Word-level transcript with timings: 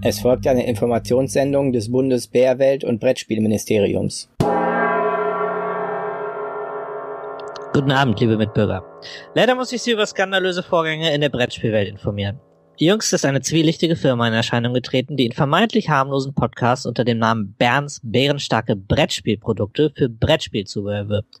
Es 0.00 0.20
folgt 0.20 0.46
eine 0.46 0.64
Informationssendung 0.64 1.72
des 1.72 1.90
Bundesbärwelt- 1.90 2.84
und 2.84 3.00
Brettspielministeriums. 3.00 4.30
Guten 7.72 7.90
Abend, 7.90 8.20
liebe 8.20 8.36
Mitbürger. 8.36 8.84
Leider 9.34 9.56
muss 9.56 9.72
ich 9.72 9.82
Sie 9.82 9.90
über 9.90 10.06
skandalöse 10.06 10.62
Vorgänge 10.62 11.12
in 11.12 11.20
der 11.20 11.30
Brettspielwelt 11.30 11.88
informieren. 11.88 12.38
Jüngst 12.80 13.12
ist 13.12 13.24
eine 13.24 13.40
zwielichtige 13.40 13.96
Firma 13.96 14.28
in 14.28 14.34
Erscheinung 14.34 14.72
getreten, 14.72 15.16
die 15.16 15.26
in 15.26 15.32
vermeintlich 15.32 15.88
harmlosen 15.88 16.32
Podcasts 16.32 16.86
unter 16.86 17.04
dem 17.04 17.18
Namen 17.18 17.56
Berns 17.58 18.00
bärenstarke 18.04 18.76
Brettspielprodukte 18.76 19.90
für 19.96 20.08
Brettspielzubehör 20.08 21.08
wirbt. 21.08 21.40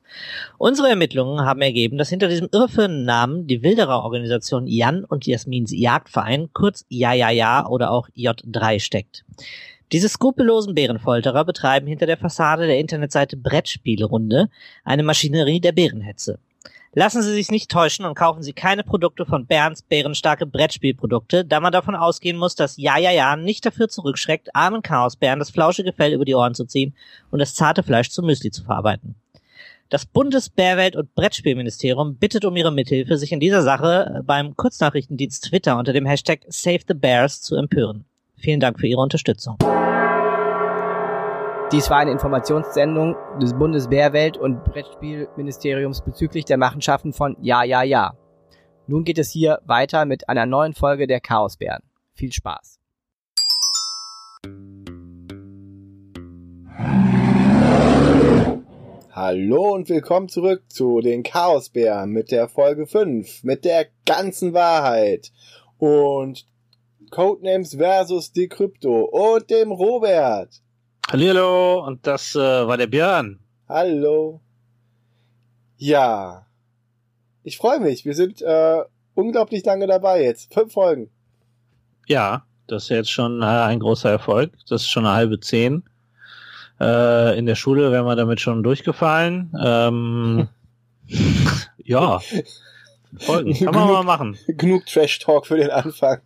Unsere 0.58 0.88
Ermittlungen 0.88 1.44
haben 1.44 1.62
ergeben, 1.62 1.96
dass 1.96 2.08
hinter 2.08 2.26
diesem 2.26 2.48
irreführenden 2.50 3.04
Namen 3.04 3.46
die 3.46 3.62
Wilderer-Organisation 3.62 4.66
Jan 4.66 5.04
und 5.04 5.28
Jasmins 5.28 5.70
Jagdverein, 5.72 6.48
kurz 6.52 6.84
Ja 6.88 7.12
Ja 7.12 7.30
Ja 7.30 7.68
oder 7.68 7.92
auch 7.92 8.08
J3 8.16 8.80
steckt. 8.80 9.24
Diese 9.92 10.08
skrupellosen 10.08 10.74
Bärenfolterer 10.74 11.44
betreiben 11.44 11.86
hinter 11.86 12.06
der 12.06 12.18
Fassade 12.18 12.66
der 12.66 12.80
Internetseite 12.80 13.36
Brettspielerunde 13.36 14.48
eine 14.82 15.04
Maschinerie 15.04 15.60
der 15.60 15.72
Bärenhetze. 15.72 16.40
Lassen 16.98 17.22
Sie 17.22 17.32
sich 17.32 17.52
nicht 17.52 17.70
täuschen 17.70 18.04
und 18.04 18.16
kaufen 18.16 18.42
Sie 18.42 18.52
keine 18.52 18.82
Produkte 18.82 19.24
von 19.24 19.46
Berns 19.46 19.82
bärenstarke 19.82 20.46
Brettspielprodukte, 20.46 21.44
da 21.44 21.60
man 21.60 21.70
davon 21.70 21.94
ausgehen 21.94 22.36
muss, 22.36 22.56
dass 22.56 22.76
Ja 22.76 22.98
Ja 22.98 23.12
Ja 23.12 23.36
nicht 23.36 23.64
dafür 23.64 23.88
zurückschreckt, 23.88 24.48
armen 24.52 24.82
Chaosbären 24.82 25.38
das 25.38 25.50
flauschige 25.50 25.92
Fell 25.92 26.12
über 26.12 26.24
die 26.24 26.34
Ohren 26.34 26.56
zu 26.56 26.64
ziehen 26.64 26.96
und 27.30 27.38
das 27.38 27.54
zarte 27.54 27.84
Fleisch 27.84 28.10
zu 28.10 28.20
Müsli 28.24 28.50
zu 28.50 28.64
verarbeiten. 28.64 29.14
Das 29.90 30.06
Bundesbärwelt- 30.06 30.96
und 30.96 31.14
Brettspielministerium 31.14 32.16
bittet 32.16 32.44
um 32.44 32.56
ihre 32.56 32.72
Mithilfe, 32.72 33.16
sich 33.16 33.30
in 33.30 33.38
dieser 33.38 33.62
Sache 33.62 34.24
beim 34.26 34.56
Kurznachrichtendienst 34.56 35.44
Twitter 35.44 35.78
unter 35.78 35.92
dem 35.92 36.04
Hashtag 36.04 36.40
Save 36.48 36.80
the 36.88 36.94
Bears 36.94 37.42
zu 37.42 37.54
empören. 37.54 38.06
Vielen 38.36 38.58
Dank 38.58 38.80
für 38.80 38.88
Ihre 38.88 39.02
Unterstützung. 39.02 39.56
Dies 41.70 41.90
war 41.90 41.98
eine 41.98 42.12
Informationssendung 42.12 43.14
des 43.42 43.52
Bundeswehrwelt- 43.52 44.38
und 44.38 44.64
Brettspielministeriums 44.64 46.00
bezüglich 46.00 46.46
der 46.46 46.56
Machenschaften 46.56 47.12
von 47.12 47.36
Ja, 47.42 47.62
Ja, 47.62 47.82
Ja. 47.82 48.16
Nun 48.86 49.04
geht 49.04 49.18
es 49.18 49.30
hier 49.30 49.60
weiter 49.66 50.06
mit 50.06 50.30
einer 50.30 50.46
neuen 50.46 50.72
Folge 50.72 51.06
der 51.06 51.20
Chaosbären. 51.20 51.82
Viel 52.14 52.32
Spaß. 52.32 52.80
Hallo 59.10 59.74
und 59.74 59.90
willkommen 59.90 60.30
zurück 60.30 60.62
zu 60.68 61.00
den 61.00 61.22
Chaosbären 61.22 62.12
mit 62.12 62.30
der 62.30 62.48
Folge 62.48 62.86
5, 62.86 63.44
mit 63.44 63.66
der 63.66 63.88
ganzen 64.06 64.54
Wahrheit 64.54 65.32
und 65.76 66.46
Codenames 67.10 67.74
versus 67.74 68.32
Decrypto 68.32 69.04
und 69.04 69.50
dem 69.50 69.70
Robert. 69.70 70.62
Hallo, 71.10 71.86
und 71.86 72.06
das 72.06 72.34
äh, 72.34 72.38
war 72.38 72.76
der 72.76 72.86
Björn. 72.86 73.38
Hallo. 73.66 74.42
Ja. 75.78 76.44
Ich 77.42 77.56
freue 77.56 77.80
mich. 77.80 78.04
Wir 78.04 78.12
sind 78.14 78.42
äh, 78.42 78.82
unglaublich 79.14 79.64
lange 79.64 79.86
dabei 79.86 80.22
jetzt. 80.22 80.52
Fünf 80.52 80.74
Folgen. 80.74 81.08
Ja, 82.06 82.44
das 82.66 82.84
ist 82.84 82.88
jetzt 82.90 83.10
schon 83.10 83.40
äh, 83.40 83.46
ein 83.46 83.80
großer 83.80 84.10
Erfolg. 84.10 84.52
Das 84.68 84.82
ist 84.82 84.90
schon 84.90 85.06
eine 85.06 85.14
halbe 85.14 85.40
Zehn. 85.40 85.82
Äh, 86.78 87.38
in 87.38 87.46
der 87.46 87.54
Schule 87.54 87.90
wären 87.90 88.04
wir 88.04 88.14
damit 88.14 88.42
schon 88.42 88.62
durchgefallen. 88.62 89.50
Ähm, 89.64 90.48
ja. 91.78 92.20
Folgen. 93.16 93.54
Kann 93.54 93.74
man 93.74 93.88
mal 93.88 94.04
machen. 94.04 94.36
Genug 94.46 94.84
Trash-Talk 94.84 95.46
für 95.46 95.56
den 95.56 95.70
Anfang. 95.70 96.20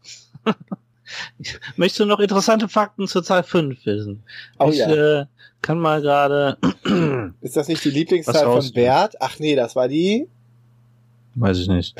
Möchtest 1.77 2.01
du 2.01 2.07
noch 2.07 2.21
interessante 2.21 2.69
Fakten 2.69 3.07
zur 3.09 3.23
Zahl 3.23 3.43
5 3.43 3.85
wissen? 3.85 4.23
Oh 4.59 4.71
ich 4.71 4.79
ja. 4.79 5.21
äh, 5.21 5.27
kann 5.61 5.79
mal 5.79 6.03
gerade. 6.03 6.59
Ist 7.41 7.57
das 7.57 7.69
nicht 7.69 7.85
die 7.85 7.91
Lieblingszahl 7.91 8.45
von 8.45 8.73
Bert? 8.73 9.17
Ach 9.21 9.39
nee, 9.39 9.55
das 9.55 9.77
war 9.77 9.89
die. 9.89 10.29
Weiß 11.35 11.59
ich 11.59 11.69
nicht. 11.69 11.95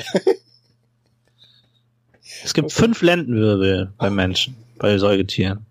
es 2.43 2.53
gibt 2.53 2.71
fünf 2.71 3.01
Lendenwirbel 3.01 3.93
beim 3.97 4.15
Menschen, 4.15 4.55
bei 4.77 4.97
Säugetieren. 4.97 5.65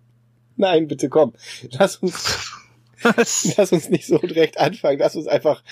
Nein, 0.57 0.87
bitte 0.87 1.09
komm. 1.09 1.33
Lass 1.71 1.97
uns, 1.97 2.51
Was? 3.03 3.55
lass 3.57 3.71
uns 3.71 3.89
nicht 3.89 4.05
so 4.05 4.17
direkt 4.17 4.59
anfangen. 4.59 4.99
Lass 4.99 5.15
uns 5.15 5.27
einfach 5.27 5.63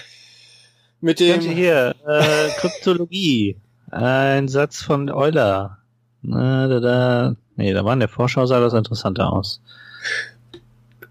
mit 1.02 1.20
dem. 1.20 1.42
hier, 1.42 1.96
äh, 2.08 2.50
Kryptologie. 2.60 3.58
Ein 3.90 4.48
Satz 4.48 4.82
von 4.82 5.10
Euler. 5.10 5.80
Na, 6.22 6.68
da, 6.68 6.80
da. 6.80 7.36
Nee, 7.62 7.74
da 7.74 7.86
war 7.86 7.94
in 7.94 8.00
der 8.00 8.10
Vorschau 8.10 8.48
sah 8.48 8.60
das 8.60 8.74
interessanter 8.74 9.32
aus. 9.32 9.62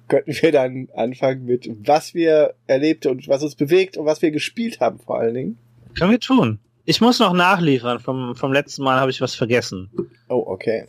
Könnten 0.08 0.34
wir 0.34 0.50
dann 0.50 0.88
anfangen 0.96 1.44
mit, 1.44 1.70
was 1.86 2.12
wir 2.12 2.54
erlebt 2.66 3.06
und 3.06 3.28
was 3.28 3.44
uns 3.44 3.54
bewegt 3.54 3.96
und 3.96 4.04
was 4.04 4.20
wir 4.20 4.32
gespielt 4.32 4.80
haben 4.80 4.98
vor 4.98 5.20
allen 5.20 5.34
Dingen. 5.34 5.58
Können 5.96 6.10
wir 6.10 6.18
tun. 6.18 6.58
Ich 6.84 7.00
muss 7.00 7.20
noch 7.20 7.34
nachliefern. 7.34 8.00
Vom, 8.00 8.34
vom 8.34 8.52
letzten 8.52 8.82
Mal 8.82 8.98
habe 8.98 9.12
ich 9.12 9.20
was 9.20 9.36
vergessen. 9.36 9.90
Oh, 10.28 10.42
okay. 10.44 10.88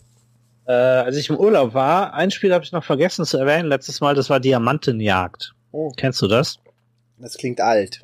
Äh, 0.65 0.71
als 0.71 1.15
ich 1.17 1.29
im 1.29 1.37
Urlaub 1.37 1.75
war, 1.75 2.15
ein 2.15 2.31
Spiel 2.31 2.51
habe 2.55 2.65
ich 2.65 2.71
noch 2.71 2.83
vergessen 2.83 3.23
zu 3.23 3.37
erwähnen. 3.37 3.69
Letztes 3.69 4.01
Mal, 4.01 4.15
das 4.15 4.31
war 4.31 4.39
Diamantenjagd. 4.39 5.53
Oh, 5.71 5.91
Kennst 5.95 6.23
du 6.23 6.27
das? 6.27 6.59
das 7.19 7.37
klingt 7.37 7.61
alt. 7.61 8.01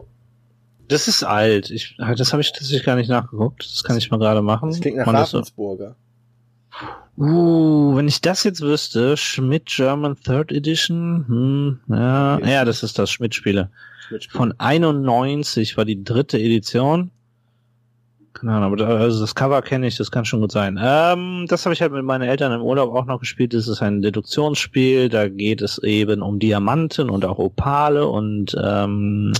Das 0.89 1.07
ist 1.07 1.23
alt. 1.23 1.71
Ich, 1.71 1.97
das 1.97 2.33
habe 2.33 2.41
ich 2.41 2.51
tatsächlich 2.51 2.83
gar 2.83 2.95
nicht 2.95 3.09
nachgeguckt. 3.09 3.65
Das 3.65 3.83
kann 3.83 3.97
ich 3.97 4.11
mal 4.11 4.19
gerade 4.19 4.43
machen. 4.43 4.69
Das 4.69 4.79
klingt 4.79 4.97
nach 4.97 5.07
Ravensburger. 5.07 5.95
Uh, 7.17 7.95
wenn 7.95 8.07
ich 8.07 8.21
das 8.21 8.43
jetzt 8.43 8.61
wüsste, 8.61 9.17
Schmidt 9.17 9.65
German 9.65 10.15
Third 10.15 10.51
Edition, 10.51 11.25
hm, 11.27 11.79
ja, 11.87 12.39
ja, 12.39 12.65
das 12.65 12.83
ist 12.83 12.99
das 12.99 13.09
Schmidt-Spiele. 13.09 13.71
Mitspiel. 14.11 14.37
Von 14.37 14.53
91 14.57 15.77
war 15.77 15.85
die 15.85 16.03
dritte 16.03 16.37
Edition. 16.37 17.11
Keine 18.33 18.51
Ahnung, 18.51 18.65
aber 18.65 18.75
da, 18.77 18.87
also 18.87 19.19
das 19.19 19.33
Cover 19.33 19.63
kenne 19.63 19.87
ich, 19.87 19.97
das 19.97 20.11
kann 20.11 20.25
schon 20.25 20.41
gut 20.41 20.51
sein. 20.51 20.79
Ähm, 20.79 21.45
das 21.49 21.65
habe 21.65 21.73
ich 21.73 21.81
halt 21.81 21.91
mit 21.91 22.03
meinen 22.03 22.21
Eltern 22.21 22.51
im 22.51 22.61
Urlaub 22.61 22.93
auch 22.93 23.05
noch 23.05 23.19
gespielt. 23.19 23.55
Das 23.55 23.67
ist 23.67 23.81
ein 23.81 24.03
Deduktionsspiel, 24.03 25.09
da 25.09 25.27
geht 25.27 25.63
es 25.63 25.79
eben 25.79 26.21
um 26.21 26.37
Diamanten 26.37 27.09
und 27.09 27.25
auch 27.25 27.39
Opale 27.39 28.07
und 28.07 28.55
ähm, 28.61 29.33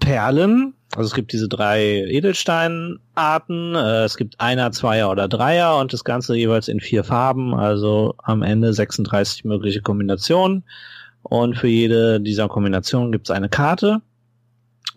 Perlen. 0.00 0.72
Also 0.96 1.08
es 1.08 1.14
gibt 1.14 1.32
diese 1.32 1.48
drei 1.48 2.04
Edelsteinarten. 2.08 3.74
Äh, 3.74 4.04
es 4.04 4.16
gibt 4.16 4.40
Einer, 4.40 4.72
Zweier 4.72 5.10
oder 5.10 5.28
Dreier 5.28 5.78
und 5.78 5.92
das 5.92 6.04
Ganze 6.04 6.34
jeweils 6.34 6.68
in 6.68 6.80
vier 6.80 7.04
Farben. 7.04 7.54
Also 7.54 8.14
am 8.22 8.42
Ende 8.42 8.72
36 8.72 9.44
mögliche 9.44 9.82
Kombinationen. 9.82 10.64
Und 11.22 11.56
für 11.56 11.68
jede 11.68 12.20
dieser 12.20 12.48
Kombinationen 12.48 13.12
gibt 13.12 13.28
es 13.28 13.30
eine 13.30 13.48
Karte. 13.48 14.00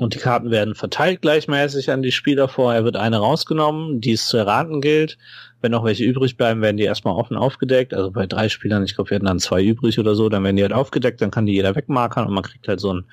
Und 0.02 0.16
die 0.16 0.20
Karten 0.20 0.50
werden 0.50 0.74
verteilt 0.74 1.22
gleichmäßig 1.22 1.92
an 1.92 2.02
die 2.02 2.12
Spieler 2.12 2.48
vorher 2.48 2.84
wird 2.84 2.96
eine 2.96 3.18
rausgenommen, 3.18 4.02
die 4.02 4.14
es 4.14 4.26
zu 4.26 4.36
erraten 4.36 4.82
gilt. 4.82 5.20
Wenn 5.62 5.74
noch 5.74 5.84
welche 5.84 6.04
übrig 6.04 6.38
bleiben, 6.38 6.64
werden 6.64 6.78
die 6.78 6.86
erstmal 6.86 7.14
offen 7.14 7.38
aufgedeckt. 7.38 7.94
Also 7.94 8.10
bei 8.10 8.26
drei 8.26 8.50
Spielern, 8.50 8.84
ich 8.84 8.96
glaube, 8.96 9.12
wir 9.12 9.16
hatten 9.18 9.28
dann 9.28 9.38
zwei 9.38 9.62
übrig 9.62 10.00
oder 10.00 10.16
so, 10.16 10.28
dann 10.28 10.44
werden 10.44 10.56
die 10.56 10.64
halt 10.64 10.74
aufgedeckt, 10.74 11.22
dann 11.22 11.30
kann 11.30 11.46
die 11.46 11.54
jeder 11.54 11.76
wegmarkern 11.76 12.26
und 12.26 12.34
man 12.34 12.44
kriegt 12.44 12.68
halt 12.68 12.80
so 12.80 12.96
ein, 12.96 13.06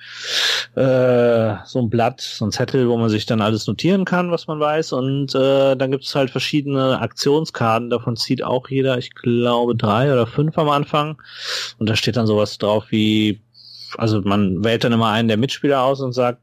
äh, 0.81 1.57
so 1.63 1.77
ein 1.77 1.91
Blatt, 1.91 2.21
so 2.21 2.45
ein 2.45 2.51
Zettel, 2.51 2.89
wo 2.89 2.97
man 2.97 3.09
sich 3.09 3.27
dann 3.27 3.41
alles 3.41 3.67
notieren 3.67 4.03
kann, 4.03 4.31
was 4.31 4.47
man 4.47 4.59
weiß. 4.59 4.93
Und 4.93 5.35
äh, 5.35 5.75
dann 5.75 5.91
gibt 5.91 6.05
es 6.05 6.15
halt 6.15 6.31
verschiedene 6.31 6.99
Aktionskarten, 7.01 7.91
davon 7.91 8.15
zieht 8.15 8.41
auch 8.41 8.67
jeder, 8.67 8.97
ich 8.97 9.13
glaube, 9.13 9.75
drei 9.75 10.11
oder 10.11 10.25
fünf 10.25 10.57
am 10.57 10.69
Anfang. 10.69 11.21
Und 11.77 11.87
da 11.87 11.95
steht 11.95 12.17
dann 12.17 12.25
sowas 12.25 12.57
drauf 12.57 12.85
wie, 12.89 13.41
also 13.95 14.21
man 14.21 14.63
wählt 14.63 14.83
dann 14.83 14.93
immer 14.93 15.09
einen 15.09 15.27
der 15.27 15.37
Mitspieler 15.37 15.83
aus 15.83 16.01
und 16.01 16.13
sagt, 16.13 16.41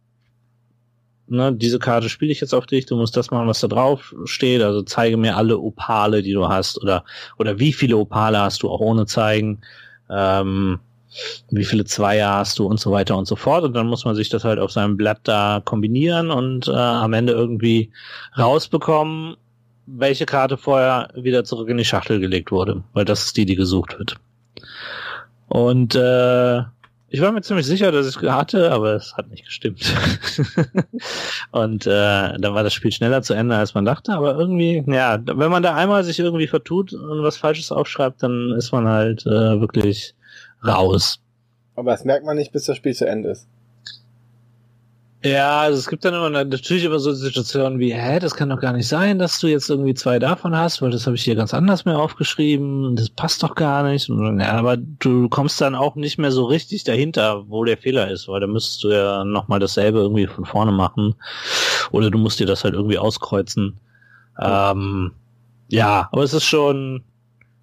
ne, 1.28 1.52
diese 1.52 1.78
Karte 1.78 2.08
spiele 2.08 2.32
ich 2.32 2.40
jetzt 2.40 2.54
auf 2.54 2.66
dich, 2.66 2.86
du 2.86 2.96
musst 2.96 3.16
das 3.16 3.30
machen, 3.30 3.48
was 3.48 3.60
da 3.60 3.68
drauf 3.68 4.14
steht, 4.24 4.62
also 4.62 4.82
zeige 4.82 5.16
mir 5.16 5.36
alle 5.36 5.58
Opale, 5.58 6.22
die 6.22 6.32
du 6.32 6.48
hast, 6.48 6.80
oder, 6.82 7.04
oder 7.38 7.58
wie 7.58 7.72
viele 7.72 7.96
Opale 7.96 8.38
hast 8.38 8.62
du 8.62 8.70
auch 8.70 8.80
ohne 8.80 9.06
zeigen, 9.06 9.60
ähm, 10.10 10.78
wie 11.50 11.64
viele 11.64 11.84
Zweier 11.84 12.30
hast 12.30 12.58
du 12.58 12.66
und 12.66 12.78
so 12.78 12.90
weiter 12.90 13.16
und 13.16 13.26
so 13.26 13.36
fort. 13.36 13.64
Und 13.64 13.74
dann 13.74 13.86
muss 13.86 14.04
man 14.04 14.14
sich 14.14 14.28
das 14.28 14.44
halt 14.44 14.58
auf 14.58 14.70
seinem 14.70 14.96
Blatt 14.96 15.20
da 15.24 15.62
kombinieren 15.64 16.30
und 16.30 16.68
äh, 16.68 16.72
am 16.72 17.12
Ende 17.12 17.32
irgendwie 17.32 17.90
rausbekommen, 18.36 19.36
welche 19.86 20.26
Karte 20.26 20.56
vorher 20.56 21.08
wieder 21.14 21.44
zurück 21.44 21.68
in 21.68 21.78
die 21.78 21.84
Schachtel 21.84 22.20
gelegt 22.20 22.50
wurde, 22.50 22.82
weil 22.92 23.04
das 23.04 23.24
ist 23.24 23.36
die, 23.36 23.46
die 23.46 23.56
gesucht 23.56 23.98
wird. 23.98 24.16
Und 25.48 25.94
äh, 25.94 26.62
ich 27.16 27.22
war 27.22 27.32
mir 27.32 27.40
ziemlich 27.40 27.64
sicher, 27.64 27.92
dass 27.92 28.06
ich 28.06 28.16
hatte, 28.20 28.70
aber 28.72 28.92
es 28.92 29.16
hat 29.16 29.30
nicht 29.30 29.46
gestimmt. 29.46 29.80
und 31.50 31.86
äh, 31.86 31.90
dann 32.38 32.52
war 32.52 32.62
das 32.62 32.74
Spiel 32.74 32.92
schneller 32.92 33.22
zu 33.22 33.32
Ende, 33.32 33.56
als 33.56 33.72
man 33.72 33.86
dachte. 33.86 34.12
Aber 34.12 34.38
irgendwie, 34.38 34.84
ja, 34.86 35.18
wenn 35.24 35.50
man 35.50 35.62
da 35.62 35.74
einmal 35.74 36.04
sich 36.04 36.18
irgendwie 36.18 36.46
vertut 36.46 36.92
und 36.92 37.22
was 37.22 37.38
Falsches 37.38 37.72
aufschreibt, 37.72 38.22
dann 38.22 38.52
ist 38.58 38.70
man 38.70 38.86
halt 38.86 39.24
äh, 39.24 39.58
wirklich 39.58 40.14
raus. 40.62 41.18
Aber 41.74 41.92
das 41.92 42.04
merkt 42.04 42.26
man 42.26 42.36
nicht, 42.36 42.52
bis 42.52 42.66
das 42.66 42.76
Spiel 42.76 42.94
zu 42.94 43.06
Ende 43.06 43.30
ist. 43.30 43.48
Ja, 45.26 45.62
also 45.62 45.78
es 45.78 45.88
gibt 45.88 46.04
dann 46.04 46.14
immer 46.14 46.30
natürlich 46.30 46.84
immer 46.84 47.00
so 47.00 47.12
Situationen 47.12 47.80
wie, 47.80 47.92
hä, 47.92 48.20
das 48.20 48.36
kann 48.36 48.48
doch 48.48 48.60
gar 48.60 48.72
nicht 48.72 48.86
sein, 48.86 49.18
dass 49.18 49.40
du 49.40 49.48
jetzt 49.48 49.68
irgendwie 49.68 49.94
zwei 49.94 50.20
davon 50.20 50.56
hast, 50.56 50.82
weil 50.82 50.92
das 50.92 51.06
habe 51.06 51.16
ich 51.16 51.24
hier 51.24 51.34
ganz 51.34 51.52
anders 51.52 51.84
mir 51.84 51.98
aufgeschrieben, 51.98 52.94
das 52.94 53.10
passt 53.10 53.42
doch 53.42 53.56
gar 53.56 53.82
nicht. 53.82 54.08
Und, 54.08 54.38
ja, 54.38 54.52
aber 54.52 54.76
du 54.76 55.28
kommst 55.28 55.60
dann 55.60 55.74
auch 55.74 55.96
nicht 55.96 56.18
mehr 56.18 56.30
so 56.30 56.44
richtig 56.44 56.84
dahinter, 56.84 57.48
wo 57.48 57.64
der 57.64 57.76
Fehler 57.76 58.08
ist, 58.08 58.28
weil 58.28 58.40
da 58.40 58.46
müsstest 58.46 58.84
du 58.84 58.90
ja 58.90 59.24
nochmal 59.24 59.58
dasselbe 59.58 59.98
irgendwie 59.98 60.28
von 60.28 60.44
vorne 60.44 60.70
machen. 60.70 61.16
Oder 61.90 62.12
du 62.12 62.18
musst 62.18 62.38
dir 62.38 62.46
das 62.46 62.62
halt 62.62 62.74
irgendwie 62.74 62.98
auskreuzen. 62.98 63.80
Ähm, 64.40 65.10
ja, 65.68 66.08
aber 66.12 66.22
es 66.22 66.34
ist 66.34 66.44
schon, 66.44 67.02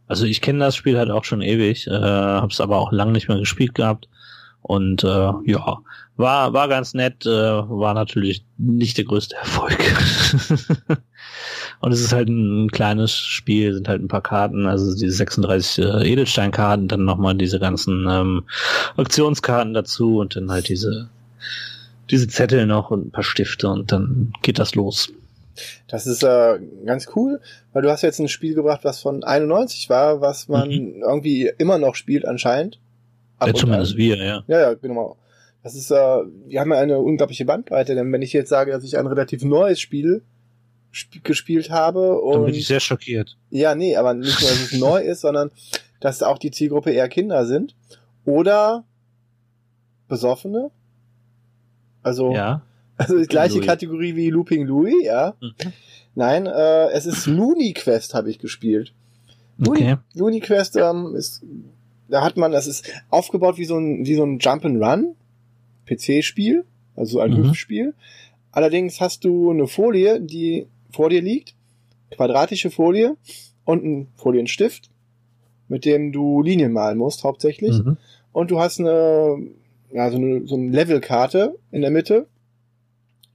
also 0.10 0.26
ich 0.26 0.42
kenne 0.42 0.60
das 0.60 0.76
Spiel 0.76 0.98
halt 0.98 1.12
auch 1.12 1.24
schon 1.24 1.42
ewig, 1.42 1.88
äh, 1.88 1.92
habe 1.92 2.52
es 2.52 2.60
aber 2.60 2.80
auch 2.80 2.92
lange 2.92 3.14
nicht 3.14 3.30
mehr 3.30 3.40
gespielt 3.40 3.74
gehabt. 3.74 4.10
Und 4.64 5.04
äh, 5.04 5.32
ja, 5.46 5.80
war, 6.16 6.54
war 6.54 6.68
ganz 6.68 6.94
nett, 6.94 7.26
äh, 7.26 7.30
war 7.30 7.94
natürlich 7.94 8.46
nicht 8.58 8.98
der 8.98 9.06
größte 9.06 9.36
Erfolg. 9.42 9.78
Und 11.82 11.92
es 11.92 12.00
ist 12.00 12.14
halt 12.14 12.30
ein 12.30 12.72
kleines 12.72 13.14
Spiel, 13.14 13.74
sind 13.74 13.90
halt 13.90 14.02
ein 14.02 14.08
paar 14.08 14.22
Karten, 14.22 14.68
also 14.68 14.96
diese 14.96 15.12
36 15.12 15.84
äh, 15.84 16.12
Edelsteinkarten, 16.12 16.88
dann 16.88 17.04
nochmal 17.04 17.36
diese 17.36 17.60
ganzen 17.60 18.08
ähm, 18.10 18.44
Aktionskarten 18.96 19.74
dazu 19.74 20.20
und 20.20 20.38
dann 20.38 20.50
halt 20.50 20.70
diese, 20.70 21.10
diese 22.10 22.30
Zettel 22.30 22.68
noch 22.68 22.90
und 22.90 23.08
ein 23.08 23.12
paar 23.12 23.26
Stifte 23.26 23.68
und 23.68 23.92
dann 23.92 24.32
geht 24.42 24.60
das 24.60 24.76
los. 24.76 25.12
Das 25.88 26.08
ist 26.08 26.24
äh, 26.24 26.60
ganz 26.86 27.10
cool, 27.16 27.42
weil 27.74 27.82
du 27.82 27.92
hast 27.92 28.02
jetzt 28.02 28.20
ein 28.20 28.30
Spiel 28.30 28.56
gebracht, 28.56 28.82
was 28.84 29.02
von 29.02 29.24
91 29.24 29.90
war, 29.90 30.22
was 30.22 30.48
man 30.48 30.70
mhm. 30.70 31.04
irgendwie 31.06 31.52
immer 31.58 31.78
noch 31.78 31.96
spielt 31.96 32.26
anscheinend. 32.26 32.80
Ja, 33.42 33.54
zumindest 33.54 33.98
wir, 33.98 34.18
ja. 34.18 34.44
Ja, 34.48 34.62
ja, 34.62 34.74
genau. 34.74 35.18
Das 35.64 35.76
ist, 35.76 35.92
äh, 35.92 35.96
wir 35.96 36.60
haben 36.60 36.72
ja 36.72 36.80
eine 36.80 37.00
unglaubliche 37.00 37.46
Bandbreite, 37.46 37.96
denn 37.96 38.12
wenn 38.12 38.22
ich 38.22 38.34
jetzt 38.34 38.50
sage, 38.50 38.72
dass 38.72 38.84
ich 38.84 38.98
ein 38.98 39.08
relativ 39.08 39.44
neues 39.44 39.80
Spiel 39.80 40.24
sp 40.94 41.24
gespielt 41.24 41.70
habe 41.72 42.20
und. 42.22 42.34
Dann 42.34 42.46
bin 42.46 42.56
ich 42.56 42.68
sehr 42.68 42.80
schockiert. 42.80 43.38
Ja, 43.50 43.74
nee, 43.76 43.96
aber 43.96 44.14
nicht 44.14 44.42
nur, 44.42 44.50
dass 44.50 44.62
es 44.62 44.80
neu 44.80 45.02
ist, 45.02 45.22
sondern 45.22 45.52
dass 46.00 46.22
auch 46.22 46.38
die 46.38 46.52
Zielgruppe 46.52 46.92
eher 46.92 47.10
Kinder 47.10 47.46
sind. 47.46 47.76
Oder 48.26 48.86
Besoffene. 50.08 50.72
Also, 52.04 52.34
ja. 52.34 52.62
also 52.98 53.18
die 53.18 53.26
gleiche 53.26 53.56
Louis. 53.56 53.66
Kategorie 53.66 54.16
wie 54.16 54.30
Looping 54.30 54.66
Louis, 54.66 54.94
ja. 55.04 55.36
Mhm. 55.42 55.54
Nein, 56.16 56.46
äh, 56.46 56.90
es 56.92 57.06
ist 57.06 57.26
Looney 57.26 57.74
Quest, 57.74 58.14
habe 58.14 58.30
ich 58.30 58.38
gespielt. 58.38 58.94
Okay. 59.66 59.98
Looney 60.14 60.40
Quest 60.42 60.76
ähm, 60.76 61.16
ist, 61.16 61.44
da 62.14 62.22
hat 62.22 62.38
man, 62.38 62.52
das 62.52 62.68
ist 62.68 62.94
aufgebaut 63.10 63.58
wie 63.58 63.66
so 63.66 63.76
ein, 63.76 64.06
wie 64.06 64.14
so 64.14 64.24
ein 64.24 64.38
Jump 64.38 64.64
and 64.66 64.80
Run. 64.80 65.16
PC-Spiel, 65.88 66.64
also 66.96 67.20
ein 67.20 67.32
mhm. 67.32 67.50
Hüpfspiel. 67.50 67.96
Allerdings 68.52 69.02
hast 69.02 69.26
du 69.26 69.50
eine 69.50 69.66
Folie, 69.66 70.22
die 70.22 70.68
vor 70.92 71.10
dir 71.10 71.24
liegt, 71.24 71.56
quadratische 72.12 72.70
Folie 72.70 73.18
und 73.66 73.84
ein 73.84 74.08
Folienstift, 74.16 74.92
mit 75.68 75.86
dem 75.86 76.12
du 76.12 76.44
Linien 76.44 76.72
malen 76.72 77.00
musst 77.00 77.24
hauptsächlich. 77.24 77.84
Mhm. 77.84 77.98
Und 78.32 78.52
du 78.52 78.60
hast 78.60 78.80
eine, 78.80 79.40
ja, 79.92 80.12
so 80.12 80.18
eine, 80.18 80.46
so 80.46 80.54
eine 80.54 80.70
Levelkarte 80.70 81.58
in 81.72 81.82
der 81.82 81.90
Mitte 81.90 82.28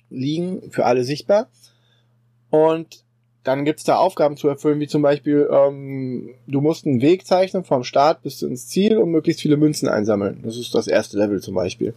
liegen, 0.08 0.70
für 0.70 0.84
alle 0.84 1.02
sichtbar. 1.02 1.48
Und 2.50 3.04
dann 3.48 3.64
gibt's 3.64 3.82
da 3.82 3.96
Aufgaben 3.96 4.36
zu 4.36 4.46
erfüllen, 4.46 4.78
wie 4.78 4.86
zum 4.86 5.00
Beispiel, 5.00 5.48
ähm, 5.50 6.34
du 6.46 6.60
musst 6.60 6.86
einen 6.86 7.00
Weg 7.00 7.26
zeichnen 7.26 7.64
vom 7.64 7.82
Start 7.82 8.22
bis 8.22 8.42
ins 8.42 8.68
Ziel 8.68 8.98
und 8.98 9.10
möglichst 9.10 9.40
viele 9.40 9.56
Münzen 9.56 9.88
einsammeln. 9.88 10.40
Das 10.44 10.58
ist 10.58 10.74
das 10.74 10.86
erste 10.86 11.16
Level 11.16 11.40
zum 11.40 11.54
Beispiel. 11.54 11.94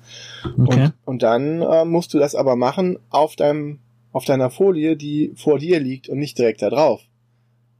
Okay. 0.57 0.83
Und, 0.83 0.94
und 1.03 1.24
dann 1.24 1.62
äh, 1.62 1.83
musst 1.83 2.13
du 2.13 2.19
das 2.19 2.36
aber 2.36 2.56
machen 2.56 3.00
auf 3.09 3.36
deinem, 3.36 3.80
auf 4.13 4.24
deiner 4.24 4.50
Folie, 4.50 4.95
die 4.95 5.33
vor 5.36 5.59
dir 5.59 5.81
liegt 5.81 6.07
und 6.07 6.19
nicht 6.19 6.38
direkt 6.38 6.62
da 6.62 6.69
drauf. 6.69 7.01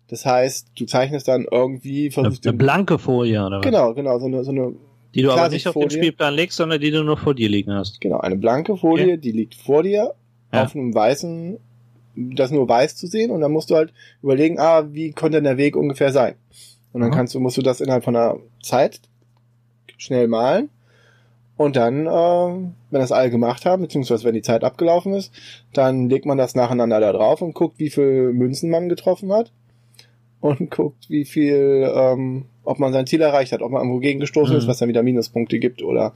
Das 0.10 0.26
heißt, 0.26 0.72
du 0.78 0.86
zeichnest 0.86 1.30
dann 1.30 1.48
irgendwie 1.50 2.12
versuchst 2.12 2.46
eine, 2.46 2.52
eine 2.52 2.58
blanke 2.58 3.00
Folie 3.00 3.46
oder 3.46 3.60
was? 3.60 3.64
Genau, 3.64 3.94
genau, 3.94 4.20
so 4.20 4.26
eine, 4.26 4.44
so 4.44 4.52
eine 4.52 4.76
die 5.16 5.22
du 5.22 5.32
aber 5.32 5.48
nicht 5.48 5.66
auf 5.68 5.76
den 5.76 5.90
Spielplan 5.90 6.34
legst, 6.34 6.58
sondern 6.58 6.82
die 6.82 6.92
du 6.92 7.04
nur 7.04 7.16
vor 7.16 7.36
dir 7.36 7.48
liegen 7.48 7.72
hast. 7.72 8.02
Genau, 8.02 8.20
eine 8.20 8.36
blanke 8.36 8.76
Folie, 8.76 9.14
okay. 9.14 9.18
die 9.18 9.32
liegt 9.32 9.56
vor 9.56 9.84
dir 9.84 10.14
ja. 10.52 10.64
auf 10.64 10.76
einem 10.76 10.94
weißen 10.94 11.58
das 12.16 12.52
nur 12.52 12.68
weiß 12.68 12.96
zu 12.96 13.08
sehen 13.08 13.32
und 13.32 13.42
dann 13.42 13.52
musst 13.52 13.70
du 13.70 13.76
halt 13.76 13.94
überlegen, 14.22 14.60
ah, 14.60 14.94
wie 14.94 15.12
könnte 15.12 15.38
denn 15.38 15.44
der 15.46 15.58
Weg 15.58 15.76
ungefähr 15.76 16.12
sein? 16.12 16.36
Und 16.94 17.02
dann 17.02 17.10
mhm. 17.10 17.16
kannst 17.16 17.34
du, 17.36 17.40
musst 17.40 17.58
du 17.58 17.62
das 17.62 17.82
innerhalb 17.82 18.04
von 18.04 18.16
einer 18.16 18.38
Zeit 18.62 19.02
schnell 19.98 20.28
malen 20.28 20.70
und 21.58 21.76
dann, 21.76 22.08
äh, 22.08 22.10
wenn 22.10 23.00
das 23.00 23.12
alle 23.12 23.30
gemacht 23.30 23.66
haben, 23.66 23.84
beziehungsweise 23.84 24.24
wenn 24.24 24.34
die 24.34 24.42
Zeit 24.42 24.64
abgelaufen 24.64 25.14
ist, 25.14 25.32
dann 25.74 26.10
legt 26.10 26.26
man 26.26 26.38
das 26.38 26.56
nacheinander 26.56 27.00
da 27.00 27.12
drauf 27.12 27.42
und 27.42 27.54
guckt, 27.54 27.78
wie 27.78 27.90
viel 27.90 28.34
Münzen 28.34 28.72
man 28.72 28.90
getroffen 28.90 29.32
hat 29.32 29.52
und 30.40 30.72
guckt, 30.72 31.10
wie 31.10 31.26
viel, 31.26 31.90
ähm, 31.96 32.46
ob 32.64 32.80
man 32.80 32.94
sein 32.94 33.06
Ziel 33.08 33.22
erreicht 33.22 33.52
hat, 33.52 33.62
ob 33.62 33.72
man 33.72 33.82
irgendwo 33.82 34.00
gegengestoßen 34.00 34.54
mhm. 34.54 34.60
ist, 34.60 34.68
was 34.68 34.80
dann 34.80 34.90
wieder 34.90 35.04
Minuspunkte 35.04 35.60
gibt 35.60 35.84
oder 35.84 36.14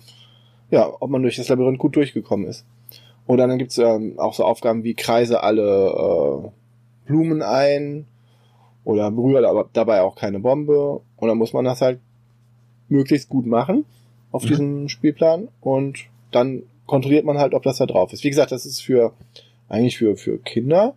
ja, 0.71 0.91
ob 0.99 1.09
man 1.11 1.21
durch 1.21 1.35
das 1.35 1.47
Labyrinth 1.47 1.77
gut 1.77 1.95
durchgekommen 1.95 2.47
ist. 2.47 2.65
Oder 3.27 3.47
dann 3.47 3.57
gibt's 3.57 3.77
ähm, 3.77 4.19
auch 4.19 4.33
so 4.33 4.43
Aufgaben 4.43 4.83
wie 4.83 4.93
kreise 4.93 5.41
alle 5.41 6.43
äh, 6.45 7.07
Blumen 7.07 7.41
ein 7.41 8.05
oder 8.83 9.09
berühre 9.09 9.47
aber 9.47 9.69
dabei 9.73 10.01
auch 10.01 10.15
keine 10.15 10.39
Bombe. 10.39 11.01
Und 11.17 11.27
dann 11.27 11.37
muss 11.37 11.53
man 11.53 11.65
das 11.65 11.81
halt 11.81 11.99
möglichst 12.87 13.29
gut 13.29 13.45
machen 13.45 13.85
auf 14.31 14.43
mhm. 14.43 14.47
diesem 14.47 14.89
Spielplan 14.89 15.47
und 15.61 16.05
dann 16.31 16.63
kontrolliert 16.85 17.25
man 17.25 17.39
halt, 17.39 17.53
ob 17.53 17.63
das 17.63 17.77
da 17.77 17.85
drauf 17.85 18.13
ist. 18.13 18.23
Wie 18.23 18.29
gesagt, 18.29 18.51
das 18.51 18.65
ist 18.65 18.81
für 18.81 19.13
eigentlich 19.69 19.97
für, 19.97 20.15
für 20.15 20.37
Kinder 20.37 20.95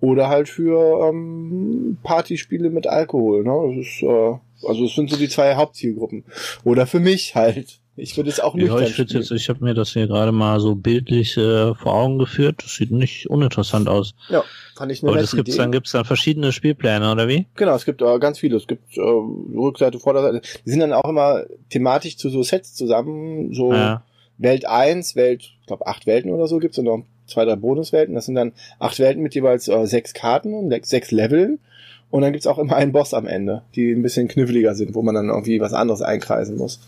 oder 0.00 0.28
halt 0.28 0.48
für 0.48 1.08
ähm, 1.08 1.96
Partyspiele 2.02 2.68
mit 2.68 2.86
Alkohol. 2.86 3.42
Ne? 3.42 3.76
Das 3.76 3.86
ist, 3.86 4.02
äh, 4.02 4.68
also 4.68 4.84
es 4.84 4.94
sind 4.94 5.08
so 5.08 5.16
die 5.16 5.28
zwei 5.28 5.54
Hauptzielgruppen. 5.54 6.24
Oder 6.64 6.86
für 6.86 7.00
mich 7.00 7.34
halt. 7.34 7.80
Ich 7.96 8.16
würde 8.16 8.28
es 8.28 8.40
auch 8.40 8.54
nicht. 8.54 8.66
Ja, 8.66 8.80
ich, 8.80 8.98
jetzt, 8.98 9.30
ich 9.30 9.48
habe 9.48 9.62
mir 9.62 9.74
das 9.74 9.90
hier 9.90 10.08
gerade 10.08 10.32
mal 10.32 10.58
so 10.58 10.74
bildlich 10.74 11.36
äh, 11.36 11.74
vor 11.74 11.94
Augen 11.94 12.18
geführt. 12.18 12.56
Das 12.64 12.74
sieht 12.74 12.90
nicht 12.90 13.30
uninteressant 13.30 13.88
aus. 13.88 14.14
Ja, 14.28 14.42
fand 14.74 14.90
ich 14.90 15.02
eine 15.02 15.12
Und 15.12 15.18
es 15.18 15.30
gibt's 15.30 15.56
dann 15.56 15.70
gibt's 15.70 15.92
dann 15.92 16.04
verschiedene 16.04 16.50
Spielpläne 16.50 17.12
oder 17.12 17.28
wie? 17.28 17.46
Genau, 17.54 17.74
es 17.74 17.84
gibt 17.84 18.02
äh, 18.02 18.18
ganz 18.18 18.40
viele. 18.40 18.56
Es 18.56 18.66
gibt 18.66 18.96
äh, 18.96 19.00
Rückseite, 19.00 20.00
Vorderseite. 20.00 20.40
Die 20.66 20.70
sind 20.70 20.80
dann 20.80 20.92
auch 20.92 21.08
immer 21.08 21.44
thematisch 21.70 22.16
zu 22.16 22.30
so 22.30 22.42
Sets 22.42 22.74
zusammen. 22.74 23.54
So 23.54 23.72
ja. 23.72 24.02
Welt 24.38 24.66
1, 24.66 25.14
Welt, 25.14 25.42
ich 25.60 25.66
glaube 25.66 25.86
acht 25.86 26.06
Welten 26.06 26.32
oder 26.32 26.48
so 26.48 26.58
gibt's 26.58 26.78
und 26.78 26.86
noch 26.86 27.04
zwei, 27.26 27.44
drei 27.44 27.54
Bonuswelten. 27.54 28.16
Das 28.16 28.26
sind 28.26 28.34
dann 28.34 28.52
acht 28.80 28.98
Welten 28.98 29.22
mit 29.22 29.36
jeweils 29.36 29.68
äh, 29.68 29.86
sechs 29.86 30.14
Karten 30.14 30.52
und 30.54 30.70
sechs, 30.70 30.88
sechs 30.88 31.12
Leveln. 31.12 31.60
Und 32.10 32.22
dann 32.22 32.32
gibt's 32.32 32.46
auch 32.46 32.58
immer 32.58 32.76
einen 32.76 32.92
Boss 32.92 33.14
am 33.14 33.26
Ende, 33.26 33.62
die 33.74 33.92
ein 33.92 34.02
bisschen 34.02 34.28
kniffliger 34.28 34.74
sind, 34.74 34.94
wo 34.94 35.02
man 35.02 35.14
dann 35.14 35.28
irgendwie 35.28 35.60
was 35.60 35.72
anderes 35.72 36.02
einkreisen 36.02 36.56
muss. 36.56 36.80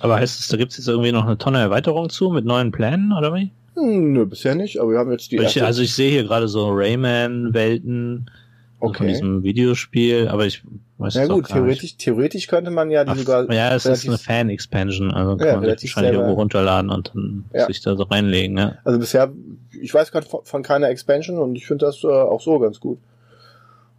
Aber 0.00 0.16
heißt 0.16 0.40
es, 0.40 0.48
da 0.48 0.56
gibt 0.56 0.72
es 0.72 0.78
jetzt 0.78 0.88
irgendwie 0.88 1.12
noch 1.12 1.26
eine 1.26 1.38
Tonne 1.38 1.58
Erweiterung 1.60 2.08
zu 2.08 2.30
mit 2.30 2.44
neuen 2.44 2.72
Plänen 2.72 3.12
oder 3.12 3.34
wie? 3.34 3.50
Hm, 3.74 4.12
nö, 4.12 4.26
bisher 4.26 4.54
nicht, 4.54 4.78
aber 4.80 4.92
wir 4.92 4.98
haben 4.98 5.12
jetzt 5.12 5.30
die. 5.30 5.36
Ich, 5.36 5.62
also 5.62 5.82
ich 5.82 5.94
sehe 5.94 6.10
hier 6.10 6.24
gerade 6.24 6.48
so 6.48 6.68
Rayman-Welten 6.70 8.30
okay. 8.80 8.96
von 8.96 9.06
diesem 9.06 9.42
Videospiel, 9.42 10.28
aber 10.28 10.46
ich 10.46 10.62
weiß 10.98 11.14
ja, 11.14 11.26
gut, 11.26 11.46
theoretisch, 11.46 11.82
nicht. 11.82 11.98
theoretisch 11.98 12.46
könnte 12.46 12.70
man 12.70 12.90
ja 12.90 13.04
die 13.04 13.10
Ach, 13.10 13.16
sogar. 13.16 13.52
Ja, 13.52 13.74
es 13.74 13.86
ist 13.86 14.08
eine 14.08 14.18
Fan-Expansion, 14.18 15.12
also 15.12 15.36
kann 15.36 15.46
ja, 15.46 15.56
man 15.60 15.78
sich 15.78 15.94
wahrscheinlich 15.94 16.18
irgendwo 16.18 16.34
runterladen 16.34 16.90
und 16.90 17.12
dann 17.14 17.44
ja. 17.54 17.66
sich 17.66 17.80
da 17.80 17.94
so 17.94 18.02
reinlegen. 18.04 18.58
Ja. 18.58 18.78
Also 18.84 18.98
bisher, 18.98 19.32
ich 19.80 19.94
weiß 19.94 20.10
gerade 20.12 20.26
von, 20.26 20.40
von 20.44 20.62
keiner 20.62 20.88
Expansion 20.88 21.38
und 21.38 21.56
ich 21.56 21.66
finde 21.66 21.86
das 21.86 22.02
äh, 22.02 22.08
auch 22.08 22.40
so 22.40 22.58
ganz 22.58 22.80
gut. 22.80 22.98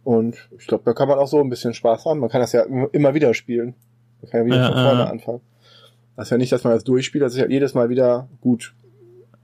Und 0.04 0.36
ich 0.58 0.66
glaube, 0.66 0.82
da 0.84 0.94
kann 0.94 1.08
man 1.08 1.18
auch 1.18 1.28
so 1.28 1.40
ein 1.40 1.48
bisschen 1.48 1.74
Spaß 1.74 2.04
haben. 2.04 2.20
Man 2.20 2.28
kann 2.28 2.40
das 2.40 2.52
ja 2.52 2.64
immer 2.92 3.14
wieder 3.14 3.34
spielen. 3.34 3.74
Man 4.20 4.30
kann 4.30 4.40
ja 4.40 4.46
wieder 4.46 4.66
von 4.72 4.82
vorne 4.82 5.10
anfangen. 5.10 5.40
Das 6.16 6.26
ist 6.26 6.30
ja 6.30 6.38
nicht, 6.38 6.52
dass 6.52 6.64
man 6.64 6.74
das 6.74 6.84
durchspielt, 6.84 7.24
das 7.24 7.32
ist 7.34 7.40
ja 7.40 7.48
jedes 7.48 7.74
Mal 7.74 7.88
wieder 7.88 8.28
gut. 8.40 8.74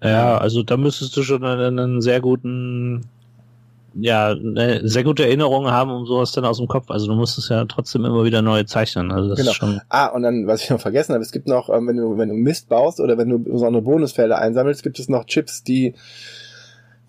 Ja, 0.03 0.39
also 0.39 0.63
da 0.63 0.77
müsstest 0.77 1.17
du 1.17 1.23
schon 1.23 1.45
einen, 1.45 1.79
einen 1.79 2.01
sehr 2.01 2.21
guten, 2.21 3.07
ja, 3.95 4.29
eine 4.29 4.87
sehr 4.87 5.03
gute 5.03 5.25
Erinnerung 5.25 5.71
haben, 5.71 5.91
um 5.91 6.07
sowas 6.07 6.31
dann 6.33 6.45
aus 6.45 6.59
dem 6.59 6.69
Kopf. 6.69 6.91
Also 6.91 7.09
du 7.09 7.15
musst 7.15 7.37
es 7.37 7.49
ja 7.49 7.65
trotzdem 7.65 8.05
immer 8.05 8.25
wieder 8.25 8.43
neu 8.43 8.63
zeichnen. 8.63 9.11
Also 9.11 9.31
das 9.31 9.39
genau. 9.39 9.51
ist 9.51 9.57
schon. 9.57 9.81
Ah, 9.89 10.07
und 10.07 10.23
dann, 10.23 10.47
was 10.47 10.63
ich 10.63 10.71
noch 10.71 10.81
vergessen 10.81 11.15
habe, 11.15 11.23
es 11.23 11.33
gibt 11.33 11.49
noch, 11.49 11.69
ähm, 11.69 11.89
wenn 11.89 11.97
du, 11.97 12.17
wenn 12.17 12.29
du 12.29 12.37
Mist 12.37 12.69
baust 12.69 13.01
oder 13.01 13.19
wenn 13.19 13.29
du 13.29 13.39
besondere 13.41 13.83
Bonusfelder 13.83 14.39
einsammelst, 14.39 14.85
gibt 14.85 15.01
es 15.01 15.09
noch 15.09 15.25
Chips, 15.25 15.65
die 15.65 15.95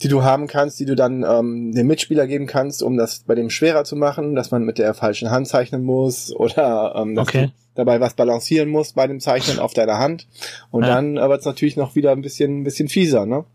die 0.02 0.08
du 0.08 0.24
haben 0.24 0.48
kannst, 0.48 0.80
die 0.80 0.86
du 0.86 0.96
dann 0.96 1.24
ähm, 1.24 1.74
dem 1.74 1.88
Mitspieler 1.88 2.28
geben 2.28 2.48
kannst, 2.48 2.82
um 2.82 2.98
das 2.98 3.20
bei 3.20 3.36
dem 3.36 3.50
schwerer 3.50 3.84
zu 3.84 3.96
machen, 3.96 4.36
dass 4.36 4.52
man 4.52 4.64
mit 4.64 4.78
der 4.78 4.94
falschen 4.94 5.30
Hand 5.30 5.48
zeichnen 5.48 5.84
muss 5.84 6.34
oder 6.34 6.96
ähm, 6.96 7.16
dass 7.16 7.28
okay. 7.28 7.48
du 7.48 7.52
dabei 7.76 8.00
was 8.00 8.14
balancieren 8.14 8.70
musst 8.70 8.96
bei 8.96 9.08
dem 9.08 9.20
Zeichnen 9.20 9.60
auf 9.60 9.74
deiner 9.74 10.00
Hand. 10.00 10.28
Und 10.72 10.84
ja. 10.84 10.96
dann 10.96 11.16
wird 11.16 11.40
es 11.40 11.46
natürlich 11.46 11.78
noch 11.78 11.96
wieder 11.96 12.12
ein 12.12 12.22
bisschen, 12.22 12.62
ein 12.62 12.64
bisschen 12.64 12.90
fieser, 12.90 13.26
ne? 13.26 13.46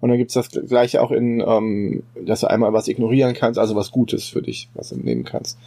Und 0.00 0.08
dann 0.08 0.18
gibt's 0.18 0.34
das 0.34 0.50
gleiche 0.50 1.00
auch 1.00 1.12
in, 1.12 1.40
ähm, 1.46 2.02
dass 2.20 2.40
du 2.40 2.48
einmal 2.48 2.72
was 2.72 2.88
ignorieren 2.88 3.34
kannst, 3.34 3.58
also 3.60 3.76
was 3.76 3.92
Gutes 3.92 4.24
für 4.24 4.42
dich, 4.42 4.68
was 4.74 4.88
du 4.88 4.96
nehmen 4.96 5.22
kannst. 5.24 5.58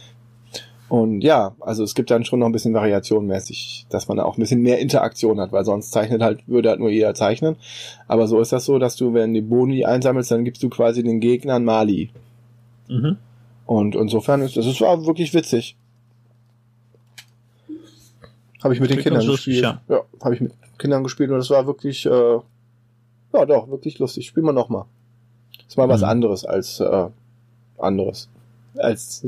Und 0.88 1.22
ja, 1.22 1.56
also 1.60 1.82
es 1.82 1.94
gibt 1.96 2.10
dann 2.12 2.24
schon 2.24 2.38
noch 2.38 2.46
ein 2.46 2.52
bisschen 2.52 2.74
variationmäßig, 2.74 3.86
dass 3.90 4.06
man 4.06 4.20
auch 4.20 4.36
ein 4.36 4.40
bisschen 4.40 4.62
mehr 4.62 4.78
Interaktion 4.78 5.40
hat, 5.40 5.50
weil 5.50 5.64
sonst 5.64 5.90
zeichnet 5.90 6.22
halt, 6.22 6.46
würde 6.46 6.68
halt 6.68 6.78
nur 6.78 6.90
jeder 6.90 7.12
zeichnen. 7.14 7.56
Aber 8.06 8.28
so 8.28 8.40
ist 8.40 8.52
das 8.52 8.64
so, 8.64 8.78
dass 8.78 8.94
du, 8.94 9.12
wenn 9.12 9.34
die 9.34 9.40
Boni 9.40 9.84
einsammelst, 9.84 10.30
dann 10.30 10.44
gibst 10.44 10.62
du 10.62 10.68
quasi 10.68 11.02
den 11.02 11.18
Gegnern 11.18 11.64
Mali. 11.64 12.10
Mhm. 12.88 13.16
Und 13.66 13.96
insofern 13.96 14.42
ist 14.42 14.56
das 14.56 14.66
ist 14.66 14.80
war 14.80 15.04
wirklich 15.06 15.34
witzig. 15.34 15.76
Habe 18.62 18.74
ich 18.74 18.80
mit 18.80 18.90
den 18.90 18.98
Kindern 18.98 19.26
gespielt. 19.26 19.62
Ja, 19.62 19.80
habe 20.22 20.34
ich 20.34 20.40
mit 20.40 20.52
Kindern 20.78 21.02
gespielt 21.02 21.30
und 21.30 21.38
es 21.38 21.50
war 21.50 21.66
wirklich, 21.66 22.06
äh, 22.06 22.10
ja 22.10 23.46
doch, 23.46 23.68
wirklich 23.68 23.98
lustig. 23.98 24.26
Spielen 24.28 24.46
wir 24.46 24.52
nochmal. 24.52 24.84
Ist 25.66 25.76
mal 25.76 25.88
was 25.88 26.02
Mhm. 26.02 26.08
anderes 26.08 26.44
als 26.44 26.78
äh, 26.80 27.08
anderes. 27.78 28.28
Als 28.78 29.26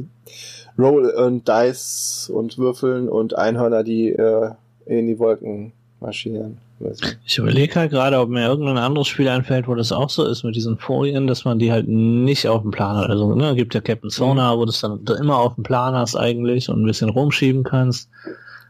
Roll 0.78 1.06
und 1.10 1.48
Dice 1.48 2.30
und 2.32 2.56
Würfeln 2.58 3.08
und 3.08 3.36
Einhörner, 3.36 3.82
die 3.84 4.10
äh, 4.10 4.50
in 4.86 5.06
die 5.06 5.18
Wolken 5.18 5.72
marschieren. 6.00 6.58
Ich 7.26 7.38
überlege 7.38 7.74
halt 7.74 7.90
gerade, 7.90 8.20
ob 8.20 8.28
mir 8.28 8.46
irgendein 8.46 8.78
anderes 8.78 9.08
Spiel 9.08 9.28
einfällt, 9.28 9.66
wo 9.66 9.74
das 9.74 9.90
auch 9.90 10.08
so 10.10 10.24
ist 10.24 10.44
mit 10.44 10.54
diesen 10.54 10.78
Folien, 10.78 11.26
dass 11.26 11.44
man 11.44 11.58
die 11.58 11.72
halt 11.72 11.88
nicht 11.88 12.46
auf 12.46 12.62
dem 12.62 12.70
Plan 12.70 12.96
hat. 12.96 13.10
Also, 13.10 13.34
ne, 13.34 13.56
gibt 13.56 13.74
ja 13.74 13.80
Captain 13.80 14.10
Sonar, 14.10 14.56
wo 14.58 14.64
du 14.64 14.70
es 14.70 14.80
dann 14.80 15.04
immer 15.20 15.38
auf 15.38 15.56
dem 15.56 15.64
Plan 15.64 15.94
hast 15.96 16.14
eigentlich 16.14 16.68
und 16.68 16.80
ein 16.80 16.86
bisschen 16.86 17.08
rumschieben 17.08 17.64
kannst. 17.64 18.08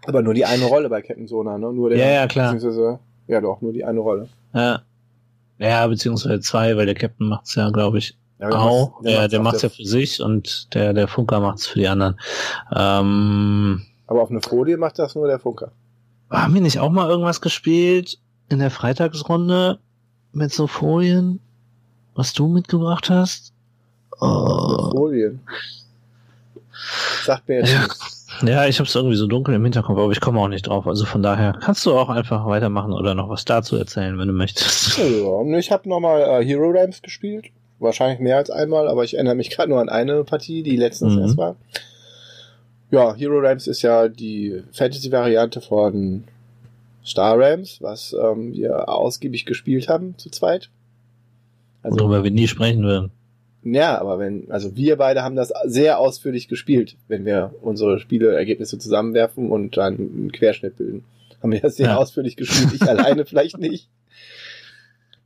Aber 0.06 0.23
nur 0.23 0.32
die 0.32 0.47
eine 0.47 0.64
Rolle 0.64 0.88
bei 0.88 1.02
Captain 1.02 1.26
Sonar, 1.28 1.58
ne? 1.58 1.70
Nur 1.70 1.90
der, 1.90 1.99
Ja, 1.99 2.08
ja, 2.23 2.26
klar. 2.26 2.54
beziehungsweise- 2.54 2.99
Ja, 3.26 3.42
doch, 3.42 3.61
nur 3.61 3.75
die 3.75 3.85
eine 3.85 4.00
Rolle. 4.00 4.28
Ja. 4.54 4.80
Ja, 5.58 5.87
beziehungsweise 5.87 6.40
zwei, 6.40 6.75
weil 6.78 6.87
der 6.87 6.94
Captain 6.94 7.28
macht's 7.28 7.54
ja, 7.56 7.68
glaube 7.68 7.99
ich, 7.99 8.16
Ja, 8.40 8.50
der 8.50 8.59
auch. 8.61 8.90
macht's- 8.92 9.04
Der, 9.04 9.28
der 9.28 9.38
auf 9.40 9.45
macht's 9.45 9.62
ja 9.62 9.68
der- 9.68 9.76
für 9.76 9.85
sich 9.85 10.21
und 10.23 10.75
der, 10.75 10.92
der 10.92 11.09
Funker 11.09 11.40
macht's 11.40 11.66
für 11.66 11.78
die 11.78 11.88
anderen. 11.88 12.18
Ähm, 12.75 13.83
Aber 14.07 14.23
auf 14.23 14.30
eine 14.30 14.40
Folie 14.40 14.76
macht 14.76 14.99
das 14.99 15.14
nur 15.14 15.26
der 15.26 15.38
Funker. 15.38 15.73
haben 16.30 16.54
wir 16.54 16.61
nicht 16.61 16.78
auch 16.78 16.90
mal 16.90 17.09
irgendwas 17.09 17.40
gespielt 17.40 18.18
in 18.49 18.59
der 18.61 18.71
Freitagsrunde 18.71 19.78
mit 20.33 20.52
so 20.52 20.66
Folien, 20.66 21.40
was 22.14 22.33
du 22.33 22.47
mitgebracht 22.49 23.11
hast? 23.11 23.52
Oh. 24.21 24.90
Folien. 24.92 25.40
Sagt 27.25 27.49
mir 27.49 27.61
jetzt 27.61 27.73
Ja. 27.73 27.87
Ja, 28.47 28.66
ich 28.66 28.78
habe 28.78 28.87
es 28.88 28.95
irgendwie 28.95 29.16
so 29.16 29.26
dunkel 29.26 29.54
im 29.57 29.64
Hinterkopf, 29.64 29.99
aber 29.99 30.12
ich 30.12 30.21
komme 30.21 30.38
auch 30.38 30.47
nicht 30.47 30.68
drauf. 30.68 30.87
Also 30.87 31.07
von 31.07 31.25
daher 31.25 31.54
kannst 31.61 31.85
du 31.87 31.99
auch 31.99 32.09
einfach 32.09 32.47
weitermachen 32.47 32.92
oder 32.92 33.14
noch 33.16 33.28
was 33.28 33.45
dazu 33.45 33.75
erzählen, 33.76 34.16
wenn 34.16 34.28
du 34.28 34.35
möchtest. 34.35 34.97
Und 34.99 35.54
ich 35.54 35.73
habe 35.73 35.88
nochmal 35.88 36.21
äh, 36.21 36.45
Hero 36.45 36.71
Ramps 36.71 37.02
gespielt. 37.02 37.47
Wahrscheinlich 37.80 38.18
mehr 38.20 38.37
als 38.38 38.50
einmal, 38.50 38.88
aber 38.88 39.04
ich 39.04 39.14
erinnere 39.14 39.35
mich 39.37 39.50
gerade 39.54 39.70
nur 39.70 39.80
an 39.80 39.88
eine 39.88 40.25
Partie, 40.25 40.62
die 40.62 40.76
letztens 40.76 41.14
Mhm. 41.14 41.20
erst 41.20 41.37
war. 41.37 41.56
Ja, 42.90 43.14
Hero 43.14 43.38
Ramps 43.38 43.66
ist 43.66 43.82
ja 43.82 44.08
die 44.08 44.62
Fantasy-Variante 44.73 45.61
von 45.61 46.25
Star 47.04 47.38
Rams, 47.38 47.78
was 47.82 48.14
ähm, 48.18 48.52
wir 48.54 48.88
ausgiebig 48.88 49.44
gespielt 49.44 49.88
haben 49.88 50.14
zu 50.18 50.30
zweit. 50.30 50.70
Also, 51.82 52.00
Worüber 52.00 52.25
wir 52.25 52.30
nie 52.30 52.49
sprechen 52.49 52.82
würden. 52.82 53.11
ja, 53.62 53.99
aber 54.00 54.18
wenn, 54.18 54.50
also 54.50 54.75
wir 54.75 54.97
beide 54.97 55.23
haben 55.23 55.37
das 55.37 55.52
sehr 55.66 55.99
ausführlich 55.99 56.49
gespielt, 56.49 56.97
wenn 57.08 57.25
wir 57.26 57.54
unsere 57.62 57.99
Spieleergebnisse 58.00 58.78
zusammenwerfen 58.78 59.50
und 59.50 59.76
dann 59.76 59.94
einen 59.94 60.32
Querschnitt 60.32 60.76
bilden. 60.78 61.04
Haben 61.42 61.52
wir 61.52 61.61
das 61.61 61.76
sehr 61.76 61.88
Ja. 61.88 61.97
ausführlich 61.97 62.37
gespielt, 62.37 62.73
ich 62.75 62.82
alleine 62.82 63.25
vielleicht 63.26 63.58
nicht. 63.58 63.88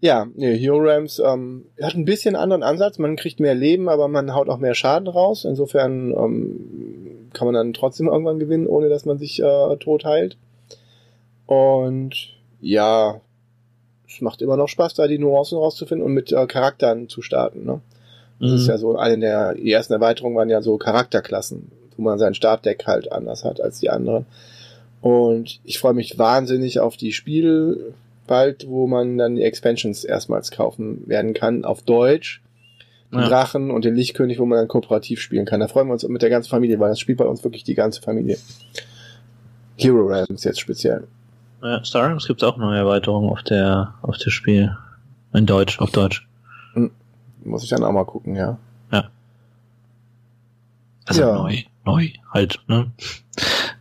Ja, 0.05 0.27
nee, 0.35 0.59
Hero 0.59 0.79
Rams 0.81 1.21
ähm, 1.25 1.67
hat 1.81 1.95
ein 1.95 2.05
bisschen 2.05 2.35
anderen 2.35 2.65
Ansatz. 2.65 2.99
Man 2.99 3.15
kriegt 3.15 3.39
mehr 3.39 3.55
Leben, 3.55 3.89
aber 3.89 4.09
man 4.09 4.35
haut 4.35 4.49
auch 4.49 4.59
mehr 4.59 4.75
Schaden 4.75 5.07
raus. 5.07 5.45
Insofern 5.45 6.11
ähm, 6.11 7.29
kann 7.33 7.47
man 7.47 7.55
dann 7.55 7.73
trotzdem 7.73 8.09
irgendwann 8.09 8.41
gewinnen, 8.41 8.67
ohne 8.67 8.89
dass 8.89 9.05
man 9.05 9.19
sich 9.19 9.41
äh, 9.41 9.77
tot 9.77 10.05
heilt. 10.05 10.37
Und 11.47 12.35
ja, 12.61 13.21
es 14.09 14.21
macht 14.21 14.43
immer 14.43 14.57
noch 14.57 14.67
Spaß, 14.69 14.95
da 14.95 15.07
die 15.07 15.21
Nuancen 15.21 15.57
rauszufinden 15.57 16.05
und 16.05 16.15
mit 16.15 16.33
äh, 16.33 16.47
Charakteren 16.49 17.09
zu 17.09 17.23
starten. 17.23 17.65
Ne? 17.65 17.81
Das 18.41 18.51
Mhm. 18.51 18.57
ist 18.57 18.67
ja 18.67 18.79
so 18.79 18.97
eine 18.97 19.19
der 19.19 19.55
die 19.55 19.71
ersten 19.71 19.93
Erweiterungen 19.93 20.37
waren 20.37 20.51
ja 20.51 20.63
so 20.63 20.79
Charakterklassen, 20.79 21.71
wo 21.97 22.03
man 22.03 22.19
sein 22.19 22.35
Startdeck 22.35 22.89
halt 22.89 23.13
anders 23.13 23.45
hat 23.45 23.61
als 23.61 23.79
die 23.79 23.89
anderen. 23.91 24.27
Und 25.01 25.61
ich 25.63 25.79
freue 25.79 25.95
mich 25.95 26.19
wahnsinnig 26.19 26.81
auf 26.81 26.97
die 26.97 27.13
Spiele 27.13 27.95
bald, 28.27 28.67
wo 28.69 28.87
man 28.87 29.19
dann 29.19 29.37
die 29.37 29.43
Expansions 29.43 30.05
erstmals 30.05 30.51
kaufen 30.51 31.03
werden 31.07 31.35
kann 31.35 31.65
auf 31.65 31.83
Deutsch. 31.83 32.43
Ja. 33.13 33.29
Drachen 33.29 33.71
und 33.71 33.85
den 33.85 33.95
Lichtkönig, 33.95 34.39
wo 34.39 34.47
man 34.47 34.57
dann 34.59 34.69
kooperativ 34.69 35.21
spielen 35.21 35.45
kann. 35.45 35.61
Da 35.61 35.69
freuen 35.69 35.87
wir 35.89 35.93
uns 35.93 36.09
mit 36.09 36.23
der 36.23 36.31
ganzen 36.31 36.49
Familie, 36.49 36.81
weil 36.81 36.89
das 36.89 36.99
spielt 36.99 37.19
bei 37.19 37.27
uns 37.27 37.45
wirklich 37.45 37.63
die 37.63 37.75
ganze 37.75 38.01
Familie. 38.01 38.39
Hero 39.77 40.07
Realms 40.07 40.45
jetzt 40.45 40.61
speziell. 40.61 41.07
Ja, 41.63 41.85
Star 41.85 42.07
Realms 42.07 42.27
gibt 42.27 42.43
auch 42.43 42.57
neue 42.57 42.79
Erweiterungen 42.79 43.29
auf 43.31 43.43
der 43.43 43.95
auf 44.01 44.17
das 44.17 44.33
Spiel. 44.33 44.75
In 45.35 45.45
Deutsch, 45.45 45.79
auf 45.79 45.91
Deutsch. 45.91 46.27
Muss 47.45 47.65
ich 47.65 47.71
dann 47.71 47.85
auch 47.85 47.93
mal 47.93 48.05
gucken, 48.05 48.35
ja. 48.35 48.59
Also 51.05 51.23
Ja. 51.23 51.35
neu, 51.35 51.63
neu 51.85 52.09
halt, 52.33 52.61
ne? 52.69 52.91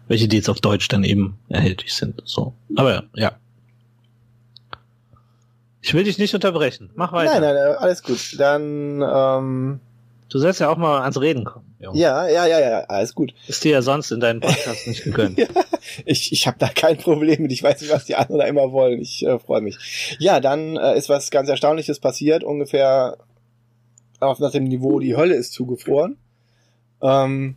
Welche, 0.08 0.28
die 0.28 0.38
jetzt 0.38 0.50
auf 0.50 0.60
Deutsch 0.60 0.88
dann 0.88 1.04
eben 1.04 1.38
erhältlich 1.50 1.94
sind. 1.94 2.22
So. 2.26 2.54
Aber 2.76 3.04
ja. 3.16 3.34
Ich 5.82 5.94
will 5.94 6.04
dich 6.04 6.18
nicht 6.18 6.34
unterbrechen. 6.36 6.92
Mach 6.96 7.12
weiter. 7.12 7.40
Nein, 7.40 7.42
nein, 7.42 7.56
nein, 7.56 7.76
alles 7.78 8.04
gut. 8.04 8.40
Dann, 8.40 9.02
ähm, 9.02 9.80
Du 10.32 10.40
sollst 10.40 10.62
ja 10.62 10.70
auch 10.70 10.78
mal 10.78 11.02
ans 11.02 11.20
Reden 11.20 11.44
kommen. 11.44 11.76
Junge. 11.82 12.00
ja, 12.00 12.26
ja, 12.30 12.46
ja, 12.46 12.60
ja, 12.60 12.80
alles 12.86 13.14
gut. 13.16 13.34
Ist 13.48 13.66
dir 13.66 13.72
ja 13.74 13.82
sonst 13.82 14.12
in 14.12 14.22
deinen 14.22 14.40
Podcasts 14.40 14.88
nicht 14.88 15.04
gegönnt. 15.04 15.38
Ja, 15.40 15.48
ich 16.06 16.32
ich 16.32 16.48
habe 16.48 16.58
da 16.60 16.70
kein 16.70 16.98
Problem 16.98 17.42
mit. 17.42 17.52
Ich 17.52 17.64
weiß 17.64 17.82
nicht, 17.82 17.92
was 17.92 18.06
die 18.06 18.16
anderen 18.16 18.40
da 18.40 18.46
immer 18.46 18.72
wollen. 18.72 19.02
Ich 19.02 19.26
äh, 19.26 19.40
freue 19.40 19.60
mich. 19.60 20.16
Ja, 20.20 20.40
dann 20.40 20.78
äh, 20.78 20.96
ist 20.98 21.10
was 21.10 21.32
ganz 21.32 21.50
Erstaunliches 21.50 22.00
passiert. 22.00 22.44
Ungefähr 22.46 23.18
auf 24.22 24.40
nach 24.40 24.52
dem 24.52 24.64
Niveau, 24.66 25.00
die 25.00 25.18
Hölle 25.18 25.34
ist 25.36 25.52
zugefroren. 25.52 26.18
Ähm, 27.02 27.56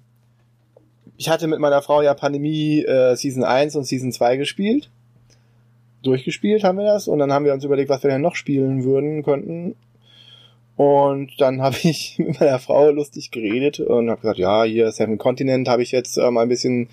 ich 1.16 1.28
hatte 1.28 1.46
mit 1.46 1.60
meiner 1.60 1.82
Frau 1.82 2.02
ja 2.02 2.14
Pandemie 2.14 2.82
äh, 2.82 3.14
Season 3.14 3.44
1 3.44 3.76
und 3.76 3.84
Season 3.84 4.10
2 4.10 4.36
gespielt. 4.36 4.90
Durchgespielt 6.04 6.62
haben 6.64 6.78
wir 6.78 6.84
das 6.84 7.08
und 7.08 7.18
dann 7.18 7.32
haben 7.32 7.44
wir 7.44 7.52
uns 7.52 7.64
überlegt, 7.64 7.88
was 7.88 8.02
wir 8.02 8.10
denn 8.10 8.22
noch 8.22 8.36
spielen 8.36 8.84
würden 8.84 9.22
könnten. 9.22 9.74
Und 10.76 11.32
dann 11.38 11.62
habe 11.62 11.76
ich 11.82 12.18
mit 12.18 12.38
meiner 12.40 12.58
Frau 12.58 12.90
lustig 12.90 13.30
geredet 13.30 13.80
und 13.80 14.10
habe 14.10 14.20
gesagt, 14.20 14.38
ja, 14.38 14.64
hier 14.64 14.90
Seven 14.92 15.18
Continent 15.18 15.68
habe 15.68 15.82
ich 15.82 15.90
jetzt 15.92 16.16
mal 16.16 16.42
ein 16.42 16.48
bisschen, 16.48 16.88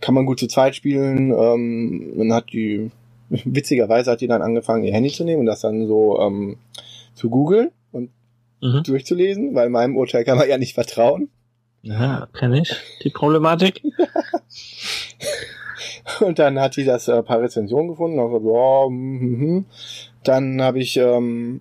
kann 0.00 0.14
man 0.14 0.26
gut 0.26 0.38
zu 0.40 0.46
zweit 0.46 0.76
spielen. 0.76 1.30
Ähm, 1.30 2.12
dann 2.16 2.32
hat 2.32 2.52
die, 2.52 2.90
witzigerweise 3.30 4.10
hat 4.10 4.20
die 4.20 4.28
dann 4.28 4.42
angefangen, 4.42 4.84
ihr 4.84 4.92
Handy 4.92 5.10
zu 5.10 5.24
nehmen 5.24 5.40
und 5.40 5.46
das 5.46 5.60
dann 5.60 5.86
so 5.86 6.20
ähm, 6.20 6.58
zu 7.14 7.30
googeln 7.30 7.70
und 7.92 8.10
Mhm. 8.62 8.84
durchzulesen, 8.84 9.54
weil 9.54 9.68
meinem 9.68 9.96
Urteil 9.96 10.24
kann 10.24 10.38
man 10.38 10.48
ja 10.48 10.56
nicht 10.56 10.72
vertrauen. 10.72 11.28
Ja, 11.82 12.26
kenne 12.32 12.62
ich 12.62 12.74
die 13.04 13.10
Problematik. 13.10 13.82
Und 16.20 16.38
dann 16.38 16.60
hat 16.60 16.76
die 16.76 16.84
das 16.84 17.08
äh, 17.08 17.22
paar 17.22 17.40
Rezensionen 17.40 17.88
gefunden 17.88 18.18
und 18.18 18.28
gesagt, 18.28 18.44
ja, 18.46 18.86
hm, 18.86 19.40
hm. 19.40 19.64
dann 20.24 20.62
habe 20.62 20.78
ich 20.78 20.96
ähm, 20.96 21.60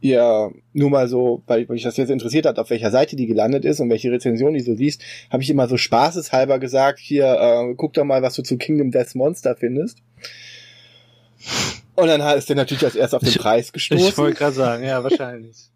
ihr 0.00 0.50
nur 0.72 0.90
mal 0.90 1.08
so, 1.08 1.42
weil 1.46 1.66
mich 1.68 1.82
das 1.84 1.96
jetzt 1.96 2.10
interessiert 2.10 2.46
hat, 2.46 2.58
auf 2.58 2.70
welcher 2.70 2.90
Seite 2.90 3.16
die 3.16 3.26
gelandet 3.26 3.64
ist 3.64 3.80
und 3.80 3.90
welche 3.90 4.10
Rezension 4.10 4.54
die 4.54 4.60
so 4.60 4.72
liest, 4.72 5.02
habe 5.30 5.42
ich 5.42 5.50
immer 5.50 5.68
so 5.68 5.76
spaßeshalber 5.76 6.58
gesagt, 6.58 6.98
hier, 6.98 7.26
äh, 7.26 7.74
guck 7.76 7.92
doch 7.92 8.04
mal, 8.04 8.22
was 8.22 8.34
du 8.34 8.42
zu 8.42 8.56
Kingdom 8.56 8.90
Death 8.90 9.14
Monster 9.14 9.54
findest. 9.56 9.98
Und 11.94 12.06
dann 12.08 12.20
ist 12.36 12.48
der 12.48 12.56
natürlich 12.56 12.84
als 12.84 12.96
erst 12.96 13.14
auf 13.14 13.20
den 13.20 13.28
Ich- 13.28 13.38
Preis 13.38 13.66
Ich 13.66 13.72
gestoßen. 13.72 14.16
wollte 14.16 14.38
gerade 14.38 14.54
sagen, 14.54 14.84
ja, 14.84 15.04
wahrscheinlich. 15.04 15.68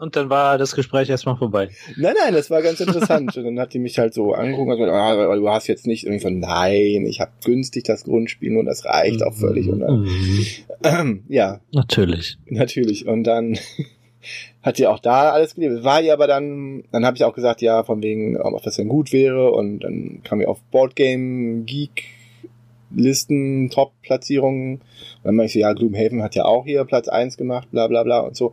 Und 0.00 0.16
dann 0.16 0.30
war 0.30 0.56
das 0.58 0.74
Gespräch 0.74 1.10
erstmal 1.10 1.36
vorbei. 1.36 1.68
Nein, 1.96 2.14
nein, 2.24 2.32
das 2.34 2.50
war 2.50 2.62
ganz 2.62 2.80
interessant. 2.80 3.36
Und 3.36 3.44
dann 3.44 3.60
hat 3.60 3.74
die 3.74 3.78
mich 3.78 3.98
halt 3.98 4.14
so 4.14 4.32
angeguckt 4.32 4.70
und 4.70 4.78
gesagt, 4.78 4.92
ah, 4.92 5.36
du 5.36 5.48
hast 5.48 5.66
jetzt 5.66 5.86
nicht. 5.86 6.06
Ich 6.06 6.22
so, 6.22 6.30
nein, 6.30 7.06
ich 7.06 7.20
habe 7.20 7.32
günstig 7.44 7.84
das 7.84 8.04
Grundspiel 8.04 8.56
und 8.56 8.66
das 8.66 8.84
reicht 8.84 9.22
auch 9.22 9.34
völlig. 9.34 9.68
Und 9.68 9.80
dann, 9.80 10.00
Mhm. 10.00 11.24
ja, 11.28 11.60
Natürlich. 11.72 12.38
natürlich. 12.46 13.06
Und 13.06 13.24
dann 13.24 13.58
hat 14.62 14.76
sie 14.76 14.86
auch 14.86 14.98
da 14.98 15.30
alles 15.30 15.54
geliebt. 15.54 15.84
War 15.84 16.00
ihr 16.00 16.12
aber 16.14 16.26
dann, 16.26 16.84
dann 16.92 17.04
habe 17.04 17.16
ich 17.16 17.24
auch 17.24 17.34
gesagt, 17.34 17.60
ja, 17.62 17.84
von 17.84 18.02
wegen, 18.02 18.36
ähm, 18.36 18.54
ob 18.54 18.62
das 18.62 18.76
denn 18.76 18.88
gut 18.88 19.12
wäre. 19.12 19.50
Und 19.52 19.80
dann 19.80 20.22
kam 20.24 20.40
ich 20.40 20.46
auf 20.48 20.60
Boardgame 20.70 21.62
Geek 21.64 22.04
Listen, 22.94 23.70
Top-Platzierungen. 23.70 24.80
Dann 25.22 25.34
meinte 25.34 25.48
ich 25.48 25.52
so, 25.54 25.58
ja, 25.60 25.72
Gloomhaven 25.72 26.22
hat 26.22 26.34
ja 26.34 26.44
auch 26.44 26.64
hier 26.64 26.84
Platz 26.84 27.08
1 27.08 27.36
gemacht, 27.36 27.68
bla 27.70 27.86
bla 27.86 28.02
bla 28.02 28.20
und 28.20 28.36
so. 28.36 28.52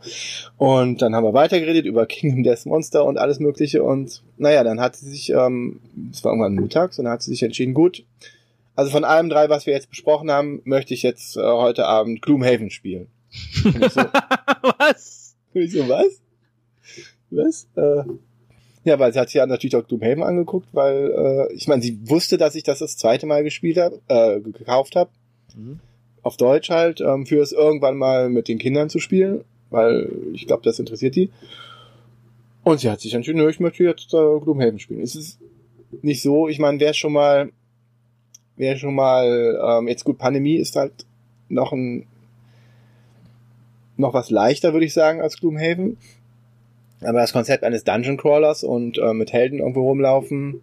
Und 0.57 1.01
dann 1.01 1.15
haben 1.15 1.23
wir 1.23 1.33
weitergeredet 1.33 1.85
über 1.85 2.05
Kingdom 2.07 2.43
Death 2.43 2.65
Monster 2.65 3.05
und 3.05 3.17
alles 3.17 3.39
mögliche. 3.39 3.83
Und 3.83 4.23
naja, 4.37 4.63
dann 4.63 4.79
hat 4.79 4.95
sie 4.95 5.09
sich, 5.09 5.31
ähm, 5.31 5.79
es 6.11 6.23
war 6.23 6.31
irgendwann 6.31 6.55
mittags, 6.55 6.99
und 6.99 7.05
dann 7.05 7.13
hat 7.13 7.21
sie 7.21 7.31
sich 7.31 7.43
entschieden, 7.43 7.73
gut, 7.73 8.03
also 8.75 8.91
von 8.91 9.03
allem 9.03 9.29
drei, 9.29 9.49
was 9.49 9.65
wir 9.65 9.73
jetzt 9.73 9.89
besprochen 9.89 10.29
haben, 10.29 10.61
möchte 10.63 10.93
ich 10.93 11.01
jetzt 11.01 11.35
äh, 11.35 11.41
heute 11.41 11.85
Abend 11.85 12.21
Gloomhaven 12.21 12.69
spielen. 12.69 13.07
Ich 13.31 13.91
so, 13.91 14.01
Was? 14.77 15.35
und 15.53 15.61
ich 15.61 15.71
so, 15.71 15.89
was? 15.89 16.21
Was? 17.29 17.67
Äh, 17.75 18.03
Ja, 18.87 18.97
weil 18.99 19.11
sie 19.11 19.19
hat 19.19 19.27
sich 19.27 19.35
ja 19.35 19.45
natürlich 19.45 19.75
auch 19.75 19.85
Gloomhaven 19.85 20.23
angeguckt, 20.23 20.69
weil 20.71 21.11
äh, 21.11 21.53
ich 21.53 21.67
meine, 21.67 21.81
sie 21.81 21.99
wusste, 22.09 22.37
dass 22.37 22.55
ich 22.55 22.63
das 22.63 22.79
das 22.79 22.95
zweite 22.95 23.25
Mal 23.25 23.43
gespielt 23.43 23.75
habe, 23.75 23.99
äh, 24.07 24.39
gekauft 24.39 24.95
habe. 24.95 25.09
Mhm. 25.57 25.81
Auf 26.23 26.37
Deutsch 26.37 26.69
halt, 26.69 27.01
ähm, 27.01 27.25
für 27.25 27.41
es 27.41 27.51
irgendwann 27.51 27.97
mal 27.97 28.29
mit 28.29 28.47
den 28.47 28.59
Kindern 28.59 28.89
zu 28.89 28.99
spielen, 28.99 29.43
weil 29.71 30.09
ich 30.31 30.47
glaube, 30.47 30.63
das 30.63 30.79
interessiert 30.79 31.17
die. 31.17 31.29
Und 32.63 32.79
sie 32.79 32.89
hat 32.89 33.01
sich 33.01 33.13
entschieden, 33.13 33.45
ich 33.49 33.59
möchte 33.59 33.83
jetzt 33.83 34.13
äh, 34.13 34.39
Gloomhaven 34.39 34.79
spielen. 34.79 35.01
Es 35.01 35.17
ist 35.17 35.37
nicht 36.01 36.21
so, 36.21 36.47
ich 36.47 36.59
meine, 36.59 36.79
wer 36.79 36.93
schon 36.93 37.11
mal, 37.11 37.51
wer 38.55 38.77
schon 38.77 38.95
mal, 38.95 39.59
ähm, 39.67 39.89
jetzt 39.89 40.05
gut, 40.05 40.17
Pandemie 40.17 40.55
ist 40.55 40.77
halt 40.77 41.05
noch 41.49 41.73
ein, 41.73 42.07
noch 43.97 44.13
was 44.13 44.29
leichter, 44.29 44.71
würde 44.71 44.85
ich 44.85 44.93
sagen, 44.93 45.19
als 45.19 45.37
Gloomhaven. 45.41 45.97
Aber 47.01 47.19
das 47.19 47.33
Konzept 47.33 47.63
eines 47.63 47.83
Dungeon 47.83 48.17
Crawlers 48.17 48.63
und 48.63 48.97
äh, 48.97 49.13
mit 49.13 49.31
Helden 49.31 49.59
irgendwo 49.59 49.87
rumlaufen, 49.87 50.61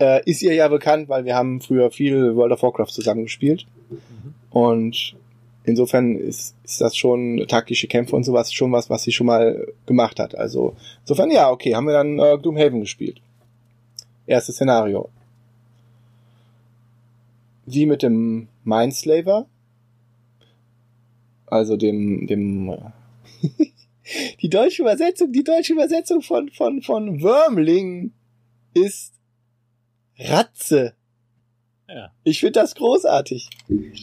äh, 0.00 0.22
ist 0.28 0.42
ihr 0.42 0.54
ja 0.54 0.68
bekannt, 0.68 1.08
weil 1.08 1.24
wir 1.24 1.34
haben 1.34 1.60
früher 1.60 1.90
viel 1.90 2.34
World 2.36 2.52
of 2.52 2.62
Warcraft 2.62 2.92
zusammen 2.92 3.24
gespielt. 3.24 3.66
Und 4.50 5.16
insofern 5.64 6.16
ist, 6.16 6.54
ist 6.64 6.80
das 6.80 6.96
schon 6.96 7.44
taktische 7.48 7.86
Kämpfe 7.86 8.16
und 8.16 8.24
sowas 8.24 8.52
schon 8.52 8.72
was, 8.72 8.90
was 8.90 9.02
sie 9.02 9.12
schon 9.12 9.26
mal 9.26 9.66
gemacht 9.86 10.18
hat. 10.18 10.36
Also 10.36 10.76
insofern 11.00 11.30
ja, 11.30 11.50
okay, 11.50 11.74
haben 11.74 11.86
wir 11.86 11.92
dann 11.92 12.18
äh, 12.18 12.38
Gloomhaven 12.38 12.80
gespielt. 12.80 13.20
Erstes 14.26 14.56
Szenario. 14.56 15.10
Wie 17.66 17.86
mit 17.86 18.02
dem 18.02 18.48
Mindslaver. 18.64 19.46
Also 21.46 21.76
dem, 21.76 22.26
dem, 22.26 22.68
äh, 22.70 22.78
die 24.42 24.48
deutsche 24.48 24.82
Übersetzung, 24.82 25.32
die 25.32 25.44
deutsche 25.44 25.72
Übersetzung 25.72 26.22
von, 26.22 26.50
von, 26.50 26.82
von 26.82 27.22
Würmling 27.22 28.12
ist 28.74 29.14
Ratze. 30.18 30.94
Ja. 31.88 32.10
Ich 32.22 32.40
finde 32.40 32.60
das 32.60 32.74
großartig. 32.74 33.48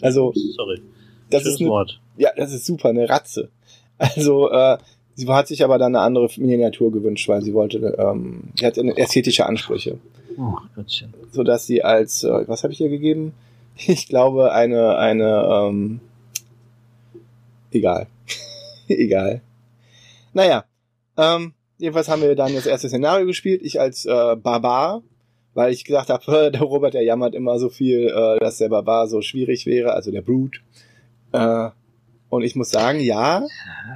Also, 0.01 0.33
Sorry. 0.55 0.81
das 1.29 1.43
Schönes 1.43 1.55
ist 1.55 1.61
eine, 1.61 1.69
Wort. 1.69 2.01
ja, 2.17 2.29
das 2.35 2.51
ist 2.53 2.65
super, 2.65 2.89
eine 2.89 3.07
Ratze. 3.09 3.49
Also, 3.97 4.49
äh, 4.51 4.77
sie 5.15 5.27
hat 5.27 5.47
sich 5.47 5.63
aber 5.63 5.77
dann 5.77 5.95
eine 5.95 6.03
andere 6.03 6.29
Miniatur 6.37 6.91
gewünscht, 6.91 7.27
weil 7.27 7.41
sie 7.41 7.53
wollte, 7.53 7.77
ähm, 7.99 8.45
sie 8.57 8.65
hat 8.65 8.77
ästhetische 8.77 9.45
Ansprüche, 9.45 9.97
Oh, 10.37 10.55
Gottchen. 10.75 11.13
so 11.31 11.43
dass 11.43 11.65
sie 11.67 11.83
als, 11.83 12.23
äh, 12.23 12.47
was 12.47 12.63
habe 12.63 12.73
ich 12.73 12.81
ihr 12.81 12.89
gegeben? 12.89 13.33
Ich 13.75 14.07
glaube 14.07 14.51
eine, 14.51 14.97
eine, 14.97 15.47
ähm, 15.69 16.01
egal, 17.71 18.07
egal. 18.87 19.41
Naja, 20.33 20.65
ähm, 21.17 21.53
jedenfalls 21.77 22.09
haben 22.09 22.21
wir 22.21 22.35
dann 22.35 22.53
das 22.53 22.65
erste 22.65 22.87
Szenario 22.87 23.25
gespielt. 23.25 23.61
Ich 23.63 23.79
als 23.79 24.05
äh, 24.05 24.35
Barbar, 24.35 25.03
weil 25.53 25.73
ich 25.73 25.83
gesagt 25.83 26.09
habe, 26.09 26.51
der 26.53 26.61
Robert, 26.61 26.93
der 26.93 27.03
jammert 27.03 27.35
immer 27.35 27.59
so 27.59 27.69
viel, 27.69 28.07
äh, 28.07 28.39
dass 28.39 28.57
der 28.57 28.69
Barbar 28.69 29.07
so 29.07 29.21
schwierig 29.21 29.65
wäre, 29.65 29.93
also 29.93 30.11
der 30.11 30.21
Brute. 30.21 30.59
Äh, 31.31 31.69
und 32.29 32.43
ich 32.43 32.55
muss 32.55 32.69
sagen, 32.69 32.99
ja, 33.01 33.45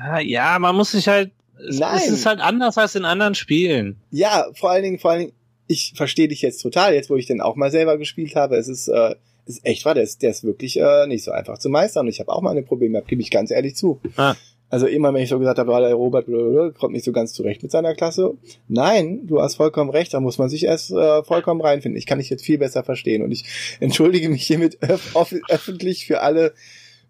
Ah, 0.04 0.20
Ja, 0.20 0.60
man 0.60 0.75
muss 0.75 0.92
sich 0.92 1.08
halt. 1.08 1.32
Es, 1.70 1.80
Nein. 1.80 1.98
es 1.98 2.10
ist 2.10 2.25
halt 2.25 2.42
anders 2.42 2.77
als 2.77 2.96
in 2.96 3.06
anderen 3.06 3.34
Spielen. 3.34 3.96
Ja, 4.12 4.48
vor 4.54 4.72
allen 4.72 4.84
Dingen, 4.84 5.00
vor 5.00 5.12
allen 5.12 5.20
Dingen, 5.22 5.34
ich 5.68 5.94
verstehe 5.96 6.27
dich 6.27 6.42
jetzt 6.42 6.62
total, 6.62 6.94
jetzt 6.94 7.10
wo 7.10 7.15
ich 7.15 7.27
den 7.27 7.39
auch 7.39 7.56
mal 7.56 7.72
selber 7.72 7.98
gespielt 7.98 8.36
habe. 8.36 8.58
Es 8.58 8.68
ist, 8.68 8.89
äh, 8.89 9.15
es 9.46 9.58
ist 9.58 9.65
echt 9.65 9.86
wahr, 9.86 9.94
der 9.94 10.04
ist, 10.04 10.22
der 10.22 10.32
ist 10.32 10.44
wirklich 10.44 10.77
äh, 10.80 11.08
nicht 11.08 11.24
so 11.24 11.32
einfach 11.32 11.58
zu 11.58 11.70
meistern. 11.70 12.06
Und 12.06 12.10
ich 12.10 12.20
habe 12.20 12.32
auch 12.32 12.42
meine 12.42 12.62
Probleme 12.62 12.94
gehabt, 12.94 13.08
gebe 13.08 13.22
ich 13.22 13.32
ganz 13.32 13.51
ehrlich 13.51 13.75
zu. 13.75 14.01
Ah. 14.18 14.36
Also 14.75 14.88
immer, 14.88 15.13
wenn 15.13 15.24
ich 15.24 15.29
so 15.29 15.39
gesagt 15.39 15.58
habe, 15.58 15.74
ah, 15.74 15.79
der 15.79 15.94
Robert 15.94 16.25
blablabla, 16.25 16.72
kommt 16.77 16.91
nicht 16.91 17.05
so 17.05 17.13
ganz 17.13 17.32
zurecht 17.32 17.63
mit 17.63 17.72
seiner 17.72 17.96
Klasse. 17.96 18.34
Nein, 18.67 19.25
du 19.25 19.41
hast 19.41 19.55
vollkommen 19.55 19.89
recht, 19.89 20.13
da 20.13 20.20
muss 20.20 20.38
man 20.38 20.50
sich 20.50 20.65
erst 20.65 20.91
äh, 20.91 21.24
vollkommen 21.24 21.62
reinfinden. 21.62 21.98
Ich 21.98 22.05
kann 22.05 22.20
dich 22.20 22.29
jetzt 22.29 22.44
viel 22.44 22.58
besser 22.58 22.84
verstehen. 22.84 23.24
Und 23.24 23.32
ich 23.32 23.46
entschuldige 23.79 24.27
mich 24.27 24.46
hiermit 24.46 24.77
off 25.13 25.34
öffentlich 25.48 26.05
für 26.05 26.20
alle, 26.24 26.53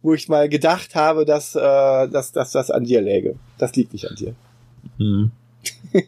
wo 0.03 0.13
ich 0.13 0.29
mal 0.29 0.47
gedacht 0.47 0.93
habe, 0.93 1.25
dass, 1.25 1.55
äh, 1.55 1.59
dass, 1.59 2.31
dass 2.31 2.51
das 2.51 2.69
an 2.69 2.83
dir 2.83 3.01
läge. 3.01 3.35
Das 3.57 3.75
liegt 3.75 3.93
nicht 3.93 4.07
an 4.07 4.15
dir. 4.15 4.35
Hm. 4.99 5.31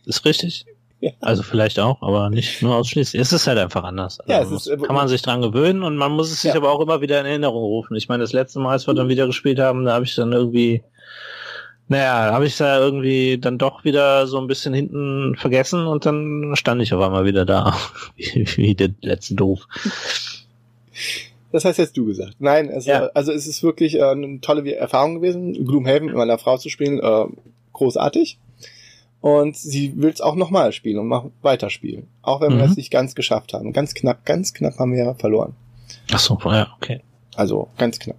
Ist 0.05 0.25
richtig. 0.25 0.63
Ja. 0.99 1.11
Also 1.21 1.43
vielleicht 1.43 1.77
auch, 1.79 2.01
aber 2.01 2.31
nicht 2.31 2.63
nur 2.63 2.75
ausschließlich. 2.75 3.21
Es 3.21 3.31
ist 3.31 3.45
halt 3.45 3.59
einfach 3.59 3.83
anders. 3.83 4.19
Also 4.19 4.31
Ja, 4.33 4.41
es 4.41 4.49
muss, 4.49 4.65
ist, 4.65 4.73
äh, 4.73 4.83
kann 4.83 4.95
man 4.95 5.07
sich 5.07 5.21
dran 5.21 5.43
gewöhnen 5.43 5.83
und 5.83 5.95
man 5.95 6.11
muss 6.11 6.31
es 6.31 6.41
sich 6.41 6.49
Ja. 6.49 6.57
aber 6.57 6.71
auch 6.71 6.81
immer 6.81 7.01
wieder 7.01 7.20
in 7.20 7.27
Erinnerung 7.27 7.61
rufen. 7.61 7.96
Ich 7.96 8.09
meine, 8.09 8.24
das 8.24 8.33
letzte 8.33 8.57
Mal, 8.59 8.72
als 8.72 8.87
wir 8.87 8.96
dann 8.96 9.07
wieder 9.07 9.27
gespielt 9.27 9.59
haben, 9.59 9.85
da 9.85 9.93
habe 9.93 10.05
ich 10.05 10.15
dann 10.15 10.33
irgendwie, 10.33 10.81
naja, 11.89 12.31
habe 12.33 12.45
ich 12.45 12.57
da 12.57 12.79
irgendwie 12.79 13.37
dann 13.37 13.57
doch 13.57 13.83
wieder 13.85 14.27
so 14.27 14.37
ein 14.39 14.47
bisschen 14.47 14.73
hinten 14.73 15.35
vergessen 15.37 15.87
und 15.87 16.05
dann 16.05 16.53
stand 16.55 16.81
ich 16.81 16.93
auf 16.93 17.01
einmal 17.01 17.25
wieder 17.25 17.45
da. 17.45 17.77
wie, 18.15 18.75
der 18.75 18.89
letzte 19.01 19.35
Doof. 19.35 19.67
Das 21.51 21.63
hast 21.63 21.77
jetzt 21.77 21.95
du 21.95 22.05
gesagt. 22.05 22.35
Nein, 22.39 22.69
es, 22.69 22.85
Ja. 22.85 23.09
also 23.13 23.31
es 23.31 23.47
ist 23.47 23.63
wirklich 23.63 23.95
äh, 23.95 24.03
eine 24.03 24.41
tolle 24.41 24.75
Erfahrung 24.75 25.15
gewesen, 25.15 25.53
Gloomhaven 25.65 26.07
mit 26.07 26.15
meiner 26.15 26.37
Frau 26.37 26.57
zu 26.57 26.69
spielen, 26.69 27.00
äh, 27.00 27.25
großartig. 27.73 28.37
Und 29.21 29.57
sie 29.57 29.93
will 29.95 30.11
es 30.11 30.21
auch 30.21 30.35
nochmal 30.35 30.71
spielen 30.73 31.00
und 31.00 31.31
weiterspielen. 31.41 32.07
Auch 32.21 32.41
wenn 32.41 32.51
wir 32.57 32.65
Mhm. 32.65 32.71
es 32.71 32.77
nicht 32.77 32.91
ganz 32.91 33.15
geschafft 33.15 33.53
haben. 33.53 33.73
Ganz 33.73 33.93
knapp, 33.93 34.25
ganz 34.25 34.53
knapp 34.53 34.77
haben 34.77 34.93
wir 34.93 35.15
verloren. 35.15 35.55
Ach 36.11 36.19
so, 36.19 36.37
ja, 36.45 36.67
okay. 36.77 37.01
Also 37.35 37.69
ganz 37.77 37.97
knapp. 37.97 38.17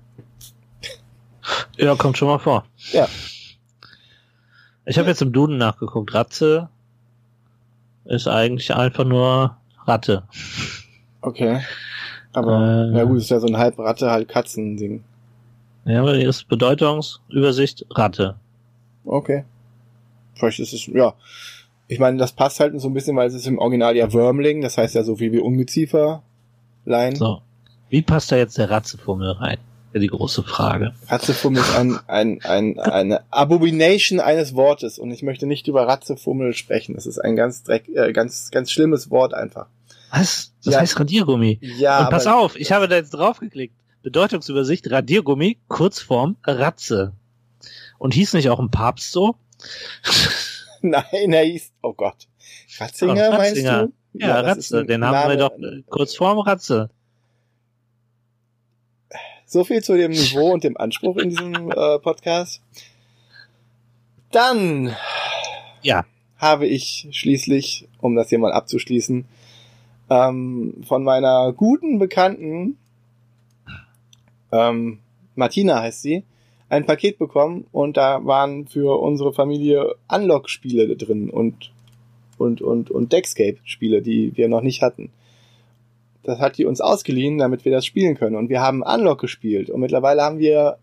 Ja, 1.76 1.94
kommt 1.94 2.18
schon 2.18 2.28
mal 2.28 2.38
vor. 2.38 2.64
Ja. 2.92 3.08
Ich 4.88 4.98
habe 4.98 5.08
jetzt 5.08 5.20
im 5.20 5.32
Duden 5.32 5.58
nachgeguckt. 5.58 6.14
Ratze 6.14 6.70
ist 8.06 8.26
eigentlich 8.26 8.74
einfach 8.74 9.04
nur 9.04 9.54
Ratte. 9.84 10.22
Okay. 11.20 11.60
Aber, 12.32 12.86
Äh. 12.86 12.90
na 12.92 13.04
gut, 13.04 13.18
ist 13.18 13.28
ja 13.28 13.38
so 13.38 13.48
ein 13.48 13.58
halb 13.58 13.78
Ratte, 13.78 14.10
halb 14.10 14.28
Katzen-Ding. 14.28 15.04
Ja, 15.84 16.00
aber 16.00 16.16
hier 16.16 16.30
ist 16.30 16.48
Bedeutungsübersicht 16.48 17.84
Ratte. 17.90 18.36
Okay. 19.04 19.44
Vielleicht 20.34 20.60
ist 20.60 20.72
es, 20.72 20.86
ja. 20.86 21.12
Ich 21.86 21.98
meine, 21.98 22.16
das 22.16 22.32
passt 22.32 22.58
halt 22.60 22.78
so 22.80 22.88
ein 22.88 22.94
bisschen, 22.94 23.14
weil 23.16 23.28
es 23.28 23.34
ist 23.34 23.46
im 23.46 23.58
Original 23.58 23.94
ja 23.94 24.10
Wormling, 24.10 24.62
das 24.62 24.78
heißt 24.78 24.94
ja 24.94 25.02
so 25.02 25.16
viel 25.16 25.32
wie 25.32 25.38
Ungezieferlein. 25.38 27.14
So. 27.14 27.42
Wie 27.90 28.02
passt 28.02 28.32
da 28.32 28.36
jetzt 28.36 28.56
der 28.56 28.70
Ratzefummel 28.70 29.32
rein? 29.32 29.58
Ja, 29.94 30.00
die 30.00 30.06
große 30.08 30.42
Frage. 30.42 30.92
Ratzefummel 31.08 31.62
ist 31.62 31.74
ein, 31.74 31.98
ein, 32.08 32.40
ein, 32.44 32.78
eine 32.78 33.20
Abomination 33.32 34.20
eines 34.20 34.54
Wortes 34.54 34.98
und 34.98 35.10
ich 35.10 35.22
möchte 35.22 35.46
nicht 35.46 35.66
über 35.66 35.86
Ratzefummel 35.88 36.52
sprechen. 36.54 36.94
Das 36.94 37.06
ist 37.06 37.18
ein 37.18 37.36
ganz 37.36 37.62
dreck, 37.62 37.88
äh, 37.88 38.12
ganz, 38.12 38.50
ganz 38.50 38.70
schlimmes 38.70 39.10
Wort 39.10 39.32
einfach. 39.34 39.66
Was? 40.10 40.52
Das 40.64 40.74
Ja. 40.74 40.80
heißt 40.80 40.98
Radiergummi. 41.00 41.58
Ja, 41.62 42.00
Und 42.04 42.10
pass 42.10 42.26
auf, 42.26 42.56
ich 42.56 42.72
habe 42.72 42.86
da 42.88 42.96
jetzt 42.96 43.10
draufgeklickt. 43.10 43.74
Bedeutungsübersicht 44.02 44.90
Radiergummi, 44.90 45.58
Kurzform 45.68 46.36
Ratze. 46.44 47.12
Und 47.98 48.14
hieß 48.14 48.34
nicht 48.34 48.48
auch 48.50 48.60
ein 48.60 48.70
Papst 48.70 49.10
so? 49.12 49.36
nein, 50.82 51.32
er 51.32 51.44
hieß, 51.44 51.72
oh 51.82 51.92
Gott. 51.94 52.28
Ratzinger, 52.78 53.12
Oh, 53.12 53.36
meinst 53.36 53.40
Ratzinger. 53.56 53.86
du? 53.86 53.92
Ja, 54.14 54.40
ist 54.40 54.46
Ratze. 54.46 54.84
Den 54.86 55.04
haben 55.04 55.30
wir 55.30 55.36
doch 55.36 55.52
äh, 55.58 55.82
Kurzform 55.88 56.38
Ratze. 56.38 56.90
So 59.50 59.64
viel 59.64 59.82
zu 59.82 59.96
dem 59.96 60.10
Niveau 60.10 60.52
und 60.52 60.62
dem 60.62 60.76
Anspruch 60.76 61.16
in 61.16 61.30
diesem 61.30 61.70
äh, 61.70 61.98
Podcast. 62.00 62.60
Dann 64.30 64.94
Ja. 65.82 66.04
habe 66.36 66.66
ich 66.66 67.08
schließlich, 67.12 67.88
um 68.02 68.14
das 68.14 68.28
hier 68.28 68.38
mal 68.38 68.52
abzuschließen, 68.52 69.24
ähm, 70.10 70.74
von 70.86 71.02
meiner 71.02 71.54
guten 71.54 71.98
Bekannten, 71.98 72.76
ähm, 74.52 74.98
Martina 75.34 75.80
heißt 75.80 76.02
sie, 76.02 76.24
ein 76.68 76.84
Paket 76.84 77.18
bekommen 77.18 77.66
und 77.72 77.96
da 77.96 78.22
waren 78.26 78.66
für 78.66 79.00
unsere 79.00 79.32
Familie 79.32 79.94
Unlock-Spiele 80.12 80.94
drin 80.96 81.30
und 81.30 81.72
und 82.36 82.60
und 82.60 82.90
und 82.90 83.12
Deckscape-Spiele, 83.14 84.02
die 84.02 84.36
wir 84.36 84.48
noch 84.48 84.60
nicht 84.60 84.82
hatten. 84.82 85.10
Das 86.28 86.40
hat 86.40 86.58
die 86.58 86.66
uns 86.66 86.82
ausgeliehen, 86.82 87.38
damit 87.38 87.64
wir 87.64 87.72
das 87.72 87.86
spielen 87.86 88.14
können. 88.14 88.36
Und 88.36 88.50
wir 88.50 88.60
haben 88.60 88.82
Unlock 88.82 89.18
gespielt 89.18 89.70
und 89.70 89.80
mittlerweile 89.80 90.20
haben 90.20 90.38
wir 90.38 90.76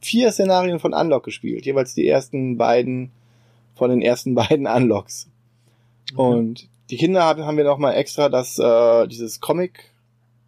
vier 0.00 0.30
Szenarien 0.30 0.78
von 0.78 0.94
Unlock 0.94 1.24
gespielt, 1.24 1.66
jeweils 1.66 1.94
die 1.94 2.06
ersten 2.06 2.56
beiden 2.56 3.10
von 3.74 3.90
den 3.90 4.02
ersten 4.02 4.34
beiden 4.36 4.68
Unlocks. 4.68 5.26
Und 6.14 6.68
die 6.90 6.96
Kinder 6.96 7.24
haben, 7.24 7.44
haben 7.44 7.56
wir 7.56 7.64
noch 7.64 7.78
mal 7.78 7.94
extra 7.94 8.28
das 8.28 8.56
äh, 8.60 9.08
dieses 9.08 9.40
Comic 9.40 9.90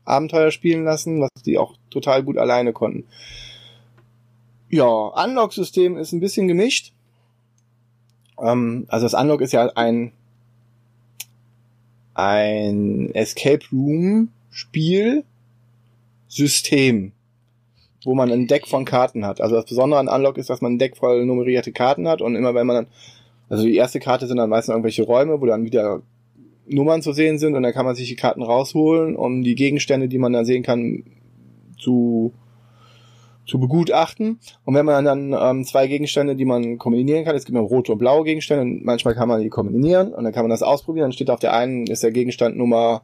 Abenteuer 0.05 0.53
spielen 0.53 0.85
lassen, 0.85 1.21
was 1.21 1.43
die 1.45 1.59
auch 1.59 1.75
total 1.91 2.23
gut 2.23 2.39
alleine 2.39 2.73
konnten. 2.73 3.03
Ja, 4.71 4.87
Unlock-System 4.87 5.97
ist 5.97 6.13
ein 6.13 6.21
bisschen 6.21 6.47
gemischt. 6.47 6.93
Ähm, 8.41 8.85
also 8.87 9.07
das 9.07 9.15
Unlock 9.15 9.41
ist 9.41 9.53
ja 9.53 9.73
ein 9.75 10.13
ein 12.15 13.13
Escape 13.13 13.65
Room 13.73 14.31
Spiel 14.57 15.25
System, 16.29 17.13
wo 18.05 18.15
man 18.15 18.33
ein 18.33 18.47
Deck 18.47 18.67
von 18.67 18.87
Karten 18.87 19.27
hat. 19.27 19.43
Also 19.43 19.55
das 19.55 19.67
Besondere 19.67 20.01
an 20.01 20.09
Unlock 20.09 20.39
ist, 20.39 20.49
dass 20.49 20.63
man 20.63 20.73
ein 20.73 20.79
Deck 20.79 20.97
voll 20.97 21.27
nummerierte 21.27 21.73
Karten 21.73 22.09
hat 22.09 22.23
und 22.23 22.35
immer 22.35 22.55
wenn 22.55 22.67
man 22.67 22.77
dann 22.77 22.87
Also 23.51 23.65
die 23.65 23.77
erste 23.77 24.01
Karte 24.01 24.27
sind 24.27 24.39
dann 24.39 24.49
meistens 24.49 24.73
irgendwelche 24.73 25.03
Räume, 25.03 25.43
wo 25.43 25.45
dann 25.45 25.67
wieder 25.67 26.01
Nummern 26.67 27.03
zu 27.03 27.13
sehen 27.13 27.39
sind 27.39 27.55
und 27.55 27.65
dann 27.65 27.75
kann 27.75 27.85
man 27.85 27.95
sich 27.95 28.09
die 28.09 28.17
Karten 28.17 28.43
rausholen, 28.43 29.15
um 29.15 29.43
die 29.43 29.57
Gegenstände, 29.57 30.09
die 30.09 30.17
man 30.17 30.33
dann 30.33 30.47
sehen 30.47 30.63
kann, 30.63 31.05
zu 31.79 32.33
zu 33.45 33.61
begutachten. 33.61 34.41
Und 34.65 34.75
wenn 34.75 34.87
man 34.87 35.05
dann 35.05 35.37
ähm, 35.39 35.65
zwei 35.65 35.87
Gegenstände, 35.87 36.35
die 36.35 36.47
man 36.47 36.79
kombinieren 36.79 37.27
kann, 37.27 37.37
es 37.37 37.45
gibt 37.45 37.55
ja 37.55 37.63
rote 37.63 37.93
und 37.93 37.99
blaue 37.99 38.25
Gegenstände, 38.25 38.63
und 38.63 38.87
manchmal 38.87 39.15
kann 39.15 39.29
man 39.29 39.43
die 39.43 39.51
kombinieren 39.51 40.15
und 40.15 40.25
dann 40.25 40.33
kann 40.33 40.45
man 40.45 40.51
das 40.51 40.63
ausprobieren. 40.63 41.05
Dann 41.05 41.13
steht 41.13 41.31
auf 41.31 41.41
der 41.41 41.53
einen 41.53 41.87
ist 41.87 42.03
der 42.03 42.11
Gegenstand 42.11 42.57
Nummer 42.57 43.03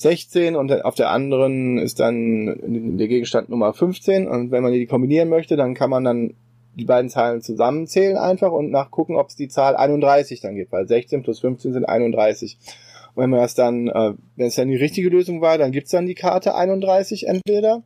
16 0.00 0.56
und 0.56 0.84
auf 0.84 0.94
der 0.94 1.10
anderen 1.10 1.78
ist 1.78 2.00
dann 2.00 2.96
der 2.98 3.08
Gegenstand 3.08 3.48
Nummer 3.48 3.72
15. 3.74 4.28
Und 4.28 4.50
wenn 4.50 4.62
man 4.62 4.72
die 4.72 4.86
kombinieren 4.86 5.28
möchte, 5.28 5.56
dann 5.56 5.74
kann 5.74 5.90
man 5.90 6.04
dann 6.04 6.34
die 6.74 6.84
beiden 6.84 7.10
Zahlen 7.10 7.42
zusammenzählen 7.42 8.16
einfach 8.16 8.52
und 8.52 8.70
nachgucken, 8.70 9.16
ob 9.16 9.28
es 9.28 9.36
die 9.36 9.48
Zahl 9.48 9.76
31 9.76 10.40
dann 10.40 10.54
gibt, 10.54 10.72
weil 10.72 10.86
16 10.86 11.22
plus 11.22 11.40
15 11.40 11.72
sind 11.72 11.84
31. 11.84 12.56
Und 13.14 13.24
wenn 13.24 13.30
man 13.30 13.40
das 13.40 13.54
dann, 13.54 13.88
äh, 13.88 14.14
wenn 14.36 14.46
es 14.46 14.54
dann 14.54 14.68
die 14.68 14.76
richtige 14.76 15.10
Lösung 15.10 15.40
war, 15.40 15.58
dann 15.58 15.72
gibt's 15.72 15.90
dann 15.90 16.06
die 16.06 16.14
Karte 16.14 16.54
31 16.54 17.26
entweder 17.26 17.82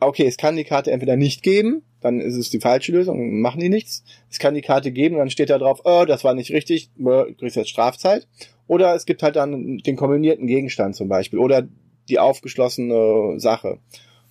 okay, 0.00 0.26
es 0.26 0.36
kann 0.36 0.56
die 0.56 0.64
Karte 0.64 0.90
entweder 0.90 1.16
nicht 1.16 1.42
geben, 1.42 1.82
dann 2.00 2.20
ist 2.20 2.36
es 2.36 2.50
die 2.50 2.60
falsche 2.60 2.92
Lösung, 2.92 3.40
machen 3.40 3.60
die 3.60 3.68
nichts. 3.68 4.02
Es 4.30 4.38
kann 4.38 4.54
die 4.54 4.62
Karte 4.62 4.90
geben, 4.90 5.18
dann 5.18 5.30
steht 5.30 5.50
da 5.50 5.58
drauf, 5.58 5.82
oh, 5.84 6.04
das 6.06 6.24
war 6.24 6.34
nicht 6.34 6.50
richtig, 6.50 6.90
du 6.96 7.34
kriegst 7.38 7.56
jetzt 7.56 7.68
Strafzeit. 7.68 8.26
Oder 8.70 8.94
es 8.94 9.04
gibt 9.04 9.24
halt 9.24 9.34
dann 9.34 9.78
den 9.78 9.96
kombinierten 9.96 10.46
Gegenstand 10.46 10.94
zum 10.94 11.08
Beispiel 11.08 11.40
oder 11.40 11.66
die 12.08 12.20
aufgeschlossene 12.20 13.40
Sache. 13.40 13.78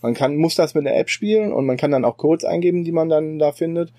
Man 0.01 0.13
kann, 0.13 0.37
muss 0.37 0.55
das 0.55 0.75
mit 0.75 0.87
einer 0.87 0.95
App 0.95 1.09
spielen 1.09 1.51
und 1.51 1.65
man 1.65 1.75
kann 1.75 1.91
dann 1.91 2.05
auch 2.05 2.15
Codes 2.15 2.45
eingeben, 2.45 2.85
die 2.85 2.93
man 2.93 3.09
dann 3.09 3.37
da 3.37 3.51
findet. 3.51 3.91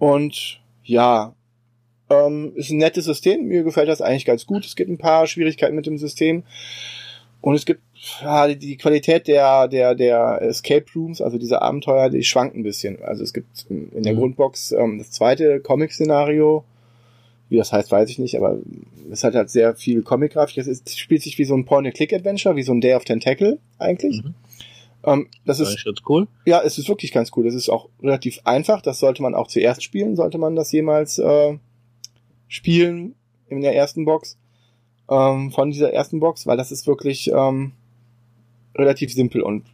Und 0.00 0.60
ja, 0.82 1.36
ähm, 2.10 2.54
ist 2.56 2.70
ein 2.70 2.78
nettes 2.78 3.04
System. 3.04 3.44
Mir 3.44 3.62
gefällt 3.62 3.88
das 3.88 4.00
eigentlich 4.00 4.24
ganz 4.24 4.46
gut. 4.46 4.66
Es 4.66 4.74
gibt 4.74 4.90
ein 4.90 4.98
paar 4.98 5.28
Schwierigkeiten 5.28 5.76
mit 5.76 5.86
dem 5.86 5.96
System. 5.96 6.42
Und 7.40 7.54
es 7.54 7.64
gibt 7.64 7.82
ja, 8.20 8.52
die 8.52 8.78
Qualität 8.78 9.28
der, 9.28 9.68
der, 9.68 9.94
der 9.94 10.42
Escape 10.42 10.86
Rooms, 10.96 11.20
also 11.20 11.38
diese 11.38 11.62
Abenteuer, 11.62 12.10
die 12.10 12.24
schwankt 12.24 12.56
ein 12.56 12.64
bisschen. 12.64 13.00
Also 13.04 13.22
es 13.22 13.32
gibt 13.32 13.66
in 13.70 14.02
der 14.02 14.14
mhm. 14.14 14.18
Grundbox 14.18 14.72
ähm, 14.72 14.98
das 14.98 15.12
zweite 15.12 15.60
Comic-Szenario. 15.60 16.64
Wie 17.48 17.58
das 17.58 17.72
heißt, 17.72 17.92
weiß 17.92 18.10
ich 18.10 18.18
nicht, 18.18 18.36
aber 18.36 18.58
es 19.10 19.24
hat 19.24 19.34
halt 19.34 19.50
sehr 19.50 19.74
viel 19.74 20.02
Comic-Grafik. 20.02 20.58
Es 20.58 20.66
ist, 20.66 20.98
spielt 20.98 21.22
sich 21.22 21.38
wie 21.38 21.44
so 21.44 21.54
ein 21.54 21.64
Point-and-Click-Adventure, 21.64 22.56
wie 22.56 22.62
so 22.62 22.72
ein 22.72 22.80
Day 22.80 22.94
of 22.94 23.04
Tentacle 23.04 23.58
eigentlich. 23.78 24.22
Mhm. 24.22 24.34
Ähm, 25.04 25.28
das 25.44 25.60
ist, 25.60 25.84
das 25.86 25.94
cool. 26.08 26.26
Ja, 26.44 26.62
es 26.62 26.78
ist 26.78 26.88
wirklich 26.88 27.12
ganz 27.12 27.30
cool. 27.36 27.44
Das 27.44 27.54
ist 27.54 27.68
auch 27.68 27.88
relativ 28.02 28.40
einfach. 28.44 28.82
Das 28.82 28.98
sollte 28.98 29.22
man 29.22 29.34
auch 29.34 29.48
zuerst 29.48 29.82
spielen, 29.82 30.16
sollte 30.16 30.38
man 30.38 30.56
das 30.56 30.72
jemals 30.72 31.18
äh, 31.18 31.58
spielen 32.48 33.14
in 33.48 33.60
der 33.60 33.74
ersten 33.74 34.04
Box 34.04 34.38
ähm, 35.08 35.50
von 35.52 35.70
dieser 35.70 35.92
ersten 35.92 36.20
Box, 36.20 36.46
weil 36.46 36.56
das 36.56 36.72
ist 36.72 36.86
wirklich 36.86 37.30
ähm, 37.32 37.72
relativ 38.74 39.12
simpel 39.12 39.42
und 39.42 39.64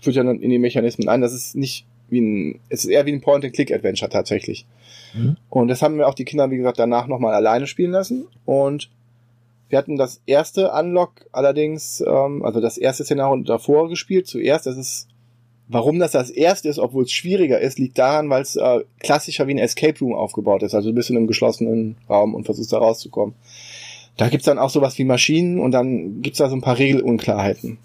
führt 0.00 0.16
ja 0.16 0.24
dann 0.24 0.40
in 0.40 0.50
die 0.50 0.58
Mechanismen 0.58 1.08
ein. 1.08 1.20
Das 1.20 1.32
ist 1.32 1.54
nicht 1.54 1.86
wie 2.10 2.20
ein, 2.20 2.60
es 2.68 2.84
ist 2.84 2.90
eher 2.90 3.06
wie 3.06 3.12
ein 3.12 3.20
Point-and-Click-Adventure 3.20 4.10
tatsächlich. 4.10 4.66
Mhm. 5.14 5.36
Und 5.48 5.68
das 5.68 5.82
haben 5.82 5.98
wir 5.98 6.08
auch 6.08 6.14
die 6.14 6.24
Kinder, 6.24 6.50
wie 6.50 6.56
gesagt, 6.56 6.78
danach 6.78 7.06
nochmal 7.06 7.34
alleine 7.34 7.66
spielen 7.66 7.90
lassen. 7.90 8.26
Und 8.44 8.90
wir 9.68 9.78
hatten 9.78 9.96
das 9.96 10.20
erste 10.26 10.72
Unlock 10.72 11.12
allerdings, 11.32 12.02
ähm, 12.06 12.44
also 12.44 12.60
das 12.60 12.76
erste 12.76 13.04
Szenario 13.04 13.42
davor 13.42 13.88
gespielt, 13.88 14.26
zuerst. 14.26 14.66
Das 14.66 14.76
ist, 14.76 15.08
warum 15.68 15.98
das 15.98 16.12
das 16.12 16.30
erste 16.30 16.68
ist, 16.68 16.78
obwohl 16.78 17.04
es 17.04 17.12
schwieriger 17.12 17.60
ist, 17.60 17.78
liegt 17.78 17.98
daran, 17.98 18.28
weil 18.30 18.42
es 18.42 18.56
äh, 18.56 18.80
klassischer 18.98 19.46
wie 19.46 19.54
ein 19.54 19.58
Escape 19.58 19.98
Room 20.00 20.14
aufgebaut 20.14 20.62
ist. 20.62 20.74
Also 20.74 20.90
du 20.90 20.94
bist 20.94 21.10
in 21.10 21.16
einem 21.16 21.28
geschlossenen 21.28 21.96
Raum 22.08 22.34
und 22.34 22.44
versuchst 22.44 22.72
da 22.72 22.78
rauszukommen. 22.78 23.34
Da 24.16 24.28
gibt's 24.28 24.46
dann 24.46 24.58
auch 24.58 24.70
sowas 24.70 24.98
wie 24.98 25.04
Maschinen 25.04 25.60
und 25.60 25.70
dann 25.70 26.20
gibt's 26.20 26.38
da 26.38 26.48
so 26.48 26.56
ein 26.56 26.60
paar 26.60 26.78
Regelunklarheiten. 26.78 27.78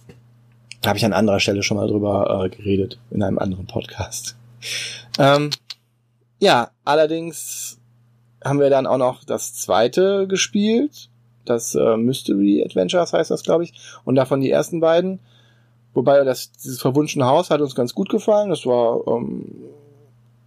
Habe 0.87 0.97
ich 0.97 1.05
an 1.05 1.13
anderer 1.13 1.39
Stelle 1.39 1.63
schon 1.63 1.77
mal 1.77 1.87
drüber 1.87 2.45
äh, 2.45 2.49
geredet, 2.49 2.99
in 3.11 3.23
einem 3.23 3.39
anderen 3.39 3.67
Podcast. 3.67 4.35
Ähm, 5.17 5.49
ja, 6.39 6.69
allerdings 6.83 7.79
haben 8.43 8.59
wir 8.59 8.69
dann 8.69 8.85
auch 8.87 8.97
noch 8.97 9.23
das 9.23 9.55
zweite 9.55 10.27
gespielt. 10.27 11.09
Das 11.45 11.75
äh, 11.75 11.97
Mystery 11.97 12.63
Adventures 12.63 13.13
heißt 13.13 13.31
das, 13.31 13.43
glaube 13.43 13.63
ich. 13.63 13.73
Und 14.03 14.15
davon 14.15 14.41
die 14.41 14.51
ersten 14.51 14.79
beiden. 14.79 15.19
Wobei 15.93 16.23
das, 16.23 16.51
dieses 16.51 16.81
verwunschene 16.81 17.25
Haus 17.25 17.49
hat 17.49 17.61
uns 17.61 17.75
ganz 17.75 17.93
gut 17.93 18.09
gefallen. 18.09 18.49
Das 18.49 18.65
war, 18.65 19.07
ähm, 19.07 19.45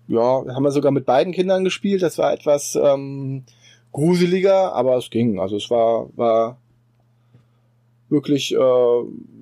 ja, 0.07 0.21
haben 0.21 0.63
wir 0.63 0.71
sogar 0.71 0.93
mit 0.93 1.07
beiden 1.07 1.33
Kindern 1.33 1.65
gespielt. 1.65 2.03
Das 2.03 2.19
war 2.19 2.33
etwas 2.33 2.77
ähm, 2.77 3.45
gruseliger, 3.93 4.75
aber 4.75 4.97
es 4.97 5.11
ging. 5.11 5.41
Also 5.41 5.57
es 5.57 5.71
war, 5.71 6.09
war 6.17 6.59
wirklich 8.09 8.55
äh, 8.55 8.59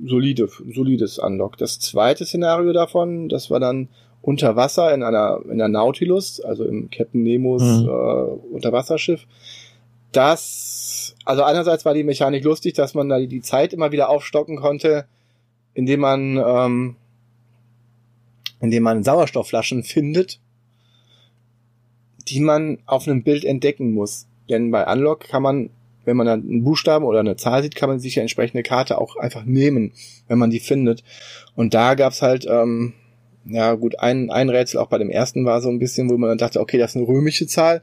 solide, 0.04 0.48
solides 0.72 1.18
Unlock. 1.18 1.56
Das 1.56 1.78
zweite 1.78 2.24
Szenario 2.24 2.72
davon, 2.72 3.28
das 3.28 3.50
war 3.50 3.60
dann 3.60 3.88
unter 4.22 4.56
Wasser 4.56 4.92
in 4.92 5.02
einer 5.02 5.40
in 5.48 5.58
der 5.58 5.68
Nautilus, 5.68 6.40
also 6.40 6.64
im 6.64 6.90
Captain 6.90 7.22
Nemos 7.22 7.62
mhm. 7.62 7.88
äh, 7.88 8.54
Unterwasserschiff. 8.54 9.26
Das, 10.12 11.14
also 11.24 11.42
einerseits 11.42 11.84
war 11.84 11.94
die 11.94 12.04
Mechanik 12.04 12.42
lustig, 12.42 12.74
dass 12.74 12.94
man 12.94 13.08
da 13.08 13.20
die 13.20 13.42
Zeit 13.42 13.72
immer 13.72 13.92
wieder 13.92 14.08
aufstocken 14.08 14.56
konnte, 14.56 15.06
indem 15.74 16.00
man 16.00 16.42
ähm, 16.44 16.96
indem 18.60 18.82
man 18.82 19.04
Sauerstoffflaschen 19.04 19.82
findet, 19.82 20.40
die 22.28 22.40
man 22.40 22.78
auf 22.86 23.06
einem 23.06 23.22
Bild 23.22 23.44
entdecken 23.44 23.92
muss. 23.92 24.26
Denn 24.48 24.70
bei 24.70 24.90
Unlock 24.90 25.20
kann 25.20 25.42
man, 25.42 25.70
wenn 26.06 26.16
man 26.16 26.26
dann 26.26 26.40
einen 26.42 26.64
Buchstaben 26.64 27.04
oder 27.04 27.20
eine 27.20 27.36
Zahl 27.36 27.62
sieht, 27.62 27.76
kann 27.76 27.90
man 27.90 28.00
sich 28.00 28.14
die 28.14 28.20
entsprechende 28.20 28.62
Karte 28.62 28.98
auch 28.98 29.16
einfach 29.16 29.44
nehmen, 29.44 29.92
wenn 30.28 30.38
man 30.38 30.50
die 30.50 30.60
findet. 30.60 31.04
Und 31.54 31.74
da 31.74 31.94
gab's 31.94 32.22
halt, 32.22 32.46
ähm, 32.48 32.94
ja 33.44 33.74
gut, 33.74 34.00
ein, 34.00 34.30
ein 34.30 34.48
Rätsel 34.48 34.80
auch 34.80 34.88
bei 34.88 34.98
dem 34.98 35.10
ersten 35.10 35.44
war 35.44 35.60
so 35.60 35.68
ein 35.68 35.78
bisschen, 35.78 36.08
wo 36.08 36.16
man 36.16 36.30
dann 36.30 36.38
dachte, 36.38 36.60
okay, 36.60 36.78
das 36.78 36.92
ist 36.92 36.96
eine 36.96 37.06
römische 37.06 37.46
Zahl. 37.46 37.82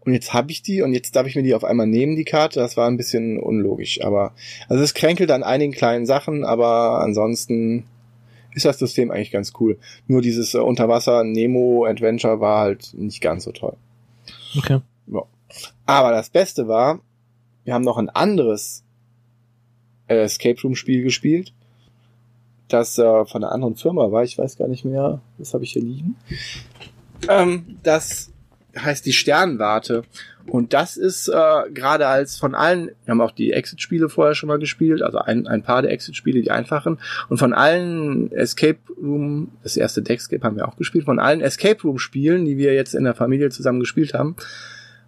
Und 0.00 0.12
jetzt 0.12 0.34
habe 0.34 0.50
ich 0.50 0.62
die 0.62 0.82
und 0.82 0.92
jetzt 0.92 1.16
darf 1.16 1.26
ich 1.26 1.34
mir 1.34 1.42
die 1.42 1.54
auf 1.54 1.64
einmal 1.64 1.86
nehmen, 1.86 2.14
die 2.16 2.24
Karte. 2.24 2.60
Das 2.60 2.76
war 2.76 2.88
ein 2.88 2.96
bisschen 2.96 3.38
unlogisch. 3.38 4.02
Aber 4.02 4.34
also 4.68 4.82
es 4.82 4.94
kränkelt 4.94 5.30
an 5.30 5.42
einigen 5.42 5.72
kleinen 5.72 6.06
Sachen, 6.06 6.44
aber 6.44 7.00
ansonsten 7.00 7.84
ist 8.54 8.66
das 8.66 8.78
System 8.78 9.10
eigentlich 9.10 9.32
ganz 9.32 9.52
cool. 9.60 9.78
Nur 10.06 10.20
dieses 10.22 10.54
äh, 10.54 10.58
Unterwasser-Nemo-Adventure 10.58 12.40
war 12.40 12.60
halt 12.60 12.94
nicht 12.94 13.20
ganz 13.20 13.44
so 13.44 13.52
toll. 13.52 13.76
Okay. 14.56 14.80
Ja. 15.06 15.22
Aber 15.86 16.10
das 16.12 16.30
Beste 16.30 16.68
war, 16.68 17.00
wir 17.64 17.74
haben 17.74 17.84
noch 17.84 17.98
ein 17.98 18.10
anderes 18.10 18.84
äh, 20.06 20.22
Escape 20.22 20.60
Room 20.62 20.76
Spiel 20.76 21.02
gespielt, 21.02 21.52
das 22.68 22.98
äh, 22.98 23.24
von 23.24 23.42
einer 23.42 23.52
anderen 23.52 23.76
Firma 23.76 24.10
war. 24.10 24.24
Ich 24.24 24.38
weiß 24.38 24.56
gar 24.56 24.68
nicht 24.68 24.84
mehr, 24.84 25.20
was 25.38 25.54
habe 25.54 25.64
ich 25.64 25.72
hier 25.72 25.82
liegen. 25.82 26.16
Ähm, 27.28 27.78
das 27.82 28.32
heißt 28.76 29.06
die 29.06 29.12
Sternwarte. 29.12 30.02
Und 30.46 30.74
das 30.74 30.96
ist 30.96 31.28
äh, 31.28 31.70
gerade 31.72 32.06
als 32.06 32.36
von 32.36 32.54
allen, 32.54 32.90
wir 33.04 33.12
haben 33.12 33.20
auch 33.20 33.30
die 33.30 33.52
Exit-Spiele 33.52 34.08
vorher 34.08 34.34
schon 34.34 34.48
mal 34.48 34.58
gespielt, 34.58 35.02
also 35.02 35.18
ein, 35.18 35.46
ein 35.46 35.62
paar 35.62 35.82
der 35.82 35.90
Exit-Spiele, 35.90 36.42
die 36.42 36.50
einfachen. 36.50 36.98
Und 37.28 37.38
von 37.38 37.54
allen 37.54 38.30
Escape 38.32 38.78
Room, 39.00 39.52
das 39.62 39.76
erste 39.76 40.02
Deckscape 40.02 40.42
haben 40.44 40.56
wir 40.56 40.68
auch 40.68 40.76
gespielt, 40.76 41.04
von 41.04 41.18
allen 41.18 41.40
Escape 41.40 41.80
Room-Spielen, 41.82 42.44
die 42.44 42.58
wir 42.58 42.74
jetzt 42.74 42.94
in 42.94 43.04
der 43.04 43.14
Familie 43.14 43.48
zusammen 43.50 43.80
gespielt 43.80 44.12
haben, 44.12 44.36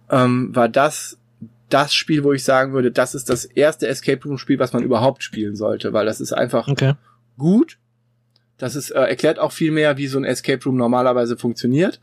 ähm, 0.09 0.55
war 0.55 0.69
das 0.69 1.19
das 1.69 1.93
Spiel, 1.93 2.23
wo 2.23 2.33
ich 2.33 2.43
sagen 2.43 2.73
würde, 2.73 2.91
das 2.91 3.15
ist 3.15 3.29
das 3.29 3.45
erste 3.45 3.87
Escape 3.87 4.23
Room 4.23 4.37
Spiel, 4.37 4.59
was 4.59 4.73
man 4.73 4.83
überhaupt 4.83 5.23
spielen 5.23 5.55
sollte, 5.55 5.93
weil 5.93 6.05
das 6.05 6.21
ist 6.21 6.33
einfach 6.33 6.67
okay. 6.67 6.93
gut. 7.37 7.77
Das 8.57 8.75
ist 8.75 8.91
äh, 8.91 9.01
erklärt 9.01 9.39
auch 9.39 9.51
viel 9.51 9.71
mehr, 9.71 9.97
wie 9.97 10.07
so 10.07 10.17
ein 10.17 10.23
Escape 10.23 10.63
Room 10.63 10.77
normalerweise 10.77 11.37
funktioniert. 11.37 11.99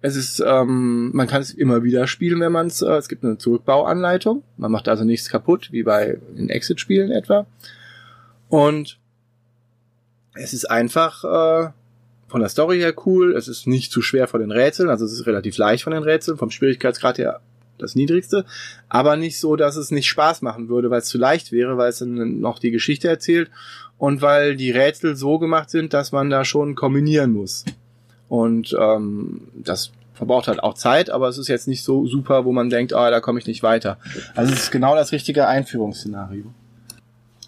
Es 0.00 0.16
ist, 0.16 0.42
ähm, 0.44 1.10
man 1.14 1.28
kann 1.28 1.42
es 1.42 1.52
immer 1.52 1.84
wieder 1.84 2.08
spielen, 2.08 2.40
wenn 2.40 2.50
man 2.50 2.66
es. 2.66 2.82
Äh, 2.82 2.94
es 2.94 3.08
gibt 3.08 3.24
eine 3.24 3.38
Zurückbauanleitung. 3.38 4.42
Man 4.56 4.72
macht 4.72 4.88
also 4.88 5.04
nichts 5.04 5.28
kaputt, 5.28 5.68
wie 5.70 5.84
bei 5.84 6.18
den 6.36 6.48
Exit-Spielen 6.48 7.12
etwa. 7.12 7.46
Und 8.48 8.98
es 10.34 10.52
ist 10.52 10.68
einfach 10.68 11.22
äh, 11.22 11.70
von 12.26 12.40
der 12.40 12.48
Story 12.48 12.78
her 12.78 12.94
cool. 13.06 13.36
Es 13.36 13.46
ist 13.46 13.68
nicht 13.68 13.92
zu 13.92 14.02
schwer 14.02 14.26
von 14.26 14.40
den 14.40 14.50
Rätseln, 14.50 14.88
also 14.88 15.04
es 15.04 15.12
ist 15.12 15.26
relativ 15.26 15.56
leicht 15.56 15.84
von 15.84 15.92
den 15.92 16.02
Rätseln, 16.02 16.36
vom 16.36 16.50
Schwierigkeitsgrad 16.50 17.18
her 17.18 17.40
das 17.78 17.94
niedrigste, 17.94 18.44
aber 18.88 19.16
nicht 19.16 19.40
so, 19.40 19.56
dass 19.56 19.76
es 19.76 19.90
nicht 19.90 20.06
Spaß 20.08 20.42
machen 20.42 20.68
würde, 20.68 20.90
weil 20.90 21.00
es 21.00 21.06
zu 21.06 21.18
leicht 21.18 21.52
wäre, 21.52 21.76
weil 21.78 21.90
es 21.90 21.98
dann 21.98 22.40
noch 22.40 22.58
die 22.58 22.70
Geschichte 22.70 23.08
erzählt 23.08 23.50
und 23.98 24.22
weil 24.22 24.56
die 24.56 24.70
Rätsel 24.70 25.16
so 25.16 25.38
gemacht 25.38 25.70
sind, 25.70 25.92
dass 25.92 26.12
man 26.12 26.30
da 26.30 26.44
schon 26.44 26.74
kombinieren 26.74 27.32
muss. 27.32 27.64
Und 28.28 28.76
ähm, 28.80 29.48
das 29.54 29.92
verbraucht 30.14 30.48
halt 30.48 30.62
auch 30.62 30.74
Zeit, 30.74 31.10
aber 31.10 31.28
es 31.28 31.38
ist 31.38 31.48
jetzt 31.48 31.68
nicht 31.68 31.82
so 31.82 32.06
super, 32.06 32.44
wo 32.44 32.52
man 32.52 32.70
denkt, 32.70 32.92
ah, 32.94 33.10
da 33.10 33.20
komme 33.20 33.38
ich 33.40 33.46
nicht 33.46 33.62
weiter. 33.62 33.98
Also 34.34 34.52
es 34.52 34.64
ist 34.64 34.70
genau 34.70 34.94
das 34.94 35.12
richtige 35.12 35.48
Einführungsszenario. 35.48 36.44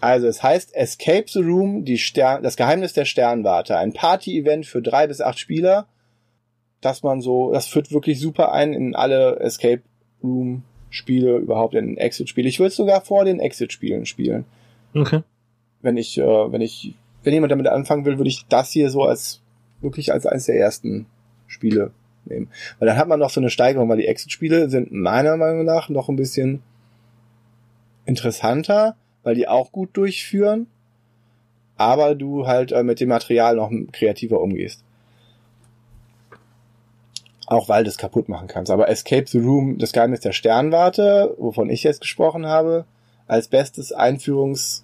Also 0.01 0.27
es 0.27 0.43
heißt 0.43 0.75
Escape 0.75 1.25
the 1.27 1.39
Room, 1.39 1.85
die 1.85 1.97
Stern, 1.97 2.43
das 2.43 2.57
Geheimnis 2.57 2.93
der 2.93 3.05
Sternwarte. 3.05 3.77
Ein 3.77 3.93
Party-Event 3.93 4.65
für 4.65 4.81
drei 4.81 5.07
bis 5.07 5.21
acht 5.21 5.39
Spieler. 5.39 5.87
dass 6.81 7.01
man 7.01 7.19
so, 7.19 7.51
das 7.51 7.65
führt 7.65 7.91
wirklich 7.91 8.19
super 8.19 8.51
ein 8.51 8.73
in 8.73 8.95
alle 8.95 9.39
Escape 9.39 9.81
Room 10.25 10.63
Spiele, 10.89 11.37
überhaupt 11.37 11.75
in 11.75 11.97
Exit-Spiele. 11.97 12.47
Ich 12.47 12.59
würde 12.59 12.69
es 12.69 12.75
sogar 12.75 13.01
vor 13.01 13.25
den 13.25 13.39
Exit-Spielen 13.39 14.05
spielen. 14.05 14.45
Okay. 14.93 15.21
Wenn 15.81 15.97
ich, 15.97 16.17
äh, 16.17 16.23
wenn 16.23 16.61
ich, 16.61 16.95
wenn 17.23 17.33
jemand 17.33 17.51
damit 17.51 17.67
anfangen 17.67 18.05
will, 18.05 18.17
würde 18.17 18.29
ich 18.29 18.45
das 18.47 18.71
hier 18.71 18.89
so 18.89 19.03
als 19.03 19.41
wirklich 19.81 20.13
als 20.13 20.25
eines 20.25 20.45
der 20.45 20.57
ersten 20.57 21.05
Spiele 21.47 21.91
nehmen. 22.25 22.47
Weil 22.79 22.87
dann 22.87 22.97
hat 22.97 23.07
man 23.07 23.19
noch 23.19 23.29
so 23.29 23.41
eine 23.41 23.49
Steigerung, 23.49 23.89
weil 23.89 23.97
die 23.97 24.07
Exit-Spiele 24.07 24.69
sind 24.69 24.91
meiner 24.91 25.37
Meinung 25.37 25.65
nach 25.65 25.89
noch 25.89 26.09
ein 26.09 26.15
bisschen 26.15 26.61
interessanter, 28.05 28.95
weil 29.23 29.35
die 29.35 29.47
auch 29.47 29.71
gut 29.71 29.89
durchführen, 29.97 30.67
aber 31.77 32.15
du 32.15 32.47
halt 32.47 32.71
äh, 32.71 32.83
mit 32.83 32.99
dem 32.99 33.09
Material 33.09 33.55
noch 33.55 33.71
kreativer 33.91 34.39
umgehst. 34.39 34.83
Auch 37.47 37.69
weil 37.69 37.83
du 37.83 37.89
es 37.89 37.97
kaputt 37.97 38.29
machen 38.29 38.47
kannst. 38.47 38.71
Aber 38.71 38.89
Escape 38.89 39.27
the 39.27 39.39
Room, 39.39 39.77
das 39.77 39.93
Geheimnis 39.93 40.21
der 40.21 40.33
Sternwarte, 40.33 41.35
wovon 41.37 41.69
ich 41.69 41.83
jetzt 41.83 42.01
gesprochen 42.01 42.45
habe, 42.45 42.85
als 43.27 43.47
bestes 43.47 43.91
Einführungs 43.91 44.83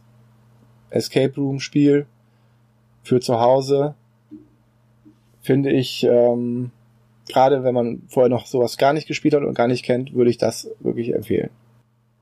Escape 0.89 1.34
Room 1.36 1.60
Spiel 1.60 2.06
für 3.04 3.19
zu 3.19 3.39
Hause, 3.39 3.95
finde 5.41 5.71
ich, 5.71 6.04
ähm, 6.04 6.71
gerade 7.28 7.63
wenn 7.63 7.74
man 7.74 8.04
vorher 8.08 8.30
noch 8.30 8.45
sowas 8.45 8.78
gar 8.78 8.93
nicht 8.93 9.08
gespielt 9.08 9.34
hat 9.34 9.43
und 9.43 9.56
gar 9.56 9.67
nicht 9.67 9.84
kennt, 9.84 10.13
würde 10.13 10.30
ich 10.30 10.38
das 10.38 10.69
wirklich 10.80 11.13
empfehlen. 11.13 11.50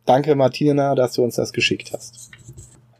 Danke 0.06 0.36
Martina, 0.36 0.96
dass 0.96 1.14
du 1.14 1.24
uns 1.24 1.36
das 1.36 1.54
geschickt 1.54 1.92
hast. 1.94 2.32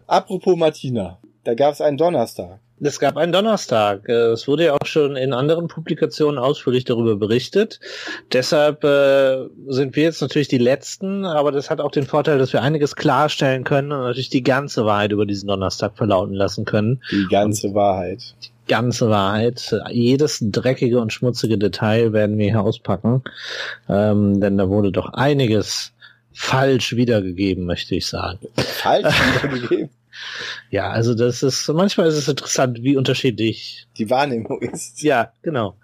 Apropos 0.08 0.56
Martina, 0.58 1.20
da 1.44 1.54
gab 1.54 1.74
es 1.74 1.82
einen 1.82 1.98
Donnerstag. 1.98 2.60
Es 2.82 3.00
gab 3.00 3.18
einen 3.18 3.32
Donnerstag. 3.32 4.08
Äh, 4.08 4.32
es 4.32 4.48
wurde 4.48 4.66
ja 4.66 4.74
auch 4.74 4.86
schon 4.86 5.16
in 5.16 5.34
anderen 5.34 5.68
Publikationen 5.68 6.38
ausführlich 6.38 6.86
darüber 6.86 7.16
berichtet. 7.16 7.80
Deshalb 8.32 8.84
äh, 8.84 9.48
sind 9.68 9.96
wir 9.96 10.04
jetzt 10.04 10.22
natürlich 10.22 10.48
die 10.48 10.58
Letzten, 10.58 11.26
aber 11.26 11.52
das 11.52 11.70
hat 11.70 11.82
auch 11.82 11.92
den 11.92 12.06
Vorteil, 12.06 12.38
dass 12.38 12.54
wir 12.54 12.62
einiges 12.62 12.96
klarstellen 12.96 13.64
können 13.64 13.92
und 13.92 14.00
natürlich 14.02 14.30
die 14.30 14.44
ganze 14.44 14.86
Wahrheit 14.86 15.12
über 15.12 15.26
diesen 15.26 15.48
Donnerstag 15.48 15.98
verlauten 15.98 16.34
lassen 16.34 16.66
können. 16.66 17.02
Die 17.12 17.28
ganze 17.30 17.68
und 17.68 17.76
Wahrheit. 17.76 18.36
Die 18.42 18.72
ganze 18.72 19.10
Wahrheit. 19.10 19.76
Jedes 19.90 20.40
dreckige 20.42 21.00
und 21.00 21.12
schmutzige 21.12 21.58
Detail 21.58 22.14
werden 22.14 22.38
wir 22.38 22.50
hier 22.50 22.62
auspacken. 22.62 23.24
Ähm, 23.90 24.40
denn 24.40 24.58
da 24.58 24.70
wurde 24.70 24.92
doch 24.92 25.14
einiges 25.14 25.92
falsch 26.32 26.96
wiedergegeben, 26.96 27.66
möchte 27.66 27.96
ich 27.96 28.08
sagen. 28.08 28.40
Falsch 28.56 29.16
wiedergegeben? 29.44 29.90
Ja, 30.70 30.92
also 30.92 31.16
das 31.16 31.42
ist, 31.42 31.68
manchmal 31.70 32.08
ist 32.08 32.18
es 32.18 32.28
interessant, 32.28 32.84
wie 32.84 32.96
unterschiedlich 32.96 33.88
die 33.98 34.10
Wahrnehmung 34.10 34.62
ist. 34.62 35.02
Ja, 35.02 35.34
genau. 35.42 35.76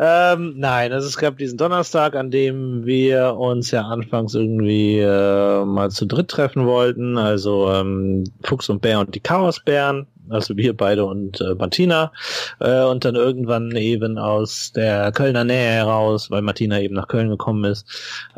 Ähm, 0.00 0.54
nein, 0.56 0.92
also 0.92 1.08
es 1.08 1.18
gab 1.18 1.38
diesen 1.38 1.58
Donnerstag, 1.58 2.14
an 2.14 2.30
dem 2.30 2.86
wir 2.86 3.34
uns 3.34 3.72
ja 3.72 3.82
anfangs 3.82 4.34
irgendwie 4.34 5.00
äh, 5.00 5.64
mal 5.64 5.90
zu 5.90 6.06
dritt 6.06 6.28
treffen 6.28 6.66
wollten. 6.66 7.18
Also 7.18 7.68
ähm, 7.72 8.22
Fuchs 8.44 8.68
und 8.68 8.80
Bär 8.80 9.00
und 9.00 9.16
die 9.16 9.20
Chaosbären 9.20 10.06
also 10.30 10.56
wir 10.56 10.76
beide 10.76 11.04
und 11.04 11.40
äh, 11.40 11.54
Martina 11.54 12.12
äh, 12.60 12.84
und 12.84 13.04
dann 13.04 13.14
irgendwann 13.14 13.74
eben 13.76 14.18
aus 14.18 14.72
der 14.72 15.12
Kölner 15.12 15.44
Nähe 15.44 15.70
heraus, 15.70 16.30
weil 16.30 16.42
Martina 16.42 16.80
eben 16.80 16.94
nach 16.94 17.08
Köln 17.08 17.28
gekommen 17.28 17.64
ist, 17.64 17.86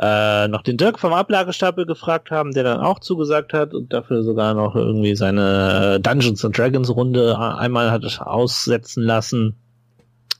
äh, 0.00 0.48
noch 0.48 0.62
den 0.62 0.76
Dirk 0.76 0.98
vom 0.98 1.12
Ablagestapel 1.12 1.86
gefragt 1.86 2.30
haben, 2.30 2.52
der 2.52 2.64
dann 2.64 2.80
auch 2.80 2.98
zugesagt 3.00 3.52
hat 3.52 3.74
und 3.74 3.92
dafür 3.92 4.22
sogar 4.22 4.54
noch 4.54 4.76
irgendwie 4.76 5.16
seine 5.16 5.96
äh, 5.96 6.00
Dungeons 6.00 6.44
and 6.44 6.56
Dragons 6.56 6.94
Runde 6.94 7.38
einmal 7.38 7.90
hat 7.90 8.00
aussetzen 8.20 9.02
lassen. 9.04 9.56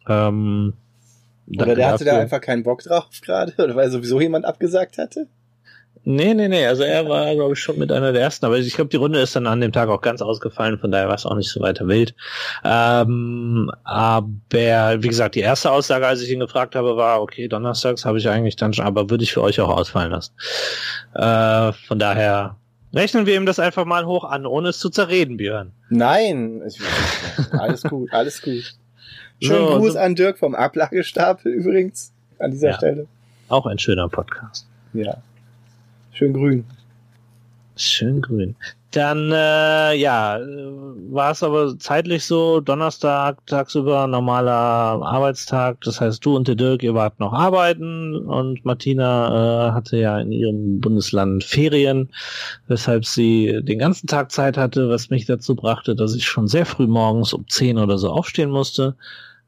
Ähm, 0.08 0.74
oder 1.58 1.74
der 1.74 1.92
hatte 1.92 2.04
da 2.04 2.18
einfach 2.18 2.40
keinen 2.40 2.62
Bock 2.62 2.82
drauf 2.82 3.08
gerade, 3.22 3.52
oder 3.62 3.74
weil 3.76 3.90
sowieso 3.90 4.20
jemand 4.20 4.44
abgesagt 4.44 4.98
hatte? 4.98 5.28
Nee, 6.04 6.32
nee, 6.32 6.48
nee. 6.48 6.66
Also 6.66 6.82
er 6.82 7.06
war, 7.08 7.34
glaube 7.34 7.52
ich, 7.52 7.60
schon 7.60 7.78
mit 7.78 7.92
einer 7.92 8.12
der 8.12 8.22
ersten. 8.22 8.46
Aber 8.46 8.56
ich 8.58 8.74
glaube, 8.74 8.88
die 8.88 8.96
Runde 8.96 9.20
ist 9.20 9.36
dann 9.36 9.46
an 9.46 9.60
dem 9.60 9.72
Tag 9.72 9.88
auch 9.90 10.00
ganz 10.00 10.22
ausgefallen. 10.22 10.78
Von 10.78 10.90
daher 10.90 11.08
war 11.08 11.14
es 11.14 11.26
auch 11.26 11.36
nicht 11.36 11.50
so 11.50 11.60
weiter 11.60 11.86
wild. 11.88 12.14
Ähm, 12.64 13.70
aber 13.84 14.26
wie 15.02 15.08
gesagt, 15.08 15.34
die 15.34 15.40
erste 15.40 15.70
Aussage, 15.70 16.06
als 16.06 16.22
ich 16.22 16.30
ihn 16.30 16.40
gefragt 16.40 16.74
habe, 16.74 16.96
war, 16.96 17.20
okay, 17.20 17.48
donnerstags 17.48 18.04
habe 18.06 18.18
ich 18.18 18.28
eigentlich 18.28 18.56
dann 18.56 18.72
schon, 18.72 18.86
aber 18.86 19.10
würde 19.10 19.24
ich 19.24 19.32
für 19.32 19.42
euch 19.42 19.60
auch 19.60 19.68
ausfallen 19.68 20.10
lassen. 20.10 20.32
Äh, 21.14 21.72
von 21.86 21.98
daher 21.98 22.56
rechnen 22.94 23.26
wir 23.26 23.36
ihm 23.36 23.46
das 23.46 23.58
einfach 23.58 23.84
mal 23.84 24.06
hoch 24.06 24.24
an, 24.24 24.46
ohne 24.46 24.70
es 24.70 24.78
zu 24.78 24.88
zerreden, 24.88 25.36
Björn. 25.36 25.72
Nein, 25.90 26.62
alles 27.52 27.82
gut, 27.82 28.12
alles 28.12 28.40
gut. 28.40 28.74
Schönen 29.42 29.68
so, 29.68 29.78
Gruß 29.78 29.92
so. 29.94 29.98
an 29.98 30.14
Dirk 30.14 30.38
vom 30.38 30.54
Ablagestapel 30.54 31.52
übrigens 31.52 32.12
an 32.38 32.50
dieser 32.52 32.70
ja, 32.70 32.76
Stelle. 32.76 33.06
Auch 33.48 33.66
ein 33.66 33.78
schöner 33.78 34.08
Podcast. 34.08 34.66
Ja. 34.92 35.18
Schön 36.20 36.35
grün. 36.35 36.64
Schön 37.76 38.20
grün. 38.20 38.54
Dann, 38.90 39.33
äh, 39.33 39.94
ja, 39.94 40.38
war 41.09 41.30
es 41.30 41.42
aber 41.42 41.78
zeitlich 41.78 42.26
so, 42.26 42.61
Donnerstag, 42.61 43.38
tagsüber, 43.46 44.06
normaler 44.06 44.52
Arbeitstag. 44.52 45.80
Das 45.80 45.98
heißt, 45.98 46.22
du 46.22 46.37
und 46.37 46.46
der 46.46 46.56
Dirk, 46.56 46.83
ihr 46.83 46.92
wart 46.92 47.18
noch 47.20 47.33
arbeiten 47.33 48.16
und 48.16 48.62
Martina 48.66 49.68
äh, 49.68 49.72
hatte 49.72 49.96
ja 49.96 50.20
in 50.20 50.30
ihrem 50.30 50.78
Bundesland 50.83 51.42
Ferien, 51.42 52.11
weshalb 52.68 53.06
sie 53.06 53.59
den 53.62 53.78
ganzen 53.78 54.06
Tag 54.06 54.30
Zeit 54.30 54.59
hatte, 54.59 54.90
was 54.90 55.09
mich 55.09 55.24
dazu 55.24 55.56
brachte, 55.56 55.96
dass 55.96 56.14
ich 56.14 56.26
schon 56.26 56.48
sehr 56.48 56.66
früh 56.66 56.87
morgens 56.87 57.33
um 57.33 57.48
10 57.48 57.78
oder 57.78 57.96
so 57.96 58.11
aufstehen 58.11 58.50
musste. 58.50 58.94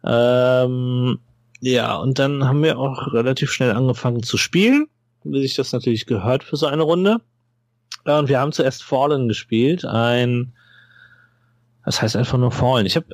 Ähm, 0.05 1.19
ja, 1.61 1.97
und 1.97 2.19
dann 2.19 2.49
haben 2.49 2.63
wir 2.63 2.79
auch 2.79 3.13
relativ 3.13 3.51
schnell 3.53 3.73
angefangen 3.73 4.23
zu 4.23 4.39
spielen 4.39 4.87
sich 5.25 5.55
das 5.55 5.73
natürlich 5.73 6.07
gehört 6.07 6.45
für 6.45 6.57
so 6.57 6.67
eine 6.67 6.83
Runde. 6.83 7.21
Und 8.05 8.29
wir 8.29 8.41
haben 8.41 8.53
zuerst 8.53 8.83
Fallen 8.83 9.29
gespielt, 9.29 9.85
ein, 9.85 10.55
das 11.85 12.03
heißt 12.03 12.17
einfach 12.17 12.39
nur 12.39 12.51
Fallen. 12.51 12.87
Ich 12.87 12.97
habe, 12.97 13.07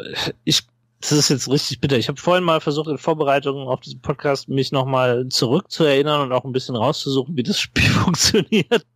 ich, 0.45 0.67
das 1.01 1.13
ist 1.13 1.29
jetzt 1.29 1.51
richtig 1.51 1.81
bitter. 1.81 1.99
Ich 1.99 2.09
habe 2.09 2.21
vorhin 2.21 2.45
mal 2.45 2.61
versucht, 2.61 2.89
in 2.89 2.99
Vorbereitung 2.99 3.69
auf 3.69 3.81
diesen 3.81 4.01
Podcast 4.01 4.49
mich 4.49 4.73
nochmal 4.73 5.29
zurückzuerinnern 5.29 6.23
und 6.23 6.33
auch 6.33 6.45
ein 6.45 6.53
bisschen 6.53 6.77
rauszusuchen, 6.77 7.37
wie 7.37 7.43
das 7.43 7.61
Spiel 7.61 7.85
funktioniert. 7.85 8.87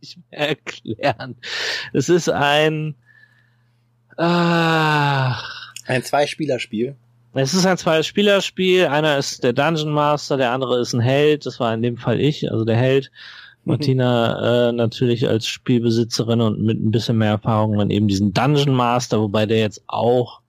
Ich 0.00 0.16
erklären. 0.30 1.36
Es 1.92 2.08
ist 2.08 2.28
ein, 2.28 2.94
ah, 4.16 5.42
ein 5.86 6.04
Zwei-Spieler-Spiel. 6.04 6.96
Es 7.34 7.54
ist 7.54 7.66
ein 7.66 7.76
Zwei-Spieler-Spiel. 7.76 8.86
Einer 8.86 9.18
ist 9.18 9.44
der 9.44 9.52
Dungeon 9.52 9.92
Master, 9.92 10.36
der 10.36 10.52
andere 10.52 10.80
ist 10.80 10.94
ein 10.94 11.00
Held. 11.00 11.46
Das 11.46 11.60
war 11.60 11.72
in 11.74 11.82
dem 11.82 11.96
Fall 11.96 12.20
ich, 12.20 12.50
also 12.50 12.64
der 12.64 12.76
Held. 12.76 13.10
Mhm. 13.64 13.72
Martina 13.72 14.68
äh, 14.68 14.72
natürlich 14.72 15.28
als 15.28 15.46
Spielbesitzerin 15.46 16.40
und 16.40 16.62
mit 16.62 16.82
ein 16.82 16.90
bisschen 16.90 17.18
mehr 17.18 17.30
Erfahrung 17.30 17.76
dann 17.78 17.90
eben 17.90 18.08
diesen 18.08 18.32
Dungeon 18.32 18.74
Master, 18.74 19.20
wobei 19.20 19.46
der 19.46 19.58
jetzt 19.58 19.82
auch 19.86 20.40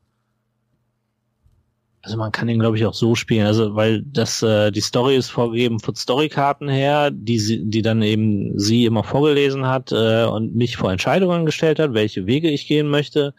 also 2.01 2.17
man 2.17 2.31
kann 2.31 2.47
ihn 2.47 2.59
glaube 2.59 2.77
ich 2.77 2.85
auch 2.85 2.93
so 2.93 3.13
spielen, 3.13 3.45
also 3.45 3.75
weil 3.75 4.01
das 4.03 4.41
äh, 4.41 4.71
die 4.71 4.81
Story 4.81 5.17
ist 5.17 5.29
vorgegeben 5.29 5.79
von 5.79 5.95
Storykarten 5.95 6.69
her, 6.69 7.11
die 7.11 7.39
sie, 7.39 7.65
die 7.65 7.81
dann 7.81 8.01
eben 8.01 8.57
sie 8.57 8.85
immer 8.85 9.03
vorgelesen 9.03 9.67
hat 9.67 9.91
äh, 9.91 10.23
und 10.23 10.55
mich 10.55 10.77
vor 10.77 10.91
Entscheidungen 10.91 11.45
gestellt 11.45 11.77
hat, 11.77 11.93
welche 11.93 12.25
Wege 12.25 12.49
ich 12.49 12.67
gehen 12.67 12.87
möchte. 12.87 13.33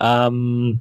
Ähm, 0.00 0.80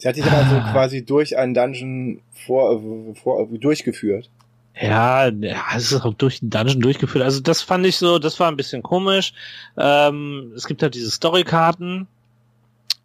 Sie 0.00 0.08
hat 0.08 0.16
dich 0.16 0.24
aber 0.24 0.48
so 0.48 0.56
ah. 0.56 0.72
quasi 0.72 1.04
durch 1.04 1.36
einen 1.36 1.52
Dungeon 1.52 2.22
vor, 2.32 2.80
vor, 3.22 3.46
durchgeführt. 3.46 4.30
Ja, 4.80 5.28
ja, 5.28 5.64
es 5.76 5.92
ist 5.92 6.00
auch 6.00 6.14
durch 6.14 6.40
den 6.40 6.48
Dungeon 6.48 6.80
durchgeführt. 6.80 7.22
Also 7.22 7.40
das 7.40 7.60
fand 7.60 7.84
ich 7.84 7.98
so, 7.98 8.18
das 8.18 8.40
war 8.40 8.48
ein 8.48 8.56
bisschen 8.56 8.82
komisch. 8.82 9.34
Ähm, 9.76 10.52
es 10.56 10.66
gibt 10.66 10.82
halt 10.82 10.94
diese 10.94 11.10
Storykarten 11.10 12.06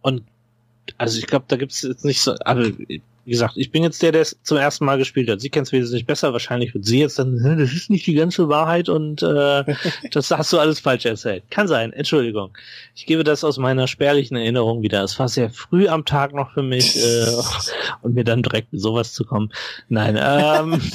und 0.01 0.23
also 0.97 1.19
ich 1.19 1.27
glaube, 1.27 1.45
da 1.49 1.57
gibt 1.57 1.73
es 1.73 1.81
jetzt 1.81 2.05
nicht 2.05 2.21
so, 2.21 2.33
also 2.45 2.71
wie 3.25 3.31
gesagt, 3.31 3.57
ich 3.57 3.71
bin 3.71 3.81
jetzt 3.81 4.03
der, 4.03 4.11
der 4.11 4.21
es 4.21 4.39
zum 4.43 4.57
ersten 4.57 4.85
Mal 4.85 4.99
gespielt 4.99 5.27
hat. 5.29 5.41
Sie 5.41 5.49
kennt 5.49 5.65
es 5.65 5.73
wesentlich 5.73 6.05
besser. 6.05 6.31
Wahrscheinlich 6.31 6.75
wird 6.75 6.85
sie 6.85 6.99
jetzt 6.99 7.17
dann, 7.17 7.57
das 7.57 7.73
ist 7.73 7.89
nicht 7.89 8.05
die 8.05 8.13
ganze 8.13 8.49
Wahrheit 8.49 8.87
und 8.87 9.23
äh, 9.23 9.63
das 10.11 10.29
hast 10.29 10.53
du 10.53 10.59
alles 10.59 10.79
falsch 10.79 11.05
erzählt. 11.05 11.43
Kann 11.49 11.67
sein, 11.67 11.91
Entschuldigung. 11.91 12.55
Ich 12.93 13.07
gebe 13.07 13.23
das 13.23 13.43
aus 13.43 13.57
meiner 13.57 13.87
spärlichen 13.87 14.37
Erinnerung 14.37 14.83
wieder. 14.83 15.03
Es 15.03 15.17
war 15.17 15.27
sehr 15.27 15.49
früh 15.49 15.87
am 15.87 16.05
Tag 16.05 16.35
noch 16.35 16.53
für 16.53 16.61
mich 16.61 17.03
äh, 17.03 17.25
und 18.03 18.13
mir 18.13 18.23
dann 18.23 18.43
direkt 18.43 18.71
mit 18.71 18.81
sowas 18.81 19.13
zu 19.13 19.25
kommen. 19.25 19.51
Nein, 19.89 20.19
ähm. 20.21 20.79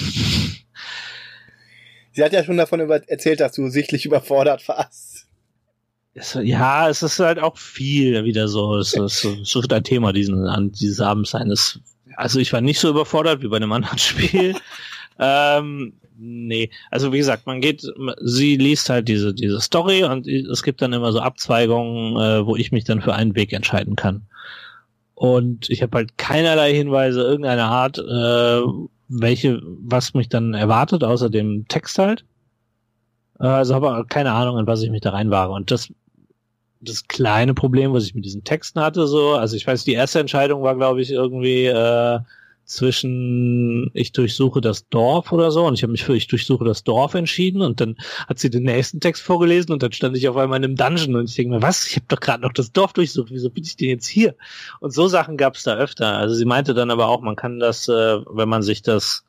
Sie 2.13 2.25
hat 2.25 2.33
ja 2.33 2.45
schon 2.45 2.59
davon 2.59 2.79
erzählt, 2.81 3.41
dass 3.41 3.53
du 3.53 3.69
sichtlich 3.69 4.05
überfordert 4.05 4.69
warst. 4.69 5.27
Ja, 6.15 6.89
es 6.89 7.03
ist 7.03 7.19
halt 7.19 7.39
auch 7.39 7.57
viel 7.57 8.25
wieder 8.25 8.49
so. 8.49 8.77
Es, 8.77 8.97
es, 8.97 9.25
es 9.25 9.55
wird 9.55 9.73
ein 9.73 9.85
Thema 9.85 10.13
diesen, 10.13 10.47
an 10.47 10.73
dieses 10.73 11.01
Abends 11.01 11.31
sein. 11.31 11.51
Es 11.51 11.81
also 12.17 12.39
ich 12.39 12.53
war 12.53 12.61
nicht 12.61 12.81
so 12.81 12.91
überfordert 12.91 13.43
wie 13.43 13.49
bei 13.49 13.57
einem 13.57 13.73
anderen 13.73 13.99
Spiel. 13.99 14.55
ähm, 15.19 15.95
nee, 16.17 16.71
also 16.91 17.13
wie 17.13 17.19
gesagt, 17.19 17.47
man 17.47 17.61
geht, 17.61 17.87
sie 18.21 18.57
liest 18.57 18.91
halt 18.91 19.09
diese, 19.09 19.35
diese 19.35 19.61
Story 19.61 20.05
und 20.05 20.27
es 20.27 20.63
gibt 20.63 20.83
dann 20.83 20.93
immer 20.93 21.13
so 21.13 21.21
Abzweigungen, 21.21 22.17
äh, 22.17 22.47
wo 22.47 22.57
ich 22.57 22.73
mich 22.73 22.85
dann 22.85 23.03
für 23.03 23.15
einen 23.15 23.35
Weg 23.35 23.53
entscheiden 23.53 23.97
kann. 23.97 24.27
Und 25.15 25.69
ich 25.69 25.83
habe 25.83 25.99
halt 25.99 26.17
keinerlei 26.17 26.73
Hinweise 26.73 27.21
irgendeiner 27.21 27.67
Art, 27.67 27.99
äh, 27.99 28.63
welche, 29.09 29.61
was 29.63 30.15
mich 30.15 30.29
dann 30.31 30.55
erwartet, 30.55 31.05
außer 31.05 31.29
dem 31.29 31.67
Text 31.69 31.99
halt. 31.99 32.25
Äh, 33.39 33.47
also 33.47 33.75
habe 33.75 34.07
keine 34.09 34.33
Ahnung, 34.33 34.57
an 34.57 34.67
was 34.67 34.83
ich 34.83 34.91
mich 34.91 35.03
da 35.03 35.11
reinwage. 35.11 35.53
Und 35.53 35.71
das, 35.71 35.93
das 36.81 37.07
kleine 37.07 37.55
Problem, 37.55 37.93
was 37.93 38.05
ich 38.05 38.15
mit 38.15 38.25
diesen 38.25 38.45
Texten 38.45 38.81
hatte, 38.81 39.07
so, 39.07 39.35
also 39.35 39.57
ich 39.57 39.67
weiß, 39.67 39.85
die 39.85 39.93
erste 39.93 40.21
Entscheidung 40.21 40.63
war, 40.63 40.77
glaube 40.77 41.03
ich, 41.03 41.11
irgendwie 41.11 41.67
äh, 41.67 42.21
zwischen 42.71 43.91
ich 43.95 44.13
durchsuche 44.13 44.61
das 44.61 44.89
Dorf 44.89 45.33
oder 45.33 45.51
so 45.51 45.67
und 45.67 45.75
ich 45.75 45.83
habe 45.83 45.91
mich 45.91 46.05
für 46.05 46.17
ich 46.17 46.29
durchsuche 46.29 46.65
das 46.65 46.85
Dorf 46.85 47.15
entschieden 47.15 47.63
und 47.63 47.81
dann 47.81 47.97
hat 48.29 48.39
sie 48.39 48.49
den 48.49 48.63
nächsten 48.63 49.01
Text 49.01 49.23
vorgelesen 49.23 49.73
und 49.73 49.83
dann 49.83 49.93
stand 49.93 50.17
ich 50.17 50.29
auf 50.29 50.37
einmal 50.37 50.59
in 50.59 50.65
einem 50.65 50.77
Dungeon 50.77 51.17
und 51.17 51.29
ich 51.29 51.35
denke 51.35 51.57
mir, 51.57 51.63
was? 51.63 51.87
Ich 51.87 51.97
habe 51.97 52.07
doch 52.09 52.21
gerade 52.21 52.43
noch 52.43 52.53
das 52.53 52.71
Dorf 52.71 52.93
durchsucht, 52.93 53.31
wieso 53.33 53.51
bin 53.51 53.65
ich 53.65 53.77
denn 53.77 53.89
jetzt 53.89 54.07
hier? 54.07 54.37
Und 54.79 54.93
so 54.93 55.09
Sachen 55.09 55.37
gab 55.37 55.57
es 55.57 55.65
da 55.65 55.77
öfter. 55.77 56.17
Also 56.17 56.37
sie 56.37 56.45
meinte 56.45 56.73
dann 56.73 56.93
aber 56.93 57.09
auch, 57.09 57.23
man 57.23 57.35
kann 57.35 57.59
das, 57.59 57.89
äh, 57.89 58.19
wenn 58.31 58.49
man 58.49 58.63
sich 58.63 58.83
das 58.83 59.25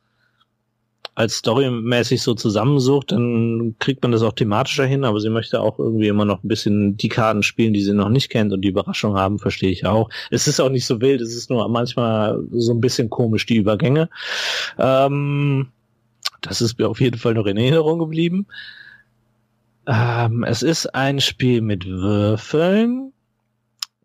als 1.13 1.35
storymäßig 1.35 2.21
so 2.21 2.33
zusammensucht, 2.33 3.11
dann 3.11 3.75
kriegt 3.79 4.01
man 4.01 4.11
das 4.11 4.21
auch 4.21 4.31
thematischer 4.31 4.85
hin, 4.85 5.03
aber 5.03 5.19
sie 5.19 5.29
möchte 5.29 5.59
auch 5.59 5.77
irgendwie 5.77 6.07
immer 6.07 6.23
noch 6.23 6.43
ein 6.43 6.47
bisschen 6.47 6.95
die 6.95 7.09
Karten 7.09 7.43
spielen, 7.43 7.73
die 7.73 7.81
sie 7.81 7.93
noch 7.93 8.09
nicht 8.09 8.29
kennt 8.29 8.53
und 8.53 8.61
die 8.61 8.69
Überraschung 8.69 9.15
haben, 9.17 9.37
verstehe 9.37 9.71
ich 9.71 9.85
auch. 9.85 10.09
Es 10.29 10.47
ist 10.47 10.61
auch 10.61 10.69
nicht 10.69 10.85
so 10.85 11.01
wild, 11.01 11.19
es 11.21 11.35
ist 11.35 11.49
nur 11.49 11.67
manchmal 11.67 12.41
so 12.51 12.73
ein 12.73 12.81
bisschen 12.81 13.09
komisch, 13.09 13.45
die 13.45 13.57
Übergänge. 13.57 14.09
Ähm, 14.77 15.67
das 16.39 16.61
ist 16.61 16.79
mir 16.79 16.87
auf 16.87 17.01
jeden 17.01 17.17
Fall 17.17 17.33
noch 17.33 17.45
in 17.45 17.57
Erinnerung 17.57 17.99
geblieben. 17.99 18.47
Ähm, 19.87 20.43
es 20.43 20.63
ist 20.63 20.95
ein 20.95 21.19
Spiel 21.19 21.61
mit 21.61 21.85
Würfeln 21.85 23.11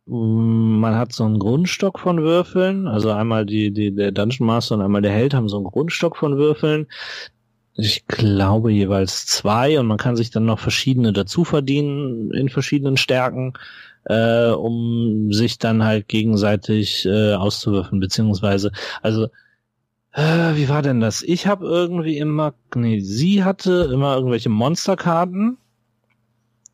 man 0.06 0.94
hat 0.94 1.12
so 1.12 1.24
einen 1.24 1.38
Grundstock 1.38 1.98
von 1.98 2.22
Würfeln, 2.22 2.86
also 2.86 3.10
einmal 3.10 3.44
die, 3.44 3.72
die, 3.72 3.92
der 3.94 4.12
Dungeon 4.12 4.46
Master 4.46 4.76
und 4.76 4.82
einmal 4.82 5.02
der 5.02 5.12
Held 5.12 5.34
haben 5.34 5.48
so 5.48 5.56
einen 5.56 5.66
Grundstock 5.66 6.16
von 6.16 6.36
Würfeln. 6.36 6.86
Ich 7.74 8.06
glaube 8.06 8.72
jeweils 8.72 9.26
zwei 9.26 9.78
und 9.78 9.86
man 9.86 9.98
kann 9.98 10.16
sich 10.16 10.30
dann 10.30 10.46
noch 10.46 10.60
verschiedene 10.60 11.12
dazu 11.12 11.44
verdienen 11.44 12.30
in 12.30 12.48
verschiedenen 12.48 12.96
Stärken, 12.96 13.54
äh, 14.04 14.50
um 14.50 15.32
sich 15.32 15.58
dann 15.58 15.82
halt 15.82 16.08
gegenseitig 16.08 17.04
äh, 17.04 17.34
auszuwürfeln, 17.34 18.00
beziehungsweise, 18.00 18.70
also 19.02 19.26
äh, 20.12 20.54
wie 20.54 20.68
war 20.68 20.82
denn 20.82 21.00
das? 21.00 21.22
Ich 21.22 21.48
habe 21.48 21.66
irgendwie 21.66 22.16
immer, 22.16 22.54
nee, 22.74 23.00
sie 23.00 23.42
hatte 23.42 23.90
immer 23.92 24.14
irgendwelche 24.14 24.48
Monsterkarten, 24.50 25.58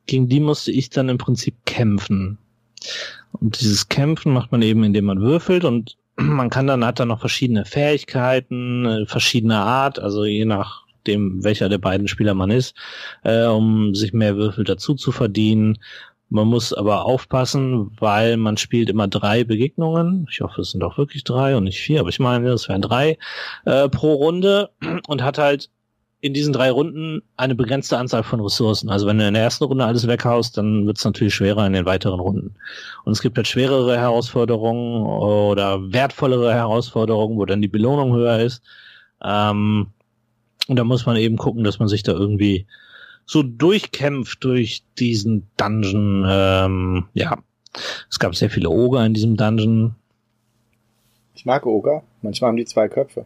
gegen 0.07 0.29
die 0.29 0.41
musste 0.41 0.71
ich 0.71 0.91
dann 0.91 1.09
im 1.09 1.19
Prinzip 1.19 1.55
kämpfen. 1.65 2.39
Und 3.33 3.61
dieses 3.61 3.89
Kämpfen 3.89 4.33
macht 4.33 4.53
man 4.53 4.63
eben, 4.63 4.85
indem 4.85 5.07
man 5.07 5.21
würfelt 5.21 5.65
und 5.65 5.97
man 6.17 6.51
kann 6.51 6.67
dann, 6.67 6.85
hat 6.85 7.01
dann 7.01 7.09
noch 7.09 7.21
verschiedene 7.21 7.65
Fähigkeiten, 7.65 8.87
äh, 8.87 9.07
verschiedene 9.07 9.57
Art, 9.57 9.99
also 9.99 10.25
je 10.25 10.45
nachdem, 10.45 11.43
welcher 11.43 11.69
der 11.69 11.79
beiden 11.79 12.09
Spieler 12.09 12.35
man 12.35 12.51
ist, 12.51 12.75
äh, 13.25 13.45
um 13.47 13.95
sich 13.95 14.13
mehr 14.13 14.37
Würfel 14.37 14.65
dazu 14.65 14.95
zu 14.95 15.13
verdienen. 15.13 15.79
Man 16.29 16.49
muss 16.49 16.73
aber 16.73 17.05
aufpassen, 17.05 17.91
weil 17.99 18.39
man 18.39 18.57
spielt 18.57 18.89
immer 18.89 19.07
drei 19.07 19.45
Begegnungen. 19.45 20.27
Ich 20.31 20.41
hoffe, 20.41 20.63
es 20.63 20.71
sind 20.71 20.83
auch 20.83 20.97
wirklich 20.97 21.25
drei 21.25 21.57
und 21.57 21.65
nicht 21.65 21.81
vier, 21.81 22.01
aber 22.01 22.09
ich 22.09 22.21
meine, 22.21 22.49
es 22.51 22.69
wären 22.71 22.81
drei 22.81 23.19
äh, 23.67 23.89
pro 23.89 24.15
Runde 24.15 24.71
und 25.09 25.23
hat 25.23 25.39
halt 25.39 25.69
in 26.23 26.33
diesen 26.35 26.53
drei 26.53 26.71
Runden 26.71 27.23
eine 27.37 27.57
begrenzte 27.57 27.99
Anzahl 27.99 28.23
von 28.23 28.41
Ressourcen. 28.41 28.91
Also 28.91 29.09
wenn 29.09 29.19
du 29.19 29.27
in 29.27 29.35
der 29.35 29.43
ersten 29.43 29.65
Runde 29.65 29.85
alles 29.85 30.07
weghaust, 30.07 30.57
dann 30.57 30.87
wird 30.87 30.97
es 30.97 31.05
natürlich 31.05 31.35
schwerer 31.35 31.67
in 31.67 31.73
den 31.73 31.85
weiteren 31.85 32.21
Runden. 32.21 32.55
Und 33.05 33.13
es 33.13 33.21
gibt 33.21 33.37
halt 33.37 33.49
schwerere 33.49 33.99
Herausforderungen 33.99 35.05
oder 35.05 35.93
wertvollere 35.93 36.55
Herausforderungen, 36.55 37.37
wo 37.37 37.45
dann 37.45 37.61
die 37.61 37.67
Belohnung 37.67 38.15
höher 38.15 38.39
ist. 38.39 38.63
Ähm, 39.21 39.89
und 40.69 40.77
da 40.77 40.85
muss 40.85 41.07
man 41.07 41.17
eben 41.17 41.37
gucken, 41.37 41.65
dass 41.65 41.81
man 41.81 41.89
sich 41.89 42.05
da 42.05 42.13
irgendwie 42.13 42.67
so 43.27 43.43
durchkämpft 43.43 44.45
durch 44.45 44.85
diesen 45.01 45.49
Dungeon. 45.57 46.25
Ähm, 46.29 47.05
ja, 47.15 47.37
es 48.09 48.21
gab 48.21 48.37
sehr 48.37 48.49
viele 48.49 48.71
Oger 48.71 49.05
in 49.05 49.13
diesem 49.13 49.37
Dungeon. 49.37 49.97
Ich 51.35 51.45
mag 51.45 51.67
Oger. 51.67 52.05
Manchmal 52.23 52.51
haben 52.51 52.57
die 52.57 52.65
zwei 52.65 52.89
Köpfe. 52.89 53.25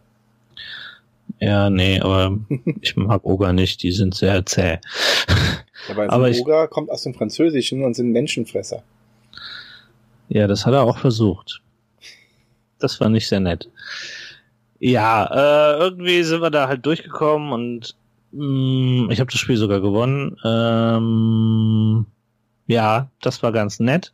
Ja, 1.40 1.70
nee, 1.70 2.01
aber 2.01 2.38
ich 2.81 2.96
mag 2.96 3.25
Oger 3.25 3.53
nicht, 3.53 3.83
die 3.83 3.92
sind 3.92 4.14
sehr 4.14 4.44
zäh. 4.46 4.79
Aber, 5.88 6.11
aber 6.11 6.31
ich, 6.31 6.40
Oger 6.40 6.68
kommt 6.68 6.90
aus 6.90 7.03
dem 7.03 7.14
Französischen 7.14 7.85
und 7.85 7.94
sind 7.94 8.11
Menschenfresser. 8.12 8.83
Ja, 10.29 10.46
das 10.46 10.66
hat 10.66 10.75
er 10.75 10.83
auch 10.83 10.99
versucht. 10.99 11.61
Das 12.79 13.01
war 13.01 13.09
nicht 13.09 13.29
sehr 13.29 13.40
nett. 13.40 13.70
Ja, 14.79 15.25
äh, 15.25 15.79
irgendwie 15.79 16.22
sind 16.22 16.42
wir 16.42 16.51
da 16.51 16.68
halt 16.68 16.85
durchgekommen 16.85 17.53
und 17.53 17.96
mh, 18.33 18.44
mm, 19.07 19.11
ich 19.11 19.20
habe 19.20 19.31
das 19.31 19.40
Spiel 19.40 19.57
sogar 19.57 19.81
gewonnen. 19.81 20.37
Ähm, 20.44 22.07
ja, 22.66 23.09
das 23.22 23.42
war 23.42 23.53
ganz 23.53 23.81
nett. 23.81 24.12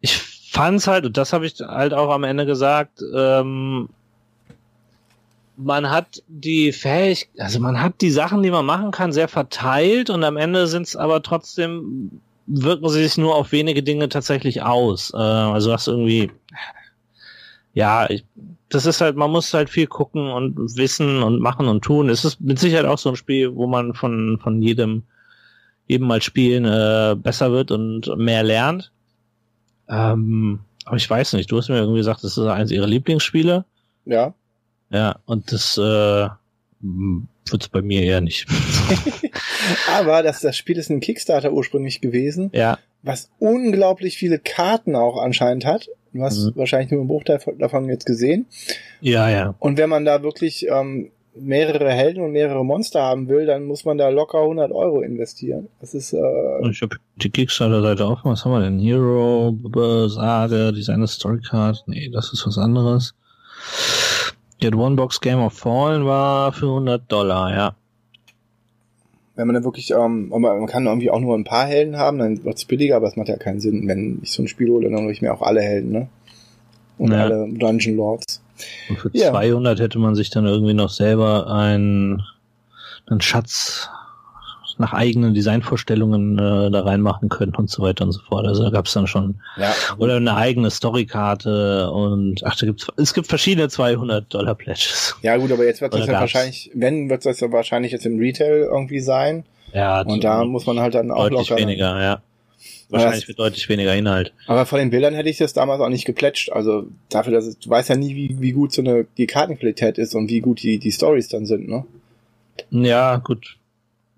Ich 0.00 0.16
fand's 0.50 0.86
halt, 0.86 1.06
und 1.06 1.16
das 1.16 1.32
habe 1.32 1.46
ich 1.46 1.60
halt 1.60 1.94
auch 1.94 2.10
am 2.10 2.24
Ende 2.24 2.46
gesagt, 2.46 3.02
ähm, 3.14 3.88
man 5.56 5.90
hat 5.90 6.22
die 6.28 6.72
Fähigkeit, 6.72 7.40
also 7.40 7.60
man 7.60 7.80
hat 7.80 8.00
die 8.00 8.10
Sachen, 8.10 8.42
die 8.42 8.50
man 8.50 8.66
machen 8.66 8.90
kann, 8.90 9.12
sehr 9.12 9.28
verteilt 9.28 10.10
und 10.10 10.24
am 10.24 10.36
Ende 10.36 10.66
sind 10.66 10.86
es 10.86 10.96
aber 10.96 11.22
trotzdem, 11.22 12.20
wirken 12.46 12.88
sie 12.88 13.02
sich 13.02 13.16
nur 13.16 13.34
auf 13.34 13.52
wenige 13.52 13.82
Dinge 13.82 14.08
tatsächlich 14.08 14.62
aus. 14.62 15.12
Äh, 15.14 15.16
also 15.16 15.72
hast 15.72 15.88
irgendwie, 15.88 16.30
ja, 17.72 18.08
ich, 18.10 18.24
das 18.68 18.86
ist 18.86 19.00
halt, 19.00 19.16
man 19.16 19.30
muss 19.30 19.52
halt 19.54 19.70
viel 19.70 19.86
gucken 19.86 20.30
und 20.30 20.76
wissen 20.76 21.22
und 21.22 21.40
machen 21.40 21.68
und 21.68 21.82
tun. 21.82 22.08
Es 22.08 22.24
ist 22.24 22.40
mit 22.40 22.58
Sicherheit 22.58 22.86
auch 22.86 22.98
so 22.98 23.10
ein 23.10 23.16
Spiel, 23.16 23.54
wo 23.54 23.66
man 23.66 23.94
von, 23.94 24.38
von 24.42 24.60
jedem, 24.62 25.04
jedem 25.86 26.06
mal 26.06 26.22
spielen 26.22 26.64
äh, 26.64 27.16
besser 27.16 27.52
wird 27.52 27.70
und 27.70 28.14
mehr 28.16 28.42
lernt. 28.42 28.92
Ähm, 29.88 30.60
aber 30.84 30.96
ich 30.96 31.08
weiß 31.08 31.32
nicht, 31.34 31.50
du 31.50 31.58
hast 31.58 31.68
mir 31.68 31.78
irgendwie 31.78 31.98
gesagt, 31.98 32.24
das 32.24 32.36
ist 32.36 32.46
eines 32.46 32.70
ihrer 32.70 32.86
Lieblingsspiele. 32.86 33.64
Ja. 34.04 34.34
Ja, 34.90 35.16
und 35.26 35.52
das 35.52 35.76
äh, 35.78 36.28
wird 37.50 37.62
es 37.62 37.68
bei 37.68 37.82
mir 37.82 38.02
eher 38.02 38.20
nicht. 38.20 38.46
Aber 39.96 40.22
das, 40.22 40.40
das 40.40 40.56
Spiel 40.56 40.78
ist 40.78 40.90
ein 40.90 41.00
Kickstarter 41.00 41.52
ursprünglich 41.52 42.00
gewesen, 42.00 42.50
ja. 42.52 42.78
was 43.02 43.30
unglaublich 43.38 44.16
viele 44.16 44.38
Karten 44.38 44.94
auch 44.94 45.16
anscheinend 45.16 45.64
hat. 45.64 45.88
Du 46.12 46.22
hast 46.22 46.38
mhm. 46.38 46.52
wahrscheinlich 46.56 46.90
nur 46.90 47.00
einen 47.00 47.08
Bruchteil 47.08 47.40
davon 47.58 47.88
jetzt 47.88 48.06
gesehen. 48.06 48.46
Ja, 49.00 49.28
ja. 49.28 49.54
Und 49.58 49.76
wenn 49.76 49.90
man 49.90 50.04
da 50.04 50.22
wirklich 50.22 50.66
ähm, 50.68 51.10
mehrere 51.38 51.90
Helden 51.90 52.22
und 52.22 52.32
mehrere 52.32 52.64
Monster 52.64 53.02
haben 53.02 53.28
will, 53.28 53.46
dann 53.46 53.64
muss 53.64 53.84
man 53.84 53.98
da 53.98 54.08
locker 54.08 54.40
100 54.40 54.72
Euro 54.72 55.02
investieren. 55.02 55.68
Das 55.80 55.94
ist. 55.94 56.12
Äh, 56.12 56.70
ich 56.70 56.80
habe 56.82 56.96
die 57.16 57.30
Kickstarter-Seite 57.30 58.06
offen. 58.06 58.30
Was 58.30 58.44
haben 58.44 58.52
wir 58.52 58.60
denn? 58.60 58.78
Hero, 58.78 59.54
Sage, 60.08 60.72
Designer 60.72 61.06
Story 61.06 61.40
Card. 61.40 61.84
Nee, 61.86 62.08
das 62.12 62.32
ist 62.32 62.46
was 62.46 62.58
anderes. 62.58 63.14
Der 64.62 64.74
One-Box 64.74 65.20
Game 65.20 65.40
of 65.40 65.52
Fallen 65.52 66.06
war 66.06 66.52
für 66.52 66.66
100 66.66 67.10
Dollar, 67.10 67.54
ja. 67.54 67.74
Wenn 69.34 69.46
man 69.46 69.54
dann 69.54 69.64
wirklich, 69.64 69.90
ähm, 69.90 70.30
man 70.30 70.66
kann 70.66 70.86
irgendwie 70.86 71.10
auch 71.10 71.20
nur 71.20 71.36
ein 71.36 71.44
paar 71.44 71.66
Helden 71.66 71.98
haben, 71.98 72.18
dann 72.18 72.42
wird 72.42 72.56
es 72.56 72.64
billiger, 72.64 72.96
aber 72.96 73.06
es 73.06 73.16
macht 73.16 73.28
ja 73.28 73.36
keinen 73.36 73.60
Sinn. 73.60 73.86
Wenn 73.86 74.20
ich 74.22 74.32
so 74.32 74.42
ein 74.42 74.48
Spiel 74.48 74.70
hole, 74.70 74.88
dann 74.88 75.02
hole 75.02 75.12
ich 75.12 75.20
mir 75.20 75.34
auch 75.34 75.42
alle 75.42 75.60
Helden, 75.60 75.92
ne? 75.92 76.08
Und 76.96 77.12
ja. 77.12 77.24
alle 77.24 77.52
Dungeon 77.52 77.96
Lords. 77.96 78.42
Und 78.88 78.98
für 78.98 79.10
ja. 79.12 79.30
200 79.30 79.78
hätte 79.78 79.98
man 79.98 80.14
sich 80.14 80.30
dann 80.30 80.46
irgendwie 80.46 80.72
noch 80.72 80.88
selber 80.88 81.50
einen, 81.50 82.22
einen 83.06 83.20
Schatz 83.20 83.90
nach 84.78 84.92
eigenen 84.92 85.34
Designvorstellungen 85.34 86.38
äh, 86.38 86.70
da 86.70 86.80
reinmachen 86.82 87.28
können 87.28 87.54
und 87.54 87.70
so 87.70 87.82
weiter 87.82 88.04
und 88.04 88.12
so 88.12 88.20
fort. 88.20 88.46
Also 88.46 88.62
da 88.62 88.70
gab 88.70 88.86
es 88.86 88.92
dann 88.92 89.06
schon 89.06 89.36
ja. 89.56 89.72
oder 89.98 90.16
eine 90.16 90.36
eigene 90.36 90.70
Storykarte 90.70 91.90
und 91.90 92.44
ach, 92.44 92.56
da 92.56 92.66
gibt's 92.66 92.86
es 92.96 93.14
gibt 93.14 93.26
verschiedene 93.26 93.68
200 93.68 94.32
Dollar 94.32 94.54
Pledges. 94.54 95.16
Ja 95.22 95.36
gut, 95.36 95.52
aber 95.52 95.64
jetzt 95.64 95.80
wird 95.80 95.94
das 95.94 96.06
ja 96.06 96.12
wahrscheinlich, 96.14 96.70
wenn 96.74 97.08
wird 97.08 97.24
das 97.24 97.40
ja 97.40 97.50
wahrscheinlich 97.52 97.92
jetzt 97.92 98.06
im 98.06 98.18
Retail 98.18 98.68
irgendwie 98.70 99.00
sein. 99.00 99.44
Ja. 99.72 100.02
Und 100.02 100.24
da 100.24 100.44
muss 100.44 100.66
man 100.66 100.80
halt 100.80 100.94
dann 100.94 101.10
auch 101.10 101.28
deutlich 101.28 101.50
locker 101.50 101.60
weniger, 101.60 102.00
ja. 102.00 102.22
Wahrscheinlich 102.88 103.26
mit 103.26 103.38
deutlich 103.38 103.68
weniger 103.68 103.94
Inhalt. 103.94 104.32
Aber 104.46 104.64
von 104.64 104.78
den 104.78 104.90
Bildern 104.90 105.14
hätte 105.14 105.28
ich 105.28 105.38
das 105.38 105.52
damals 105.52 105.80
auch 105.80 105.88
nicht 105.88 106.04
geplätscht. 106.04 106.52
Also 106.52 106.86
dafür, 107.08 107.32
dass 107.32 107.46
es, 107.46 107.58
du 107.58 107.68
weißt 107.68 107.88
ja 107.88 107.96
nie, 107.96 108.14
wie, 108.14 108.40
wie 108.40 108.52
gut 108.52 108.72
so 108.72 108.80
eine 108.80 109.06
die 109.16 109.26
Kartenqualität 109.26 109.98
ist 109.98 110.14
und 110.14 110.30
wie 110.30 110.40
gut 110.40 110.62
die 110.62 110.78
die 110.78 110.92
Stories 110.92 111.28
dann 111.28 111.46
sind, 111.46 111.68
ne? 111.68 111.84
Ja, 112.70 113.16
gut. 113.16 113.56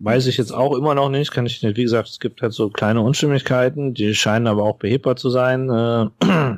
Weiß 0.01 0.27
ich 0.27 0.37
jetzt 0.37 0.53
auch 0.53 0.77
immer 0.77 0.95
noch 0.95 1.09
nicht, 1.09 1.33
kann 1.33 1.47
ich 1.47 1.61
nicht. 1.63 1.77
Wie 1.77 1.83
gesagt, 1.83 2.09
es 2.09 2.21
gibt 2.21 2.41
halt 2.41 2.53
so 2.53 2.71
kleine 2.71 3.01
Unstimmigkeiten, 3.01 3.95
die 3.95 4.15
scheinen 4.15 4.47
aber 4.47 4.63
auch 4.63 4.77
behebbar 4.77 5.17
zu 5.17 5.29
sein. 5.29 5.69
Äh, 5.69 6.07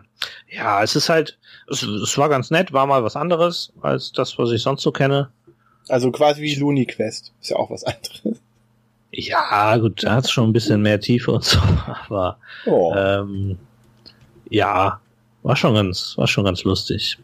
ja, 0.51 0.83
es 0.83 0.95
ist 0.95 1.09
halt, 1.09 1.39
es, 1.71 1.83
es, 1.83 2.19
war 2.19 2.29
ganz 2.29 2.51
nett, 2.51 2.75
war 2.75 2.87
mal 2.87 3.03
was 3.03 3.17
anderes 3.17 3.73
als 3.81 4.13
das, 4.13 4.37
was 4.39 4.51
ich 4.51 4.63
sonst 4.63 4.83
so 4.83 4.93
kenne. 4.93 5.31
Also 5.89 6.11
quasi 6.13 6.43
wie 6.43 6.55
Looney 6.55 6.85
Quest, 6.85 7.33
ist 7.41 7.51
ja 7.51 7.57
auch 7.57 7.71
was 7.71 7.85
anderes. 7.85 8.41
Ja, 9.13 9.77
gut, 9.79 10.05
da 10.05 10.17
hat 10.17 10.25
es 10.25 10.31
schon 10.31 10.51
ein 10.51 10.53
bisschen 10.53 10.83
mehr 10.83 11.01
Tiefe 11.01 11.33
und 11.33 11.45
so, 11.45 11.59
aber 12.09 12.39
oh. 12.67 12.95
ähm, 12.95 13.59
ja, 14.51 15.01
war 15.43 15.57
schon 15.57 15.75
ganz, 15.75 16.15
war 16.17 16.27
schon 16.27 16.45
ganz 16.45 16.65
lustig. 16.65 17.19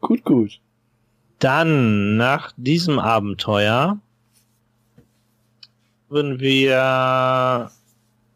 Gut, 0.00 0.22
gut. 0.24 0.60
Dann, 1.38 2.16
nach 2.16 2.52
diesem 2.56 2.98
Abenteuer, 2.98 3.98
haben 6.10 6.40
wir 6.40 7.70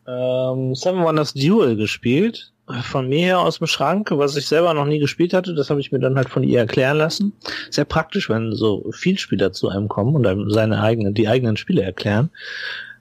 ähm, 0.06 0.74
Seven 0.74 1.02
Wonders 1.02 1.34
Duel 1.34 1.76
gespielt. 1.76 2.52
Von 2.82 3.08
mir 3.08 3.18
her 3.18 3.40
aus 3.40 3.58
dem 3.58 3.66
Schrank, 3.66 4.10
was 4.12 4.36
ich 4.36 4.46
selber 4.46 4.74
noch 4.74 4.84
nie 4.86 5.00
gespielt 5.00 5.34
hatte, 5.34 5.54
das 5.54 5.70
habe 5.70 5.80
ich 5.80 5.90
mir 5.90 5.98
dann 5.98 6.16
halt 6.16 6.28
von 6.28 6.44
ihr 6.44 6.60
erklären 6.60 6.98
lassen. 6.98 7.32
Sehr 7.68 7.84
praktisch, 7.84 8.30
wenn 8.30 8.52
so 8.52 8.88
viel 8.92 9.18
Spieler 9.18 9.52
zu 9.52 9.68
einem 9.68 9.88
kommen 9.88 10.14
und 10.14 10.24
einem 10.24 10.50
seine 10.50 10.80
eigenen, 10.80 11.12
die 11.12 11.26
eigenen 11.26 11.56
Spiele 11.56 11.82
erklären. 11.82 12.30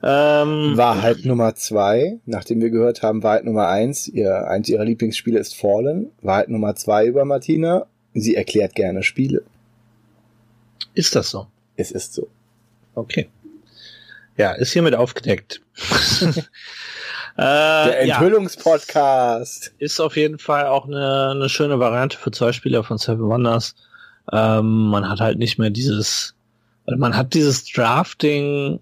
Ähm, 0.01 0.75
Wahrheit 0.75 1.23
Nummer 1.25 1.53
zwei, 1.55 2.19
nachdem 2.25 2.61
wir 2.61 2.71
gehört 2.71 3.03
haben, 3.03 3.21
Wahrheit 3.21 3.43
Nummer 3.45 3.67
eins, 3.67 4.07
ihr, 4.07 4.47
eins 4.47 4.69
ihrer 4.69 4.85
Lieblingsspiele 4.85 5.37
ist 5.37 5.55
Fallen. 5.55 6.09
Wahrheit 6.21 6.49
Nummer 6.49 6.75
zwei 6.75 7.05
über 7.05 7.25
Martina, 7.25 7.85
sie 8.13 8.35
erklärt 8.35 8.73
gerne 8.73 9.03
Spiele. 9.03 9.43
ist 10.95 11.15
das 11.15 11.29
so? 11.29 11.47
Es 11.75 11.91
ist 11.91 12.13
so. 12.13 12.27
Okay. 12.95 13.29
Ja, 14.39 14.53
ist 14.53 14.71
hiermit 14.71 14.95
aufgedeckt. 14.95 15.61
äh, 16.21 16.37
Der 17.35 18.05
ja, 18.05 18.15
Enthüllungspodcast. 18.15 19.73
ist 19.79 19.99
auf 19.99 20.15
jeden 20.15 20.39
Fall 20.39 20.65
auch 20.67 20.87
eine, 20.87 21.31
eine 21.31 21.49
schöne 21.49 21.77
Variante 21.77 22.17
für 22.17 22.31
zwei 22.31 22.53
Spieler 22.53 22.85
von 22.85 22.97
Seven 22.97 23.27
Wonders. 23.27 23.75
Ähm, 24.31 24.87
man 24.87 25.09
hat 25.09 25.19
halt 25.19 25.39
nicht 25.39 25.59
mehr 25.59 25.71
dieses, 25.71 26.35
also 26.85 26.97
man 26.97 27.17
hat 27.17 27.33
dieses 27.33 27.65
Drafting 27.65 28.79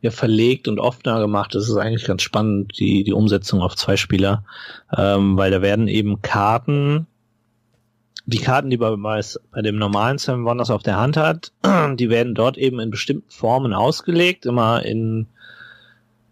ja 0.00 0.10
verlegt 0.10 0.66
und 0.66 0.78
offener 0.78 1.20
gemacht. 1.20 1.54
Das 1.54 1.68
ist 1.68 1.76
eigentlich 1.76 2.06
ganz 2.06 2.22
spannend, 2.22 2.72
die, 2.78 3.04
die 3.04 3.12
Umsetzung 3.12 3.60
auf 3.60 3.76
zwei 3.76 3.98
Spieler, 3.98 4.44
ähm, 4.96 5.36
weil 5.36 5.50
da 5.50 5.60
werden 5.60 5.88
eben 5.88 6.22
Karten, 6.22 7.06
die 8.30 8.38
Karten, 8.38 8.70
die 8.70 8.78
man 8.78 9.02
bei, 9.02 9.22
dem 9.62 9.76
normalen 9.76 10.18
Seven 10.18 10.44
Wonders 10.44 10.70
auf 10.70 10.82
der 10.82 10.96
Hand 10.96 11.16
hat, 11.16 11.52
die 11.94 12.10
werden 12.10 12.34
dort 12.34 12.56
eben 12.56 12.80
in 12.80 12.90
bestimmten 12.90 13.30
Formen 13.30 13.72
ausgelegt, 13.72 14.46
immer 14.46 14.84
in 14.84 15.26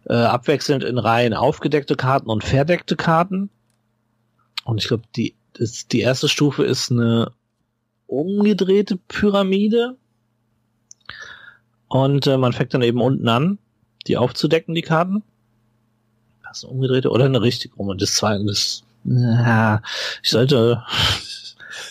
äh, 0.08 0.14
abwechselnd 0.14 0.84
in 0.84 0.98
Reihen 0.98 1.34
aufgedeckte 1.34 1.96
Karten 1.96 2.30
und 2.30 2.44
verdeckte 2.44 2.96
Karten. 2.96 3.50
Und 4.64 4.78
ich 4.82 4.88
glaube, 4.88 5.04
die, 5.16 5.34
die 5.92 6.00
erste 6.00 6.28
Stufe 6.28 6.64
ist 6.64 6.90
eine 6.90 7.32
umgedrehte 8.06 8.96
Pyramide. 8.96 9.96
Und 11.88 12.26
äh, 12.26 12.36
man 12.36 12.52
fängt 12.52 12.74
dann 12.74 12.82
eben 12.82 13.00
unten 13.00 13.28
an, 13.28 13.58
die 14.06 14.16
aufzudecken, 14.16 14.74
die 14.74 14.82
Karten. 14.82 15.22
Das 16.42 16.58
ist 16.58 16.64
eine 16.64 16.72
umgedrehte 16.72 17.10
oder 17.10 17.26
eine 17.26 17.42
richtig 17.42 17.76
rum. 17.78 17.88
Und 17.88 18.00
das 18.00 18.14
zweite, 18.14 18.44
das, 18.44 18.82
ja, 19.04 19.82
ich 20.22 20.30
sollte, 20.30 20.82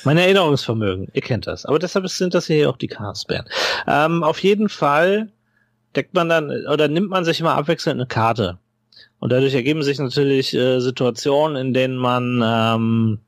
mein 0.07 0.17
Erinnerungsvermögen, 0.17 1.09
ihr 1.11 1.21
kennt 1.21 1.47
das. 1.47 1.65
Aber 1.65 1.79
deshalb 1.79 2.07
sind 2.07 2.33
das 2.33 2.47
hier 2.47 2.69
auch 2.69 2.77
die 2.77 2.87
Castbären. 2.87 3.45
Ähm, 3.87 4.23
auf 4.23 4.39
jeden 4.39 4.69
Fall 4.69 5.33
deckt 5.97 6.13
man 6.13 6.29
dann, 6.29 6.49
oder 6.71 6.87
nimmt 6.87 7.09
man 7.09 7.25
sich 7.25 7.41
immer 7.41 7.55
abwechselnd 7.55 7.99
eine 7.99 8.07
Karte. 8.07 8.57
Und 9.19 9.33
dadurch 9.33 9.53
ergeben 9.53 9.83
sich 9.83 9.99
natürlich 9.99 10.53
äh, 10.53 10.79
Situationen, 10.79 11.57
in 11.57 11.73
denen 11.73 11.97
man 11.97 12.41
ähm, 12.41 13.19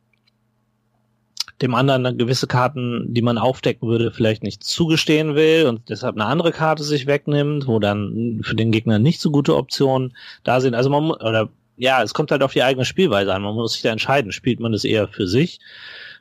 dem 1.62 1.76
anderen 1.76 2.06
dann 2.06 2.18
gewisse 2.18 2.48
Karten, 2.48 3.14
die 3.14 3.22
man 3.22 3.38
aufdecken 3.38 3.90
würde, 3.90 4.12
vielleicht 4.12 4.44
nicht 4.44 4.64
zugestehen 4.64 5.36
will 5.36 5.66
und 5.66 5.90
deshalb 5.90 6.16
eine 6.16 6.28
andere 6.28 6.54
Karte 6.54 6.84
sich 6.84 7.08
wegnimmt, 7.08 7.68
wo 7.68 7.80
dann 7.80 8.40
für 8.42 8.56
den 8.56 8.72
Gegner 8.72 9.00
nicht 9.00 9.20
so 9.20 9.32
gute 9.32 9.58
Optionen 9.58 10.16
da 10.46 10.62
sind. 10.62 10.76
Also 10.76 10.90
man 10.90 11.12
oder 11.12 11.50
ja, 11.76 12.02
es 12.04 12.14
kommt 12.14 12.32
halt 12.32 12.44
auf 12.44 12.54
die 12.54 12.64
eigene 12.64 12.86
Spielweise 12.86 13.34
an. 13.34 13.42
Man 13.42 13.56
muss 13.56 13.74
sich 13.74 13.82
da 13.82 13.92
entscheiden, 13.92 14.32
spielt 14.32 14.62
man 14.62 14.74
es 14.74 14.86
eher 14.86 15.10
für 15.10 15.28
sich, 15.28 15.60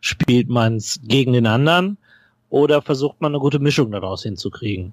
spielt 0.00 0.48
man 0.48 0.76
es 0.76 1.00
gegen 1.02 1.32
den 1.32 1.46
anderen 1.46 1.98
oder 2.50 2.82
versucht 2.82 3.20
man 3.20 3.32
eine 3.32 3.40
gute 3.40 3.58
Mischung 3.58 3.90
daraus 3.90 4.22
hinzukriegen. 4.22 4.92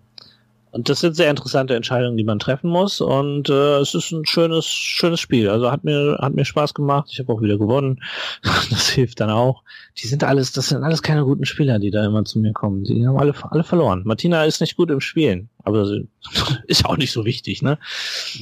Und 0.76 0.90
das 0.90 1.00
sind 1.00 1.16
sehr 1.16 1.30
interessante 1.30 1.74
Entscheidungen, 1.74 2.18
die 2.18 2.26
man 2.26 2.38
treffen 2.38 2.70
muss. 2.70 3.00
Und 3.00 3.48
äh, 3.48 3.78
es 3.78 3.96
ist 3.96 4.12
ein 4.12 4.26
schönes, 4.26 4.66
schönes 4.66 5.22
Spiel. 5.22 5.48
Also 5.48 5.72
hat 5.72 5.86
mir, 5.86 6.18
hat 6.20 6.34
mir 6.34 6.44
Spaß 6.44 6.74
gemacht. 6.74 7.08
Ich 7.10 7.20
habe 7.20 7.32
auch 7.32 7.42
wieder 7.42 7.58
gewonnen. 7.58 8.04
Das 8.70 8.90
hilft 8.90 9.22
dann 9.22 9.30
auch. 9.30 9.64
Die 9.98 10.08
sind 10.08 10.26
alles, 10.26 10.52
das 10.52 10.68
sind 10.68 10.84
alles 10.84 11.02
keine 11.02 11.24
guten 11.24 11.46
Spieler, 11.46 11.80
die 11.80 11.92
da 11.92 12.04
immer 12.04 12.26
zu 12.26 12.40
mir 12.40 12.52
kommen. 12.52 12.84
Die 12.84 13.08
haben 13.08 13.18
alle, 13.18 13.34
alle 13.52 13.64
verloren. 13.64 14.02
Martina 14.04 14.44
ist 14.44 14.60
nicht 14.60 14.76
gut 14.76 14.92
im 14.92 15.00
Spielen, 15.00 15.50
aber 15.64 15.86
sie 15.86 16.10
ist 16.68 16.86
auch 16.86 16.98
nicht 16.98 17.14
so 17.14 17.24
wichtig, 17.24 17.62
ne? 17.62 17.78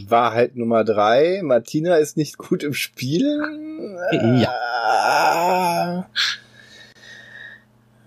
Wahrheit 0.07 0.55
Nummer 0.55 0.83
drei, 0.83 1.41
Martina 1.43 1.97
ist 1.97 2.17
nicht 2.17 2.39
gut 2.39 2.63
im 2.63 2.73
Spielen. 2.73 3.99
Ja. 4.41 6.07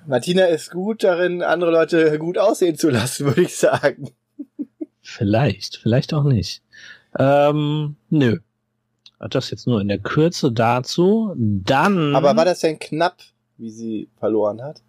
Martina 0.07 0.45
ist 0.47 0.71
gut 0.71 1.03
darin, 1.05 1.43
andere 1.43 1.71
Leute 1.71 2.19
gut 2.19 2.39
aussehen 2.39 2.77
zu 2.77 2.91
lassen, 2.91 3.27
würde 3.27 3.43
ich 3.43 3.57
sagen. 3.57 4.11
Vielleicht, 5.03 5.77
vielleicht 5.77 6.13
auch 6.15 6.25
nicht. 6.25 6.63
Ähm, 7.19 7.97
nö. 8.11 8.39
Das 9.31 9.51
jetzt 9.51 9.67
nur 9.67 9.81
in 9.81 9.89
der 9.89 9.99
Kürze 9.99 10.53
dazu. 10.53 11.33
Dann. 11.37 12.15
Aber 12.15 12.37
war 12.37 12.45
das 12.45 12.61
denn 12.61 12.79
knapp, 12.79 13.17
wie 13.57 13.71
sie 13.71 14.09
verloren 14.19 14.63
hat? 14.63 14.83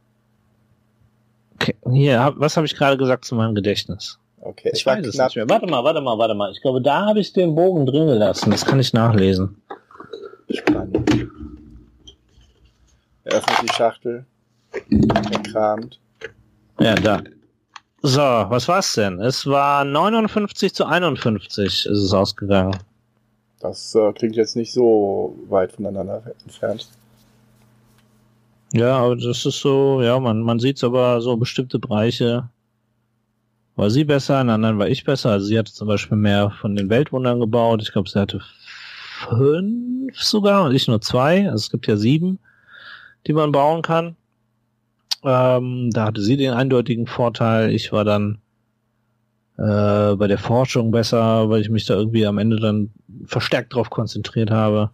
Okay, 1.56 1.76
hier, 1.92 2.34
was 2.38 2.58
habe 2.58 2.66
ich 2.68 2.76
gerade 2.76 2.98
gesagt 2.98 3.26
zu 3.26 3.36
meinem 3.36 3.56
Gedächtnis? 3.56 4.20
Okay, 4.42 4.70
Ich 4.74 4.86
weiß 4.86 5.06
es 5.06 5.16
knapp. 5.16 5.30
nicht 5.30 5.38
mehr. 5.38 5.50
Warte 5.50 5.66
mal, 5.68 5.84
warte 5.84 6.02
mal, 6.02 6.18
warte 6.18 6.34
mal. 6.36 6.52
Ich 6.52 6.62
glaube, 6.62 6.82
da 6.82 7.06
habe 7.06 7.20
ich 7.20 7.34
den 7.34 7.56
Bogen 7.56 7.86
drin 7.86 8.08
gelassen. 8.08 8.52
Das 8.52 8.66
kann 8.66 8.80
ich 8.80 8.94
nachlesen. 8.94 9.62
Spannend. 10.50 11.10
Er 13.24 13.34
öffnet 13.38 13.58
die 13.70 13.74
Schachtel. 13.74 14.26
Er 14.90 15.40
kramt. 15.44 16.00
Ja, 16.80 16.96
da. 16.96 17.24
So, 18.04 18.22
was 18.22 18.68
war's 18.68 18.94
denn? 18.94 19.20
Es 19.20 19.46
war 19.46 19.84
59 19.84 20.74
zu 20.74 20.86
51 20.86 21.66
ist 21.66 21.86
es 21.86 22.14
ausgegangen. 22.14 22.78
Das 23.60 23.96
äh, 23.96 24.14
klingt 24.14 24.36
jetzt 24.36 24.56
nicht 24.56 24.72
so 24.72 25.38
weit 25.50 25.72
voneinander 25.72 26.22
entfernt. 26.44 26.88
Ja, 28.74 28.98
aber 28.98 29.16
das 29.16 29.46
ist 29.46 29.60
so, 29.60 30.02
ja, 30.02 30.20
man, 30.20 30.42
man 30.42 30.60
sieht's 30.60 30.84
aber 30.84 31.22
so 31.22 31.38
bestimmte 31.38 31.80
Bereiche 31.80 32.50
war 33.78 33.92
sie 33.92 34.04
besser, 34.04 34.42
in 34.42 34.50
anderen 34.50 34.80
war 34.80 34.90
ich 34.90 35.04
besser. 35.04 35.32
Also 35.32 35.46
sie 35.46 35.58
hatte 35.58 35.72
zum 35.72 35.88
Beispiel 35.88 36.18
mehr 36.18 36.50
von 36.50 36.76
den 36.76 36.90
Weltwundern 36.90 37.40
gebaut. 37.40 37.82
Ich 37.82 37.92
glaube, 37.92 38.10
sie 38.10 38.20
hatte 38.20 38.42
fünf 39.30 40.20
sogar 40.20 40.66
und 40.66 40.74
ich 40.74 40.88
nur 40.88 41.00
zwei. 41.00 41.46
Also 41.46 41.58
es 41.58 41.70
gibt 41.70 41.88
ja 41.88 41.96
sieben, 41.96 42.40
die 43.28 43.34
man 43.34 43.52
bauen 43.52 43.84
kann. 43.84 44.16
Ähm, 45.28 45.90
da 45.92 46.06
hatte 46.06 46.22
sie 46.22 46.38
den 46.38 46.54
eindeutigen 46.54 47.06
Vorteil. 47.06 47.72
Ich 47.72 47.92
war 47.92 48.06
dann 48.06 48.38
äh, 49.58 50.16
bei 50.16 50.28
der 50.28 50.38
Forschung 50.38 50.92
besser, 50.92 51.50
weil 51.50 51.60
ich 51.60 51.70
mich 51.70 51.86
da 51.86 51.96
irgendwie 51.96 52.26
am 52.26 52.38
Ende 52.38 52.58
dann 52.58 52.92
verstärkt 53.26 53.74
drauf 53.74 53.90
konzentriert 53.90 54.52
habe. 54.52 54.92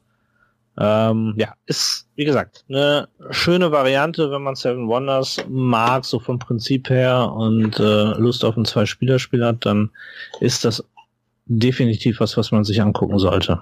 Ähm, 0.76 1.36
ja, 1.38 1.54
ist, 1.68 2.08
wie 2.16 2.26
gesagt, 2.26 2.66
eine 2.68 3.08
schöne 3.30 3.72
Variante, 3.72 4.32
wenn 4.32 4.42
man 4.42 4.56
Seven 4.56 4.88
Wonders 4.88 5.38
mag, 5.48 6.04
so 6.04 6.18
vom 6.18 6.40
Prinzip 6.40 6.90
her 6.90 7.32
und 7.32 7.80
äh, 7.80 8.18
Lust 8.18 8.44
auf 8.44 8.58
ein 8.58 8.66
Zwei-Spieler-Spiel 8.66 9.46
hat, 9.46 9.68
dann 9.68 9.92
ist 10.40 10.66
das 10.66 10.84
definitiv 11.46 12.20
was, 12.20 12.38
was 12.38 12.52
man 12.52 12.64
sich 12.64 12.82
angucken 12.82 13.20
sollte. 13.20 13.62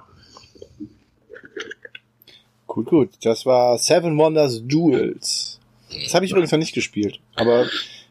Gut, 2.66 2.86
gut. 2.86 3.10
Das 3.22 3.44
war 3.44 3.76
Seven 3.76 4.16
Wonders 4.16 4.66
Duels. 4.66 5.60
Das 6.04 6.14
habe 6.14 6.24
ich 6.24 6.30
übrigens 6.30 6.52
noch 6.52 6.58
nicht 6.58 6.74
gespielt. 6.74 7.20
Aber 7.34 7.66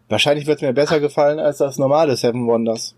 wahrscheinlich 0.09 0.45
wird 0.47 0.57
es 0.57 0.61
mir 0.61 0.73
besser 0.73 0.99
gefallen 0.99 1.39
als 1.39 1.57
das 1.57 1.77
normale 1.77 2.15
Seven 2.15 2.47
Wonders. 2.47 2.95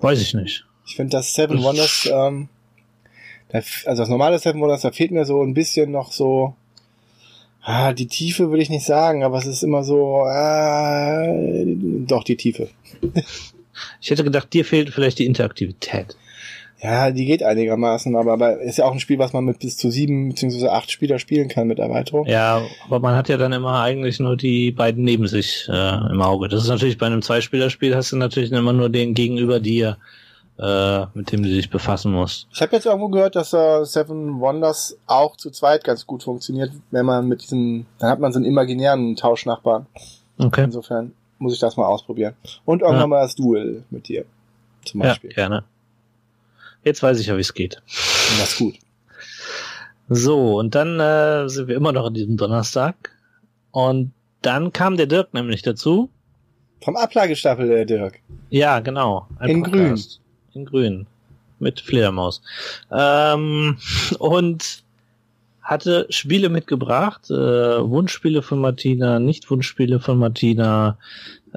Weiß 0.00 0.20
ich 0.20 0.34
nicht. 0.34 0.64
Ich 0.86 0.96
finde 0.96 1.16
das 1.16 1.34
Seven 1.34 1.62
Wonders, 1.62 2.08
ähm, 2.12 2.48
da, 3.48 3.58
also 3.58 4.02
das 4.02 4.08
normale 4.08 4.38
Seven 4.38 4.60
Wonders, 4.60 4.82
da 4.82 4.90
fehlt 4.90 5.12
mir 5.12 5.24
so 5.24 5.42
ein 5.42 5.54
bisschen 5.54 5.90
noch 5.90 6.12
so, 6.12 6.54
ah, 7.62 7.92
die 7.92 8.08
Tiefe 8.08 8.50
würde 8.50 8.62
ich 8.62 8.70
nicht 8.70 8.84
sagen, 8.84 9.22
aber 9.22 9.38
es 9.38 9.46
ist 9.46 9.62
immer 9.62 9.84
so, 9.84 10.24
ah, 10.24 11.24
doch 12.06 12.24
die 12.24 12.36
Tiefe. 12.36 12.68
Ich 14.00 14.10
hätte 14.10 14.24
gedacht, 14.24 14.52
dir 14.52 14.64
fehlt 14.64 14.90
vielleicht 14.90 15.18
die 15.18 15.26
Interaktivität. 15.26 16.16
Ja, 16.82 17.12
die 17.12 17.26
geht 17.26 17.44
einigermaßen, 17.44 18.16
aber, 18.16 18.32
aber 18.32 18.60
ist 18.60 18.78
ja 18.78 18.84
auch 18.86 18.92
ein 18.92 18.98
Spiel, 18.98 19.18
was 19.18 19.32
man 19.32 19.44
mit 19.44 19.60
bis 19.60 19.76
zu 19.76 19.88
sieben 19.90 20.30
bzw. 20.30 20.66
acht 20.68 20.90
Spieler 20.90 21.20
spielen 21.20 21.46
kann 21.48 21.68
mit 21.68 21.78
Erweiterung. 21.78 22.26
Ja, 22.26 22.60
aber 22.86 22.98
man 22.98 23.14
hat 23.14 23.28
ja 23.28 23.36
dann 23.36 23.52
immer 23.52 23.80
eigentlich 23.82 24.18
nur 24.18 24.36
die 24.36 24.72
beiden 24.72 25.04
neben 25.04 25.28
sich 25.28 25.68
äh, 25.68 25.96
im 26.10 26.20
Auge. 26.20 26.48
Das 26.48 26.62
ist 26.62 26.68
natürlich 26.68 26.98
bei 26.98 27.06
einem 27.06 27.22
Zweispielerspiel 27.22 27.94
hast 27.94 28.10
du 28.10 28.16
natürlich 28.16 28.50
immer 28.50 28.72
nur 28.72 28.88
den 28.88 29.14
gegenüber 29.14 29.60
dir, 29.60 29.96
äh, 30.58 31.06
mit 31.14 31.30
dem 31.30 31.44
du 31.44 31.48
dich 31.48 31.70
befassen 31.70 32.10
musst. 32.12 32.48
Ich 32.52 32.60
habe 32.60 32.74
jetzt 32.74 32.86
irgendwo 32.86 33.08
gehört, 33.10 33.36
dass 33.36 33.52
äh, 33.52 33.84
Seven 33.84 34.40
Wonders 34.40 34.96
auch 35.06 35.36
zu 35.36 35.50
zweit 35.50 35.84
ganz 35.84 36.04
gut 36.04 36.24
funktioniert, 36.24 36.72
wenn 36.90 37.06
man 37.06 37.28
mit 37.28 37.42
diesem, 37.42 37.86
dann 38.00 38.10
hat 38.10 38.18
man 38.18 38.32
so 38.32 38.38
einen 38.40 38.46
imaginären 38.46 39.14
Tauschnachbarn. 39.14 39.86
Okay. 40.36 40.64
Insofern 40.64 41.12
muss 41.38 41.54
ich 41.54 41.60
das 41.60 41.76
mal 41.76 41.86
ausprobieren. 41.86 42.34
Und 42.64 42.82
irgendwann 42.82 43.02
Ja. 43.02 43.06
mal 43.06 43.22
das 43.22 43.36
Duel 43.36 43.84
mit 43.90 44.08
dir. 44.08 44.24
Zum 44.84 45.00
Ja, 45.00 45.10
Beispiel. 45.10 45.30
gerne. 45.30 45.62
Jetzt 46.84 47.02
weiß 47.02 47.20
ich 47.20 47.26
ja, 47.26 47.36
wie 47.36 47.40
es 47.42 47.54
geht. 47.54 47.80
Ist 47.86 48.58
gut. 48.58 48.74
So, 50.08 50.58
und 50.58 50.74
dann 50.74 51.00
äh, 51.00 51.48
sind 51.48 51.68
wir 51.68 51.76
immer 51.76 51.92
noch 51.92 52.06
an 52.06 52.14
diesem 52.14 52.36
Donnerstag. 52.36 53.10
Und 53.70 54.12
dann 54.42 54.72
kam 54.72 54.96
der 54.96 55.06
Dirk 55.06 55.32
nämlich 55.32 55.62
dazu. 55.62 56.10
Vom 56.82 56.96
Ablagestapel, 56.96 57.68
der 57.68 57.84
Dirk. 57.84 58.18
Ja, 58.50 58.80
genau. 58.80 59.28
In 59.40 59.62
Podcast. 59.62 60.20
In 60.54 60.64
grün. 60.64 61.06
Mit 61.60 61.80
Fledermaus. 61.80 62.42
Ähm, 62.90 63.78
und 64.18 64.82
hatte 65.62 66.06
Spiele 66.10 66.48
mitgebracht, 66.48 67.30
äh, 67.30 67.34
Wunschspiele 67.34 68.42
von 68.42 68.60
Martina, 68.60 69.20
nicht 69.20 69.48
Wunschspiele 69.48 70.00
von 70.00 70.18
Martina, 70.18 70.98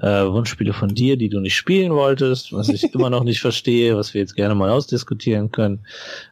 äh, 0.01 0.25
Wunschspiele 0.25 0.73
von 0.73 0.89
dir, 0.89 1.17
die 1.17 1.29
du 1.29 1.39
nicht 1.39 1.55
spielen 1.55 1.93
wolltest, 1.93 2.51
was 2.51 2.69
ich 2.69 2.93
immer 2.93 3.09
noch 3.09 3.23
nicht 3.23 3.41
verstehe, 3.41 3.95
was 3.95 4.13
wir 4.13 4.21
jetzt 4.21 4.35
gerne 4.35 4.55
mal 4.55 4.69
ausdiskutieren 4.69 5.51
können. 5.51 5.85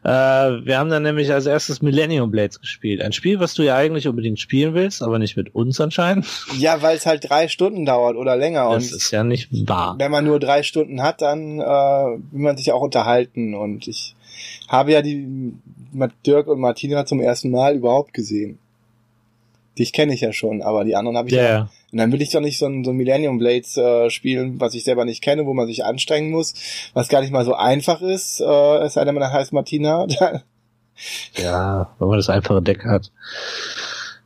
Äh, 0.04 0.08
wir 0.08 0.78
haben 0.78 0.90
dann 0.90 1.02
nämlich 1.02 1.32
als 1.32 1.46
erstes 1.46 1.80
Millennium 1.82 2.30
Blades 2.30 2.60
gespielt. 2.60 3.00
Ein 3.00 3.12
Spiel, 3.12 3.40
was 3.40 3.54
du 3.54 3.62
ja 3.62 3.76
eigentlich 3.76 4.08
unbedingt 4.08 4.38
spielen 4.38 4.74
willst, 4.74 5.02
aber 5.02 5.18
nicht 5.18 5.36
mit 5.36 5.54
uns 5.54 5.80
anscheinend. 5.80 6.26
Ja, 6.58 6.82
weil 6.82 6.96
es 6.96 7.06
halt 7.06 7.28
drei 7.28 7.48
Stunden 7.48 7.86
dauert 7.86 8.16
oder 8.16 8.36
länger. 8.36 8.70
Das 8.70 8.92
ist 8.92 9.10
ja 9.10 9.24
nicht 9.24 9.48
wahr. 9.66 9.96
wenn 9.98 10.10
man 10.10 10.24
nur 10.24 10.38
drei 10.38 10.62
Stunden 10.62 11.02
hat, 11.02 11.22
dann 11.22 11.60
äh, 11.60 11.62
will 11.64 12.20
man 12.32 12.56
sich 12.56 12.72
auch 12.72 12.82
unterhalten. 12.82 13.54
Und 13.54 13.88
ich 13.88 14.14
habe 14.68 14.92
ja 14.92 15.02
die 15.02 15.54
Dirk 16.26 16.48
und 16.48 16.60
Martina 16.60 17.06
zum 17.06 17.20
ersten 17.20 17.50
Mal 17.50 17.76
überhaupt 17.76 18.12
gesehen. 18.12 18.58
Dich 19.78 19.92
kenne 19.92 20.14
ich 20.14 20.20
ja 20.20 20.32
schon, 20.32 20.62
aber 20.62 20.84
die 20.84 20.94
anderen 20.94 21.16
habe 21.16 21.28
ich 21.28 21.34
Ja, 21.34 21.42
ja. 21.42 21.70
Und 21.94 21.98
dann 21.98 22.10
will 22.10 22.22
ich 22.22 22.30
doch 22.30 22.40
nicht 22.40 22.58
so 22.58 22.66
ein, 22.66 22.82
so 22.82 22.90
ein 22.90 22.96
Millennium 22.96 23.38
Blades 23.38 23.76
äh, 23.76 24.10
spielen, 24.10 24.58
was 24.58 24.74
ich 24.74 24.82
selber 24.82 25.04
nicht 25.04 25.22
kenne, 25.22 25.46
wo 25.46 25.54
man 25.54 25.68
sich 25.68 25.84
anstrengen 25.84 26.32
muss, 26.32 26.52
was 26.92 27.08
gar 27.08 27.20
nicht 27.20 27.32
mal 27.32 27.44
so 27.44 27.54
einfach 27.54 28.02
ist, 28.02 28.40
äh, 28.40 28.78
es 28.78 28.94
sei 28.94 29.04
denn, 29.04 29.14
man 29.14 29.32
heißt 29.32 29.52
Martina. 29.52 30.06
Ja, 31.34 31.90
wenn 31.98 32.06
man 32.06 32.18
das 32.18 32.28
einfache 32.28 32.62
Deck 32.62 32.84
hat. 32.84 33.10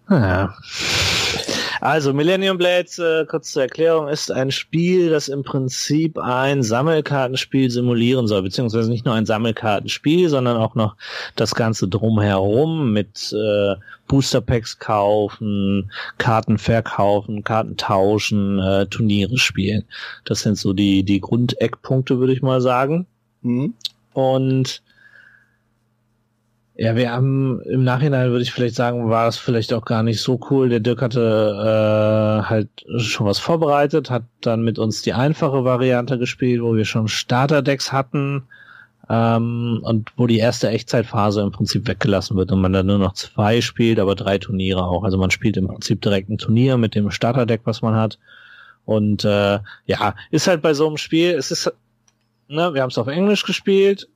Naja. 0.06 0.54
Also 1.80 2.12
Millennium 2.12 2.58
Blades, 2.58 2.98
äh, 2.98 3.24
kurz 3.26 3.52
zur 3.52 3.62
Erklärung, 3.62 4.08
ist 4.08 4.30
ein 4.30 4.50
Spiel, 4.50 5.10
das 5.10 5.28
im 5.28 5.44
Prinzip 5.44 6.18
ein 6.18 6.62
Sammelkartenspiel 6.62 7.70
simulieren 7.70 8.26
soll, 8.26 8.42
beziehungsweise 8.42 8.90
nicht 8.90 9.04
nur 9.04 9.14
ein 9.14 9.26
Sammelkartenspiel, 9.26 10.28
sondern 10.28 10.56
auch 10.56 10.74
noch 10.74 10.96
das 11.36 11.54
Ganze 11.54 11.88
drumherum 11.88 12.92
mit 12.92 13.32
äh, 13.32 13.74
Booster 14.08 14.40
Packs 14.40 14.78
kaufen, 14.78 15.90
Karten 16.16 16.58
verkaufen, 16.58 17.44
Karten 17.44 17.76
tauschen, 17.76 18.58
äh, 18.58 18.86
Turniere 18.86 19.38
spielen. 19.38 19.84
Das 20.24 20.40
sind 20.40 20.58
so 20.58 20.72
die, 20.72 21.04
die 21.04 21.20
Grundeckpunkte, 21.20 22.18
würde 22.18 22.32
ich 22.32 22.42
mal 22.42 22.60
sagen. 22.60 23.06
hm? 23.42 23.74
Und 24.14 24.82
ja, 26.80 26.94
wir 26.94 27.10
haben 27.10 27.60
im 27.62 27.82
Nachhinein 27.82 28.30
würde 28.30 28.44
ich 28.44 28.52
vielleicht 28.52 28.76
sagen, 28.76 29.10
war 29.10 29.26
es 29.26 29.36
vielleicht 29.36 29.72
auch 29.72 29.84
gar 29.84 30.04
nicht 30.04 30.20
so 30.20 30.38
cool. 30.48 30.68
Der 30.68 30.78
Dirk 30.78 31.02
hatte 31.02 31.20
äh, 31.60 32.48
halt 32.48 32.68
schon 32.98 33.26
was 33.26 33.40
vorbereitet, 33.40 34.10
hat 34.10 34.22
dann 34.42 34.62
mit 34.62 34.78
uns 34.78 35.02
die 35.02 35.12
einfache 35.12 35.64
Variante 35.64 36.18
gespielt, 36.18 36.62
wo 36.62 36.76
wir 36.76 36.84
schon 36.84 37.08
Starterdecks 37.08 37.92
hatten 37.92 38.44
ähm, 39.08 39.80
und 39.82 40.12
wo 40.16 40.28
die 40.28 40.38
erste 40.38 40.68
Echtzeitphase 40.68 41.40
im 41.40 41.50
Prinzip 41.50 41.88
weggelassen 41.88 42.36
wird 42.36 42.52
und 42.52 42.60
man 42.60 42.72
dann 42.72 42.86
nur 42.86 42.98
noch 42.98 43.14
zwei 43.14 43.60
spielt, 43.60 43.98
aber 43.98 44.14
drei 44.14 44.38
Turniere 44.38 44.84
auch. 44.84 45.02
Also 45.02 45.18
man 45.18 45.32
spielt 45.32 45.56
im 45.56 45.66
Prinzip 45.66 46.00
direkt 46.00 46.28
ein 46.28 46.38
Turnier 46.38 46.76
mit 46.76 46.94
dem 46.94 47.10
Starterdeck, 47.10 47.62
was 47.64 47.82
man 47.82 47.96
hat. 47.96 48.20
Und 48.84 49.24
äh, 49.24 49.58
ja, 49.86 50.14
ist 50.30 50.46
halt 50.46 50.62
bei 50.62 50.74
so 50.74 50.86
einem 50.86 50.96
Spiel, 50.96 51.32
es 51.32 51.50
ist, 51.50 51.72
ne, 52.46 52.72
wir 52.72 52.82
haben 52.82 52.90
es 52.90 52.98
auf 52.98 53.08
Englisch 53.08 53.42
gespielt, 53.42 54.08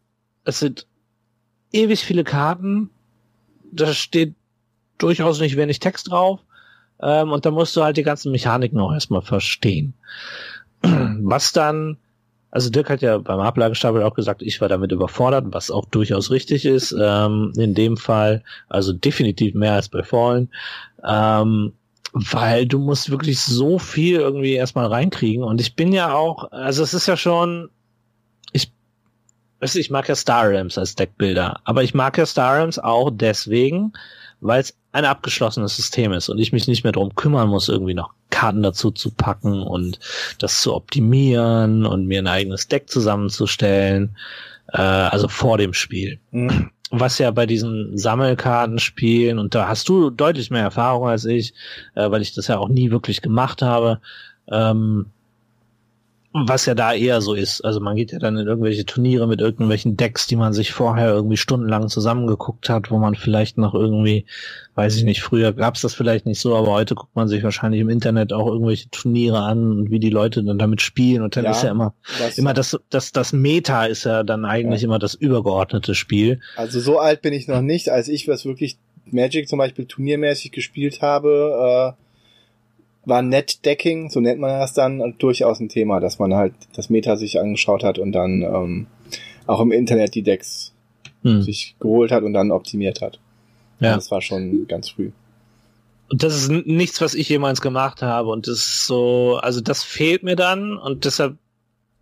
es 0.45 0.61
sind 0.61 0.87
ewig 1.73 2.05
viele 2.05 2.25
Karten. 2.25 2.91
Da 3.71 3.93
steht 3.93 4.35
durchaus 4.99 5.41
nicht 5.41 5.57
wenig 5.57 5.81
Text 5.81 6.11
drauf. 6.11 6.41
Ähm, 7.01 7.33
und 7.33 7.45
da 7.45 7.51
musst 7.51 7.77
du 7.77 7.83
halt 7.83 7.97
die 7.97 8.03
ganzen 8.03 8.33
Mechaniken 8.33 8.79
auch 8.81 8.93
erstmal 8.93 9.23
verstehen. 9.23 9.95
Was 10.83 11.53
dann, 11.53 11.97
also 12.51 12.71
Dirk 12.71 12.91
hat 12.91 13.03
ja 13.03 13.19
beim 13.19 13.41
Ablagestapel 13.41 14.03
auch 14.03 14.15
gesagt, 14.15 14.43
ich 14.43 14.61
war 14.61 14.69
damit 14.69 14.93
überfordert, 14.93 15.47
was 15.51 15.71
auch 15.71 15.87
durchaus 15.87 16.31
richtig 16.31 16.67
ist. 16.67 16.95
Ähm, 17.01 17.53
in 17.57 17.75
dem 17.75 17.97
Fall, 17.97 18.45
also 18.69 18.93
definitiv 18.93 19.55
mehr 19.55 19.73
als 19.73 19.89
bei 19.89 20.03
Fallen. 20.03 20.51
Ähm, 21.03 21.73
weil 22.13 22.67
du 22.67 22.79
musst 22.79 23.11
wirklich 23.11 23.41
so 23.41 23.79
viel 23.79 24.17
irgendwie 24.17 24.53
erstmal 24.53 24.87
reinkriegen. 24.87 25.43
Und 25.45 25.63
ich 25.63 25.77
bin 25.77 25.93
ja 25.93 26.13
auch, 26.15 26.53
also 26.53 26.83
es 26.83 26.93
ist 26.93 27.07
ja 27.07 27.17
schon, 27.17 27.71
weißt 29.63 29.77
du, 29.77 29.79
ich 29.79 29.91
mag 29.91 30.09
ja 30.09 30.17
Star 30.17 30.49
Realms 30.49 30.77
als 30.77 30.97
Deckbilder, 30.97 31.61
aber 31.65 31.85
ich 31.85 31.95
mag 31.95 32.19
ja 32.19 32.27
Star 32.27 32.57
Realms 32.57 32.81
auch 32.81 33.11
deswegen, 33.13 33.93
weil 34.41 34.61
es 34.61 34.77
ein 34.91 35.05
abgeschlossenes 35.05 35.77
System 35.77 36.13
ist 36.13 36.29
und 36.29 36.39
ich 36.39 36.53
mich 36.53 36.67
nicht 36.67 36.83
mehr 36.83 36.93
drum 36.93 37.15
kümmern 37.15 37.49
muss, 37.49 37.69
irgendwie 37.69 37.95
noch 37.95 38.13
Karten 38.31 38.65
dazu 38.65 38.91
zu 38.91 39.13
packen 39.13 39.63
und 39.63 40.01
das 40.39 40.61
zu 40.61 40.75
optimieren 40.75 41.87
und 41.87 42.07
mir 42.07 42.19
ein 42.19 42.27
eigenes 42.27 42.67
Deck 42.67 42.91
zusammenzustellen, 42.91 44.17
äh, 44.73 44.79
also 44.79 45.29
vor 45.29 45.59
dem 45.59 45.75
Spiel. 45.75 46.19
Hm. 46.33 46.71
Was 46.91 47.19
ja 47.19 47.31
bei 47.31 47.47
diesen 47.47 47.97
Sammelkartenspielen, 47.97 49.39
und 49.39 49.55
da 49.55 49.69
hast 49.69 49.89
du 49.89 50.11
deutlich 50.11 50.51
mehr 50.51 50.63
Erfahrung 50.63 51.09
als 51.09 51.25
ich, 51.25 51.55
äh, 51.95 52.11
weil 52.11 52.21
ich 52.21 52.35
das 52.35 52.49
ja 52.49 52.59
auch 52.59 52.69
nie 52.69 52.91
wirklich 52.91 53.23
gemacht 53.23 53.63
habe, 53.63 54.01
ähm, 54.49 55.07
was 56.35 56.65
ja 56.67 56.75
da 56.75 56.95
eher 56.95 57.21
so 57.21 57.35
ist. 57.35 57.61
Also 57.63 57.81
man 57.81 57.95
geht 57.95 58.13
ja 58.13 58.19
dann 58.19 58.39
in 58.39 58.47
irgendwelche 58.47 58.87
Turniere 58.87 59.27
mit 59.27 59.41
irgendwelchen 59.41 59.97
Decks, 59.97 60.27
die 60.27 60.37
man 60.37 60.53
sich 60.55 60.73
vorher 60.73 61.09
irgendwie 61.09 61.37
stundenlang 61.37 61.89
zusammengeguckt 61.89 62.69
hat, 62.71 62.91
wo 62.91 62.99
man 62.99 63.15
vielleicht 63.15 63.59
noch 63.59 63.75
irgendwie, 63.75 64.25
weiß 64.75 64.97
ich 64.97 65.05
nicht, 65.05 65.21
früher 65.23 65.53
gab 65.53 65.75
es 65.75 65.83
das 65.83 65.93
vielleicht 65.95 66.25
nicht 66.25 66.41
so, 66.41 66.57
aber 66.57 66.69
heute 66.73 66.95
guckt 66.95 67.15
man 67.15 67.29
sich 67.29 67.43
wahrscheinlich 67.43 67.83
im 67.83 67.91
Internet 67.91 68.33
auch 68.33 68.47
irgendwelche 68.47 68.89
Turniere 68.91 69.41
an 69.41 69.73
und 69.73 69.91
wie 69.91 70.01
die 70.01 70.11
Leute 70.11 70.43
dann 70.43 70.59
damit 70.59 70.81
spielen 70.81 71.23
und 71.23 71.37
dann 71.37 71.45
Ja, 71.45 71.51
ist 71.51 71.65
ja 71.65 71.71
immer, 71.71 71.95
Das, 72.19 72.39
immer 72.39 72.55
das, 72.55 72.81
das, 72.89 73.13
das 73.13 73.33
Meta 73.35 73.85
ist 73.85 74.05
ja 74.05 74.23
dann 74.23 74.45
eigentlich 74.47 74.83
Ja. 74.83 74.87
immer 74.89 74.99
das 74.99 75.15
übergeordnete 75.15 75.95
Spiel. 75.95 76.41
Also 76.57 76.81
so 76.81 76.99
alt 76.99 77.21
bin 77.21 77.35
ich 77.35 77.47
noch 77.47 77.61
nicht, 77.61 77.91
als 77.91 78.09
ich 78.09 78.27
was 78.27 78.47
wirklich 78.47 78.79
Magic 79.05 79.49
zum 79.49 79.59
Beispiel 79.59 79.85
turniermäßig 79.85 80.53
gespielt 80.53 81.03
habe, 81.03 81.95
äh, 81.99 82.02
war 83.05 83.23
Netdecking, 83.23 84.11
so 84.11 84.21
nennt 84.21 84.41
man 84.41 84.61
das 84.61 84.75
dann, 84.75 85.15
durchaus 85.19 85.61
ein 85.61 85.69
Thema, 85.69 86.01
dass 86.01 86.19
man 86.19 86.35
halt 86.35 86.55
das 86.75 86.91
Meta 86.91 87.17
sich 87.17 87.41
angeschaut 87.41 87.83
hat 87.83 87.99
und 87.99 88.13
dann 88.13 88.43
ähm, 88.43 88.87
auch 89.47 89.61
im 89.61 89.73
Internet 89.73 90.15
die 90.15 90.23
Decks 90.23 90.73
Hm. 91.23 91.43
sich 91.43 91.77
geholt 91.79 92.11
hat 92.11 92.25
und 92.25 92.33
dann 92.33 92.51
optimiert 92.51 93.01
hat. 93.01 93.19
Ja. 93.81 93.95
Das 93.95 94.11
war 94.11 94.21
schon 94.21 94.67
ganz 94.67 94.91
früh. 94.91 95.13
Und 96.11 96.23
das 96.23 96.35
ist 96.35 96.51
nichts, 96.51 97.01
was 97.01 97.15
ich 97.15 97.29
jemals 97.29 97.61
gemacht 97.61 98.03
habe. 98.03 98.29
Und 98.31 98.47
das 98.47 98.59
ist 98.59 98.87
so, 98.87 99.39
also 99.41 99.61
das 99.61 99.83
fehlt 99.83 100.25
mir 100.25 100.37
dann 100.37 100.77
und 100.77 101.05
deshalb, 101.05 101.37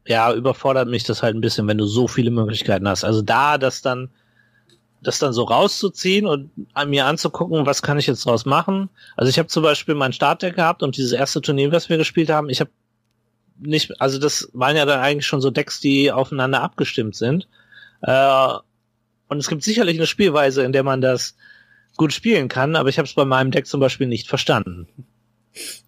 ja, 0.06 0.32
überfordert 0.32 0.88
mich 0.88 1.04
das 1.04 1.22
halt 1.22 1.36
ein 1.36 1.42
bisschen, 1.42 1.66
wenn 1.68 1.78
du 1.78 1.84
so 1.84 2.08
viele 2.08 2.30
Möglichkeiten 2.30 2.88
hast. 2.88 3.04
Also 3.04 3.22
da 3.22 3.58
das 3.58 3.82
dann, 3.82 4.08
das 5.02 5.18
dann 5.18 5.32
so 5.32 5.44
rauszuziehen 5.44 6.26
und 6.26 6.50
an 6.74 6.90
mir 6.90 7.06
anzugucken, 7.06 7.66
was 7.66 7.82
kann 7.82 7.98
ich 7.98 8.06
jetzt 8.06 8.26
draus 8.26 8.44
machen. 8.44 8.90
Also 9.16 9.30
ich 9.30 9.38
habe 9.38 9.48
zum 9.48 9.62
Beispiel 9.62 9.94
mein 9.94 10.12
Startdeck 10.12 10.56
gehabt 10.56 10.82
und 10.82 10.96
dieses 10.96 11.12
erste 11.12 11.40
Turnier, 11.40 11.72
was 11.72 11.88
wir 11.88 11.96
gespielt 11.96 12.30
haben, 12.30 12.50
ich 12.50 12.60
habe 12.60 12.70
nicht, 13.58 14.00
also 14.00 14.18
das 14.18 14.50
waren 14.52 14.76
ja 14.76 14.84
dann 14.84 15.00
eigentlich 15.00 15.26
schon 15.26 15.40
so 15.40 15.50
Decks, 15.50 15.80
die 15.80 16.12
aufeinander 16.12 16.62
abgestimmt 16.62 17.16
sind. 17.16 17.48
Äh, 18.02 18.48
und 19.28 19.38
es 19.38 19.48
gibt 19.48 19.62
sicherlich 19.62 19.96
eine 19.96 20.06
Spielweise, 20.06 20.62
in 20.64 20.72
der 20.72 20.82
man 20.82 21.00
das 21.00 21.36
gut 21.96 22.12
spielen 22.12 22.48
kann, 22.48 22.76
aber 22.76 22.88
ich 22.88 22.98
habe 22.98 23.06
es 23.06 23.14
bei 23.14 23.24
meinem 23.24 23.50
Deck 23.50 23.66
zum 23.66 23.80
Beispiel 23.80 24.06
nicht 24.06 24.28
verstanden. 24.28 24.88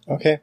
Okay. 0.05 0.39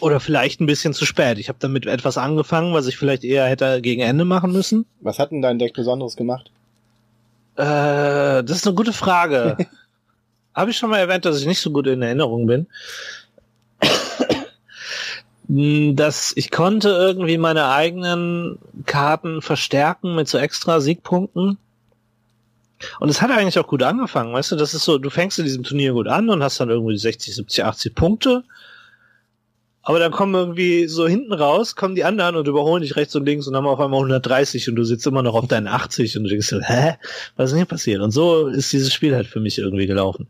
Oder 0.00 0.20
vielleicht 0.20 0.60
ein 0.60 0.66
bisschen 0.66 0.92
zu 0.92 1.06
spät. 1.06 1.38
Ich 1.38 1.48
habe 1.48 1.58
damit 1.60 1.86
etwas 1.86 2.18
angefangen, 2.18 2.74
was 2.74 2.86
ich 2.86 2.96
vielleicht 2.96 3.24
eher 3.24 3.46
hätte 3.46 3.80
gegen 3.80 4.02
Ende 4.02 4.24
machen 4.24 4.52
müssen. 4.52 4.86
Was 5.00 5.18
hat 5.18 5.30
denn 5.30 5.42
dein 5.42 5.58
Deck 5.58 5.74
Besonderes 5.74 6.16
gemacht? 6.16 6.50
Äh, 7.56 8.44
das 8.44 8.50
ist 8.50 8.66
eine 8.66 8.76
gute 8.76 8.92
Frage. 8.92 9.56
habe 10.54 10.70
ich 10.70 10.76
schon 10.76 10.90
mal 10.90 10.98
erwähnt, 10.98 11.24
dass 11.24 11.40
ich 11.40 11.46
nicht 11.46 11.60
so 11.60 11.70
gut 11.70 11.86
in 11.86 12.02
Erinnerung 12.02 12.46
bin? 12.46 12.66
Hm, 15.48 15.94
dass 15.94 16.32
ich 16.36 16.50
konnte 16.50 16.88
irgendwie 16.88 17.38
meine 17.38 17.68
eigenen 17.68 18.58
Karten 18.86 19.42
verstärken 19.42 20.14
mit 20.14 20.28
so 20.28 20.38
extra 20.38 20.80
Siegpunkten. 20.80 21.58
Und 23.00 23.08
es 23.08 23.22
hat 23.22 23.30
eigentlich 23.30 23.58
auch 23.58 23.66
gut 23.66 23.82
angefangen, 23.82 24.32
weißt 24.32 24.52
du, 24.52 24.56
das 24.56 24.74
ist 24.74 24.84
so, 24.84 24.98
du 24.98 25.08
fängst 25.08 25.38
in 25.38 25.44
diesem 25.44 25.62
Turnier 25.62 25.92
gut 25.92 26.08
an 26.08 26.28
und 26.28 26.42
hast 26.42 26.60
dann 26.60 26.70
irgendwie 26.70 26.96
60, 26.96 27.34
70, 27.34 27.64
80 27.64 27.94
Punkte. 27.94 28.44
Aber 29.84 29.98
dann 29.98 30.12
kommen 30.12 30.34
irgendwie 30.34 30.88
so 30.88 31.06
hinten 31.06 31.34
raus, 31.34 31.76
kommen 31.76 31.94
die 31.94 32.04
anderen 32.04 32.36
und 32.36 32.48
überholen 32.48 32.82
dich 32.82 32.96
rechts 32.96 33.14
und 33.16 33.26
links 33.26 33.46
und 33.46 33.54
haben 33.54 33.66
auf 33.66 33.80
einmal 33.80 34.00
130 34.00 34.70
und 34.70 34.76
du 34.76 34.84
sitzt 34.84 35.06
immer 35.06 35.22
noch 35.22 35.34
auf 35.34 35.46
deinen 35.46 35.68
80 35.68 36.16
und 36.16 36.24
du 36.24 36.30
denkst, 36.30 36.48
so, 36.48 36.60
hä, 36.60 36.94
was 37.36 37.46
ist 37.46 37.50
denn 37.52 37.58
hier 37.58 37.66
passiert? 37.66 38.00
Und 38.00 38.10
so 38.10 38.48
ist 38.48 38.72
dieses 38.72 38.92
Spiel 38.92 39.14
halt 39.14 39.26
für 39.26 39.40
mich 39.40 39.58
irgendwie 39.58 39.86
gelaufen. 39.86 40.28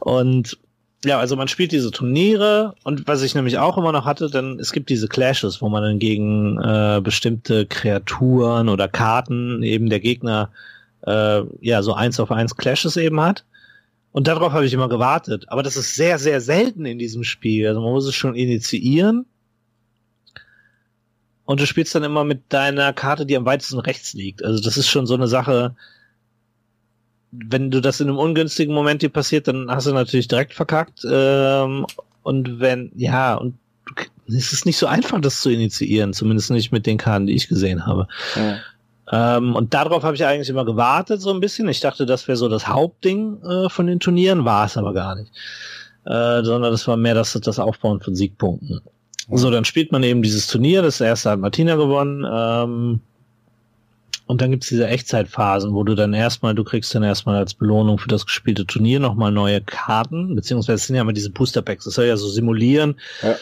Und 0.00 0.58
ja, 1.04 1.18
also 1.18 1.36
man 1.36 1.46
spielt 1.48 1.72
diese 1.72 1.90
Turniere 1.90 2.74
und 2.82 3.06
was 3.06 3.22
ich 3.22 3.34
nämlich 3.34 3.58
auch 3.58 3.76
immer 3.76 3.92
noch 3.92 4.06
hatte, 4.06 4.30
dann 4.30 4.58
es 4.58 4.72
gibt 4.72 4.88
diese 4.88 5.08
Clashes, 5.08 5.60
wo 5.60 5.68
man 5.68 5.82
dann 5.82 5.98
gegen 5.98 6.58
äh, 6.58 7.00
bestimmte 7.02 7.66
Kreaturen 7.66 8.70
oder 8.70 8.88
Karten 8.88 9.62
eben 9.62 9.90
der 9.90 10.00
Gegner 10.00 10.50
äh, 11.02 11.42
ja 11.60 11.82
so 11.82 11.92
eins 11.92 12.18
auf 12.18 12.32
eins 12.32 12.56
Clashes 12.56 12.96
eben 12.96 13.20
hat. 13.20 13.44
Und 14.16 14.28
darauf 14.28 14.54
habe 14.54 14.64
ich 14.64 14.72
immer 14.72 14.88
gewartet. 14.88 15.44
Aber 15.48 15.62
das 15.62 15.76
ist 15.76 15.94
sehr, 15.94 16.18
sehr 16.18 16.40
selten 16.40 16.86
in 16.86 16.98
diesem 16.98 17.22
Spiel. 17.22 17.68
Also 17.68 17.82
man 17.82 17.92
muss 17.92 18.06
es 18.06 18.14
schon 18.14 18.34
initiieren. 18.34 19.26
Und 21.44 21.60
du 21.60 21.66
spielst 21.66 21.94
dann 21.94 22.02
immer 22.02 22.24
mit 22.24 22.44
deiner 22.48 22.94
Karte, 22.94 23.26
die 23.26 23.36
am 23.36 23.44
weitesten 23.44 23.78
rechts 23.78 24.14
liegt. 24.14 24.42
Also 24.42 24.64
das 24.64 24.78
ist 24.78 24.88
schon 24.88 25.06
so 25.06 25.12
eine 25.12 25.28
Sache. 25.28 25.76
Wenn 27.30 27.70
du 27.70 27.82
das 27.82 28.00
in 28.00 28.08
einem 28.08 28.16
ungünstigen 28.16 28.74
Moment 28.74 29.02
dir 29.02 29.10
passiert, 29.10 29.48
dann 29.48 29.70
hast 29.70 29.86
du 29.86 29.92
natürlich 29.92 30.28
direkt 30.28 30.54
verkackt. 30.54 31.02
Ähm, 31.06 31.84
und 32.22 32.58
wenn, 32.58 32.92
ja, 32.96 33.34
und 33.34 33.58
es 34.28 34.50
ist 34.50 34.64
nicht 34.64 34.78
so 34.78 34.86
einfach, 34.86 35.20
das 35.20 35.42
zu 35.42 35.50
initiieren, 35.50 36.14
zumindest 36.14 36.50
nicht 36.50 36.72
mit 36.72 36.86
den 36.86 36.96
Karten, 36.96 37.26
die 37.26 37.34
ich 37.34 37.48
gesehen 37.48 37.84
habe. 37.84 38.08
Ja. 38.34 38.60
Ähm, 39.10 39.54
und 39.54 39.74
darauf 39.74 40.02
habe 40.02 40.16
ich 40.16 40.24
eigentlich 40.24 40.48
immer 40.48 40.64
gewartet, 40.64 41.20
so 41.20 41.32
ein 41.32 41.40
bisschen. 41.40 41.68
Ich 41.68 41.80
dachte, 41.80 42.06
das 42.06 42.26
wäre 42.26 42.36
so 42.36 42.48
das 42.48 42.66
Hauptding 42.66 43.42
äh, 43.42 43.68
von 43.68 43.86
den 43.86 44.00
Turnieren, 44.00 44.44
war 44.44 44.66
es 44.66 44.76
aber 44.76 44.92
gar 44.92 45.14
nicht. 45.14 45.32
Äh, 46.04 46.42
sondern 46.42 46.72
das 46.72 46.86
war 46.88 46.96
mehr 46.96 47.14
das, 47.14 47.32
das 47.32 47.58
Aufbauen 47.58 48.00
von 48.00 48.14
Siegpunkten. 48.14 48.80
So, 49.30 49.50
dann 49.50 49.64
spielt 49.64 49.90
man 49.90 50.02
eben 50.04 50.22
dieses 50.22 50.46
Turnier, 50.46 50.82
das 50.82 51.00
erste 51.00 51.30
hat 51.30 51.40
Martina 51.40 51.74
gewonnen. 51.74 52.24
Ähm, 52.30 53.00
und 54.26 54.40
dann 54.40 54.50
gibt's 54.50 54.68
diese 54.68 54.88
Echtzeitphasen, 54.88 55.72
wo 55.72 55.84
du 55.84 55.94
dann 55.94 56.12
erstmal, 56.12 56.54
du 56.54 56.64
kriegst 56.64 56.92
dann 56.94 57.04
erstmal 57.04 57.36
als 57.36 57.54
Belohnung 57.54 57.98
für 57.98 58.08
das 58.08 58.26
gespielte 58.26 58.66
Turnier 58.66 58.98
nochmal 58.98 59.30
neue 59.30 59.60
Karten, 59.60 60.34
beziehungsweise 60.34 60.74
es 60.76 60.86
sind 60.86 60.96
ja 60.96 61.02
immer 61.02 61.12
diese 61.12 61.30
Booster 61.30 61.62
Packs, 61.62 61.84
das 61.84 61.94
soll 61.94 62.06
ja 62.06 62.16
so 62.16 62.28
simulieren. 62.28 62.96
Ja. 63.22 63.36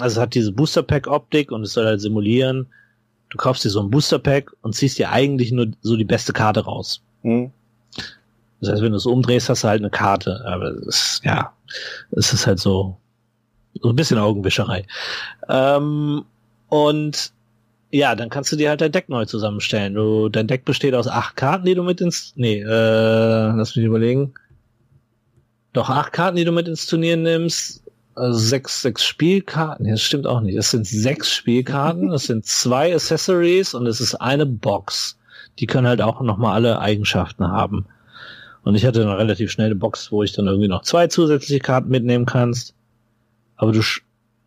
Also 0.00 0.06
es 0.06 0.18
hat 0.18 0.34
diese 0.34 0.52
Booster 0.52 0.84
Pack 0.84 1.08
Optik 1.08 1.50
und 1.50 1.64
es 1.64 1.72
soll 1.72 1.86
halt 1.86 2.00
simulieren, 2.00 2.66
du 3.30 3.36
kaufst 3.36 3.64
dir 3.64 3.70
so 3.70 3.80
ein 3.80 3.90
Booster 3.90 4.18
Pack 4.18 4.52
und 4.62 4.74
ziehst 4.74 4.98
dir 4.98 5.10
eigentlich 5.10 5.52
nur 5.52 5.68
so 5.82 5.96
die 5.96 6.04
beste 6.04 6.32
Karte 6.32 6.60
raus. 6.60 7.02
Mhm. 7.22 7.52
Das 8.60 8.70
heißt, 8.70 8.82
wenn 8.82 8.92
du 8.92 8.96
es 8.96 9.06
umdrehst, 9.06 9.48
hast 9.48 9.64
du 9.64 9.68
halt 9.68 9.80
eine 9.80 9.90
Karte. 9.90 10.42
Aber 10.44 10.70
es, 10.86 11.20
ja, 11.24 11.52
es 12.10 12.32
ist 12.32 12.46
halt 12.46 12.58
so, 12.58 12.96
so 13.80 13.90
ein 13.90 13.96
bisschen 13.96 14.18
Augenwischerei. 14.18 14.84
Ähm, 15.48 16.24
und 16.68 17.32
ja, 17.90 18.14
dann 18.14 18.28
kannst 18.28 18.52
du 18.52 18.56
dir 18.56 18.70
halt 18.70 18.80
dein 18.80 18.92
Deck 18.92 19.08
neu 19.08 19.24
zusammenstellen. 19.24 19.94
Du, 19.94 20.28
dein 20.28 20.46
Deck 20.46 20.64
besteht 20.64 20.94
aus 20.94 21.08
acht 21.08 21.36
Karten, 21.36 21.64
die 21.64 21.74
du 21.74 21.82
mit 21.82 22.00
ins, 22.00 22.32
nee, 22.36 22.60
äh, 22.60 22.66
lass 22.66 23.76
mich 23.76 23.84
überlegen. 23.84 24.34
Doch 25.72 25.88
acht 25.88 26.12
Karten, 26.12 26.36
die 26.36 26.44
du 26.44 26.52
mit 26.52 26.68
ins 26.68 26.86
Turnier 26.86 27.16
nimmst. 27.16 27.82
Also 28.18 28.38
sechs, 28.38 28.82
sechs 28.82 29.04
Spielkarten. 29.04 29.86
Das 29.86 30.02
stimmt 30.02 30.26
auch 30.26 30.40
nicht. 30.40 30.56
Es 30.56 30.70
sind 30.70 30.86
sechs 30.86 31.32
Spielkarten, 31.32 32.10
es 32.10 32.24
sind 32.24 32.44
zwei 32.44 32.92
Accessories 32.92 33.74
und 33.74 33.86
es 33.86 34.00
ist 34.00 34.16
eine 34.16 34.44
Box. 34.44 35.18
Die 35.58 35.66
können 35.66 35.86
halt 35.86 36.02
auch 36.02 36.20
nochmal 36.20 36.54
alle 36.54 36.80
Eigenschaften 36.80 37.48
haben. 37.48 37.86
Und 38.64 38.74
ich 38.74 38.84
hatte 38.84 39.02
eine 39.02 39.16
relativ 39.16 39.50
schnelle 39.50 39.74
Box, 39.74 40.10
wo 40.10 40.22
ich 40.22 40.32
dann 40.32 40.46
irgendwie 40.46 40.68
noch 40.68 40.82
zwei 40.82 41.06
zusätzliche 41.06 41.60
Karten 41.60 41.88
mitnehmen 41.88 42.26
kannst. 42.26 42.74
Aber 43.56 43.72
du, 43.72 43.80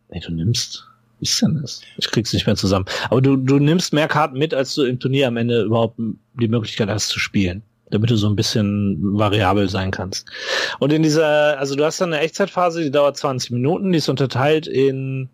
nee, 0.09 0.19
du 0.19 0.32
nimmst, 0.32 0.88
wie 1.19 1.24
ist 1.24 1.41
denn 1.41 1.59
das? 1.61 1.82
Ich 1.97 2.11
krieg's 2.11 2.34
nicht 2.34 2.45
mehr 2.45 2.55
zusammen. 2.55 2.86
Aber 3.09 3.22
du, 3.22 3.36
du 3.38 3.57
nimmst 3.57 3.93
mehr 3.93 4.07
Karten 4.07 4.38
mit, 4.38 4.53
als 4.53 4.76
du 4.76 4.84
im 4.84 4.99
Turnier 4.99 5.28
am 5.28 5.38
Ende 5.38 5.63
überhaupt 5.63 5.97
die 6.34 6.47
Möglichkeit 6.47 6.89
hast 6.89 7.07
zu 7.09 7.19
spielen. 7.19 7.63
Damit 7.92 8.10
du 8.10 8.16
so 8.16 8.28
ein 8.28 8.36
bisschen 8.36 8.98
variabel 9.18 9.70
sein 9.70 9.92
kannst. 9.92 10.28
Und 10.80 10.92
in 10.92 11.04
dieser, 11.04 11.60
also 11.60 11.76
du 11.76 11.86
hast 11.86 12.02
dann 12.02 12.14
eine 12.14 12.24
Echtzeitphase, 12.24 12.82
die 12.82 12.92
dauert 12.92 13.18
20 13.18 13.52
Minuten, 13.52 13.92
die 13.92 14.00
ist 14.00 14.10
unterteilt 14.10 14.68
in 14.68 15.30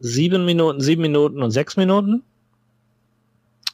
sieben 0.00 0.44
Minuten, 0.44 0.80
sieben 0.80 1.02
Minuten 1.02 1.42
und 1.42 1.50
sechs 1.50 1.76
Minuten. 1.76 2.22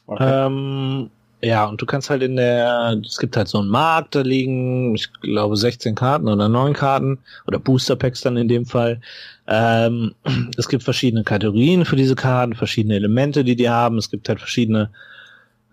Okay. 0.07 0.45
Ähm, 0.45 1.09
ja, 1.41 1.65
und 1.65 1.81
du 1.81 1.85
kannst 1.85 2.09
halt 2.09 2.21
in 2.21 2.35
der, 2.35 2.99
es 3.05 3.17
gibt 3.17 3.37
halt 3.37 3.47
so 3.47 3.59
einen 3.59 3.69
Markt, 3.69 4.13
da 4.13 4.21
liegen, 4.21 4.93
ich 4.93 5.09
glaube, 5.21 5.55
16 5.55 5.95
Karten 5.95 6.27
oder 6.27 6.49
9 6.49 6.73
Karten 6.73 7.19
oder 7.47 7.59
Booster 7.59 7.95
Packs 7.95 8.21
dann 8.21 8.35
in 8.35 8.49
dem 8.49 8.65
Fall. 8.65 8.99
Ähm, 9.47 10.15
es 10.57 10.67
gibt 10.67 10.83
verschiedene 10.83 11.23
Kategorien 11.23 11.85
für 11.85 11.95
diese 11.95 12.15
Karten, 12.15 12.55
verschiedene 12.55 12.95
Elemente, 12.95 13.45
die 13.45 13.55
die 13.55 13.69
haben. 13.69 13.97
Es 13.97 14.11
gibt 14.11 14.27
halt 14.27 14.39
verschiedene 14.39 14.89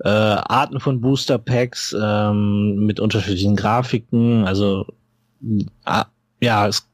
äh, 0.05 0.09
Arten 0.09 0.81
von 0.81 1.01
Booster 1.01 1.39
Packs 1.39 1.95
ähm, 1.99 2.87
mit 2.87 3.01
unterschiedlichen 3.01 3.57
Grafiken. 3.57 4.45
Also 4.45 4.87
äh, 5.43 6.05
ja, 6.41 6.67
es 6.67 6.89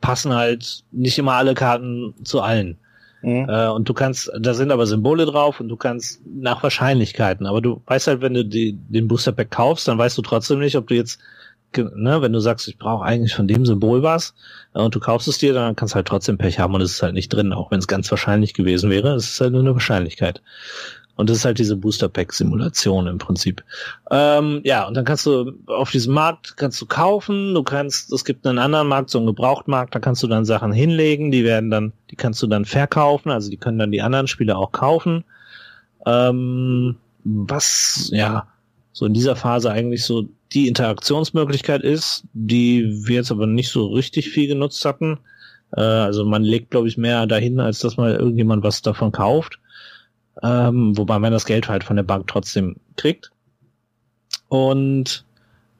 passen 0.00 0.34
halt 0.34 0.84
nicht 0.92 1.18
immer 1.18 1.34
alle 1.34 1.54
Karten 1.54 2.14
zu 2.24 2.40
allen. 2.40 2.78
Mhm. 3.22 3.48
Äh, 3.48 3.68
und 3.68 3.88
du 3.88 3.94
kannst, 3.94 4.30
da 4.38 4.54
sind 4.54 4.70
aber 4.70 4.86
Symbole 4.86 5.26
drauf 5.26 5.60
und 5.60 5.68
du 5.68 5.76
kannst 5.76 6.20
nach 6.26 6.62
Wahrscheinlichkeiten, 6.62 7.46
aber 7.46 7.60
du 7.60 7.82
weißt 7.86 8.06
halt, 8.06 8.20
wenn 8.22 8.34
du 8.34 8.44
die, 8.44 8.72
den 8.72 9.08
Booster 9.08 9.32
Pack 9.32 9.50
kaufst, 9.50 9.88
dann 9.88 9.98
weißt 9.98 10.16
du 10.16 10.22
trotzdem 10.22 10.60
nicht, 10.60 10.76
ob 10.76 10.86
du 10.86 10.94
jetzt, 10.94 11.20
ne, 11.76 12.22
wenn 12.22 12.32
du 12.32 12.40
sagst, 12.40 12.66
ich 12.68 12.78
brauche 12.78 13.04
eigentlich 13.04 13.34
von 13.34 13.46
dem 13.46 13.66
Symbol 13.66 14.02
was 14.02 14.34
äh, 14.74 14.80
und 14.80 14.94
du 14.94 15.00
kaufst 15.00 15.28
es 15.28 15.38
dir, 15.38 15.52
dann 15.52 15.76
kannst 15.76 15.94
du 15.94 15.96
halt 15.96 16.08
trotzdem 16.08 16.38
Pech 16.38 16.58
haben 16.58 16.74
und 16.74 16.80
es 16.80 16.92
ist 16.92 17.02
halt 17.02 17.14
nicht 17.14 17.28
drin, 17.28 17.52
auch 17.52 17.70
wenn 17.70 17.78
es 17.78 17.88
ganz 17.88 18.10
wahrscheinlich 18.10 18.54
gewesen 18.54 18.88
wäre. 18.88 19.14
Es 19.14 19.30
ist 19.30 19.40
halt 19.40 19.52
nur 19.52 19.60
eine 19.60 19.74
Wahrscheinlichkeit. 19.74 20.40
Und 21.20 21.28
das 21.28 21.36
ist 21.36 21.44
halt 21.44 21.58
diese 21.58 21.76
Booster 21.76 22.08
Pack 22.08 22.32
Simulation 22.32 23.06
im 23.06 23.18
Prinzip. 23.18 23.62
Ähm, 24.10 24.62
ja, 24.64 24.88
und 24.88 24.96
dann 24.96 25.04
kannst 25.04 25.26
du 25.26 25.52
auf 25.66 25.90
diesem 25.90 26.14
Markt 26.14 26.56
kannst 26.56 26.80
du 26.80 26.86
kaufen, 26.86 27.52
du 27.52 27.62
kannst, 27.62 28.10
es 28.10 28.24
gibt 28.24 28.46
einen 28.46 28.56
anderen 28.56 28.88
Markt, 28.88 29.10
so 29.10 29.18
einen 29.18 29.26
Gebrauchtmarkt, 29.26 29.94
da 29.94 29.98
kannst 29.98 30.22
du 30.22 30.28
dann 30.28 30.46
Sachen 30.46 30.72
hinlegen, 30.72 31.30
die 31.30 31.44
werden 31.44 31.70
dann, 31.70 31.92
die 32.10 32.16
kannst 32.16 32.42
du 32.42 32.46
dann 32.46 32.64
verkaufen, 32.64 33.30
also 33.30 33.50
die 33.50 33.58
können 33.58 33.78
dann 33.78 33.92
die 33.92 34.00
anderen 34.00 34.28
Spieler 34.28 34.56
auch 34.56 34.72
kaufen. 34.72 35.24
Ähm, 36.06 36.96
was, 37.24 38.08
ja, 38.14 38.48
so 38.94 39.04
in 39.04 39.12
dieser 39.12 39.36
Phase 39.36 39.70
eigentlich 39.70 40.04
so 40.04 40.26
die 40.54 40.68
Interaktionsmöglichkeit 40.68 41.82
ist, 41.82 42.24
die 42.32 43.06
wir 43.06 43.16
jetzt 43.16 43.30
aber 43.30 43.46
nicht 43.46 43.68
so 43.68 43.88
richtig 43.88 44.30
viel 44.30 44.48
genutzt 44.48 44.86
hatten. 44.86 45.18
Äh, 45.76 45.82
also 45.82 46.24
man 46.24 46.44
legt, 46.44 46.70
glaube 46.70 46.88
ich, 46.88 46.96
mehr 46.96 47.26
dahin, 47.26 47.60
als 47.60 47.80
dass 47.80 47.98
mal 47.98 48.14
irgendjemand 48.14 48.64
was 48.64 48.80
davon 48.80 49.12
kauft 49.12 49.58
ähm, 50.42 50.96
wobei 50.96 51.18
man 51.18 51.32
das 51.32 51.44
Geld 51.44 51.68
halt 51.68 51.84
von 51.84 51.96
der 51.96 52.02
Bank 52.02 52.26
trotzdem 52.26 52.76
kriegt. 52.96 53.30
Und 54.48 55.24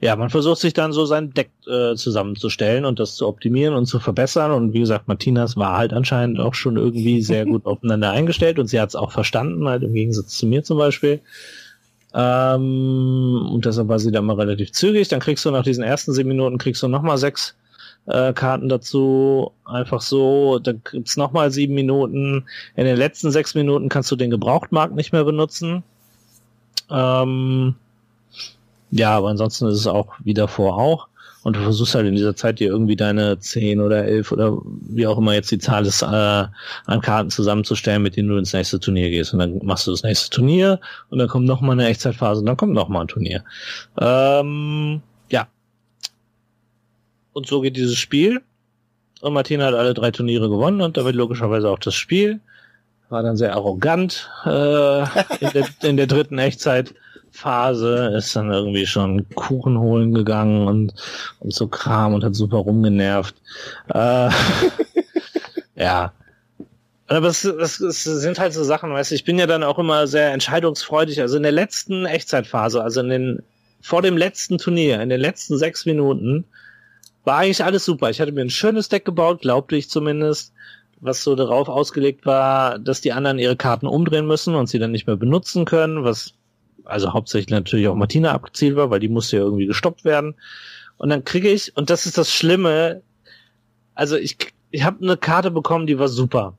ja, 0.01 0.17
man 0.17 0.31
versucht 0.31 0.61
sich 0.61 0.73
dann 0.73 0.93
so 0.93 1.05
sein 1.05 1.35
Deck 1.35 1.51
äh, 1.67 1.95
zusammenzustellen 1.95 2.87
und 2.87 2.99
das 2.99 3.17
zu 3.17 3.29
optimieren 3.29 3.75
und 3.75 3.87
zu 3.87 4.01
verbessern. 4.01 4.51
Und 4.51 4.73
wie 4.73 4.81
gesagt, 4.81 5.09
Martinas 5.09 5.57
war 5.57 5.77
halt 5.77 5.93
anscheinend 5.93 6.41
auch 6.41 6.55
schon 6.55 6.77
irgendwie 6.77 7.21
sehr 7.23 7.45
gut 7.45 7.67
aufeinander 7.67 8.11
eingestellt 8.11 8.59
und 8.59 8.67
sie 8.67 8.81
hat 8.81 8.91
es 8.91 8.97
auch 8.97 9.13
verstanden, 9.13 9.69
halt 9.69 9.83
im 9.83 9.93
Gegensatz 9.93 10.39
zu 10.39 10.47
mir 10.47 10.63
zum 10.65 10.79
Beispiel. 10.79 11.21
Ähm, 12.15 13.49
und 13.53 13.65
deshalb 13.67 13.89
war 13.89 13.99
sie 13.99 14.11
dann 14.11 14.25
mal 14.25 14.37
relativ 14.37 14.73
zügig. 14.73 15.09
Dann 15.09 15.21
kriegst 15.21 15.45
du 15.45 15.51
nach 15.51 15.65
diesen 15.65 15.85
ersten 15.85 16.13
sieben 16.13 16.29
Minuten 16.29 16.59
kriegst 16.59 16.83
du 16.83 16.89
nochmal 16.89 17.19
sechs 17.19 17.55
äh, 18.07 18.33
Karten 18.33 18.69
dazu. 18.69 19.53
Einfach 19.65 20.01
so, 20.01 20.59
dann 20.59 20.83
gibt's 20.91 21.17
nochmal 21.17 21.51
sieben 21.51 21.75
Minuten. 21.75 22.45
In 22.77 22.85
den 22.85 22.97
letzten 22.97 23.31
sechs 23.31 23.55
Minuten 23.55 23.89
kannst 23.89 24.11
du 24.11 24.17
den 24.17 24.31
Gebrauchtmarkt 24.31 24.95
nicht 24.95 25.13
mehr 25.13 25.25
benutzen. 25.25 25.83
Ähm, 26.91 27.75
ja, 28.91 29.17
aber 29.17 29.29
ansonsten 29.29 29.67
ist 29.67 29.79
es 29.79 29.87
auch 29.87 30.15
wie 30.25 30.35
davor 30.35 30.77
auch. 30.77 31.09
Und 31.43 31.57
du 31.57 31.63
versuchst 31.63 31.95
halt 31.95 32.07
in 32.07 32.17
dieser 32.17 32.37
Zeit 32.37 32.61
dir 32.61 32.69
irgendwie 32.69 32.97
deine 32.97 33.39
zehn 33.39 33.81
oder 33.81 34.05
elf 34.05 34.31
oder 34.31 34.59
wie 34.63 35.07
auch 35.07 35.17
immer 35.17 35.33
jetzt 35.33 35.51
die 35.51 35.59
Zahl 35.59 35.87
ist, 35.87 36.03
äh, 36.03 36.07
an 36.07 37.01
Karten 37.01 37.31
zusammenzustellen, 37.31 38.03
mit 38.03 38.17
denen 38.17 38.29
du 38.29 38.37
ins 38.37 38.53
nächste 38.53 38.79
Turnier 38.79 39.09
gehst. 39.09 39.33
Und 39.33 39.39
dann 39.39 39.59
machst 39.63 39.87
du 39.87 39.91
das 39.91 40.03
nächste 40.03 40.29
Turnier 40.29 40.81
und 41.09 41.19
dann 41.19 41.29
kommt 41.29 41.47
noch 41.47 41.63
mal 41.63 41.73
eine 41.73 41.87
Echtzeitphase 41.87 42.41
und 42.41 42.47
dann 42.47 42.59
kommt 42.59 42.75
noch 42.75 42.89
mal 42.89 43.03
ein 43.03 43.09
Turnier. 43.09 43.43
Ähm, 43.99 45.01
und 47.33 47.47
so 47.47 47.61
geht 47.61 47.77
dieses 47.77 47.97
Spiel. 47.97 48.41
Und 49.21 49.35
Martina 49.35 49.67
hat 49.67 49.75
alle 49.75 49.95
drei 49.95 50.11
Turniere 50.11 50.49
gewonnen 50.49 50.81
und 50.81 50.97
damit 50.97 51.15
logischerweise 51.15 51.69
auch 51.69 51.79
das 51.79 51.95
Spiel. 51.95 52.41
War 53.11 53.23
dann 53.23 53.37
sehr 53.37 53.55
arrogant 53.55 54.31
äh, 54.45 55.01
in, 55.01 55.51
der, 55.53 55.69
in 55.83 55.97
der 55.97 56.07
dritten 56.07 56.39
Echtzeitphase. 56.39 58.15
Ist 58.17 58.35
dann 58.35 58.51
irgendwie 58.51 58.87
schon 58.87 59.29
Kuchen 59.31 59.79
holen 59.79 60.15
gegangen 60.15 60.67
und, 60.67 60.95
und 61.41 61.53
so 61.53 61.67
Kram 61.69 62.15
und 62.15 62.25
hat 62.25 62.35
super 62.35 62.59
rumgenervt. 62.59 63.35
Äh, 63.93 64.31
ja. 65.77 66.13
Aber 67.09 67.27
es, 67.27 67.43
es, 67.43 67.81
es 67.81 68.05
sind 68.05 68.39
halt 68.39 68.53
so 68.53 68.63
Sachen, 68.63 68.93
weißt 68.93 69.11
du, 69.11 69.17
ich 69.17 69.25
bin 69.25 69.39
ja 69.39 69.49
dann 69.49 69.65
auch 69.65 69.81
immer 69.81 70.07
sehr 70.07 70.33
entscheidungsfreudig. 70.33 71.21
Also 71.21 71.37
in 71.37 71.43
der 71.43 71.53
letzten 71.53 72.07
Echtzeitphase, 72.07 72.83
also 72.83 73.01
in 73.01 73.09
den, 73.09 73.43
vor 73.83 74.01
dem 74.01 74.17
letzten 74.17 74.59
Turnier, 74.59 75.03
in 75.03 75.09
den 75.09 75.21
letzten 75.21 75.59
sechs 75.59 75.85
Minuten, 75.85 76.45
war 77.25 77.39
eigentlich 77.39 77.65
alles 77.65 77.85
super. 77.85 78.11
Ich 78.11 78.21
hatte 78.21 78.33
mir 78.33 78.43
ein 78.43 78.51
schönes 78.51 78.89
Deck 78.89 79.05
gebaut, 79.05 79.43
glaubte 79.43 79.77
ich 79.77 79.91
zumindest, 79.91 80.53
was 81.01 81.23
so 81.23 81.35
darauf 81.35 81.69
ausgelegt 81.69 82.27
war, 82.27 82.79
dass 82.79 83.01
die 83.01 83.13
anderen 83.13 83.39
ihre 83.39 83.57
Karten 83.57 83.87
umdrehen 83.87 84.27
müssen 84.27 84.55
und 84.55 84.69
sie 84.69 84.79
dann 84.79 84.93
nicht 84.93 85.07
mehr 85.07 85.17
benutzen 85.17 85.65
können, 85.65 86.05
was 86.05 86.35
also 86.85 87.13
hauptsächlich 87.13 87.51
natürlich 87.51 87.89
auch 87.89 87.95
Martina 87.95 88.33
abgezielt 88.33 88.77
war, 88.77 88.91
weil 88.91 89.01
die 89.01 89.09
musste 89.09 89.37
ja 89.37 89.43
irgendwie 89.43 89.67
gestoppt 89.67 90.05
werden. 90.05 90.35
Und 90.99 91.09
dann 91.09 91.25
kriege 91.25 91.49
ich, 91.49 91.77
und 91.77 91.89
das 91.89 92.07
ist 92.07 92.19
das 92.19 92.33
Schlimme, 92.33 93.03
also 93.95 94.17
ich, 94.17 94.37
ich 94.71 94.85
habe 94.85 95.03
eine 95.03 95.17
Karte 95.17 95.51
bekommen, 95.51 95.87
die 95.87 95.99
war 95.99 96.09
super. 96.09 96.57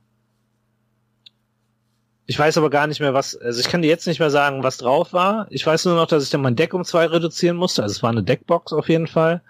Ich 2.26 2.38
weiß 2.38 2.56
aber 2.56 2.70
gar 2.70 2.86
nicht 2.86 3.00
mehr, 3.00 3.14
was, 3.14 3.36
also 3.36 3.60
ich 3.60 3.68
kann 3.68 3.82
dir 3.82 3.88
jetzt 3.88 4.06
nicht 4.06 4.20
mehr 4.20 4.30
sagen, 4.30 4.62
was 4.62 4.78
drauf 4.78 5.12
war. 5.12 5.46
Ich 5.50 5.66
weiß 5.66 5.84
nur 5.84 5.96
noch, 5.96 6.06
dass 6.06 6.24
ich 6.24 6.30
dann 6.30 6.40
mein 6.40 6.56
Deck 6.56 6.72
um 6.72 6.84
zwei 6.84 7.06
reduzieren 7.06 7.56
musste. 7.56 7.82
Also 7.82 7.92
es 7.92 8.02
war 8.02 8.10
eine 8.10 8.22
Deckbox 8.22 8.72
auf 8.72 8.88
jeden 8.88 9.06
Fall, 9.06 9.42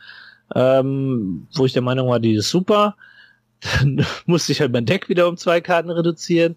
ähm, 0.54 1.46
wo 1.54 1.64
ich 1.64 1.72
der 1.72 1.82
Meinung 1.82 2.08
war, 2.08 2.20
die 2.20 2.34
ist 2.34 2.50
super. 2.50 2.96
Dann 3.60 4.04
musste 4.26 4.52
ich 4.52 4.60
halt 4.60 4.72
mein 4.72 4.86
Deck 4.86 5.08
wieder 5.08 5.28
um 5.28 5.36
zwei 5.36 5.60
Karten 5.60 5.90
reduzieren 5.90 6.56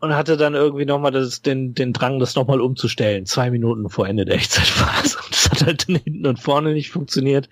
und 0.00 0.14
hatte 0.14 0.36
dann 0.36 0.54
irgendwie 0.54 0.84
nochmal 0.84 1.12
den, 1.44 1.74
den 1.74 1.92
Drang, 1.92 2.20
das 2.20 2.36
nochmal 2.36 2.60
umzustellen. 2.60 3.26
Zwei 3.26 3.50
Minuten 3.50 3.88
vor 3.88 4.06
Ende 4.06 4.24
der 4.24 4.36
Echtzeitphase. 4.36 5.18
Und 5.24 5.34
das 5.34 5.50
hat 5.50 5.66
halt 5.66 5.82
hinten 5.84 6.26
und 6.26 6.38
vorne 6.38 6.72
nicht 6.72 6.90
funktioniert. 6.90 7.48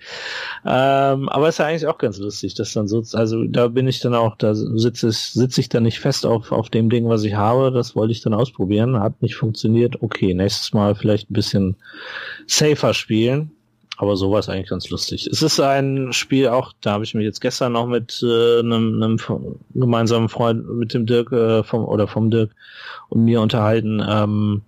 Ähm, 0.65 1.29
aber 1.29 1.49
ist 1.49 1.59
ja 1.59 1.65
eigentlich 1.65 1.87
auch 1.87 1.97
ganz 1.97 2.19
lustig, 2.19 2.53
dass 2.53 2.73
dann 2.73 2.87
so, 2.87 3.03
also 3.13 3.43
da 3.45 3.67
bin 3.67 3.87
ich 3.87 3.99
dann 3.99 4.13
auch, 4.13 4.37
da 4.37 4.55
sitze 4.55 5.09
ich, 5.09 5.17
sitze 5.17 5.61
ich 5.61 5.69
dann 5.69 5.83
nicht 5.83 5.99
fest 5.99 6.25
auf, 6.25 6.51
auf 6.51 6.69
dem 6.69 6.89
Ding, 6.89 7.09
was 7.09 7.23
ich 7.23 7.35
habe. 7.35 7.71
Das 7.71 7.95
wollte 7.95 8.13
ich 8.13 8.21
dann 8.21 8.33
ausprobieren. 8.33 8.99
Hat 8.99 9.21
nicht 9.21 9.35
funktioniert. 9.35 10.01
Okay, 10.01 10.33
nächstes 10.33 10.73
Mal 10.73 10.95
vielleicht 10.95 11.29
ein 11.29 11.33
bisschen 11.33 11.75
safer 12.45 12.93
spielen. 12.93 13.51
Aber 13.97 14.15
so 14.15 14.31
war 14.31 14.39
es 14.39 14.47
eigentlich 14.47 14.69
ganz 14.69 14.89
lustig. 14.89 15.27
Es 15.27 15.41
ist 15.41 15.59
ein 15.59 16.13
Spiel 16.13 16.47
auch, 16.49 16.71
da 16.81 16.91
habe 16.93 17.03
ich 17.03 17.15
mich 17.15 17.25
jetzt 17.25 17.41
gestern 17.41 17.73
noch 17.73 17.87
mit 17.87 18.23
äh, 18.23 18.59
einem, 18.59 19.01
einem 19.01 19.17
gemeinsamen 19.73 20.29
Freund, 20.29 20.69
mit 20.69 20.93
dem 20.93 21.07
Dirk 21.07 21.31
äh, 21.31 21.63
vom 21.63 21.83
oder 21.83 22.07
vom 22.07 22.29
Dirk 22.29 22.51
und 23.09 23.25
mir 23.25 23.41
unterhalten, 23.41 24.03
ähm, 24.07 24.61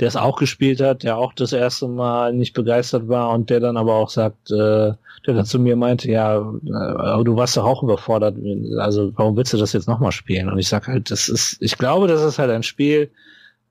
der 0.00 0.08
es 0.08 0.16
auch 0.16 0.36
gespielt 0.36 0.80
hat, 0.80 1.04
der 1.04 1.16
auch 1.16 1.32
das 1.32 1.52
erste 1.52 1.86
Mal 1.86 2.32
nicht 2.32 2.54
begeistert 2.54 3.08
war 3.08 3.30
und 3.30 3.50
der 3.50 3.60
dann 3.60 3.76
aber 3.76 3.94
auch 3.94 4.10
sagt, 4.10 4.50
äh, 4.50 4.92
der 5.26 5.34
dann 5.34 5.44
zu 5.44 5.60
mir 5.60 5.76
meinte, 5.76 6.10
ja, 6.10 6.38
äh, 6.38 6.72
aber 6.72 7.22
du 7.22 7.36
warst 7.36 7.56
doch 7.56 7.64
auch 7.64 7.84
überfordert, 7.84 8.36
also 8.78 9.12
warum 9.14 9.36
willst 9.36 9.52
du 9.52 9.58
das 9.58 9.72
jetzt 9.72 9.86
nochmal 9.86 10.10
spielen? 10.10 10.50
Und 10.50 10.58
ich 10.58 10.68
sag 10.68 10.88
halt, 10.88 11.12
das 11.12 11.28
ist, 11.28 11.56
ich 11.60 11.78
glaube, 11.78 12.08
das 12.08 12.22
ist 12.22 12.40
halt 12.40 12.50
ein 12.50 12.64
Spiel, 12.64 13.12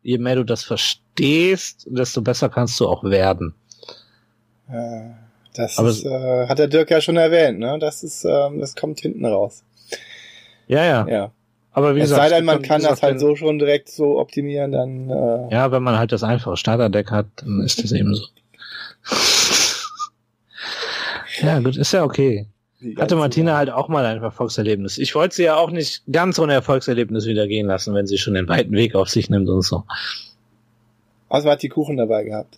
je 0.03 0.17
mehr 0.19 0.37
du 0.37 0.45
das 0.45 0.63
verstehst, 0.63 1.85
desto 1.89 2.21
besser 2.21 2.47
kannst 2.47 2.79
du 2.79 2.87
auch 2.87 3.03
werden. 3.03 3.53
Äh, 4.71 5.11
das 5.53 5.77
ist, 5.77 6.05
äh, 6.05 6.47
hat 6.47 6.59
der 6.59 6.67
Dirk 6.67 6.89
ja 6.91 7.01
schon 7.01 7.17
erwähnt, 7.17 7.59
ne? 7.59 7.77
Das 7.79 8.03
ist, 8.03 8.23
ähm, 8.23 8.59
das 8.59 8.75
kommt 8.75 9.01
hinten 9.01 9.25
raus. 9.25 9.63
Ja, 10.67 10.85
ja. 10.85 11.07
Ja. 11.07 11.31
Aber 11.73 11.95
wie 11.95 11.99
es 11.99 12.09
gesagt, 12.09 12.29
sei 12.29 12.35
denn, 12.35 12.45
man 12.45 12.61
kann 12.61 12.81
das 12.81 13.01
halt 13.01 13.19
so 13.19 13.35
schon 13.35 13.59
direkt 13.59 13.89
so 13.89 14.19
optimieren, 14.19 14.71
dann 14.71 15.09
äh, 15.09 15.53
Ja, 15.53 15.71
wenn 15.71 15.83
man 15.83 15.97
halt 15.97 16.11
das 16.11 16.23
einfache 16.23 16.57
Starterdeck 16.57 17.11
hat, 17.11 17.27
dann 17.37 17.61
ist 17.61 17.83
das 17.83 17.91
eben 17.91 18.13
so. 18.13 18.25
ja, 21.45 21.59
gut, 21.59 21.77
ist 21.77 21.93
ja 21.93 22.03
okay. 22.03 22.47
Hatte 22.97 23.15
Martina 23.15 23.57
halt 23.57 23.69
auch 23.69 23.89
mal 23.89 24.05
ein 24.05 24.23
Erfolgserlebnis. 24.23 24.97
Ich 24.97 25.13
wollte 25.13 25.35
sie 25.35 25.43
ja 25.43 25.55
auch 25.55 25.69
nicht 25.69 26.03
ganz 26.11 26.39
ohne 26.39 26.53
Erfolgserlebnis 26.53 27.25
wieder 27.25 27.47
gehen 27.47 27.67
lassen, 27.67 27.93
wenn 27.93 28.07
sie 28.07 28.17
schon 28.17 28.33
den 28.33 28.47
weiten 28.47 28.71
Weg 28.71 28.95
auf 28.95 29.07
sich 29.07 29.29
nimmt 29.29 29.47
und 29.49 29.61
so. 29.61 29.83
Außerdem 31.29 31.51
hat 31.51 31.61
die 31.61 31.69
Kuchen 31.69 31.97
dabei 31.97 32.23
gehabt. 32.23 32.57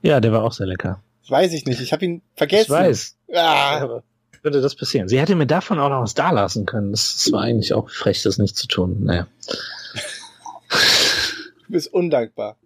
Ja, 0.00 0.20
der 0.20 0.32
war 0.32 0.44
auch 0.44 0.52
sehr 0.52 0.66
lecker. 0.66 1.02
Weiß 1.28 1.52
ich 1.52 1.66
nicht, 1.66 1.80
ich 1.80 1.92
habe 1.92 2.04
ihn 2.04 2.22
vergessen. 2.34 2.64
Ich 2.64 2.70
weiß. 2.70 3.16
Ah, 3.34 4.00
würde 4.42 4.60
das 4.60 4.74
passieren? 4.74 5.08
Sie 5.08 5.18
hätte 5.18 5.34
mir 5.34 5.46
davon 5.46 5.78
auch 5.78 5.88
noch 5.88 6.02
was 6.02 6.14
da 6.14 6.30
lassen 6.30 6.66
können. 6.66 6.90
Das, 6.92 7.30
war 7.32 7.42
eigentlich 7.42 7.72
auch 7.72 7.90
frech, 7.90 8.22
das 8.22 8.38
nicht 8.38 8.56
zu 8.56 8.66
tun. 8.66 9.04
Naja. 9.04 9.26
du 11.66 11.72
bist 11.72 11.92
undankbar. 11.92 12.56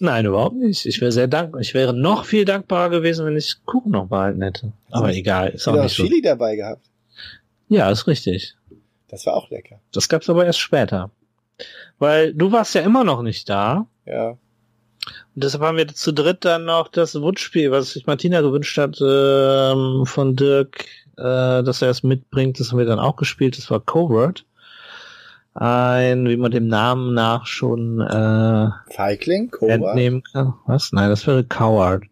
Nein, 0.00 0.26
überhaupt 0.26 0.56
nicht. 0.56 0.86
Ich 0.86 1.00
wäre 1.00 1.10
sehr 1.10 1.26
dankbar. 1.26 1.60
Ich 1.60 1.74
wäre 1.74 1.92
noch 1.92 2.24
viel 2.24 2.44
dankbarer 2.44 2.90
gewesen, 2.90 3.26
wenn 3.26 3.36
ich 3.36 3.56
Kuchen 3.64 3.92
noch 3.92 4.06
behalten 4.06 4.42
hätte. 4.42 4.72
Aber 4.90 5.12
egal, 5.12 5.50
ist 5.50 5.66
Du 5.66 5.72
auch 5.72 5.82
nicht 5.82 5.96
so. 5.96 6.04
Chili 6.04 6.22
dabei 6.22 6.56
gehabt. 6.56 6.86
Ja, 7.68 7.90
ist 7.90 8.06
richtig. 8.06 8.54
Das 9.08 9.26
war 9.26 9.34
auch 9.34 9.50
lecker. 9.50 9.80
Das 9.92 10.08
gab's 10.08 10.30
aber 10.30 10.46
erst 10.46 10.60
später. 10.60 11.10
Weil 11.98 12.32
du 12.32 12.52
warst 12.52 12.74
ja 12.74 12.82
immer 12.82 13.02
noch 13.02 13.22
nicht 13.22 13.48
da. 13.48 13.86
Ja. 14.06 14.38
Und 15.34 15.44
deshalb 15.44 15.62
haben 15.62 15.76
wir 15.76 15.88
zu 15.88 16.12
dritt 16.12 16.44
dann 16.44 16.64
noch 16.64 16.88
das 16.88 17.20
Wunschspiel, 17.20 17.70
was 17.70 17.92
sich 17.92 18.06
Martina 18.06 18.40
gewünscht 18.40 18.76
hat, 18.78 19.00
ähm, 19.00 20.04
von 20.06 20.36
Dirk, 20.36 20.84
äh, 21.16 21.62
dass 21.62 21.82
er 21.82 21.90
es 21.90 22.02
mitbringt. 22.02 22.60
Das 22.60 22.70
haben 22.70 22.78
wir 22.78 22.86
dann 22.86 22.98
auch 22.98 23.16
gespielt. 23.16 23.56
Das 23.58 23.70
war 23.70 23.80
Covert. 23.80 24.44
Ein, 25.54 26.28
wie 26.28 26.36
man 26.36 26.52
dem 26.52 26.68
Namen 26.68 27.14
nach 27.14 27.46
schon 27.46 28.00
äh, 28.00 28.68
Feigling, 28.94 29.50
Cobra. 29.50 29.74
entnehmen 29.74 30.22
kann. 30.22 30.54
Was? 30.66 30.92
Nein, 30.92 31.08
das 31.10 31.26
wäre 31.26 31.42
Coward. 31.42 32.04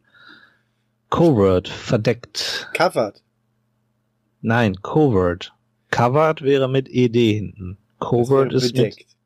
Covert, 1.10 1.68
verdeckt. 1.68 2.68
Covered. 2.74 3.22
Nein, 4.40 4.82
Covert. 4.82 5.52
Covered 5.90 6.42
wäre 6.42 6.68
mit 6.68 6.88
ED 6.88 7.14
hinten. 7.14 7.78
Covert 8.00 8.52
ist 8.52 8.74
wäre 8.74 8.86
mit, 8.86 8.94
bedeckt. 8.96 9.16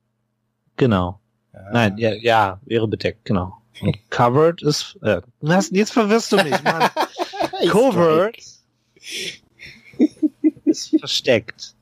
genau. 0.76 1.20
Ja. 1.54 1.60
Nein, 1.72 1.98
ja, 1.98 2.12
ja, 2.12 2.60
wäre 2.66 2.86
bedeckt, 2.86 3.24
genau. 3.24 3.59
Und 3.81 3.99
covered 4.11 4.62
ist, 4.62 4.99
äh, 5.03 5.20
jetzt 5.70 5.93
verwirrst 5.93 6.33
du 6.33 6.37
mich, 6.37 6.62
Mann. 6.64 6.91
Covert 7.68 8.37
ist 10.64 10.97
versteckt. 10.99 11.74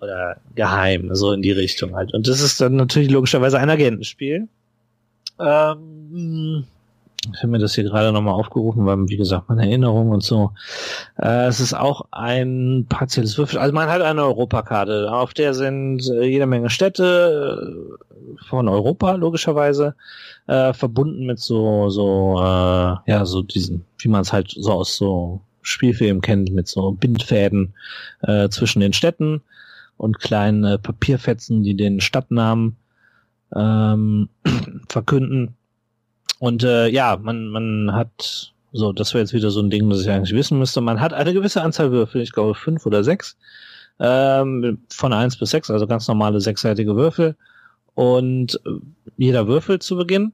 Oder 0.00 0.40
geheim, 0.54 1.14
so 1.14 1.32
in 1.32 1.42
die 1.42 1.52
Richtung 1.52 1.94
halt. 1.94 2.12
Und 2.12 2.26
das 2.26 2.40
ist 2.40 2.60
dann 2.60 2.74
natürlich 2.74 3.10
logischerweise 3.10 3.58
ein 3.58 3.70
Agentenspiel. 3.70 4.48
Ähm, 5.38 6.66
ich 7.30 7.38
habe 7.38 7.48
mir 7.48 7.58
das 7.58 7.74
hier 7.74 7.84
gerade 7.84 8.12
nochmal 8.12 8.34
aufgerufen, 8.34 8.84
weil, 8.84 9.08
wie 9.08 9.16
gesagt, 9.16 9.48
meine 9.48 9.62
Erinnerung 9.62 10.10
und 10.10 10.24
so. 10.24 10.52
Äh, 11.18 11.46
es 11.46 11.60
ist 11.60 11.72
auch 11.72 12.06
ein 12.10 12.86
partielles 12.88 13.38
Würfel. 13.38 13.58
Also 13.60 13.72
man 13.72 13.88
hat 13.88 14.02
eine 14.02 14.24
Europakarte. 14.24 15.12
Auf 15.12 15.32
der 15.32 15.54
sind 15.54 16.04
äh, 16.08 16.24
jede 16.24 16.46
Menge 16.46 16.68
Städte 16.68 17.76
äh, 17.76 18.44
von 18.48 18.68
Europa, 18.68 19.12
logischerweise, 19.14 19.94
äh, 20.48 20.72
verbunden 20.72 21.24
mit 21.24 21.38
so, 21.38 21.90
so, 21.90 22.38
äh, 22.38 23.10
ja, 23.10 23.24
so 23.24 23.42
diesen, 23.42 23.84
wie 23.98 24.08
man 24.08 24.22
es 24.22 24.32
halt 24.32 24.50
so 24.50 24.72
aus 24.72 24.96
so 24.96 25.42
Spielfilmen 25.60 26.22
kennt, 26.22 26.52
mit 26.52 26.66
so 26.66 26.90
Bindfäden 26.90 27.74
äh, 28.22 28.48
zwischen 28.48 28.80
den 28.80 28.92
Städten 28.92 29.42
und 29.96 30.18
kleinen 30.18 30.82
Papierfetzen, 30.82 31.62
die 31.62 31.76
den 31.76 32.00
Stadtnamen 32.00 32.78
ähm, 33.54 34.28
verkünden. 34.88 35.54
Und 36.42 36.64
äh, 36.64 36.88
ja, 36.88 37.16
man, 37.22 37.50
man 37.50 37.92
hat, 37.94 38.52
so, 38.72 38.92
das 38.92 39.14
wäre 39.14 39.22
jetzt 39.22 39.32
wieder 39.32 39.52
so 39.52 39.60
ein 39.60 39.70
Ding, 39.70 39.88
das 39.88 40.00
ich 40.00 40.10
eigentlich 40.10 40.34
wissen 40.34 40.58
müsste, 40.58 40.80
man 40.80 41.00
hat 41.00 41.12
eine 41.12 41.32
gewisse 41.32 41.62
Anzahl 41.62 41.92
Würfel, 41.92 42.20
ich 42.20 42.32
glaube 42.32 42.56
fünf 42.56 42.84
oder 42.84 43.04
sechs, 43.04 43.36
ähm, 44.00 44.82
von 44.90 45.12
eins 45.12 45.36
bis 45.36 45.50
sechs, 45.50 45.70
also 45.70 45.86
ganz 45.86 46.08
normale 46.08 46.40
sechsseitige 46.40 46.96
Würfel. 46.96 47.36
Und 47.94 48.60
äh, 48.66 48.70
jeder 49.16 49.46
Würfel 49.46 49.78
zu 49.78 49.94
Beginn 49.94 50.32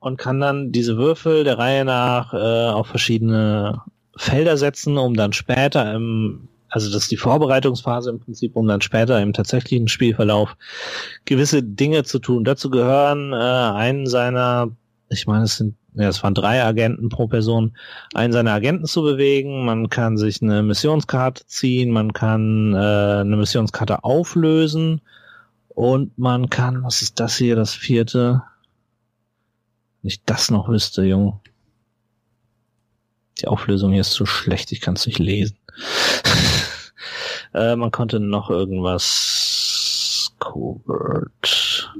und 0.00 0.16
kann 0.16 0.40
dann 0.40 0.72
diese 0.72 0.96
Würfel 0.96 1.44
der 1.44 1.58
Reihe 1.58 1.84
nach 1.84 2.34
äh, 2.34 2.72
auf 2.72 2.88
verschiedene 2.88 3.82
Felder 4.16 4.56
setzen, 4.56 4.98
um 4.98 5.14
dann 5.14 5.32
später 5.32 5.94
im, 5.94 6.48
also 6.72 6.90
das 6.90 7.02
ist 7.02 7.10
die 7.10 7.18
Vorbereitungsphase 7.18 8.08
im 8.08 8.18
Prinzip, 8.18 8.56
um 8.56 8.66
dann 8.66 8.80
später 8.80 9.20
im 9.20 9.34
tatsächlichen 9.34 9.88
Spielverlauf 9.88 10.56
gewisse 11.26 11.62
Dinge 11.62 12.02
zu 12.02 12.18
tun. 12.18 12.44
Dazu 12.44 12.70
gehören 12.70 13.34
äh, 13.34 13.36
einen 13.36 14.06
seiner, 14.06 14.70
ich 15.10 15.26
meine, 15.26 15.44
es 15.44 15.58
sind, 15.58 15.76
ja, 15.94 16.08
es 16.08 16.22
waren 16.22 16.32
drei 16.32 16.64
Agenten 16.64 17.10
pro 17.10 17.28
Person, 17.28 17.76
einen 18.14 18.32
seiner 18.32 18.54
Agenten 18.54 18.86
zu 18.86 19.02
bewegen. 19.02 19.66
Man 19.66 19.90
kann 19.90 20.16
sich 20.16 20.40
eine 20.40 20.62
Missionskarte 20.62 21.46
ziehen, 21.46 21.90
man 21.90 22.14
kann 22.14 22.72
äh, 22.72 23.20
eine 23.20 23.36
Missionskarte 23.36 24.02
auflösen 24.02 25.02
und 25.68 26.16
man 26.18 26.48
kann, 26.48 26.84
was 26.84 27.02
ist 27.02 27.20
das 27.20 27.36
hier, 27.36 27.54
das 27.54 27.74
vierte? 27.74 28.42
Wenn 30.00 30.08
ich 30.08 30.24
das 30.24 30.50
noch 30.50 30.70
wüsste, 30.70 31.04
Junge. 31.04 31.38
Die 33.40 33.46
Auflösung 33.46 33.92
hier 33.92 34.00
ist 34.00 34.12
zu 34.12 34.24
schlecht, 34.24 34.72
ich 34.72 34.80
kann 34.80 34.94
es 34.94 35.04
nicht 35.04 35.18
lesen. 35.18 35.58
äh, 37.54 37.76
man 37.76 37.90
konnte 37.90 38.20
noch 38.20 38.50
irgendwas 38.50 40.34
covert. 40.38 41.92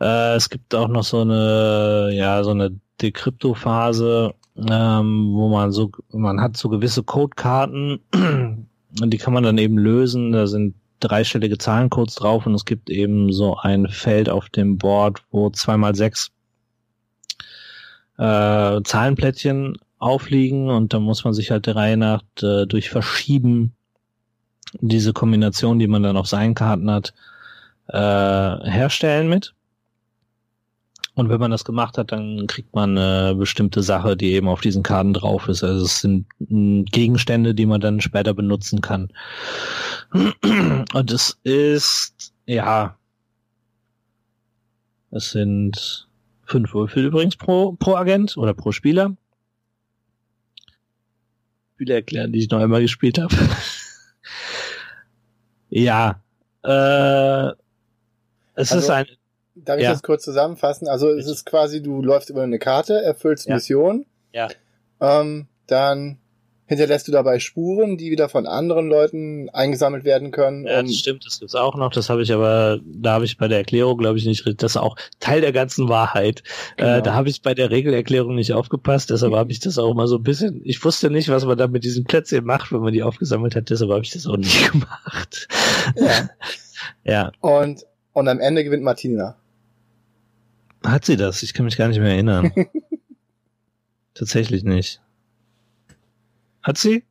Äh, 0.00 0.34
es 0.34 0.50
gibt 0.50 0.74
auch 0.74 0.88
noch 0.88 1.04
so 1.04 1.20
eine, 1.20 2.10
ja, 2.12 2.42
so 2.44 2.50
eine 2.50 2.78
Dekrypto-Phase, 3.00 4.34
ähm, 4.56 5.32
wo 5.34 5.48
man 5.48 5.72
so, 5.72 5.90
man 6.12 6.40
hat 6.40 6.56
so 6.56 6.68
gewisse 6.68 7.02
Codekarten 7.02 8.00
und 8.14 9.10
die 9.10 9.18
kann 9.18 9.34
man 9.34 9.42
dann 9.42 9.58
eben 9.58 9.78
lösen. 9.78 10.32
Da 10.32 10.46
sind 10.46 10.74
dreistellige 11.00 11.58
Zahlencodes 11.58 12.14
drauf 12.14 12.46
und 12.46 12.54
es 12.54 12.64
gibt 12.64 12.88
eben 12.90 13.32
so 13.32 13.56
ein 13.56 13.88
Feld 13.88 14.28
auf 14.28 14.48
dem 14.48 14.78
Board, 14.78 15.22
wo 15.30 15.50
zweimal 15.50 15.94
sechs 15.94 16.30
äh, 18.16 18.80
Zahlenplättchen 18.82 19.76
aufliegen 19.98 20.70
und 20.70 20.92
da 20.92 21.00
muss 21.00 21.24
man 21.24 21.34
sich 21.34 21.50
halt 21.50 21.66
der 21.66 21.76
Reihe 21.76 21.96
nach 21.96 22.22
äh, 22.42 22.66
durch 22.66 22.90
Verschieben 22.90 23.74
diese 24.80 25.12
Kombination, 25.12 25.78
die 25.78 25.86
man 25.86 26.02
dann 26.02 26.16
auf 26.16 26.26
seinen 26.26 26.54
Karten 26.54 26.90
hat, 26.90 27.14
äh, 27.88 27.96
herstellen 28.70 29.28
mit. 29.28 29.54
Und 31.16 31.28
wenn 31.28 31.38
man 31.38 31.52
das 31.52 31.64
gemacht 31.64 31.96
hat, 31.96 32.10
dann 32.10 32.48
kriegt 32.48 32.74
man 32.74 32.98
eine 32.98 33.36
bestimmte 33.36 33.82
Sache, 33.82 34.16
die 34.16 34.32
eben 34.32 34.48
auf 34.48 34.60
diesen 34.60 34.82
Karten 34.82 35.12
drauf 35.12 35.48
ist. 35.48 35.62
Also 35.62 35.84
es 35.84 36.00
sind 36.00 36.26
mh, 36.40 36.86
Gegenstände, 36.90 37.54
die 37.54 37.66
man 37.66 37.80
dann 37.80 38.00
später 38.00 38.34
benutzen 38.34 38.80
kann. 38.80 39.12
Und 40.12 41.12
es 41.12 41.38
ist, 41.44 42.32
ja, 42.46 42.96
Es 45.14 45.30
sind 45.30 46.08
fünf 46.44 46.74
Würfel 46.74 47.04
übrigens 47.04 47.36
pro, 47.36 47.72
pro 47.74 47.94
Agent 47.94 48.36
oder 48.36 48.52
pro 48.52 48.72
Spieler. 48.72 49.16
Spiele 51.74 51.94
erklären, 51.94 52.32
die 52.32 52.40
ich 52.40 52.50
noch 52.50 52.58
einmal 52.58 52.80
gespielt 52.80 53.18
habe. 53.18 53.32
Ja. 55.74 56.20
Äh, 56.62 57.48
es 58.56 58.72
Also, 58.72 58.78
ist 58.78 58.90
ein. 58.90 59.06
Darf 59.56 59.76
ich 59.78 59.84
Ja. 59.84 59.92
das 59.92 60.02
kurz 60.02 60.24
zusammenfassen? 60.24 60.88
Also 60.88 61.10
es 61.10 61.26
ist 61.28 61.44
quasi, 61.46 61.80
du 61.82 62.02
läufst 62.02 62.30
über 62.30 62.42
eine 62.42 62.58
Karte, 62.58 63.02
erfüllst 63.02 63.46
Ja. 63.46 63.54
Missionen, 63.54 64.06
Ja. 64.32 64.48
ähm, 65.00 65.46
dann 65.66 66.18
hinterlässt 66.66 67.06
du 67.08 67.12
dabei 67.12 67.38
Spuren, 67.40 67.98
die 67.98 68.10
wieder 68.10 68.28
von 68.28 68.46
anderen 68.46 68.88
Leuten 68.88 69.50
eingesammelt 69.50 70.04
werden 70.04 70.30
können. 70.30 70.66
Ja, 70.66 70.82
das 70.82 70.96
stimmt, 70.96 71.26
das 71.26 71.38
gibt's 71.38 71.54
auch 71.54 71.76
noch. 71.76 71.90
Das 71.90 72.08
habe 72.08 72.22
ich 72.22 72.32
aber, 72.32 72.80
da 72.84 73.12
habe 73.12 73.24
ich 73.26 73.36
bei 73.36 73.48
der 73.48 73.58
Erklärung, 73.58 73.98
glaube 73.98 74.18
ich, 74.18 74.24
nicht. 74.24 74.44
Das 74.62 74.72
ist 74.72 74.76
auch 74.76 74.96
Teil 75.20 75.40
der 75.42 75.52
ganzen 75.52 75.88
Wahrheit. 75.88 76.42
Genau. 76.76 76.96
Äh, 76.98 77.02
da 77.02 77.14
habe 77.14 77.28
ich 77.28 77.42
bei 77.42 77.54
der 77.54 77.70
Regelerklärung 77.70 78.34
nicht 78.34 78.52
aufgepasst. 78.52 79.10
Deshalb 79.10 79.34
habe 79.34 79.52
ich 79.52 79.60
das 79.60 79.78
auch 79.78 79.90
immer 79.90 80.06
so 80.06 80.16
ein 80.16 80.22
bisschen. 80.22 80.60
Ich 80.64 80.82
wusste 80.84 81.10
nicht, 81.10 81.28
was 81.28 81.44
man 81.44 81.58
da 81.58 81.66
mit 81.68 81.84
diesen 81.84 82.04
Plätzchen 82.04 82.44
macht, 82.44 82.72
wenn 82.72 82.80
man 82.80 82.92
die 82.92 83.02
aufgesammelt 83.02 83.54
hat. 83.56 83.68
Deshalb 83.70 83.90
habe 83.90 84.02
ich 84.02 84.10
das 84.10 84.26
auch 84.26 84.36
nicht 84.36 84.72
gemacht. 84.72 85.48
ja. 85.96 86.30
Ja, 87.04 87.32
Und, 87.40 87.84
und 88.12 88.28
am 88.28 88.40
Ende 88.40 88.62
gewinnt 88.64 88.82
Martina. 88.82 89.36
hat 90.84 91.04
sie 91.04 91.16
das? 91.16 91.42
Ich 91.42 91.54
kann 91.54 91.64
mich 91.64 91.76
gar 91.78 91.88
nicht 91.88 91.98
mehr 91.98 92.10
erinnern. 92.12 92.52
Tatsächlich 94.14 94.64
nicht. 94.64 95.00
Hat 96.64 96.78
sie? 96.78 97.04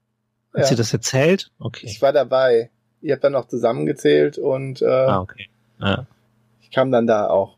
Hat 0.54 0.62
Ja. 0.62 0.66
sie 0.68 0.76
das 0.76 0.92
erzählt? 0.92 1.52
Okay. 1.60 1.86
Ich 1.88 2.02
war 2.02 2.12
dabei. 2.12 2.70
Ihr 3.02 3.14
habt 3.14 3.24
dann 3.24 3.34
noch 3.34 3.48
zusammengezählt 3.48 4.38
und 4.38 4.82
äh, 4.82 4.86
ah, 4.88 5.22
okay. 5.22 5.50
Ja. 5.80 6.06
ich 6.62 6.72
kam 6.72 6.92
dann 6.92 7.08
da 7.08 7.28
auch. 7.28 7.58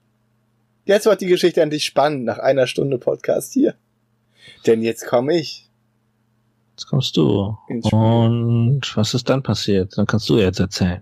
Jetzt 0.86 1.06
wird 1.08 1.22
die 1.22 1.26
Geschichte 1.28 1.62
endlich 1.62 1.84
spannend 1.86 2.26
nach 2.26 2.38
einer 2.38 2.68
Stunde 2.68 3.00
Podcast 3.00 3.54
hier. 3.54 3.74
Denn 4.68 4.84
jetzt 4.84 5.08
komme 5.08 5.36
ich. 5.38 5.70
Jetzt 6.72 6.88
kommst 6.88 7.18
du. 7.18 7.58
Und 7.92 8.82
was 8.96 9.14
ist 9.14 9.30
dann 9.30 9.42
passiert? 9.42 9.98
Dann 9.98 10.06
kannst 10.06 10.30
du 10.30 10.38
jetzt 10.38 10.60
erzählen. 10.60 11.02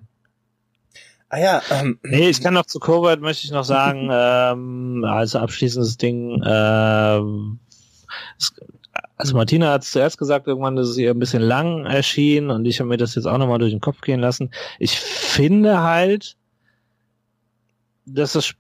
Ah 1.30 1.40
ja, 1.40 1.62
ähm, 1.72 2.00
Nee, 2.04 2.30
ich 2.30 2.42
kann 2.42 2.54
noch 2.54 2.68
zu 2.68 2.80
Covert 2.80 3.20
möchte 3.20 3.46
ich 3.46 3.52
noch 3.52 3.64
sagen, 3.64 4.08
ähm, 4.12 5.04
also 5.04 5.40
abschließendes 5.40 5.98
Ding, 5.98 6.42
ähm, 6.46 7.60
es, 8.38 8.54
also 9.16 9.36
Martina 9.36 9.72
hat 9.72 9.84
zuerst 9.84 10.18
gesagt, 10.18 10.48
irgendwann, 10.48 10.76
dass 10.76 10.90
es 10.90 10.98
ihr 10.98 11.12
ein 11.12 11.20
bisschen 11.20 11.42
lang 11.42 11.86
erschien 11.86 12.50
und 12.50 12.66
ich 12.66 12.80
habe 12.80 12.90
mir 12.90 12.98
das 12.98 13.16
jetzt 13.16 13.26
auch 13.26 13.38
nochmal 13.38 13.60
durch 13.60 13.72
den 13.72 13.82
Kopf 13.82 14.02
gehen 14.02 14.20
lassen. 14.20 14.52
Ich 14.80 15.00
finde 15.00 15.82
halt, 15.82 16.36
dass 18.06 18.34
das, 18.34 18.54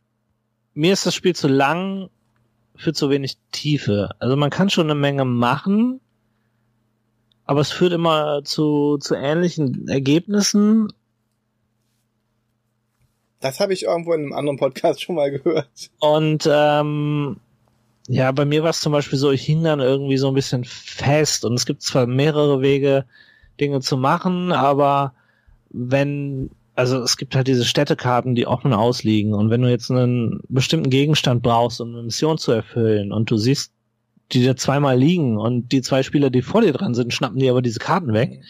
mir 0.73 0.93
ist 0.93 1.05
das 1.05 1.15
Spiel 1.15 1.35
zu 1.35 1.47
lang 1.47 2.09
für 2.75 2.93
zu 2.93 3.09
wenig 3.09 3.37
Tiefe. 3.51 4.09
Also 4.19 4.35
man 4.35 4.49
kann 4.49 4.69
schon 4.69 4.87
eine 4.87 4.99
Menge 4.99 5.25
machen, 5.25 5.99
aber 7.45 7.61
es 7.61 7.71
führt 7.71 7.93
immer 7.93 8.43
zu, 8.43 8.97
zu 8.99 9.15
ähnlichen 9.15 9.87
Ergebnissen 9.87 10.89
das 13.43 13.59
habe 13.59 13.73
ich 13.73 13.83
irgendwo 13.83 14.13
in 14.13 14.21
einem 14.21 14.33
anderen 14.33 14.57
Podcast 14.57 15.01
schon 15.03 15.15
mal 15.15 15.29
gehört. 15.29 15.91
Und 15.99 16.49
ähm, 16.49 17.37
ja, 18.08 18.32
bei 18.32 18.45
mir 18.45 18.64
war 18.64 18.70
es 18.70 18.82
zum 18.82 18.91
Beispiel 18.91 19.18
so, 19.18 19.32
ich 19.32 19.43
hing 19.43 19.64
dann 19.64 19.80
irgendwie 19.80 20.18
so 20.18 20.28
ein 20.28 20.34
bisschen 20.34 20.66
fest 20.66 21.45
und 21.45 21.54
es 21.54 21.66
gibt 21.66 21.82
zwar 21.82 22.06
mehrere 22.06 22.62
Wege, 22.62 23.06
Dinge 23.60 23.82
zu 23.82 23.97
machen, 23.97 24.51
aber 24.51 25.14
wenn, 25.70 26.49
also 26.76 27.01
es 27.01 27.18
gibt 27.18 27.36
halt 27.36 27.47
diese 27.47 27.66
Städtekarten, 27.66 28.36
die 28.36 28.47
offen 28.47 28.74
ausliegen 28.74 29.34
und 29.34 29.49
wenn 29.49 29.62
du 29.62 29.70
jetzt 29.70 29.91
einen 29.91 30.41
bestimmten 30.49 30.89
Gegenstand 30.89 31.43
brauchst, 31.43 31.80
um 31.80 31.93
eine 31.93 32.04
Mission 32.04 32.38
zu 32.38 32.51
erfüllen 32.51 33.12
und 33.12 33.30
du 33.32 33.38
siehst, 33.38 33.72
die 34.32 34.43
da 34.43 34.56
zweimal 34.56 34.97
liegen 34.97 35.38
und 35.38 35.72
die 35.72 35.82
zwei 35.82 36.04
Spieler, 36.04 36.30
die 36.30 36.41
vor 36.41 36.62
dir 36.62 36.74
dran 36.74 36.95
sind, 36.95 37.14
schnappen 37.14 37.39
dir 37.39 37.51
aber 37.51 37.62
diese 37.62 37.80
Karten 37.80 38.14
weg, 38.14 38.41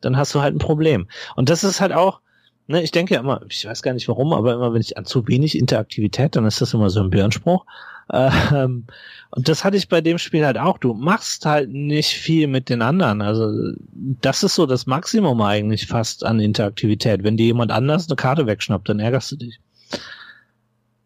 dann 0.00 0.16
hast 0.16 0.34
du 0.34 0.40
halt 0.40 0.54
ein 0.54 0.58
Problem. 0.58 1.08
Und 1.36 1.50
das 1.50 1.64
ist 1.64 1.80
halt 1.80 1.92
auch, 1.92 2.20
ne, 2.66 2.82
ich 2.82 2.90
denke 2.90 3.14
ja 3.14 3.20
immer, 3.20 3.42
ich 3.48 3.66
weiß 3.66 3.82
gar 3.82 3.92
nicht 3.92 4.08
warum, 4.08 4.32
aber 4.32 4.54
immer 4.54 4.72
wenn 4.72 4.80
ich 4.80 4.96
an 4.96 5.04
zu 5.04 5.26
wenig 5.28 5.58
Interaktivität, 5.58 6.36
dann 6.36 6.46
ist 6.46 6.60
das 6.60 6.74
immer 6.74 6.90
so 6.90 7.00
ein 7.00 7.10
Björnspruch. 7.10 7.66
Ähm, 8.12 8.86
und 9.30 9.48
das 9.48 9.64
hatte 9.64 9.76
ich 9.76 9.88
bei 9.88 10.00
dem 10.00 10.18
Spiel 10.18 10.44
halt 10.46 10.58
auch. 10.58 10.78
Du 10.78 10.94
machst 10.94 11.44
halt 11.44 11.70
nicht 11.70 12.10
viel 12.10 12.46
mit 12.46 12.68
den 12.68 12.82
anderen. 12.82 13.20
Also 13.20 13.74
das 14.20 14.42
ist 14.42 14.54
so 14.54 14.66
das 14.66 14.86
Maximum 14.86 15.40
eigentlich 15.42 15.86
fast 15.86 16.24
an 16.24 16.40
Interaktivität. 16.40 17.24
Wenn 17.24 17.36
dir 17.36 17.46
jemand 17.46 17.72
anders 17.72 18.08
eine 18.08 18.16
Karte 18.16 18.46
wegschnappt, 18.46 18.88
dann 18.88 19.00
ärgerst 19.00 19.32
du 19.32 19.36
dich. 19.36 19.60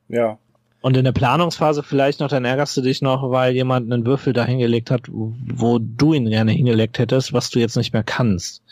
Ja. 0.09 0.39
Und 0.83 0.97
in 0.97 1.05
der 1.05 1.13
Planungsphase 1.13 1.83
vielleicht 1.83 2.21
noch, 2.21 2.29
dann 2.29 2.45
ärgerst 2.45 2.77
du 2.77 2.81
dich 2.81 3.03
noch, 3.03 3.31
weil 3.31 3.53
jemand 3.53 3.93
einen 3.93 4.07
Würfel 4.07 4.33
da 4.33 4.45
hingelegt 4.45 4.91
hat, 4.91 5.03
wo 5.11 5.79
du 5.79 6.15
ihn 6.15 6.31
gerne 6.31 6.53
hingelegt 6.53 6.99
hättest, 6.99 7.33
was 7.33 7.51
du 7.51 7.59
jetzt 7.59 7.77
nicht 7.77 7.93
mehr 7.93 8.03
kannst. 8.03 8.63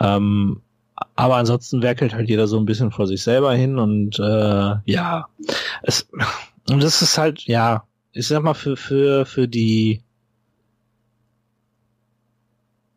Ähm, 0.00 0.60
aber 1.16 1.36
ansonsten 1.36 1.82
werkelt 1.82 2.14
halt 2.14 2.28
jeder 2.28 2.46
so 2.46 2.56
ein 2.56 2.66
bisschen 2.66 2.92
vor 2.92 3.08
sich 3.08 3.22
selber 3.22 3.52
hin 3.52 3.78
und 3.78 4.18
äh, 4.20 4.74
ja, 4.84 5.26
es 5.82 6.08
und 6.70 6.82
das 6.82 7.02
ist 7.02 7.18
halt 7.18 7.42
ja, 7.42 7.86
ich 8.12 8.26
sag 8.26 8.42
mal 8.42 8.54
für 8.54 8.76
für 8.76 9.26
für 9.26 9.48
die 9.48 10.02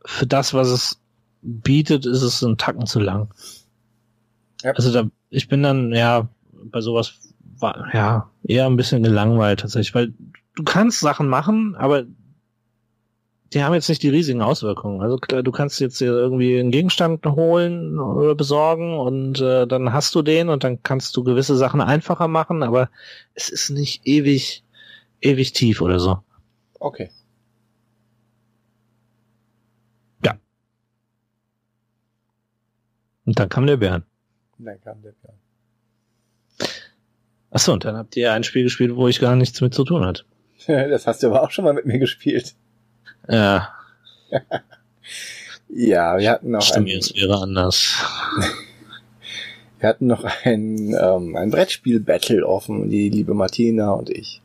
für 0.05 0.25
das, 0.25 0.53
was 0.53 0.69
es 0.69 1.01
bietet, 1.41 2.05
ist 2.05 2.21
es 2.21 2.41
ein 2.41 2.57
Tacken 2.57 2.85
zu 2.85 2.99
lang. 2.99 3.29
Ja. 4.63 4.71
Also 4.71 4.91
da, 4.91 5.09
ich 5.29 5.47
bin 5.47 5.63
dann 5.63 5.93
ja 5.93 6.29
bei 6.51 6.81
sowas 6.81 7.19
ja 7.93 8.29
eher 8.43 8.65
ein 8.67 8.77
bisschen 8.77 9.03
gelangweilt 9.03 9.61
tatsächlich, 9.61 9.95
weil 9.95 10.13
du 10.55 10.63
kannst 10.63 10.99
Sachen 10.99 11.27
machen, 11.27 11.75
aber 11.75 12.05
die 13.53 13.63
haben 13.63 13.73
jetzt 13.73 13.89
nicht 13.89 14.03
die 14.03 14.09
riesigen 14.09 14.41
Auswirkungen. 14.41 15.01
Also 15.01 15.17
klar, 15.17 15.43
du 15.43 15.51
kannst 15.51 15.79
jetzt 15.79 15.97
hier 15.99 16.11
irgendwie 16.11 16.59
einen 16.59 16.71
Gegenstand 16.71 17.25
holen 17.25 17.99
oder 17.99 18.35
besorgen 18.35 18.97
und 18.97 19.39
äh, 19.41 19.67
dann 19.67 19.93
hast 19.93 20.13
du 20.15 20.21
den 20.21 20.49
und 20.49 20.63
dann 20.63 20.83
kannst 20.83 21.15
du 21.15 21.23
gewisse 21.23 21.55
Sachen 21.55 21.81
einfacher 21.81 22.27
machen, 22.27 22.63
aber 22.63 22.89
es 23.33 23.49
ist 23.49 23.69
nicht 23.69 24.05
ewig, 24.05 24.63
ewig 25.21 25.53
tief 25.53 25.81
oder 25.81 25.99
so. 25.99 26.19
Okay. 26.79 27.09
Und 33.27 33.37
dann 33.37 33.49
kam 33.49 33.67
der 33.67 33.75
Bären. 33.77 34.03
Dann 34.57 34.81
kam 34.81 35.01
der 35.03 35.11
Plan. 35.11 35.35
Achso, 37.51 37.73
und 37.73 37.83
dann 37.83 37.97
habt 37.97 38.15
ihr 38.15 38.31
ein 38.31 38.45
Spiel 38.45 38.63
gespielt, 38.63 38.95
wo 38.95 39.07
ich 39.09 39.19
gar 39.19 39.35
nichts 39.35 39.59
mit 39.61 39.73
zu 39.75 39.83
tun 39.83 40.03
hatte. 40.03 40.23
Das 40.67 41.07
hast 41.07 41.21
du 41.23 41.27
aber 41.27 41.43
auch 41.43 41.51
schon 41.51 41.65
mal 41.65 41.73
mit 41.73 41.85
mir 41.85 41.99
gespielt. 41.99 42.55
Ja, 43.29 43.69
Ja, 45.69 46.17
wir 46.17 46.31
hatten 46.31 46.51
noch 46.51 46.61
stimmt, 46.61 46.89
ein, 46.89 46.97
es 46.97 47.13
wäre 47.15 47.41
anders. 47.41 47.95
wir 49.79 49.89
hatten 49.89 50.07
noch 50.07 50.23
ein, 50.43 50.95
ähm, 50.99 51.35
ein 51.35 51.51
Brettspiel-Battle 51.51 52.45
offen, 52.47 52.89
die 52.89 53.09
liebe 53.09 53.33
Martina 53.33 53.91
und 53.91 54.09
ich. 54.09 54.41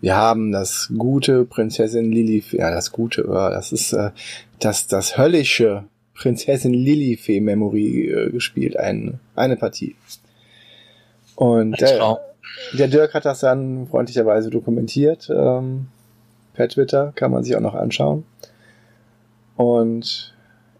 Wir 0.00 0.16
haben 0.16 0.52
das 0.52 0.92
gute 0.96 1.44
Prinzessin 1.44 2.12
Lilifee, 2.12 2.58
ja, 2.58 2.70
das 2.70 2.92
gute, 2.92 3.22
das 3.22 3.72
ist 3.72 3.92
äh, 3.92 4.10
das, 4.60 4.86
das 4.86 5.16
höllische 5.16 5.84
Prinzessin 6.14 6.74
Lilifee 6.74 7.40
Memory 7.40 8.08
äh, 8.08 8.30
gespielt, 8.30 8.76
ein, 8.76 9.18
eine 9.34 9.56
Partie. 9.56 9.96
Und 11.36 11.80
Frau. 11.80 12.20
der 12.74 12.88
Dirk 12.88 13.14
hat 13.14 13.24
das 13.24 13.40
dann 13.40 13.86
freundlicherweise 13.86 14.50
dokumentiert. 14.50 15.30
Ähm, 15.34 15.88
per 16.60 16.68
Twitter 16.68 17.12
kann 17.14 17.30
man 17.30 17.42
sich 17.42 17.56
auch 17.56 17.60
noch 17.60 17.74
anschauen. 17.74 18.24
Und 19.56 20.34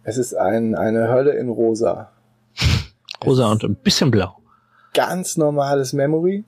es 0.04 0.18
ist 0.18 0.34
ein, 0.34 0.74
eine 0.74 1.08
Hölle 1.08 1.32
in 1.32 1.48
rosa. 1.48 2.10
Rosa 3.24 3.50
und 3.50 3.64
ein 3.64 3.76
bisschen 3.76 4.10
blau. 4.10 4.36
Ganz 4.92 5.38
normales 5.38 5.94
Memory, 5.94 6.44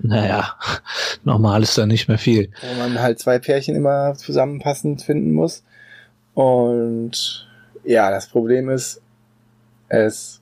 Naja, 0.00 0.54
normal 1.24 1.62
ist 1.62 1.78
da 1.78 1.86
nicht 1.86 2.08
mehr 2.08 2.18
viel. 2.18 2.50
wo 2.60 2.78
man 2.78 3.00
halt 3.00 3.18
zwei 3.20 3.38
Pärchen 3.38 3.74
immer 3.74 4.12
zusammenpassend 4.16 5.00
finden 5.00 5.32
muss. 5.32 5.62
Und 6.34 7.48
ja, 7.84 8.10
das 8.10 8.28
Problem 8.28 8.68
ist, 8.68 9.00
es, 9.88 10.37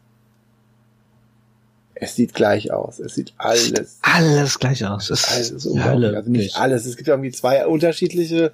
es 1.98 2.14
sieht 2.14 2.34
gleich 2.34 2.72
aus. 2.72 2.98
Es 2.98 3.14
sieht 3.14 3.32
alles, 3.38 3.98
Alles 4.02 4.58
gleich 4.58 4.84
aus. 4.84 5.08
Es 5.10 5.24
alles 5.32 5.50
ist 5.50 5.66
unglaublich. 5.66 6.14
Also 6.14 6.30
nicht 6.30 6.56
alles. 6.56 6.84
Es 6.84 6.96
gibt 6.96 7.08
irgendwie 7.08 7.30
zwei 7.30 7.66
unterschiedliche 7.66 8.52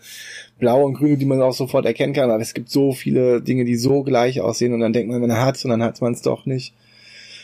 blaue 0.58 0.84
und 0.84 0.94
grüne, 0.94 1.16
die 1.16 1.24
man 1.24 1.42
auch 1.42 1.52
sofort 1.52 1.84
erkennen 1.84 2.12
kann. 2.12 2.30
Aber 2.30 2.40
es 2.40 2.54
gibt 2.54 2.70
so 2.70 2.92
viele 2.92 3.40
Dinge, 3.42 3.64
die 3.64 3.74
so 3.74 4.04
gleich 4.04 4.40
aussehen. 4.40 4.72
Und 4.72 4.80
dann 4.80 4.92
denkt 4.92 5.10
man, 5.10 5.20
man 5.20 5.36
hat's 5.36 5.64
und 5.64 5.70
dann 5.70 5.82
hat 5.82 6.00
man 6.00 6.12
es 6.12 6.22
doch 6.22 6.46
nicht. 6.46 6.72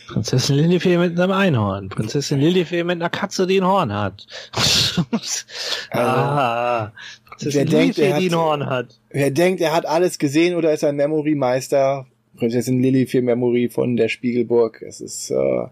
Prinzessin 0.07 0.57
Lilifee 0.57 0.97
mit 0.99 1.19
einem 1.19 1.33
Einhorn. 1.33 1.89
Prinzessin 1.91 2.41
Lilifee 2.41 2.85
mit 2.85 2.97
einer 2.97 3.11
Katze, 3.11 3.47
die 3.47 3.61
ein 3.61 3.67
Horn 3.67 3.93
hat. 3.93 4.27
ah, 5.91 6.93
Prinzessin 7.29 7.55
wer 7.55 7.65
denkt, 7.65 7.97
Lilifee, 7.99 8.03
er 8.03 8.15
hat- 8.15 8.23
die 8.23 8.29
ein 8.31 8.35
Horn 8.37 8.67
hat. 8.67 8.99
Wer 9.11 9.31
denkt, 9.31 9.61
er 9.61 9.75
hat 9.75 9.85
alles 9.87 10.19
gesehen 10.19 10.55
oder 10.55 10.73
ist 10.73 10.85
ein 10.85 10.97
Memory-Meister? 10.97 12.07
Prinzessin 12.37 12.81
Lilly 12.81 13.07
für 13.07 13.21
Memory 13.21 13.69
von 13.69 13.97
der 13.97 14.09
Spiegelburg. 14.09 14.81
Es 14.87 15.01
ist, 15.01 15.31
äh, 15.31 15.67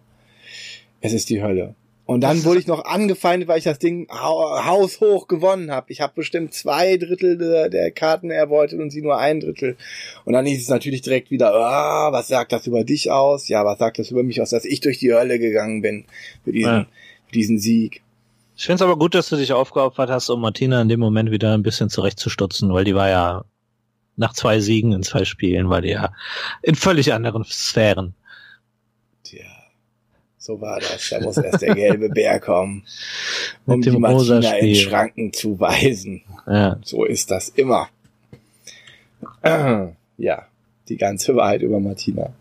es 1.01 1.13
ist 1.13 1.31
die 1.31 1.43
Hölle. 1.43 1.75
Und 2.05 2.21
dann 2.21 2.45
wurde 2.45 2.61
ich 2.61 2.69
noch 2.69 2.85
angefeindet, 2.85 3.49
weil 3.49 3.59
ich 3.59 3.65
das 3.65 3.81
Ding 3.81 4.07
hau 4.13 4.65
haushoch 4.65 5.27
gewonnen 5.27 5.73
habe. 5.73 5.91
Ich 5.91 6.01
habe 6.01 6.13
bestimmt 6.15 6.55
zwei 6.55 6.97
Drittel 6.99 7.37
der, 7.37 7.69
der 7.69 7.91
Karten 7.91 8.31
erbeutet 8.31 8.79
und 8.79 8.91
sie 8.91 9.03
nur 9.03 9.19
ein 9.19 9.41
Drittel. 9.41 9.77
Und 10.25 10.33
dann 10.35 10.47
hieß 10.47 10.63
es 10.63 10.69
natürlich 10.69 11.03
direkt 11.03 11.33
wieder, 11.33 11.53
ah, 11.53 12.13
was 12.13 12.29
sagt 12.29 12.53
das 12.53 12.69
über 12.69 12.85
dich 12.85 13.11
aus? 13.11 13.49
Ja, 13.49 13.65
was 13.65 13.81
sagt 13.81 13.99
das 13.99 14.13
über 14.13 14.23
mich 14.23 14.41
aus, 14.41 14.51
dass 14.51 14.65
ich 14.65 14.81
durch 14.81 15.01
die 15.01 15.13
Hölle 15.13 15.41
gegangen 15.41 15.83
bin 15.83 16.05
für 16.45 16.53
diesen, 16.53 16.71
Ja. 16.71 16.87
für 17.27 17.33
diesen 17.33 17.59
Sieg. 17.59 18.03
Ich 18.57 18.65
finde 18.67 18.77
es 18.77 18.83
aber 18.83 18.97
gut, 18.97 19.17
dass 19.17 19.29
du 19.29 19.37
dich 19.37 19.53
aufgeopfert 19.53 20.09
hast, 20.09 20.31
um 20.31 20.41
Martina 20.41 20.81
in 20.81 20.89
dem 20.89 21.01
Moment 21.01 21.33
wieder 21.33 21.55
ein 21.55 21.65
bisschen 21.65 21.91
zurechtzustutzen, 21.91 22.73
weil 22.73 22.85
die 22.85 22.95
war 22.95 23.09
ja 23.11 23.45
nach 24.15 24.33
zwei 24.33 24.61
Siegen 24.61 24.93
in 24.93 25.03
zwei 25.03 25.25
Spielen, 25.25 25.69
war 25.71 25.83
die 25.83 25.91
ja 25.91 26.13
in 26.63 26.77
völlig 26.77 27.13
anderen 27.13 27.45
Sphären. 27.45 28.15
So 30.47 30.61
war 30.61 30.79
das. 30.79 31.09
Da 31.11 31.19
muss 31.19 31.39
erst 31.39 31.63
der 31.63 31.75
gelbe 31.75 32.09
Bär 32.09 32.39
kommen, 32.39 32.85
um 33.65 33.83
die 33.83 33.91
Martina 33.91 34.55
in. 34.59 34.77
Schranken 34.77 35.33
zu 35.33 35.59
weisen. 35.59 36.23
Ja. 36.47 36.79
So 36.85 37.05
ist 37.05 37.33
das 37.33 37.49
immer. 37.49 37.89
Ja, 40.19 40.47
die 40.89 40.97
ganze 40.97 41.37
Wahrheit 41.37 41.61
über 41.61 41.79
Martina. 41.79 42.33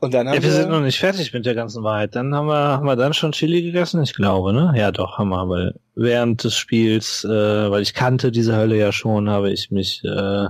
Und 0.00 0.14
dann 0.14 0.26
haben 0.26 0.36
ja, 0.36 0.42
wir 0.42 0.52
sind 0.52 0.70
noch 0.70 0.80
nicht 0.80 0.98
fertig 0.98 1.34
mit 1.34 1.44
der 1.44 1.54
ganzen 1.54 1.82
Wahrheit. 1.82 2.16
Dann 2.16 2.34
haben 2.34 2.46
wir, 2.46 2.54
haben 2.54 2.86
wir 2.86 2.96
dann 2.96 3.12
schon 3.12 3.32
Chili 3.32 3.60
gegessen? 3.60 4.02
Ich 4.02 4.14
glaube, 4.14 4.54
ne? 4.54 4.72
Ja, 4.74 4.90
doch, 4.90 5.18
haben 5.18 5.28
wir. 5.28 5.46
Weil 5.50 5.74
während 5.96 6.44
des 6.44 6.56
Spiels, 6.56 7.24
äh, 7.24 7.70
weil 7.70 7.82
ich 7.82 7.92
kannte 7.92 8.32
diese 8.32 8.56
Hölle 8.56 8.78
ja 8.78 8.90
schon, 8.90 9.28
habe 9.28 9.50
ich 9.50 9.70
mich 9.70 10.02
äh, 10.02 10.46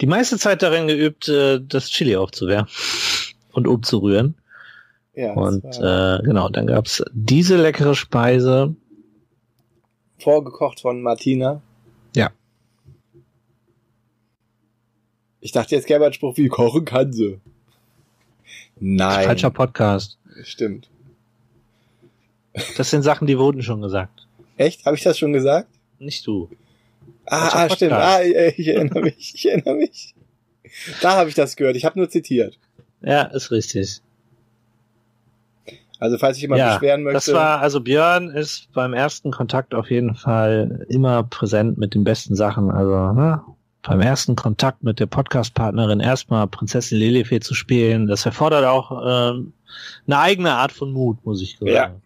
die 0.00 0.06
meiste 0.06 0.38
Zeit 0.38 0.64
darin 0.64 0.88
geübt, 0.88 1.28
äh, 1.28 1.60
das 1.60 1.88
Chili 1.90 2.16
aufzuwärmen 2.16 2.68
und 3.58 3.66
umzurühren. 3.66 4.36
ja, 5.14 5.32
Und 5.34 5.64
war 5.64 6.20
äh, 6.20 6.22
genau, 6.22 6.48
dann 6.48 6.66
gab's 6.66 7.02
diese 7.12 7.56
leckere 7.56 7.94
Speise. 7.94 8.74
vorgekocht 10.18 10.80
von 10.80 11.02
Martina. 11.02 11.60
Ja. 12.16 12.30
Ich 15.40 15.52
dachte, 15.52 15.74
jetzt 15.74 15.86
gäbe 15.86 16.06
ein 16.06 16.12
Spruch 16.12 16.36
wie 16.36 16.48
kochen 16.48 16.84
kann 16.84 17.12
sie. 17.12 17.40
Nein. 18.80 19.26
Falscher 19.26 19.50
Podcast. 19.50 20.18
Stimmt. 20.42 20.88
Das 22.76 22.90
sind 22.90 23.02
Sachen, 23.02 23.26
die 23.26 23.38
wurden 23.38 23.62
schon 23.62 23.82
gesagt. 23.82 24.26
Echt? 24.56 24.84
Habe 24.84 24.96
ich 24.96 25.02
das 25.02 25.18
schon 25.18 25.32
gesagt? 25.32 25.68
Nicht 25.98 26.26
du. 26.26 26.48
Ah, 27.26 27.64
ah 27.64 27.70
stimmt. 27.70 27.92
Ah, 27.92 28.22
ich, 28.22 28.58
ich 28.58 28.68
erinnere 28.68 29.02
mich. 29.02 29.34
Ich 29.34 29.48
erinnere 29.48 29.74
mich. 29.74 30.14
Da 31.00 31.16
habe 31.16 31.28
ich 31.28 31.34
das 31.34 31.56
gehört. 31.56 31.76
Ich 31.76 31.84
habe 31.84 31.98
nur 31.98 32.08
zitiert. 32.08 32.58
Ja, 33.02 33.22
ist 33.22 33.50
richtig. 33.50 34.00
Also 36.00 36.16
falls 36.16 36.36
sich 36.36 36.42
jemand 36.42 36.60
ja, 36.60 36.74
beschweren 36.74 37.02
möchte. 37.02 37.14
das 37.14 37.32
war, 37.32 37.60
also 37.60 37.80
Björn 37.80 38.30
ist 38.30 38.72
beim 38.72 38.94
ersten 38.94 39.32
Kontakt 39.32 39.74
auf 39.74 39.90
jeden 39.90 40.14
Fall 40.14 40.86
immer 40.88 41.24
präsent 41.24 41.76
mit 41.76 41.94
den 41.94 42.04
besten 42.04 42.36
Sachen. 42.36 42.70
Also, 42.70 43.12
ne? 43.12 43.42
Beim 43.82 44.00
ersten 44.00 44.36
Kontakt 44.36 44.82
mit 44.82 45.00
der 45.00 45.06
Podcast-Partnerin 45.06 46.00
erstmal 46.00 46.46
Prinzessin 46.46 46.98
Lilifee 46.98 47.40
zu 47.40 47.54
spielen, 47.54 48.06
das 48.06 48.26
erfordert 48.26 48.64
auch 48.64 48.90
ähm, 49.30 49.52
eine 50.06 50.18
eigene 50.18 50.52
Art 50.52 50.72
von 50.72 50.92
Mut, 50.92 51.24
muss 51.24 51.40
ich 51.42 51.58
sagen. 51.58 52.02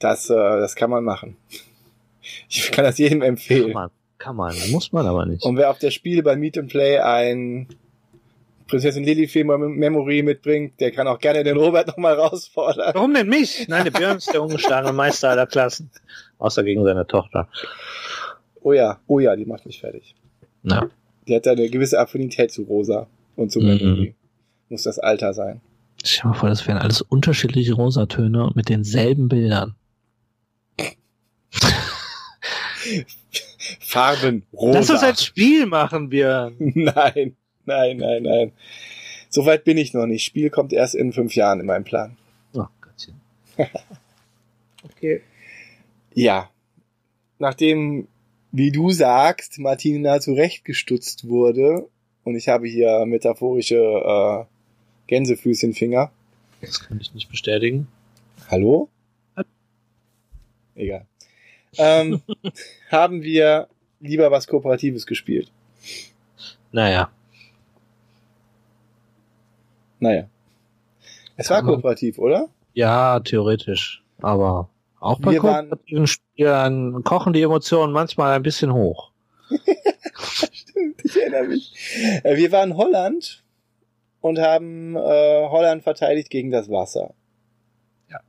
das, 0.00 0.30
äh, 0.30 0.34
das 0.34 0.74
kann 0.74 0.90
man 0.90 1.04
machen. 1.04 1.36
Ich 2.48 2.70
kann 2.70 2.84
das 2.84 2.98
jedem 2.98 3.22
empfehlen. 3.22 3.72
Kann 3.72 3.72
man, 3.72 3.90
kann 4.18 4.36
man, 4.36 4.70
muss 4.70 4.92
man 4.92 5.06
aber 5.06 5.26
nicht. 5.26 5.42
Und 5.42 5.56
wer 5.56 5.70
auf 5.70 5.78
der 5.78 5.90
Spiele 5.90 6.22
bei 6.22 6.36
Meet 6.36 6.58
and 6.58 6.68
Play 6.68 6.98
ein 6.98 7.66
Prinzessin 8.70 9.04
Lilifee 9.04 9.44
Mem- 9.44 9.74
Memory 9.76 10.22
mitbringt, 10.22 10.80
der 10.80 10.90
kann 10.92 11.06
auch 11.08 11.18
gerne 11.18 11.44
den 11.44 11.56
Robert 11.56 11.88
nochmal 11.88 12.16
herausfordern. 12.16 12.92
Warum 12.94 13.12
denn 13.12 13.28
mich? 13.28 13.66
Nein, 13.68 13.84
der 13.84 13.90
Björn 13.90 14.16
ist 14.18 14.32
der 14.32 14.42
ungeschlagene 14.42 14.92
Meister 14.92 15.30
aller 15.30 15.46
Klassen. 15.46 15.90
Außer 16.38 16.62
gegen 16.64 16.84
seine 16.84 17.06
Tochter. 17.06 17.48
Oh 18.62 18.72
ja, 18.72 18.98
oh 19.06 19.18
ja, 19.20 19.36
die 19.36 19.44
macht 19.44 19.66
mich 19.66 19.80
fertig. 19.80 20.14
Ja. 20.62 20.88
Die 21.28 21.34
hat 21.34 21.46
da 21.46 21.52
eine 21.52 21.68
gewisse 21.68 21.98
Affinität 21.98 22.50
zu 22.52 22.62
Rosa 22.62 23.06
und 23.36 23.50
zu 23.52 23.60
Mhm. 23.60 23.66
Memory. 23.66 24.14
Muss 24.68 24.84
das 24.84 24.98
Alter 24.98 25.34
sein. 25.34 25.60
Stell 26.04 26.22
dir 26.22 26.28
mal 26.28 26.34
vor, 26.34 26.48
das 26.48 26.66
wären 26.66 26.78
alles 26.78 27.02
unterschiedliche 27.02 27.74
Rosatöne 27.74 28.50
mit 28.54 28.68
denselben 28.68 29.28
Bildern. 29.28 29.74
Farben, 33.80 34.44
rosa. 34.52 34.78
Lass 34.78 34.90
uns 34.90 35.02
ein 35.02 35.16
Spiel 35.16 35.66
machen, 35.66 36.08
Björn. 36.08 36.54
Nein, 36.58 37.36
nein, 37.70 37.96
nein, 37.96 38.22
nein. 38.22 38.52
Soweit 39.28 39.64
bin 39.64 39.78
ich 39.78 39.94
noch 39.94 40.06
nicht. 40.06 40.24
Spiel 40.24 40.50
kommt 40.50 40.72
erst 40.72 40.94
in 40.94 41.12
fünf 41.12 41.34
Jahren 41.34 41.60
in 41.60 41.66
meinem 41.66 41.84
Plan. 41.84 42.16
Oh, 42.54 42.66
Gottchen. 42.80 43.20
Okay. 44.82 45.20
Ja. 46.14 46.48
Nachdem, 47.38 48.08
wie 48.50 48.72
du 48.72 48.90
sagst, 48.90 49.58
Martina 49.58 50.20
zurechtgestutzt 50.20 51.28
wurde 51.28 51.86
und 52.24 52.34
ich 52.34 52.48
habe 52.48 52.66
hier 52.66 53.04
metaphorische 53.04 53.76
äh, 53.76 54.44
Gänsefüßchenfinger. 55.06 56.10
Das 56.62 56.80
kann 56.80 56.98
ich 56.98 57.12
nicht 57.12 57.28
bestätigen. 57.28 57.88
Hallo? 58.50 58.88
Egal. 60.74 61.06
Ähm, 61.76 62.22
haben 62.90 63.22
wir 63.22 63.68
lieber 64.00 64.30
was 64.30 64.46
Kooperatives 64.46 65.06
gespielt. 65.06 65.50
Naja. 66.72 67.10
Naja. 70.00 70.24
Es 71.36 71.48
war 71.50 71.62
kooperativ, 71.62 72.18
oder? 72.18 72.48
Ja, 72.74 73.20
theoretisch. 73.20 74.02
Aber 74.20 74.68
auch 74.98 75.20
bei 75.20 75.32
Wir 75.32 75.40
kooperativen 75.40 76.06
Spielen 76.06 77.04
kochen 77.04 77.32
die 77.32 77.42
Emotionen 77.42 77.92
manchmal 77.92 78.32
ein 78.32 78.42
bisschen 78.42 78.72
hoch. 78.72 79.10
Stimmt, 80.52 81.04
ich 81.04 81.16
erinnere 81.20 81.44
mich. 81.44 81.74
Äh, 82.22 82.36
Wir 82.36 82.52
waren 82.52 82.76
Holland 82.76 83.42
und 84.20 84.38
haben 84.38 84.96
äh, 84.96 85.48
Holland 85.48 85.82
verteidigt 85.82 86.30
gegen 86.30 86.50
das 86.50 86.68
Wasser. 86.68 87.14
Ja. 88.10 88.20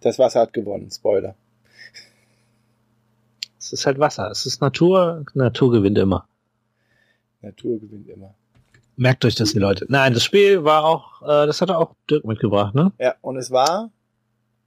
Das 0.00 0.18
Wasser 0.18 0.40
hat 0.40 0.52
gewonnen, 0.52 0.90
Spoiler. 0.90 1.34
Es 3.58 3.72
ist 3.72 3.86
halt 3.86 3.98
Wasser. 3.98 4.30
Es 4.30 4.46
ist 4.46 4.60
Natur. 4.60 5.24
Natur 5.34 5.70
gewinnt 5.70 5.98
immer. 5.98 6.26
Natur 7.42 7.80
gewinnt 7.80 8.08
immer. 8.08 8.34
Merkt 8.96 9.24
euch 9.24 9.34
das, 9.34 9.52
die 9.52 9.58
Leute. 9.58 9.86
Nein, 9.88 10.12
das 10.12 10.24
Spiel 10.24 10.64
war 10.64 10.84
auch, 10.84 11.22
äh, 11.22 11.46
das 11.46 11.60
hatte 11.60 11.78
auch 11.78 11.94
Dirk 12.10 12.24
mitgebracht, 12.24 12.74
ne? 12.74 12.92
Ja, 12.98 13.14
und 13.22 13.36
es 13.36 13.50
war 13.50 13.90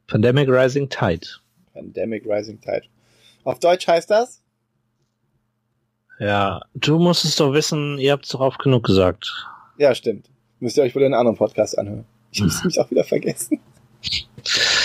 Pandemic 0.08 0.50
Rising 0.50 0.90
Tide. 0.90 1.28
Pandemic 1.74 2.26
Rising 2.26 2.60
Tide. 2.60 2.84
Auf 3.44 3.60
Deutsch 3.60 3.88
heißt 3.88 4.10
das? 4.10 4.42
Ja, 6.20 6.62
du 6.74 7.00
musst 7.00 7.26
es 7.26 7.36
doch 7.36 7.54
wissen, 7.54 7.98
ihr 7.98 8.12
habt 8.12 8.26
es 8.26 8.32
doch 8.32 8.40
oft 8.40 8.60
genug 8.60 8.86
gesagt. 8.86 9.32
Ja, 9.78 9.94
stimmt. 9.94 10.30
Müsst 10.60 10.78
ihr 10.78 10.84
euch 10.84 10.96
wohl 10.96 11.02
in 11.02 11.08
einem 11.14 11.20
anderen 11.20 11.38
Podcast 11.38 11.78
anhören. 11.78 12.06
Ich 12.32 12.42
muss 12.42 12.64
mich 12.64 12.80
auch 12.80 12.90
wieder 12.90 13.04
vergessen. 13.04 13.60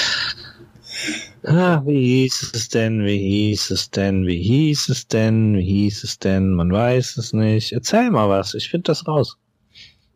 Ah, 1.50 1.82
wie 1.86 2.22
hieß 2.22 2.52
es 2.54 2.68
denn, 2.68 3.04
wie 3.04 3.18
hieß 3.18 3.70
es 3.70 3.90
denn, 3.90 4.26
wie 4.26 4.42
hieß 4.42 4.88
es 4.90 5.06
denn, 5.08 5.56
wie 5.56 5.62
hieß 5.64 6.04
es 6.04 6.18
denn, 6.18 6.50
man 6.52 6.70
weiß 6.72 7.16
es 7.16 7.32
nicht. 7.32 7.72
Erzähl 7.72 8.10
mal 8.10 8.28
was, 8.28 8.54
ich 8.54 8.68
finde 8.70 8.84
das 8.84 9.06
raus. 9.08 9.38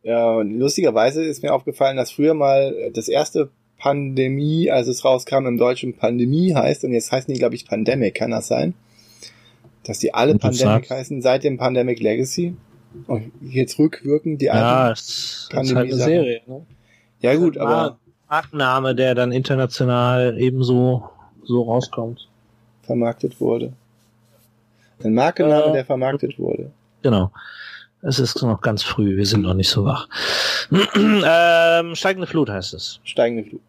Ja, 0.02 0.30
und 0.32 0.58
lustigerweise 0.58 1.22
ist 1.24 1.42
mir 1.42 1.54
aufgefallen, 1.54 1.96
dass 1.96 2.10
früher 2.10 2.34
mal 2.34 2.74
das 2.92 3.08
erste 3.08 3.50
Pandemie, 3.78 4.70
als 4.70 4.88
es 4.88 5.04
rauskam, 5.04 5.46
im 5.46 5.58
Deutschen 5.58 5.96
Pandemie 5.96 6.54
heißt 6.54 6.84
und 6.84 6.92
jetzt 6.92 7.10
heißen 7.12 7.32
die, 7.32 7.38
glaube 7.38 7.54
ich, 7.54 7.66
Pandemic, 7.66 8.14
kann 8.14 8.30
das 8.32 8.48
sein? 8.48 8.74
Dass 9.84 9.98
die 9.98 10.14
alle 10.14 10.36
Pandemic 10.38 10.86
sagst- 10.86 10.90
heißen 10.90 11.22
seit 11.22 11.44
dem 11.44 11.56
Pandemic 11.56 12.00
Legacy? 12.00 12.54
Und 13.06 13.32
jetzt 13.40 13.78
rückwirkend 13.78 14.40
die 14.42 14.46
Ja, 14.46 14.84
alten? 14.84 14.92
es 14.92 15.00
ist 15.08 15.48
Pandemie 15.50 15.76
halt 15.76 15.92
eine. 15.92 16.02
Serie, 16.02 16.40
ne? 16.46 16.66
Ja 17.20 17.34
gut, 17.36 17.56
aber 17.56 17.98
Markenname, 18.28 18.94
der 18.94 19.14
dann 19.14 19.32
international 19.32 20.36
ebenso 20.38 21.08
so 21.44 21.62
rauskommt. 21.62 22.28
vermarktet 22.84 23.40
wurde. 23.40 23.72
Ein 25.04 25.14
Markenname, 25.14 25.66
Äh, 25.70 25.72
der 25.74 25.84
vermarktet 25.84 26.38
wurde. 26.38 26.70
Genau. 27.02 27.30
Es 28.02 28.18
ist 28.18 28.42
noch 28.42 28.60
ganz 28.60 28.82
früh, 28.82 29.16
wir 29.16 29.26
sind 29.26 29.42
noch 29.42 29.54
nicht 29.54 29.68
so 29.68 29.84
wach. 29.84 30.08
ähm, 30.96 31.94
steigende 31.94 32.26
Flut 32.26 32.50
heißt 32.50 32.74
es. 32.74 33.00
Steigende 33.04 33.48
Flut. 33.48 33.60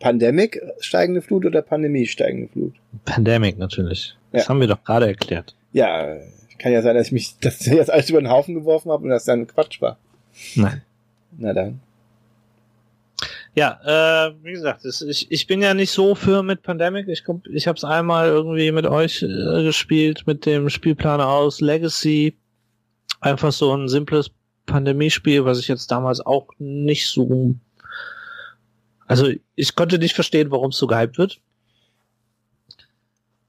Pandemic, 0.00 0.60
steigende 0.80 1.22
Flut 1.22 1.46
oder 1.46 1.62
Pandemie, 1.62 2.06
steigende 2.06 2.48
Flut? 2.48 2.74
Pandemic 3.04 3.56
natürlich. 3.58 4.16
Das 4.32 4.42
Ja. 4.44 4.48
haben 4.48 4.60
wir 4.60 4.66
doch 4.66 4.82
gerade 4.84 5.06
erklärt. 5.06 5.54
Ja, 5.72 6.16
kann 6.58 6.72
ja 6.72 6.82
sein, 6.82 6.94
dass 6.96 7.06
ich 7.06 7.12
mich 7.12 7.36
das 7.40 7.64
jetzt 7.66 7.90
alles 7.90 8.10
über 8.10 8.20
den 8.20 8.30
Haufen 8.30 8.54
geworfen 8.54 8.90
habe 8.92 9.04
und 9.04 9.10
das 9.10 9.24
dann 9.24 9.46
Quatsch 9.46 9.80
war. 9.80 9.96
Nein. 10.54 10.82
Na 11.38 11.52
dann. 11.54 11.80
Ja, 13.54 14.28
äh, 14.28 14.34
wie 14.42 14.52
gesagt, 14.52 14.84
es, 14.86 15.02
ich, 15.02 15.30
ich 15.30 15.46
bin 15.46 15.60
ja 15.60 15.74
nicht 15.74 15.90
so 15.90 16.14
für 16.14 16.42
mit 16.42 16.62
Pandemic. 16.62 17.08
Ich, 17.08 17.22
komm- 17.22 17.42
ich 17.52 17.68
habe 17.68 17.76
es 17.76 17.84
einmal 17.84 18.28
irgendwie 18.28 18.72
mit 18.72 18.86
euch 18.86 19.22
äh, 19.22 19.62
gespielt, 19.62 20.26
mit 20.26 20.46
dem 20.46 20.70
Spielplan 20.70 21.20
aus 21.20 21.60
Legacy. 21.60 22.34
Einfach 23.20 23.52
so 23.52 23.76
ein 23.76 23.88
simples 23.88 24.30
Pandemiespiel, 24.64 25.44
was 25.44 25.58
ich 25.58 25.68
jetzt 25.68 25.90
damals 25.90 26.24
auch 26.24 26.48
nicht 26.58 27.06
so. 27.08 27.54
Also 29.06 29.30
ich 29.54 29.74
konnte 29.74 29.98
nicht 29.98 30.14
verstehen, 30.14 30.50
warum 30.50 30.70
es 30.70 30.78
so 30.78 30.86
gehypt 30.86 31.18
wird. 31.18 31.38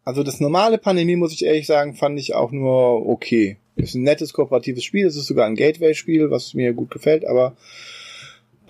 Also 0.04 0.24
das 0.24 0.42
normale 0.42 0.78
Pandemie, 0.78 1.16
muss 1.16 1.32
ich 1.32 1.46
ehrlich 1.46 1.66
sagen, 1.66 1.96
fand 1.96 2.20
ich 2.20 2.36
auch 2.36 2.52
nur 2.52 3.08
okay. 3.08 3.58
Ist 3.78 3.96
ein 3.96 4.04
nettes 4.04 4.34
kooperatives 4.34 4.84
Spiel, 4.84 5.08
es 5.08 5.16
ist 5.16 5.28
sogar 5.28 5.46
ein 5.46 5.56
Gateway-Spiel, 5.56 6.30
was 6.30 6.54
mir 6.54 6.74
gut 6.74 6.92
gefällt, 6.92 7.26
aber 7.26 7.56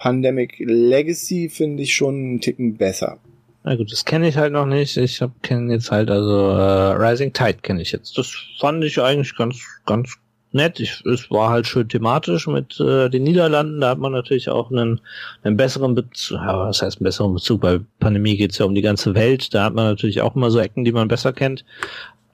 Pandemic 0.04 0.56
Legacy 0.60 1.48
finde 1.48 1.84
ich 1.84 1.96
schon 1.96 2.16
einen 2.16 2.42
Ticken 2.42 2.76
besser. 2.76 3.20
Na 3.64 3.78
gut, 3.78 3.90
das 3.90 4.04
kenne 4.04 4.28
ich 4.28 4.36
halt 4.36 4.52
noch 4.52 4.66
nicht. 4.66 4.98
Ich 4.98 5.22
habe 5.22 5.32
kenne 5.42 5.72
jetzt 5.72 5.92
halt 5.92 6.12
also 6.12 6.50
äh, 6.50 6.92
Rising 6.92 7.32
Tide 7.32 7.60
kenne 7.62 7.82
ich 7.82 7.94
jetzt. 7.94 8.18
Das 8.18 8.30
fand 8.60 8.84
ich 8.84 9.02
eigentlich 9.02 9.34
ganz 9.38 9.64
ganz 9.86 10.18
nett. 10.52 10.82
Ich, 10.82 11.06
es 11.06 11.32
war 11.32 11.52
halt 11.52 11.68
schön 11.68 11.88
thematisch 11.88 12.48
mit 12.48 12.78
äh, 12.82 13.08
den 13.08 13.24
Niederlanden. 13.24 13.80
Da 13.80 13.92
hat 13.92 13.98
man 13.98 14.12
natürlich 14.12 14.50
auch 14.50 14.72
einen, 14.72 15.00
einen 15.42 15.56
besseren 15.56 15.96
Bezug. 15.96 16.38
Ja, 16.38 16.60
was 16.60 16.82
heißt 16.82 16.98
einen 16.98 17.06
besseren 17.06 17.34
Bezug? 17.34 17.62
Bei 17.62 17.80
Pandemie 18.02 18.36
geht's 18.36 18.58
ja 18.58 18.66
um 18.66 18.76
die 18.76 18.82
ganze 18.82 19.16
Welt. 19.16 19.54
Da 19.54 19.64
hat 19.64 19.74
man 19.74 19.86
natürlich 19.86 20.20
auch 20.20 20.36
immer 20.36 20.52
so 20.52 20.60
Ecken, 20.60 20.84
die 20.84 20.92
man 20.92 21.08
besser 21.08 21.32
kennt. 21.32 21.64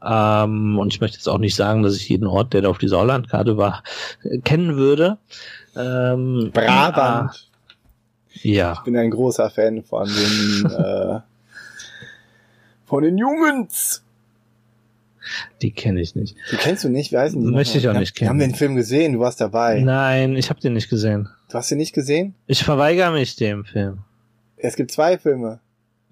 Ähm, 0.03 0.79
und 0.79 0.91
ich 0.91 1.01
möchte 1.01 1.17
jetzt 1.17 1.29
auch 1.29 1.37
nicht 1.37 1.55
sagen, 1.55 1.83
dass 1.83 1.95
ich 1.95 2.09
jeden 2.09 2.25
Ort, 2.25 2.53
der 2.53 2.63
da 2.63 2.69
auf 2.69 2.79
dieser 2.79 2.97
Hollandkarte 2.97 3.57
war, 3.57 3.83
äh, 4.23 4.39
kennen 4.39 4.75
würde. 4.75 5.19
Ähm, 5.75 6.49
Brabant. 6.51 7.48
Ja. 8.33 8.73
Ich 8.73 8.79
bin 8.81 8.95
ein 8.97 9.09
großer 9.11 9.49
Fan 9.49 9.83
von 9.83 10.07
den 10.07 10.71
äh, 10.77 11.19
von 12.85 13.03
den 13.03 13.17
Jungens. 13.17 14.03
Die 15.61 15.71
kenne 15.71 16.01
ich 16.01 16.15
nicht. 16.15 16.35
Die 16.51 16.55
kennst 16.57 16.83
du 16.83 16.89
nicht, 16.89 17.11
wie 17.11 17.17
heißen 17.17 17.39
die? 17.39 17.51
Möchte 17.51 17.77
ich 17.77 17.87
auch 17.87 17.93
nicht 17.93 18.15
haben- 18.15 18.21
Wir 18.21 18.29
haben 18.29 18.39
kennen. 18.39 18.51
den 18.51 18.57
Film 18.57 18.75
gesehen, 18.75 19.13
du 19.13 19.19
warst 19.19 19.39
dabei. 19.41 19.81
Nein, 19.81 20.35
ich 20.35 20.49
habe 20.49 20.59
den 20.59 20.73
nicht 20.73 20.89
gesehen. 20.89 21.29
Du 21.49 21.55
hast 21.55 21.69
den 21.69 21.77
nicht 21.77 21.93
gesehen? 21.93 22.33
Ich 22.47 22.63
verweigere 22.63 23.11
mich 23.11 23.35
dem 23.35 23.63
Film. 23.65 23.99
Es 24.57 24.75
gibt 24.75 24.91
zwei 24.91 25.17
Filme. 25.17 25.59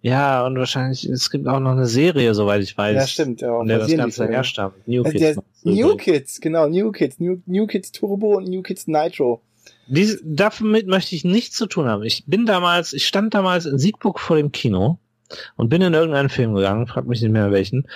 Ja, 0.03 0.45
und 0.45 0.57
wahrscheinlich, 0.57 1.05
es 1.05 1.31
gibt 1.31 1.47
auch 1.47 1.59
noch 1.59 1.71
eine 1.71 1.87
Serie, 1.87 2.33
soweit 2.35 2.61
ich 2.61 2.77
weiß. 2.77 2.95
ja, 2.95 3.07
stimmt. 3.07 3.41
Ja, 3.41 3.57
Von 3.57 3.67
der 3.67 3.79
das 3.79 3.95
Ganze 3.95 4.27
herstammt. 4.27 4.87
New 4.87 5.03
Also 5.03 5.17
Kids. 5.17 5.41
der, 5.63 5.73
New. 5.73 5.95
Kids, 5.97 6.39
genau, 6.39 6.67
New 6.67 6.91
Kids. 6.91 7.19
New, 7.19 7.37
New 7.47 7.65
Kids 7.65 7.91
Turbo 7.91 8.37
und 8.37 8.47
New 8.47 8.61
Kids 8.61 8.85
Nitro. 8.87 9.41
Dies, 9.87 10.21
damit 10.23 10.87
möchte 10.87 11.15
ich 11.15 11.23
nichts 11.23 11.55
zu 11.55 11.65
tun 11.65 11.87
haben. 11.87 12.03
Ich 12.03 12.25
bin 12.27 12.45
damals, 12.45 12.93
ich 12.93 13.07
stand 13.07 13.33
damals 13.33 13.65
in 13.65 13.79
Siegburg 13.79 14.19
vor 14.19 14.37
dem 14.37 14.51
Kino 14.51 14.99
und 15.55 15.69
bin 15.69 15.81
in 15.81 15.93
irgendeinen 15.93 16.29
Film 16.29 16.53
gegangen, 16.53 16.87
frag 16.87 17.07
mich 17.07 17.21
nicht 17.21 17.31
mehr 17.31 17.51
welchen. 17.51 17.87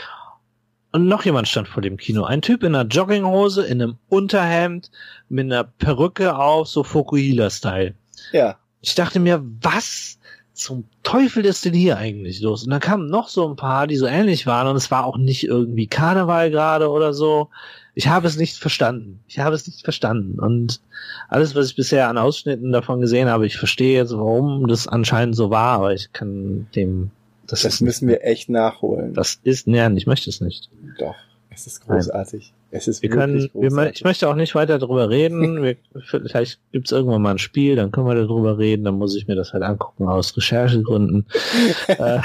Und 0.93 1.07
noch 1.07 1.23
jemand 1.23 1.47
stand 1.47 1.67
vor 1.67 1.81
dem 1.81 1.97
Kino. 1.97 2.23
Ein 2.23 2.41
Typ 2.41 2.63
in 2.63 2.75
einer 2.75 2.87
Jogginghose, 2.87 3.65
in 3.65 3.81
einem 3.81 3.97
Unterhemd, 4.09 4.91
mit 5.29 5.45
einer 5.45 5.63
Perücke 5.63 6.35
auf, 6.35 6.67
so 6.67 6.83
Fokuhila-Style. 6.83 7.95
Ja. 8.33 8.57
Ich 8.81 8.95
dachte 8.95 9.19
mir, 9.19 9.41
was 9.61 10.19
zum 10.53 10.85
Teufel 11.03 11.45
ist 11.45 11.63
denn 11.63 11.73
hier 11.73 11.97
eigentlich 11.97 12.41
los? 12.41 12.63
Und 12.63 12.71
dann 12.71 12.81
kamen 12.81 13.07
noch 13.07 13.29
so 13.29 13.47
ein 13.47 13.55
paar, 13.55 13.87
die 13.87 13.95
so 13.95 14.05
ähnlich 14.05 14.47
waren 14.47 14.67
und 14.67 14.75
es 14.75 14.91
war 14.91 15.05
auch 15.05 15.17
nicht 15.17 15.43
irgendwie 15.43 15.87
Karneval 15.87 16.51
gerade 16.51 16.89
oder 16.89 17.13
so. 17.13 17.49
Ich 17.93 18.07
habe 18.07 18.27
es 18.27 18.37
nicht 18.37 18.57
verstanden. 18.57 19.19
Ich 19.27 19.39
habe 19.39 19.55
es 19.55 19.67
nicht 19.67 19.83
verstanden. 19.83 20.39
Und 20.39 20.79
alles, 21.27 21.55
was 21.55 21.67
ich 21.67 21.75
bisher 21.75 22.07
an 22.07 22.17
Ausschnitten 22.17 22.71
davon 22.71 23.01
gesehen 23.01 23.27
habe, 23.29 23.45
ich 23.45 23.57
verstehe 23.57 23.97
jetzt, 23.97 24.13
warum 24.15 24.67
das 24.67 24.87
anscheinend 24.87 25.35
so 25.35 25.49
war, 25.49 25.77
aber 25.79 25.93
ich 25.93 26.13
kann 26.13 26.67
dem, 26.75 27.11
das, 27.47 27.63
Das 27.63 27.81
müssen 27.81 28.07
wir 28.07 28.23
echt 28.23 28.49
nachholen. 28.49 29.13
das 29.13 29.39
ist, 29.43 29.67
nein, 29.67 29.97
ich 29.97 30.07
möchte 30.07 30.29
es 30.29 30.39
nicht. 30.41 30.69
Doch. 30.99 31.15
Es 31.53 31.67
ist 31.67 31.85
großartig. 31.85 32.53
Es 32.71 32.87
ist 32.87 33.01
Wir 33.03 33.09
wirklich 33.11 33.51
können, 33.51 33.61
wir, 33.61 33.69
großartig. 33.69 33.95
ich 33.97 34.03
möchte 34.05 34.29
auch 34.29 34.35
nicht 34.35 34.55
weiter 34.55 34.79
darüber 34.79 35.09
reden. 35.09 35.61
Wir, 35.61 35.75
vielleicht 36.05 36.59
gibt's 36.71 36.93
irgendwann 36.93 37.21
mal 37.21 37.31
ein 37.31 37.39
Spiel, 37.39 37.75
dann 37.75 37.91
können 37.91 38.07
wir 38.07 38.15
darüber 38.15 38.57
reden. 38.57 38.85
Dann 38.85 38.95
muss 38.97 39.13
ich 39.17 39.27
mir 39.27 39.35
das 39.35 39.51
halt 39.51 39.63
angucken 39.63 40.07
aus 40.07 40.35
Recherchegründen. 40.37 41.25
äh, 41.87 42.19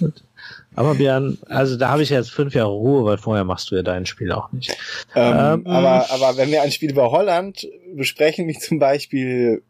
aber 0.76 0.94
Björn, 0.94 1.38
also 1.48 1.76
da 1.76 1.88
habe 1.88 2.02
ich 2.02 2.10
jetzt 2.10 2.30
fünf 2.30 2.54
Jahre 2.54 2.70
Ruhe, 2.70 3.04
weil 3.04 3.18
vorher 3.18 3.44
machst 3.44 3.70
du 3.70 3.76
ja 3.76 3.82
dein 3.82 4.06
Spiel 4.06 4.30
auch 4.32 4.52
nicht. 4.52 4.70
ähm, 5.14 5.64
ähm, 5.64 5.66
aber, 5.66 6.10
aber 6.10 6.36
wenn 6.36 6.50
wir 6.50 6.62
ein 6.62 6.70
Spiel 6.70 6.90
über 6.90 7.10
Holland 7.10 7.66
besprechen, 7.94 8.46
wie 8.46 8.58
zum 8.58 8.78
Beispiel, 8.78 9.62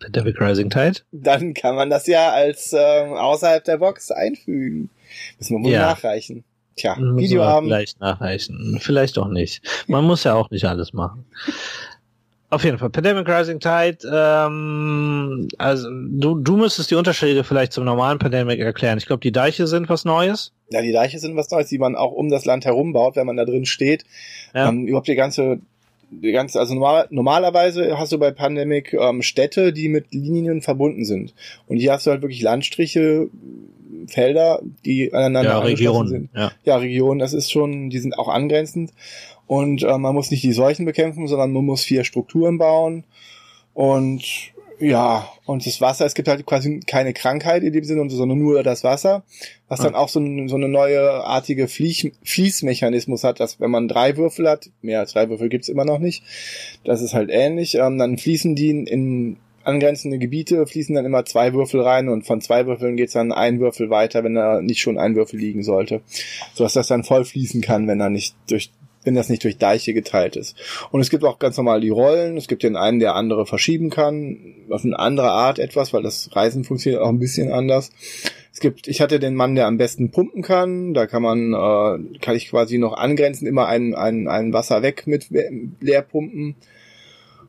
Pacific 0.00 0.40
Rising 0.40 0.68
Tide? 0.70 1.00
dann 1.12 1.54
kann 1.54 1.76
man 1.76 1.88
das 1.88 2.06
ja 2.06 2.30
als 2.32 2.72
ähm, 2.76 3.14
außerhalb 3.14 3.64
der 3.64 3.78
Box 3.78 4.10
einfügen. 4.10 4.90
Müssen 5.38 5.58
wir 5.58 5.64
wohl 5.64 5.72
Ja. 5.72 5.86
nachreichen. 5.92 6.44
Tja, 6.76 6.96
wir 6.98 7.16
Videoabend. 7.16 7.68
Vielleicht 7.70 8.00
nachreichen. 8.00 8.78
Vielleicht 8.80 9.16
auch 9.18 9.28
nicht. 9.28 9.62
Man 9.86 10.04
muss 10.04 10.24
ja 10.24 10.34
auch 10.34 10.50
nicht 10.50 10.64
alles 10.64 10.92
machen. 10.92 11.24
Auf 12.54 12.62
jeden 12.62 12.78
Fall, 12.78 12.90
Pandemic 12.90 13.28
Rising 13.28 13.58
Tide, 13.58 13.98
ähm, 14.08 15.48
also 15.58 15.88
du, 15.90 16.36
du 16.36 16.56
müsstest 16.56 16.88
die 16.88 16.94
Unterschiede 16.94 17.42
vielleicht 17.42 17.72
zum 17.72 17.84
normalen 17.84 18.20
Pandemic 18.20 18.60
erklären. 18.60 18.96
Ich 18.96 19.06
glaube, 19.06 19.20
die 19.20 19.32
Deiche 19.32 19.66
sind 19.66 19.88
was 19.88 20.04
Neues. 20.04 20.52
Ja, 20.70 20.80
die 20.80 20.92
Deiche 20.92 21.18
sind 21.18 21.34
was 21.34 21.50
Neues, 21.50 21.68
die 21.68 21.78
man 21.78 21.96
auch 21.96 22.12
um 22.12 22.30
das 22.30 22.44
Land 22.44 22.64
herum 22.64 22.92
baut, 22.92 23.16
wenn 23.16 23.26
man 23.26 23.36
da 23.36 23.44
drin 23.44 23.66
steht. 23.66 24.04
Ja. 24.54 24.68
Ähm, 24.68 24.86
überhaupt 24.86 25.08
die 25.08 25.16
ganze, 25.16 25.58
die 26.10 26.30
ganze, 26.30 26.60
also 26.60 26.74
normal, 26.74 27.08
normalerweise 27.10 27.98
hast 27.98 28.12
du 28.12 28.18
bei 28.20 28.30
Pandemic 28.30 28.92
ähm, 28.92 29.22
Städte, 29.22 29.72
die 29.72 29.88
mit 29.88 30.12
Linien 30.12 30.62
verbunden 30.62 31.04
sind. 31.04 31.34
Und 31.66 31.78
hier 31.78 31.92
hast 31.92 32.06
du 32.06 32.12
halt 32.12 32.22
wirklich 32.22 32.40
Landstriche, 32.40 33.30
Felder, 34.06 34.60
die 34.84 35.12
aneinander 35.12 35.50
ja, 35.50 35.60
angeschlossen 35.60 35.86
Region. 35.86 36.08
sind. 36.08 36.30
Ja. 36.34 36.52
Ja, 36.64 36.76
Regionen, 36.76 37.18
das 37.18 37.32
ist 37.32 37.50
schon, 37.50 37.90
die 37.90 37.98
sind 37.98 38.16
auch 38.18 38.28
angrenzend. 38.28 38.92
Und 39.46 39.82
äh, 39.82 39.98
man 39.98 40.14
muss 40.14 40.30
nicht 40.30 40.42
die 40.42 40.52
Seuchen 40.52 40.84
bekämpfen, 40.84 41.26
sondern 41.26 41.52
man 41.52 41.64
muss 41.64 41.84
vier 41.84 42.04
Strukturen 42.04 42.58
bauen. 42.58 43.04
Und 43.74 44.52
ja, 44.80 45.28
und 45.46 45.66
das 45.66 45.80
Wasser, 45.80 46.04
es 46.04 46.14
gibt 46.14 46.28
halt 46.28 46.44
quasi 46.46 46.80
keine 46.80 47.12
Krankheit 47.12 47.62
in 47.62 47.72
dem 47.72 47.84
Sinne, 47.84 48.08
sondern 48.10 48.38
nur 48.38 48.62
das 48.62 48.82
Wasser, 48.82 49.22
was 49.68 49.80
dann 49.80 49.94
auch 49.94 50.08
so, 50.08 50.20
ein, 50.20 50.48
so 50.48 50.56
eine 50.56 50.68
neue 50.68 51.24
artige 51.24 51.68
Fließ, 51.68 52.10
Fließmechanismus 52.24 53.24
hat, 53.24 53.40
dass 53.40 53.60
wenn 53.60 53.70
man 53.70 53.88
drei 53.88 54.16
Würfel 54.16 54.48
hat, 54.48 54.70
mehr 54.82 55.00
als 55.00 55.12
drei 55.12 55.28
Würfel 55.28 55.48
gibt's 55.48 55.68
immer 55.68 55.84
noch 55.84 56.00
nicht, 56.00 56.24
das 56.84 57.02
ist 57.02 57.14
halt 57.14 57.30
ähnlich, 57.30 57.76
ähm, 57.76 57.98
dann 57.98 58.18
fließen 58.18 58.56
die 58.56 58.70
in, 58.70 59.36
angrenzende 59.62 60.18
Gebiete, 60.18 60.66
fließen 60.66 60.94
dann 60.94 61.06
immer 61.06 61.24
zwei 61.24 61.54
Würfel 61.54 61.80
rein 61.80 62.08
und 62.08 62.26
von 62.26 62.40
zwei 62.40 62.66
Würfeln 62.66 62.96
geht's 62.96 63.14
dann 63.14 63.32
ein 63.32 63.60
Würfel 63.60 63.90
weiter, 63.90 64.22
wenn 64.24 64.34
da 64.34 64.60
nicht 64.60 64.80
schon 64.80 64.98
ein 64.98 65.16
Würfel 65.16 65.38
liegen 65.38 65.62
sollte, 65.62 66.02
sodass 66.54 66.74
das 66.74 66.88
dann 66.88 67.04
voll 67.04 67.24
fließen 67.24 67.60
kann, 67.60 67.88
wenn 67.88 68.00
er 68.00 68.10
nicht 68.10 68.34
durch 68.48 68.70
wenn 69.04 69.14
das 69.14 69.28
nicht 69.28 69.44
durch 69.44 69.58
Deiche 69.58 69.94
geteilt 69.94 70.36
ist. 70.36 70.56
Und 70.90 71.00
es 71.00 71.10
gibt 71.10 71.24
auch 71.24 71.38
ganz 71.38 71.56
normal 71.56 71.80
die 71.80 71.90
Rollen. 71.90 72.36
Es 72.36 72.48
gibt 72.48 72.62
den 72.62 72.76
einen, 72.76 72.98
der 72.98 73.14
andere 73.14 73.46
verschieben 73.46 73.90
kann, 73.90 74.54
auf 74.70 74.84
eine 74.84 74.98
andere 74.98 75.30
Art 75.30 75.58
etwas, 75.58 75.92
weil 75.92 76.02
das 76.02 76.34
Reisen 76.34 76.64
funktioniert 76.64 77.02
auch 77.02 77.08
ein 77.08 77.18
bisschen 77.18 77.52
anders. 77.52 77.90
Es 78.52 78.60
gibt, 78.60 78.86
ich 78.88 79.00
hatte 79.00 79.18
den 79.18 79.34
Mann, 79.34 79.56
der 79.56 79.66
am 79.66 79.78
besten 79.78 80.10
pumpen 80.10 80.42
kann. 80.42 80.94
Da 80.94 81.06
kann 81.06 81.22
man, 81.22 81.52
äh, 81.52 82.18
kann 82.20 82.36
ich 82.36 82.48
quasi 82.50 82.78
noch 82.78 82.96
angrenzen, 82.96 83.46
immer 83.46 83.66
ein, 83.66 83.94
ein, 83.94 84.28
ein 84.28 84.52
Wasser 84.52 84.82
weg 84.82 85.06
mit 85.06 85.26
leer 85.80 86.02
pumpen. 86.02 86.54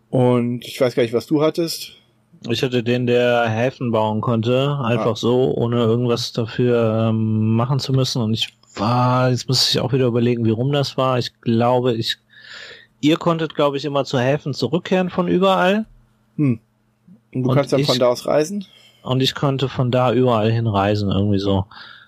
Und 0.10 0.66
ich 0.66 0.80
weiß 0.80 0.95
gar 0.95 1.03
nicht, 1.03 1.14
was 1.14 1.28
du 1.28 1.41
hattest. 1.41 1.93
Ich 2.49 2.62
hatte 2.64 2.84
den, 2.84 3.08
der 3.08 3.48
Häfen 3.48 3.91
bauen 3.91 4.22
konnte, 4.22 4.77
einfach 4.84 5.14
Ah. 5.14 5.15
so, 5.15 5.53
ohne 5.56 5.77
irgendwas 5.77 6.32
dafür 6.32 7.07
ähm, 7.10 7.56
machen 7.56 7.80
zu 7.80 7.91
müssen. 7.91 8.22
Und 8.22 8.34
ich 8.34 8.49
war, 8.80 9.30
jetzt 9.30 9.47
muss 9.47 9.69
ich 9.69 9.80
auch 9.80 9.93
wieder 9.93 10.06
überlegen, 10.06 10.45
wie 10.45 10.52
rum 10.52 10.72
das 10.72 10.97
war. 10.97 11.18
Ich 11.19 11.31
glaube, 11.41 11.93
ich, 11.93 12.18
ihr 13.02 13.18
konntet, 13.18 13.56
glaube 13.56 13.77
ich, 13.77 13.85
immer 13.85 14.06
zu 14.06 14.19
Häfen 14.19 14.53
zurückkehren 14.53 15.10
von 15.10 15.27
überall. 15.27 15.85
Hm. 16.38 16.60
Und 17.34 17.43
du 17.43 17.49
Und 17.49 17.56
kannst 17.56 17.73
dann 17.73 17.80
ich- 17.81 17.88
von 17.88 17.99
da 17.99 18.07
aus 18.07 18.26
reisen? 18.26 18.65
Und 19.03 19.22
ich 19.22 19.35
konnte 19.35 19.69
von 19.69 19.91
da 19.91 20.11
überall 20.14 20.52
hinreisen, 20.52 21.11
irgendwie 21.11 21.38
so. 21.39 21.65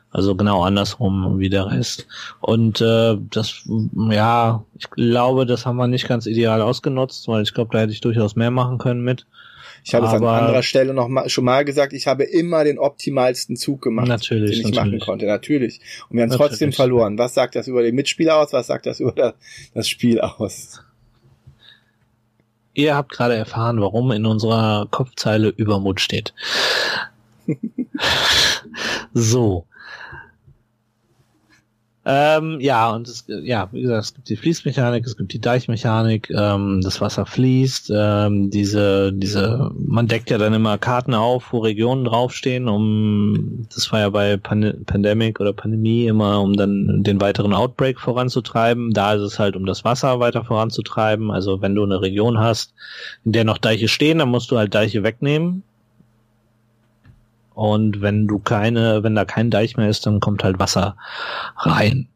Also 0.10 0.34
genau 0.35 0.64
andersrum 0.64 1.38
wie 1.38 1.49
der 1.49 1.69
Rest. 1.69 2.07
Und 2.39 2.81
äh, 2.81 3.18
das, 3.30 3.68
ja, 4.10 4.64
ich 4.80 4.89
glaube, 4.89 5.45
das 5.45 5.65
haben 5.65 5.76
wir 5.76 5.88
nicht 5.88 6.07
ganz 6.07 6.26
ideal 6.26 6.61
ausgenutzt, 6.61 7.27
weil 7.27 7.44
ich 7.44 7.53
glaube, 7.53 7.69
da 7.73 7.80
hätte 7.80 7.91
ich 7.91 8.02
durchaus 8.02 8.35
mehr 8.35 8.49
machen 8.49 8.80
können 8.80 9.02
mit. 9.02 9.27
Ich 9.88 9.95
habe 9.95 10.05
es 10.05 10.11
an 10.11 10.18
Aber- 10.18 10.34
anderer 10.34 10.64
Stelle 10.64 10.93
noch 10.93 11.07
mal, 11.07 11.30
schon 11.30 11.45
mal 11.45 11.64
gesagt, 11.64 11.93
ich 11.93 12.07
habe 12.07 12.26
immer 12.26 12.65
den 12.65 12.77
optimalsten 12.77 13.55
Zug 13.55 13.81
gemacht, 13.81 14.09
Natürlich, 14.09 14.59
den 14.59 14.68
ich 14.68 14.76
machen 14.76 14.88
natürlich. 14.88 15.05
konnte. 15.05 15.26
Natürlich. 15.27 15.80
Und 16.09 16.18
wir 16.18 16.23
haben 16.23 16.30
Natürlich. 16.30 16.49
trotzdem 16.49 16.73
verloren. 16.73 17.18
Was 17.18 17.34
sagt 17.34 17.55
das 17.55 17.69
über 17.69 17.81
den 17.81 17.95
Mitspieler 17.95 18.35
aus? 18.35 18.51
Was 18.51 18.68
sagt 18.68 18.85
das 18.85 18.99
über 18.99 19.35
das 19.73 19.88
Spiel 19.88 20.19
aus? 20.19 20.81
Ihr 22.73 22.97
habt 22.97 23.14
gerade 23.14 23.35
erfahren, 23.35 23.80
warum 23.80 24.11
in 24.11 24.26
unserer 24.26 24.88
Kopfzeile 24.91 25.53
Übermut 25.55 26.01
steht. 26.01 26.34
so. 29.14 29.65
Ähm, 32.09 32.61
ja, 32.61 32.89
und 32.91 33.05
es, 33.09 33.25
ja, 33.27 33.67
wie 33.73 33.81
gesagt, 33.81 34.05
es 34.05 34.13
gibt 34.13 34.29
die 34.29 34.38
Fließmechanik, 34.38 35.05
es 35.05 35.17
gibt 35.17 35.34
die 35.34 35.41
Deichmechanik, 35.41 36.29
ähm, 36.29 36.79
das 36.81 37.01
Wasser 37.01 37.25
fließt, 37.25 37.91
ähm, 37.93 38.49
diese, 38.49 39.11
diese, 39.11 39.71
man 39.77 40.07
deckt 40.07 40.29
ja 40.29 40.38
dann 40.38 40.53
immer 40.53 40.77
Karten 40.77 41.13
auf, 41.13 41.51
wo 41.51 41.57
Regionen 41.59 42.05
draufstehen, 42.05 42.69
um, 42.69 43.67
das 43.75 43.91
war 43.91 43.99
ja 43.99 44.09
bei 44.09 44.38
Pan 44.38 44.85
Pandemic 44.85 45.41
oder 45.41 45.51
Pandemie 45.51 46.05
immer, 46.05 46.39
um 46.39 46.53
dann 46.53 47.03
den 47.03 47.19
weiteren 47.19 47.53
Outbreak 47.53 47.99
voranzutreiben. 47.99 48.93
Da 48.93 49.15
ist 49.15 49.21
es 49.23 49.38
halt, 49.38 49.57
um 49.57 49.65
das 49.65 49.84
Wasser 49.84 50.21
weiter 50.21 50.45
voranzutreiben. 50.45 51.29
Also 51.29 51.61
wenn 51.61 51.75
du 51.75 51.84
eine 51.84 52.01
Region 52.01 52.39
hast, 52.39 52.73
in 53.25 53.34
der 53.34 53.43
noch 53.43 53.57
Deiche 53.57 53.89
stehen, 53.89 54.19
dann 54.19 54.29
musst 54.29 54.49
du 54.49 54.57
halt 54.57 54.73
Deiche 54.73 55.03
wegnehmen. 55.03 55.63
Und 57.57 58.01
wenn 58.01 58.27
du 58.27 58.38
keine, 58.38 59.01
wenn 59.01 59.15
da 59.15 59.25
kein 59.25 59.49
Deich 59.49 59.77
mehr 59.77 59.89
ist, 59.89 60.05
dann 60.05 60.19
kommt 60.19 60.43
halt 60.43 60.59
Wasser 60.59 60.95
rein. 61.55 62.07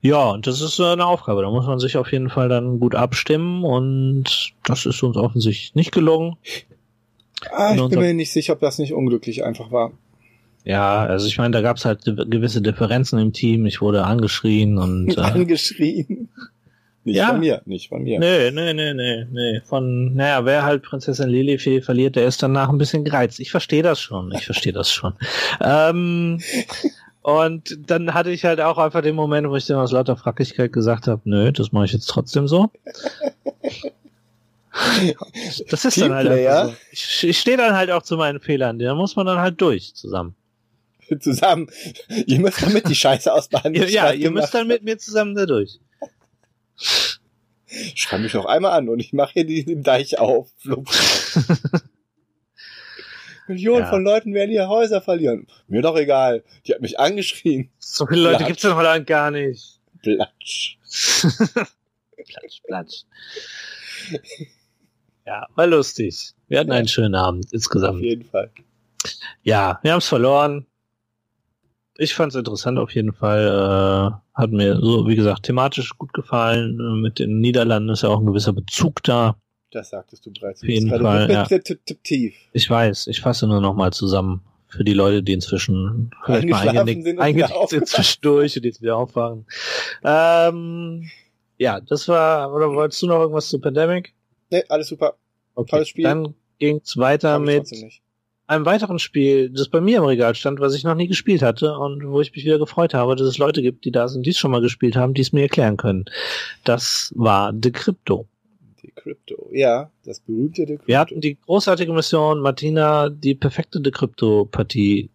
Ja, 0.00 0.30
und 0.30 0.46
das 0.46 0.62
ist 0.62 0.80
eine 0.80 1.04
Aufgabe. 1.04 1.42
Da 1.42 1.50
muss 1.50 1.66
man 1.66 1.78
sich 1.78 1.98
auf 1.98 2.10
jeden 2.12 2.30
Fall 2.30 2.48
dann 2.48 2.80
gut 2.80 2.94
abstimmen 2.94 3.62
und 3.62 4.54
das 4.64 4.86
ist 4.86 5.02
uns 5.02 5.18
offensichtlich 5.18 5.74
nicht 5.74 5.92
gelungen. 5.92 6.36
Ah, 7.50 7.74
ich 7.74 7.88
bin 7.90 8.00
mir 8.00 8.14
nicht 8.14 8.32
sicher, 8.32 8.54
ob 8.54 8.60
das 8.60 8.78
nicht 8.78 8.94
unglücklich 8.94 9.44
einfach 9.44 9.70
war. 9.70 9.92
Ja, 10.64 11.00
also 11.00 11.26
ich 11.26 11.36
meine, 11.36 11.50
da 11.50 11.60
gab 11.60 11.76
es 11.76 11.84
halt 11.84 12.04
gewisse 12.06 12.62
Differenzen 12.62 13.18
im 13.18 13.34
Team. 13.34 13.66
Ich 13.66 13.82
wurde 13.82 14.06
angeschrien 14.06 14.78
und. 14.78 15.18
Äh, 15.18 15.20
angeschrien. 15.20 16.30
Nicht 17.04 17.16
ja. 17.16 17.28
von 17.28 17.40
mir, 17.40 17.62
nicht 17.64 17.88
von 17.88 18.02
mir. 18.04 18.20
Nee, 18.20 18.52
nee, 18.52 18.72
nee, 18.72 18.94
nee, 18.94 19.26
nee. 19.28 19.60
Von, 19.64 20.14
naja, 20.14 20.44
wer 20.44 20.62
halt 20.62 20.82
Prinzessin 20.84 21.28
Lilifee 21.28 21.80
verliert, 21.80 22.14
der 22.14 22.26
ist 22.26 22.42
danach 22.42 22.68
ein 22.68 22.78
bisschen 22.78 23.04
gereizt. 23.04 23.40
Ich 23.40 23.50
verstehe 23.50 23.82
das 23.82 24.00
schon, 24.00 24.30
ich 24.32 24.44
verstehe 24.44 24.72
das 24.72 24.92
schon. 24.92 25.14
ähm, 25.60 26.38
und 27.22 27.78
dann 27.90 28.14
hatte 28.14 28.30
ich 28.30 28.44
halt 28.44 28.60
auch 28.60 28.78
einfach 28.78 29.02
den 29.02 29.16
Moment, 29.16 29.48
wo 29.48 29.56
ich 29.56 29.66
dann 29.66 29.78
aus 29.78 29.90
lauter 29.90 30.16
Frackigkeit 30.16 30.72
gesagt 30.72 31.08
habe, 31.08 31.22
nö, 31.24 31.50
das 31.50 31.72
mache 31.72 31.86
ich 31.86 31.92
jetzt 31.92 32.06
trotzdem 32.06 32.46
so. 32.46 32.70
Das 35.70 35.84
ist 35.84 36.00
dann 36.00 36.12
halt 36.12 36.28
einfach 36.28 36.68
so. 36.68 36.74
Ich, 36.92 37.24
ich 37.24 37.38
stehe 37.38 37.56
dann 37.56 37.74
halt 37.74 37.90
auch 37.90 38.02
zu 38.02 38.16
meinen 38.16 38.40
Fehlern. 38.40 38.78
Da 38.78 38.94
muss 38.94 39.16
man 39.16 39.26
dann 39.26 39.38
halt 39.38 39.60
durch 39.60 39.94
zusammen. 39.94 40.34
Zusammen. 41.20 41.68
Ihr 42.26 42.40
müsst 42.40 42.62
damit 42.62 42.88
die 42.88 42.94
Scheiße 42.94 43.32
ausbaden. 43.32 43.74
ja, 43.74 43.84
ja 43.84 44.12
ihr 44.12 44.30
müsst 44.30 44.54
dann 44.54 44.66
mit 44.66 44.82
mir 44.82 44.98
zusammen 44.98 45.34
da 45.34 45.46
durch. 45.46 45.78
Schreib 47.94 48.20
mich 48.20 48.34
noch 48.34 48.44
einmal 48.44 48.72
an 48.72 48.88
und 48.88 49.00
ich 49.00 49.12
mache 49.12 49.32
hier 49.34 49.46
den 49.46 49.82
Deich 49.82 50.18
auf. 50.18 50.50
Millionen 53.48 53.84
ja. 53.84 53.90
von 53.90 54.04
Leuten 54.04 54.34
werden 54.34 54.50
ihr 54.50 54.68
Häuser 54.68 55.00
verlieren. 55.00 55.46
Mir 55.68 55.82
doch 55.82 55.96
egal. 55.96 56.44
Die 56.66 56.74
hat 56.74 56.80
mich 56.80 57.00
angeschrien. 57.00 57.70
So 57.78 58.06
viele 58.06 58.22
Leute 58.22 58.44
gibt's 58.44 58.64
in 58.64 58.74
Holland 58.74 59.06
gar 59.06 59.30
nicht. 59.30 59.80
Platsch. 60.02 60.78
platsch, 62.16 62.62
platsch. 62.64 63.02
Ja, 65.26 65.46
war 65.54 65.66
lustig. 65.66 66.34
Wir 66.48 66.60
hatten 66.60 66.72
einen 66.72 66.88
schönen 66.88 67.14
Abend 67.14 67.52
insgesamt. 67.52 67.98
Auf 67.98 68.02
jeden 68.02 68.24
Fall. 68.24 68.50
Ja, 69.42 69.80
wir 69.82 69.92
haben's 69.92 70.08
verloren 70.08 70.66
ich 72.02 72.14
fand 72.14 72.32
es 72.32 72.36
interessant 72.36 72.78
auf 72.78 72.94
jeden 72.94 73.12
Fall. 73.12 73.46
Äh, 73.46 74.38
hat 74.38 74.50
mir 74.50 74.76
so, 74.80 75.06
wie 75.06 75.16
gesagt, 75.16 75.44
thematisch 75.44 75.96
gut 75.98 76.12
gefallen. 76.12 77.00
Mit 77.00 77.18
den 77.18 77.40
Niederlanden 77.40 77.90
ist 77.90 78.02
ja 78.02 78.08
auch 78.08 78.20
ein 78.20 78.26
gewisser 78.26 78.52
Bezug 78.52 79.02
da. 79.02 79.36
Das 79.70 79.90
sagtest 79.90 80.26
du 80.26 80.32
bereits. 80.32 80.62
Auf 80.62 80.68
jeden 80.68 80.90
Fall. 80.90 81.30
Ja. 81.30 81.46
Ich 82.52 82.68
weiß, 82.68 83.06
ich 83.06 83.20
fasse 83.20 83.46
nur 83.46 83.60
noch 83.60 83.74
mal 83.74 83.92
zusammen 83.92 84.42
für 84.68 84.84
die 84.84 84.94
Leute, 84.94 85.22
die 85.22 85.32
inzwischen 85.32 86.10
vielleicht 86.24 86.48
mal 86.48 86.68
eingenickt 86.68 87.04
sind, 87.04 87.18
eingenickt 87.20 87.68
sind 87.68 87.88
zwischendurch 87.88 88.56
und 88.56 88.64
jetzt 88.64 88.80
wieder 88.80 88.96
aufwachen. 88.96 89.46
Ähm, 90.02 91.10
ja, 91.58 91.80
das 91.80 92.08
war, 92.08 92.52
oder 92.54 92.70
wolltest 92.70 93.02
du 93.02 93.06
noch 93.06 93.20
irgendwas 93.20 93.48
zu 93.48 93.60
Pandemic? 93.60 94.14
Nee, 94.50 94.64
alles 94.68 94.88
super. 94.88 95.14
Okay, 95.54 95.70
Tolles 95.70 95.88
Spiel. 95.88 96.04
Dann 96.04 96.34
ging's 96.58 96.96
weiter 96.96 97.38
mit 97.38 97.70
einem 98.46 98.66
weiteren 98.66 98.98
Spiel, 98.98 99.50
das 99.50 99.68
bei 99.68 99.80
mir 99.80 99.98
im 99.98 100.04
Regal 100.04 100.34
stand, 100.34 100.60
was 100.60 100.74
ich 100.74 100.84
noch 100.84 100.94
nie 100.94 101.08
gespielt 101.08 101.42
hatte 101.42 101.76
und 101.76 102.06
wo 102.06 102.20
ich 102.20 102.34
mich 102.34 102.44
wieder 102.44 102.58
gefreut 102.58 102.94
habe, 102.94 103.16
dass 103.16 103.26
es 103.26 103.38
Leute 103.38 103.62
gibt, 103.62 103.84
die 103.84 103.92
da 103.92 104.08
sind, 104.08 104.26
die 104.26 104.30
es 104.30 104.38
schon 104.38 104.50
mal 104.50 104.60
gespielt 104.60 104.96
haben, 104.96 105.14
die 105.14 105.22
es 105.22 105.32
mir 105.32 105.42
erklären 105.42 105.76
können. 105.76 106.04
Das 106.64 107.12
war 107.14 107.52
The 107.60 107.70
Crypto. 107.70 108.26
The 108.82 108.92
Crypto, 108.94 109.48
ja, 109.52 109.90
das 110.04 110.20
berühmte 110.20 110.62
The 110.62 110.74
Crypto. 110.74 110.86
Wir 110.86 110.98
hatten 110.98 111.20
die 111.20 111.38
großartige 111.40 111.92
Mission, 111.92 112.40
Martina 112.40 113.08
die 113.08 113.34
perfekte 113.34 113.80
The 113.82 113.90
Crypto-Partie 113.90 115.08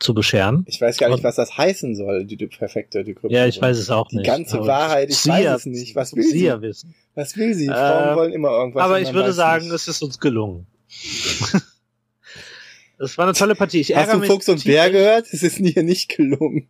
zu 0.00 0.12
bescheren. 0.12 0.64
Ich 0.66 0.80
weiß 0.80 0.98
gar 0.98 1.08
nicht, 1.08 1.22
was 1.22 1.36
das 1.36 1.56
heißen 1.56 1.94
soll, 1.94 2.24
die, 2.24 2.36
die 2.36 2.48
perfekte 2.48 3.04
die 3.04 3.14
Crypto. 3.14 3.34
Ja, 3.34 3.46
ich 3.46 3.62
weiß 3.62 3.78
es 3.78 3.88
auch 3.88 4.10
nicht. 4.10 4.26
Die 4.26 4.28
ganze 4.28 4.66
Wahrheit, 4.66 5.10
ich 5.10 5.26
weiß 5.26 5.60
es 5.60 5.66
nicht. 5.66 5.94
Was 5.94 6.14
will 6.14 6.24
sie? 6.24 6.40
sie? 6.40 6.60
wissen. 6.60 6.94
Was 7.14 7.36
will 7.36 7.54
sie? 7.54 7.68
Frauen 7.68 8.12
äh, 8.12 8.16
wollen 8.16 8.32
immer 8.32 8.50
irgendwas. 8.50 8.82
Aber 8.82 9.00
ich 9.00 9.14
würde 9.14 9.32
sagen, 9.32 9.66
nicht. 9.66 9.74
es 9.74 9.88
ist 9.88 10.02
uns 10.02 10.18
gelungen. 10.18 10.66
Das 13.04 13.18
war 13.18 13.26
eine 13.26 13.34
tolle 13.34 13.54
Partie. 13.54 13.80
Ich 13.80 13.94
Hast 13.94 14.14
du 14.14 14.22
Fuchs 14.22 14.48
und 14.48 14.64
Bär 14.64 14.90
gehört? 14.90 15.26
Es 15.30 15.42
ist 15.42 15.60
mir 15.60 15.82
nicht 15.82 16.16
gelungen. 16.16 16.66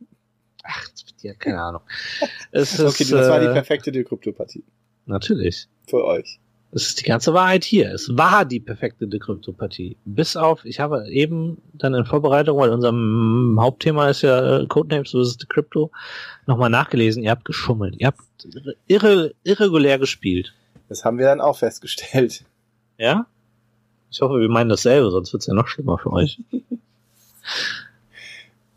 Ach, 0.65 0.89
ja, 1.23 1.33
keine 1.35 1.63
Ahnung. 1.63 1.83
Es 2.51 2.73
ist, 2.79 2.81
okay, 2.81 3.05
das 3.09 3.29
war 3.29 3.39
die 3.39 3.47
äh, 3.47 3.53
perfekte 3.53 3.93
Dekrypto-Partie. 3.93 4.65
Natürlich. 5.07 5.69
Für 5.87 6.05
euch. 6.05 6.41
Es 6.73 6.89
ist 6.89 7.01
die 7.01 7.05
ganze 7.05 7.33
Wahrheit 7.35 7.63
hier. 7.63 7.93
Es 7.93 8.17
war 8.17 8.45
die 8.45 8.59
perfekte 8.59 9.07
Dekrypto-Partie. 9.07 9.97
Bis 10.05 10.35
auf, 10.35 10.65
ich 10.65 10.81
habe 10.81 11.09
eben 11.09 11.63
dann 11.73 11.95
in 11.95 12.05
Vorbereitung, 12.05 12.59
weil 12.59 12.71
unser 12.71 12.93
Hauptthema 13.63 14.09
ist 14.09 14.23
ja 14.23 14.59
äh, 14.59 14.67
Codenames 14.67 15.13
vs. 15.13 15.37
Decrypto, 15.37 15.93
nochmal 16.49 16.71
nachgelesen. 16.71 17.23
Ihr 17.23 17.31
habt 17.31 17.45
geschummelt. 17.45 17.95
Ihr 17.99 18.09
habt 18.09 18.19
irre, 18.89 19.35
irregulär 19.45 20.01
gespielt. 20.01 20.53
Das 20.89 21.05
haben 21.05 21.19
wir 21.19 21.27
dann 21.27 21.41
auch 21.41 21.59
festgestellt. 21.59 22.45
Ja? 22.99 23.27
Ich 24.15 24.21
hoffe, 24.21 24.39
wir 24.39 24.49
meinen 24.49 24.71
dasselbe, 24.71 25.11
sonst 25.11 25.33
wird's 25.33 25.47
ja 25.47 25.55
noch 25.55 25.67
schlimmer 25.67 25.99
für 25.99 26.13
euch. 26.13 26.41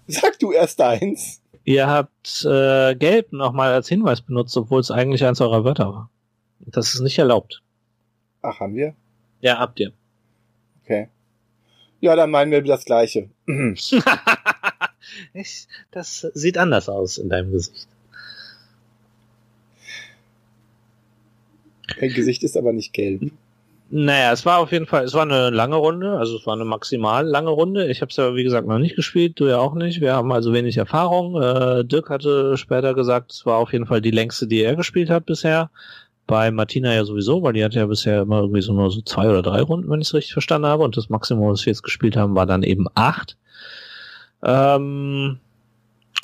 Sag 0.07 0.39
du 0.39 0.51
erst 0.51 0.81
eins. 0.81 1.43
Ihr 1.64 1.85
habt 1.85 2.43
äh, 2.43 2.95
Gelb 2.95 3.34
nochmal 3.34 3.72
als 3.72 3.88
Hinweis 3.88 4.22
benutzt, 4.22 4.57
obwohl 4.57 4.80
es 4.80 4.89
eigentlich 4.89 5.23
eins 5.26 5.39
eurer 5.39 5.64
Wörter 5.64 5.93
war. 5.93 6.09
Das 6.59 6.95
ist 6.95 7.01
nicht 7.01 7.19
erlaubt. 7.19 7.61
Ach, 8.41 8.59
haben 8.59 8.73
wir? 8.73 8.95
Ja, 9.41 9.59
habt 9.59 9.80
ihr. 9.80 9.93
Okay. 10.84 11.07
Ja, 12.01 12.15
dann 12.15 12.31
meinen 12.31 12.51
wir 12.51 12.64
das 12.64 12.85
Gleiche. 12.85 13.30
das 15.91 16.22
sieht 16.34 16.57
anders 16.57 16.89
aus 16.89 17.19
in 17.19 17.30
deinem 17.30 17.51
Gesicht. 17.51 17.88
Dein 21.99 22.11
Gesicht 22.11 22.41
ist 22.41 22.57
aber 22.57 22.73
nicht 22.73 22.91
gelb. 22.91 23.31
Naja, 23.89 24.34
es 24.34 24.45
war 24.45 24.59
auf 24.59 24.73
jeden 24.73 24.85
Fall, 24.85 25.05
es 25.05 25.14
war 25.14 25.22
eine 25.22 25.49
lange 25.49 25.77
Runde, 25.77 26.18
also 26.18 26.35
es 26.35 26.45
war 26.45 26.55
eine 26.55 26.65
maximal 26.65 27.26
lange 27.26 27.51
Runde. 27.51 27.88
Ich 27.88 28.01
habe 28.01 28.09
es 28.09 28.18
ja, 28.18 28.35
wie 28.35 28.43
gesagt, 28.43 28.68
noch 28.68 28.80
nicht 28.80 28.97
gespielt, 28.97 29.39
du 29.39 29.45
ja 29.45 29.59
auch 29.59 29.76
nicht. 29.76 30.01
Wir 30.01 30.14
haben 30.14 30.31
also 30.34 30.51
wenig 30.51 30.76
Erfahrung. 30.76 31.41
Äh, 31.41 31.85
Dirk 31.85 32.09
hatte 32.09 32.57
später 32.57 32.93
gesagt, 32.93 33.31
es 33.31 33.45
war 33.45 33.57
auf 33.57 33.72
jeden 33.72 33.85
Fall 33.85 34.01
die 34.01 34.11
längste, 34.11 34.45
die 34.45 34.61
er 34.61 34.76
gespielt 34.76 35.09
hat 35.09 35.26
bisher. 35.26 35.69
Bei 36.26 36.51
Martina 36.51 36.93
ja 36.93 37.05
sowieso, 37.05 37.41
weil 37.43 37.53
die 37.53 37.64
hatte 37.64 37.80
ja 37.80 37.85
bisher 37.85 38.23
immer 38.23 38.41
irgendwie 38.41 38.61
so 38.61 38.73
nur 38.73 38.91
so 38.91 38.99
zwei 39.01 39.30
oder 39.30 39.41
drei 39.41 39.61
Runden, 39.61 39.89
wenn 39.89 40.01
ich 40.01 40.07
es 40.09 40.14
richtig 40.14 40.34
verstanden 40.34 40.68
habe. 40.68 40.84
Und 40.84 40.97
das 40.97 41.07
Maximum, 41.09 41.49
was 41.49 41.65
wir 41.65 41.72
jetzt 41.72 41.84
gespielt 41.84 42.18
haben, 42.18 42.35
war 42.35 42.45
dann 42.45 42.64
eben 42.64 42.88
acht. 42.95 43.38
Ähm, 44.43 45.39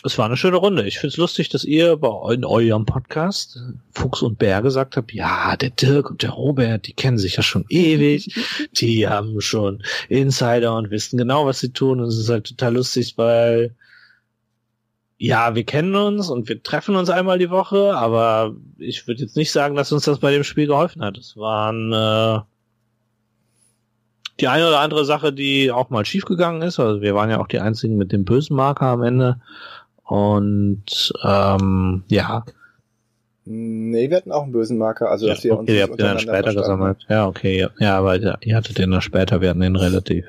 es 0.05 0.17
war 0.17 0.25
eine 0.25 0.37
schöne 0.37 0.57
Runde. 0.57 0.85
Ich 0.85 0.99
find's 0.99 1.17
lustig, 1.17 1.49
dass 1.49 1.63
ihr 1.63 1.95
bei 1.97 2.33
in 2.33 2.43
eurem 2.43 2.85
Podcast 2.85 3.59
Fuchs 3.91 4.21
und 4.21 4.37
Bär 4.37 4.61
gesagt 4.61 4.97
habt, 4.97 5.13
ja, 5.13 5.55
der 5.55 5.69
Dirk 5.69 6.09
und 6.09 6.23
der 6.23 6.31
Robert, 6.31 6.87
die 6.87 6.93
kennen 6.93 7.17
sich 7.17 7.37
ja 7.37 7.43
schon 7.43 7.65
ewig. 7.69 8.35
Die 8.73 9.07
haben 9.07 9.39
schon 9.39 9.83
Insider 10.09 10.75
und 10.75 10.91
wissen 10.91 11.17
genau, 11.17 11.45
was 11.45 11.59
sie 11.59 11.71
tun. 11.71 12.01
Und 12.01 12.07
es 12.07 12.17
ist 12.17 12.29
halt 12.29 12.47
total 12.47 12.75
lustig, 12.75 13.17
weil 13.17 13.75
ja, 15.17 15.55
wir 15.55 15.63
kennen 15.63 15.95
uns 15.95 16.29
und 16.29 16.49
wir 16.49 16.61
treffen 16.61 16.95
uns 16.95 17.09
einmal 17.09 17.39
die 17.39 17.49
Woche, 17.49 17.95
aber 17.95 18.55
ich 18.77 19.07
würde 19.07 19.21
jetzt 19.21 19.37
nicht 19.37 19.51
sagen, 19.51 19.75
dass 19.75 19.91
uns 19.93 20.03
das 20.03 20.19
bei 20.19 20.31
dem 20.31 20.43
Spiel 20.43 20.67
geholfen 20.67 21.01
hat. 21.01 21.17
Es 21.17 21.37
waren 21.37 21.93
äh, 21.93 22.41
die 24.39 24.47
eine 24.47 24.67
oder 24.67 24.79
andere 24.79 25.05
Sache, 25.05 25.31
die 25.31 25.71
auch 25.71 25.89
mal 25.89 26.05
schiefgegangen 26.05 26.61
ist. 26.61 26.79
Also 26.79 27.01
wir 27.01 27.15
waren 27.15 27.29
ja 27.29 27.39
auch 27.39 27.47
die 27.47 27.59
einzigen 27.59 27.95
mit 27.95 28.11
dem 28.11 28.25
bösen 28.25 28.55
Marker 28.57 28.87
am 28.87 29.03
Ende. 29.03 29.39
Und 30.13 31.11
ähm, 31.23 32.03
ja. 32.07 32.45
Nee, 33.45 34.11
wir 34.11 34.17
hatten 34.17 34.31
auch 34.31 34.43
einen 34.43 34.51
bösen 34.51 34.77
Marker, 34.77 35.09
also 35.09 35.25
ja, 35.25 35.33
dass 35.33 35.43
wir 35.43 35.53
okay, 35.53 35.59
uns 35.59 35.71
ihr 35.71 35.81
habt 35.81 35.99
den 35.99 36.05
dann 36.05 36.19
später 36.19 36.53
gesammelt. 36.53 36.97
Ja, 37.09 37.25
okay, 37.25 37.59
ja, 37.59 37.69
ja 37.79 37.97
aber 37.97 38.19
ja, 38.19 38.37
ihr 38.41 38.55
hattet 38.55 38.77
den 38.77 38.91
dann 38.91 39.01
später, 39.01 39.41
wir 39.41 39.49
hatten 39.49 39.61
den 39.61 39.75
relativ. 39.75 40.25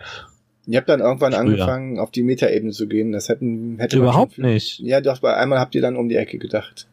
Ihr 0.66 0.78
habt 0.78 0.89
dann 0.89 1.01
irgendwann 1.01 1.32
früher. 1.32 1.40
angefangen, 1.43 1.98
auf 1.98 2.11
die 2.11 2.23
Metaebene 2.23 2.73
zu 2.73 2.89
gehen. 2.89 3.12
Das 3.12 3.28
hätten 3.28 3.77
hätte 3.78 3.98
überhaupt 3.98 4.39
nicht. 4.39 4.78
Ja, 4.78 5.02
doch, 5.02 5.19
bei 5.19 5.35
einmal 5.35 5.59
habt 5.59 5.74
ihr 5.74 5.82
dann 5.82 5.97
um 5.97 6.09
die 6.09 6.16
Ecke 6.16 6.39
gedacht. 6.39 6.86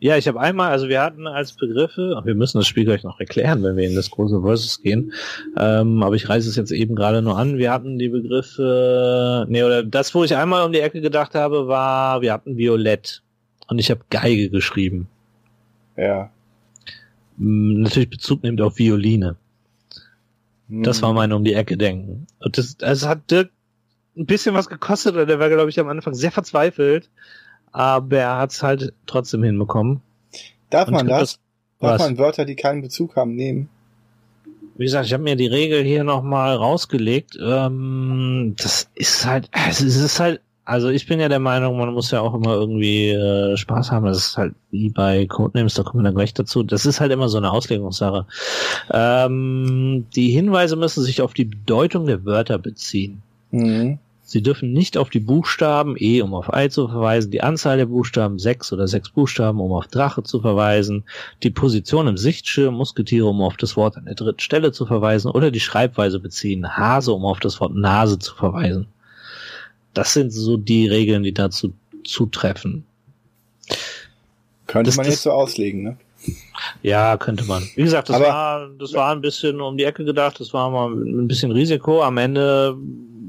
Ja, 0.00 0.16
ich 0.16 0.28
habe 0.28 0.38
einmal, 0.38 0.70
also 0.70 0.88
wir 0.88 1.02
hatten 1.02 1.26
als 1.26 1.54
Begriffe, 1.54 2.20
wir 2.24 2.34
müssen 2.36 2.58
das 2.58 2.68
Spiel 2.68 2.84
gleich 2.84 3.02
noch 3.02 3.18
erklären, 3.18 3.64
wenn 3.64 3.76
wir 3.76 3.88
in 3.88 3.96
das 3.96 4.10
große 4.10 4.40
Versus 4.42 4.80
gehen, 4.80 5.12
ähm, 5.56 6.02
aber 6.04 6.14
ich 6.14 6.28
reiße 6.28 6.48
es 6.48 6.54
jetzt 6.54 6.70
eben 6.70 6.94
gerade 6.94 7.20
nur 7.20 7.36
an. 7.36 7.58
Wir 7.58 7.72
hatten 7.72 7.98
die 7.98 8.08
Begriffe, 8.08 9.44
nee, 9.48 9.64
oder 9.64 9.82
das, 9.82 10.14
wo 10.14 10.22
ich 10.22 10.36
einmal 10.36 10.64
um 10.64 10.72
die 10.72 10.78
Ecke 10.80 11.00
gedacht 11.00 11.34
habe, 11.34 11.66
war, 11.66 12.20
wir 12.22 12.32
hatten 12.32 12.56
Violett 12.56 13.22
und 13.66 13.80
ich 13.80 13.90
habe 13.90 14.00
Geige 14.08 14.50
geschrieben. 14.50 15.08
Ja. 15.96 16.30
Hm, 17.38 17.82
Natürlich 17.82 18.10
Bezug 18.10 18.44
nimmt 18.44 18.60
auf 18.60 18.78
Violine. 18.78 19.36
Das 20.68 20.98
Hm. 20.98 21.02
war 21.02 21.12
mein 21.14 21.32
um 21.32 21.42
die 21.44 21.54
Ecke 21.54 21.76
denken. 21.76 22.26
Und 22.38 22.56
das, 22.56 22.76
das 22.76 23.04
hat 23.06 23.30
Dirk 23.32 23.50
ein 24.16 24.26
bisschen 24.26 24.54
was 24.54 24.68
gekostet, 24.68 25.14
oder 25.14 25.26
der 25.26 25.38
war, 25.40 25.48
glaube 25.48 25.70
ich, 25.70 25.80
am 25.80 25.88
Anfang 25.88 26.14
sehr 26.14 26.30
verzweifelt. 26.30 27.08
Aber 27.72 28.16
er 28.16 28.38
hat 28.38 28.52
es 28.52 28.62
halt 28.62 28.92
trotzdem 29.06 29.42
hinbekommen. 29.42 30.00
Darf 30.70 30.88
Und 30.88 30.94
man 30.94 31.06
das? 31.06 31.38
Darf 31.80 31.92
was? 31.92 32.00
man 32.00 32.18
Wörter, 32.18 32.44
die 32.44 32.56
keinen 32.56 32.82
Bezug 32.82 33.16
haben, 33.16 33.34
nehmen? 33.34 33.68
Wie 34.76 34.84
gesagt, 34.84 35.06
ich 35.06 35.12
habe 35.12 35.24
mir 35.24 35.34
die 35.34 35.46
Regel 35.46 35.82
hier 35.82 36.04
nochmal 36.04 36.54
rausgelegt. 36.54 37.36
Ähm, 37.42 38.54
das 38.56 38.88
ist 38.94 39.26
halt, 39.26 39.50
es 39.68 39.80
ist 39.80 40.20
halt, 40.20 40.40
also 40.64 40.88
ich 40.88 41.06
bin 41.06 41.18
ja 41.18 41.28
der 41.28 41.40
Meinung, 41.40 41.78
man 41.78 41.92
muss 41.92 42.10
ja 42.10 42.20
auch 42.20 42.34
immer 42.34 42.54
irgendwie 42.54 43.08
äh, 43.08 43.56
Spaß 43.56 43.90
haben. 43.90 44.06
Das 44.06 44.18
ist 44.18 44.36
halt 44.36 44.54
wie 44.70 44.90
bei 44.90 45.26
Codenames, 45.26 45.74
da 45.74 45.82
kommen 45.82 46.02
wir 46.02 46.08
dann 46.08 46.14
gleich 46.14 46.34
dazu. 46.34 46.62
Das 46.62 46.86
ist 46.86 47.00
halt 47.00 47.10
immer 47.10 47.28
so 47.28 47.38
eine 47.38 47.50
Auslegungssache. 47.50 48.26
Ähm, 48.92 50.06
die 50.14 50.30
Hinweise 50.30 50.76
müssen 50.76 51.02
sich 51.02 51.22
auf 51.22 51.34
die 51.34 51.46
Bedeutung 51.46 52.06
der 52.06 52.24
Wörter 52.24 52.58
beziehen. 52.58 53.22
Mhm. 53.50 53.98
Sie 54.30 54.42
dürfen 54.42 54.74
nicht 54.74 54.98
auf 54.98 55.08
die 55.08 55.20
Buchstaben 55.20 55.94
E, 55.98 56.20
um 56.20 56.34
auf 56.34 56.52
Ei 56.52 56.68
zu 56.68 56.86
verweisen, 56.86 57.30
die 57.30 57.40
Anzahl 57.42 57.78
der 57.78 57.86
Buchstaben 57.86 58.38
sechs 58.38 58.70
oder 58.74 58.86
sechs 58.86 59.08
Buchstaben, 59.08 59.58
um 59.58 59.72
auf 59.72 59.86
Drache 59.86 60.22
zu 60.22 60.42
verweisen, 60.42 61.04
die 61.42 61.48
Position 61.48 62.06
im 62.08 62.18
Sichtschirm 62.18 62.74
Musketiere, 62.74 63.26
um 63.26 63.40
auf 63.40 63.56
das 63.56 63.74
Wort 63.74 63.96
an 63.96 64.04
der 64.04 64.16
dritten 64.16 64.40
Stelle 64.40 64.70
zu 64.70 64.84
verweisen 64.84 65.30
oder 65.30 65.50
die 65.50 65.60
Schreibweise 65.60 66.20
beziehen 66.20 66.76
Hase, 66.76 67.12
um 67.14 67.24
auf 67.24 67.40
das 67.40 67.58
Wort 67.58 67.74
Nase 67.74 68.18
zu 68.18 68.34
verweisen. 68.34 68.86
Das 69.94 70.12
sind 70.12 70.30
so 70.30 70.58
die 70.58 70.86
Regeln, 70.86 71.22
die 71.22 71.32
dazu 71.32 71.72
zutreffen. 72.04 72.84
Könnte 74.66 74.90
Das- 74.90 74.96
man 74.98 75.06
jetzt 75.06 75.22
so 75.22 75.30
auslegen, 75.30 75.82
ne? 75.84 75.96
Ja, 76.82 77.16
könnte 77.16 77.44
man. 77.44 77.62
Wie 77.76 77.82
gesagt, 77.82 78.08
das 78.08 78.16
Aber- 78.16 78.26
war, 78.26 78.68
das 78.78 78.92
war 78.94 79.12
ein 79.12 79.20
bisschen 79.20 79.60
um 79.60 79.76
die 79.76 79.84
Ecke 79.84 80.04
gedacht, 80.04 80.40
das 80.40 80.52
war 80.52 80.70
mal 80.70 80.90
ein 80.92 81.28
bisschen 81.28 81.50
Risiko. 81.52 82.02
Am 82.02 82.16
Ende 82.18 82.76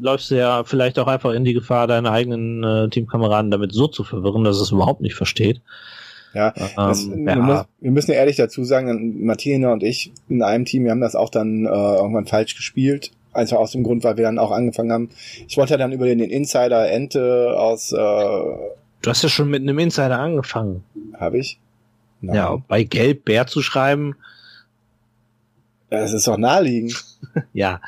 läufst 0.02 0.32
du 0.32 0.36
ja 0.38 0.64
vielleicht 0.64 0.98
auch 1.00 1.08
einfach 1.08 1.34
in 1.34 1.44
die 1.44 1.54
Gefahr, 1.54 1.88
deine 1.88 2.12
eigenen 2.12 2.64
äh, 2.64 2.90
Teamkameraden 2.90 3.52
damit 3.52 3.74
so 3.74 3.88
zu 3.88 4.04
verwirren, 4.04 4.44
dass 4.44 4.60
es 4.60 4.72
überhaupt 4.72 5.02
nicht 5.02 5.16
versteht. 5.16 5.62
Ja, 6.34 6.54
das, 6.76 7.04
Ähm, 7.06 7.26
wir, 7.26 7.34
ja. 7.36 7.42
muss, 7.42 7.66
wir 7.80 7.92
müssen 7.92 8.12
ja 8.12 8.18
ehrlich 8.18 8.36
dazu 8.36 8.64
sagen, 8.64 9.26
Martina 9.26 9.74
und 9.74 9.82
ich 9.84 10.12
in 10.30 10.44
einem 10.44 10.66
Team, 10.66 10.84
wir 10.84 10.92
haben 10.92 11.02
das 11.02 11.16
auch 11.16 11.30
dann 11.30 11.66
äh, 11.66 11.70
irgendwann 11.70 12.28
falsch 12.28 12.56
gespielt. 12.56 13.12
Einfach 13.34 13.58
aus 13.58 13.72
dem 13.72 13.84
Grund, 13.84 14.04
weil 14.04 14.18
wir 14.18 14.24
dann 14.24 14.40
auch 14.40 14.52
angefangen 14.52 14.92
haben. 14.92 15.10
Ich 15.48 15.58
wollte 15.58 15.74
ja 15.74 15.78
dann 15.78 15.92
über 15.92 16.06
den 16.06 16.20
Insider 16.20 16.90
Ente 16.90 17.56
aus, 17.58 17.92
äh, 17.92 17.96
Du 17.98 19.10
hast 19.10 19.22
ja 19.24 19.30
schon 19.30 19.50
mit 19.50 19.62
einem 19.62 19.78
Insider 19.80 20.20
angefangen. 20.20 20.84
habe 21.20 21.38
ich? 21.40 21.60
Nein. 22.22 22.36
Ja, 22.36 22.58
bei 22.68 22.84
Gelb 22.84 23.26
Bär 23.26 23.48
zu 23.48 23.62
schreiben, 23.62 24.16
Das 25.90 26.14
ist 26.14 26.28
doch 26.28 26.38
naheliegend. 26.38 26.94
ja. 27.54 27.82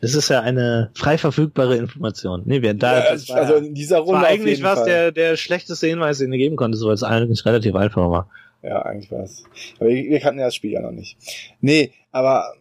Das 0.00 0.14
ist 0.14 0.28
ja 0.28 0.40
eine 0.40 0.90
frei 0.94 1.16
verfügbare 1.18 1.76
Information. 1.76 2.42
Nee, 2.44 2.60
wir 2.62 2.74
da, 2.74 3.14
Ja, 3.14 3.28
war, 3.28 3.36
also 3.36 3.54
in 3.54 3.74
dieser 3.74 3.98
Runde 3.98 4.20
war 4.20 4.28
eigentlich 4.28 4.62
was 4.62 4.80
Fall. 4.80 4.88
der, 4.88 5.12
der 5.12 5.36
schlechteste 5.36 5.86
Hinweis, 5.86 6.18
den 6.18 6.30
du 6.30 6.36
geben 6.36 6.56
konntest, 6.56 6.84
weil 6.84 6.92
es 6.92 7.02
eigentlich 7.02 7.44
relativ 7.46 7.74
einfach 7.74 8.10
war. 8.10 8.28
Ja, 8.62 8.82
eigentlich 8.82 9.10
war 9.10 9.22
es. 9.24 9.44
Aber 9.78 9.88
wir, 9.88 10.10
wir 10.10 10.20
kannten 10.20 10.40
ja 10.40 10.46
das 10.46 10.54
Spiel 10.54 10.72
ja 10.72 10.80
noch 10.80 10.90
nicht. 10.92 11.16
Nee, 11.60 11.92
aber 12.12 12.52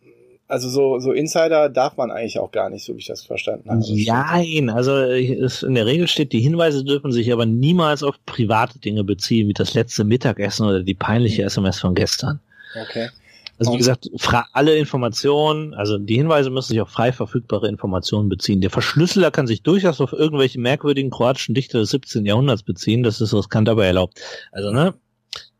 also 0.47 0.69
so, 0.69 0.99
so 0.99 1.11
Insider 1.11 1.69
darf 1.69 1.97
man 1.97 2.11
eigentlich 2.11 2.39
auch 2.39 2.51
gar 2.51 2.69
nicht, 2.69 2.85
so 2.85 2.93
wie 2.93 2.99
ich 2.99 3.07
das 3.07 3.23
verstanden 3.23 3.69
habe. 3.69 3.83
Nein, 3.89 4.69
also 4.69 4.93
es 4.93 5.63
in 5.63 5.75
der 5.75 5.85
Regel 5.85 6.07
steht, 6.07 6.33
die 6.33 6.39
Hinweise 6.39 6.83
dürfen 6.83 7.11
sich 7.11 7.31
aber 7.33 7.45
niemals 7.45 8.03
auf 8.03 8.15
private 8.25 8.77
Dinge 8.79 9.03
beziehen, 9.03 9.47
wie 9.47 9.53
das 9.53 9.73
letzte 9.73 10.03
Mittagessen 10.03 10.67
oder 10.67 10.83
die 10.83 10.93
peinliche 10.93 11.43
SMS 11.43 11.79
von 11.79 11.95
gestern. 11.95 12.39
Okay. 12.79 13.09
Also 13.57 13.73
wie 13.73 13.77
gesagt, 13.77 14.09
alle 14.51 14.75
Informationen, 14.75 15.73
also 15.73 15.97
die 15.97 16.15
Hinweise 16.15 16.49
müssen 16.49 16.73
sich 16.73 16.81
auf 16.81 16.89
frei 16.89 17.13
verfügbare 17.13 17.69
Informationen 17.69 18.27
beziehen. 18.27 18.59
Der 18.59 18.69
Verschlüsseler 18.69 19.31
kann 19.31 19.47
sich 19.47 19.63
durchaus 19.63 20.01
auf 20.01 20.11
irgendwelche 20.11 20.59
merkwürdigen 20.59 21.09
kroatischen 21.09 21.55
Dichter 21.55 21.79
des 21.79 21.89
17. 21.91 22.25
Jahrhunderts 22.25 22.63
beziehen, 22.63 23.01
das 23.01 23.21
ist 23.21 23.33
riskant, 23.33 23.69
aber 23.69 23.85
erlaubt. 23.85 24.19
Also 24.51 24.71
ne, 24.71 24.93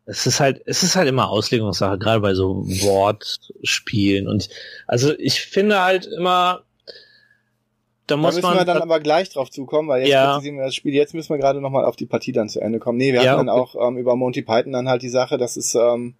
es 0.06 0.26
ist 0.26 0.40
halt, 0.40 0.62
es 0.66 0.82
ist 0.82 0.94
halt 0.96 1.08
immer 1.08 1.28
Auslegungssache, 1.28 1.98
gerade 1.98 2.20
bei 2.20 2.34
so 2.34 2.64
Wortspielen 2.66 4.28
und 4.28 4.48
also 4.86 5.12
ich 5.18 5.40
finde 5.42 5.82
halt 5.82 6.06
immer, 6.06 6.62
da 8.06 8.14
Da 8.14 8.16
muss 8.16 8.36
müssen 8.36 8.46
man 8.46 8.58
wir 8.58 8.64
dann 8.64 8.82
aber 8.82 9.00
gleich 9.00 9.30
drauf 9.30 9.50
zukommen, 9.50 9.88
weil 9.88 10.02
jetzt 10.02 10.10
Ja. 10.10 10.34
kritisieren 10.34 10.58
wir 10.58 10.64
das 10.64 10.76
Spiel. 10.76 10.94
Jetzt 10.94 11.12
müssen 11.12 11.30
wir 11.30 11.38
gerade 11.38 11.60
nochmal 11.60 11.84
auf 11.84 11.96
die 11.96 12.06
Partie 12.06 12.30
dann 12.30 12.48
zu 12.48 12.60
Ende 12.60 12.78
kommen. 12.78 12.98
Nee, 12.98 13.12
wir 13.12 13.20
Ja, 13.22 13.32
hatten 13.32 13.46
dann 13.46 13.58
okay. 13.58 13.78
auch 13.78 13.88
ähm, 13.88 13.98
über 13.98 14.14
Monty 14.14 14.42
Python 14.42 14.72
dann 14.72 14.88
halt 14.88 15.02
die 15.02 15.08
Sache, 15.08 15.38
das 15.38 15.56
ist, 15.56 15.74
ähm, 15.74 16.14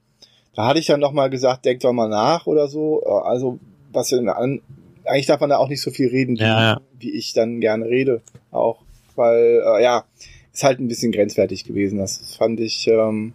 da 0.56 0.66
hatte 0.66 0.80
ich 0.80 0.86
dann 0.86 0.98
nochmal 0.98 1.30
gesagt, 1.30 1.64
denkt 1.64 1.84
doch 1.84 1.92
mal 1.92 2.08
nach 2.08 2.46
oder 2.46 2.66
so. 2.66 3.02
Äh, 3.06 3.08
Also, 3.08 3.60
was 3.92 4.10
wir 4.10 4.18
an, 4.36 4.62
eigentlich 5.04 5.26
darf 5.26 5.38
man 5.40 5.50
da 5.50 5.58
auch 5.58 5.68
nicht 5.68 5.80
so 5.80 5.92
viel 5.92 6.08
reden, 6.08 6.36
wie, 6.36 6.42
ja. 6.42 6.80
wie 6.98 7.12
ich 7.12 7.34
dann 7.34 7.60
gerne 7.60 7.84
rede. 7.86 8.20
Auch, 8.50 8.80
weil, 9.14 9.62
äh, 9.64 9.82
ja, 9.82 10.04
ist 10.52 10.64
halt 10.64 10.80
ein 10.80 10.88
bisschen 10.88 11.12
grenzwertig 11.12 11.62
gewesen. 11.64 11.98
Das 11.98 12.34
fand 12.34 12.58
ich, 12.58 12.88
ähm, 12.88 13.32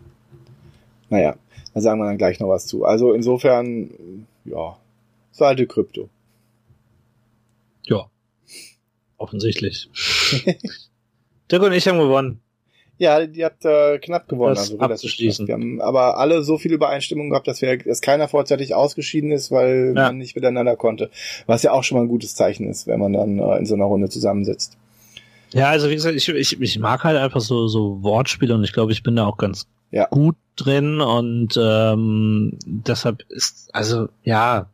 naja, 1.12 1.36
da 1.76 1.82
sagen 1.82 2.00
wir 2.00 2.06
dann 2.08 2.18
gleich 2.18 2.40
noch 2.40 2.48
was 2.50 2.66
zu. 2.66 2.84
Also 2.86 3.14
insofern, 3.14 4.26
ja, 4.46 4.76
so 5.32 5.46
alte 5.46 5.68
Krypto. 5.68 6.10
ja, 7.86 8.06
offensichtlich. 9.18 9.90
Dirk 11.52 11.64
und 11.64 11.74
ich 11.74 11.88
haben 11.88 12.00
gewonnen. 12.00 12.40
Ja, 12.98 13.26
die 13.26 13.44
hat 13.44 13.66
äh, 13.66 13.98
knapp 13.98 14.28
gewonnen. 14.30 14.54
Das 14.56 14.72
also 14.72 14.80
abzuschließen. 14.80 15.48
knapp. 15.48 15.60
Wir 15.60 15.64
haben 15.66 15.82
aber 15.82 16.18
alle 16.18 16.44
so 16.44 16.58
viel 16.60 16.72
Übereinstimmung 16.72 17.30
gehabt, 17.32 17.48
dass 17.48 17.62
wir, 17.62 17.78
dass 17.80 18.02
keiner 18.02 18.28
vorzeitig 18.28 18.76
ausgeschieden 18.76 19.32
ist, 19.32 19.50
weil 19.52 19.94
Ja. 19.96 20.08
man 20.08 20.18
nicht 20.20 20.36
miteinander 20.36 20.76
konnte. 20.76 21.10
Was 21.48 21.64
ja 21.64 21.72
auch 21.72 21.84
schon 21.84 21.98
mal 21.98 22.04
ein 22.04 22.10
gutes 22.10 22.36
Zeichen 22.36 22.70
ist, 22.70 22.86
wenn 22.88 23.00
man 23.00 23.14
dann 23.14 23.40
äh, 23.40 23.58
in 23.58 23.66
so 23.66 23.74
einer 23.74 23.86
Runde 23.86 24.08
zusammensitzt. 24.10 24.78
Ja, 25.52 25.70
also 25.70 25.90
wie 25.90 25.96
gesagt, 25.96 26.16
ich, 26.16 26.30
ich, 26.30 26.62
ich 26.62 26.80
mag 26.80 27.04
halt 27.04 27.18
einfach 27.18 27.42
so, 27.42 27.68
so 27.68 28.02
Wortspiele 28.04 28.54
und 28.54 28.64
ich 28.64 28.72
glaube, 28.72 28.92
ich 28.92 29.02
bin 29.04 29.16
da 29.16 29.26
auch 29.26 29.38
ganz 29.38 29.68
Ja. 29.92 30.08
gut 30.10 30.36
drin 30.56 31.02
und 31.02 31.60
ähm, 31.62 32.58
deshalb 32.66 33.24
ist, 33.30 33.70
also 33.74 34.10
ja, 34.24 34.68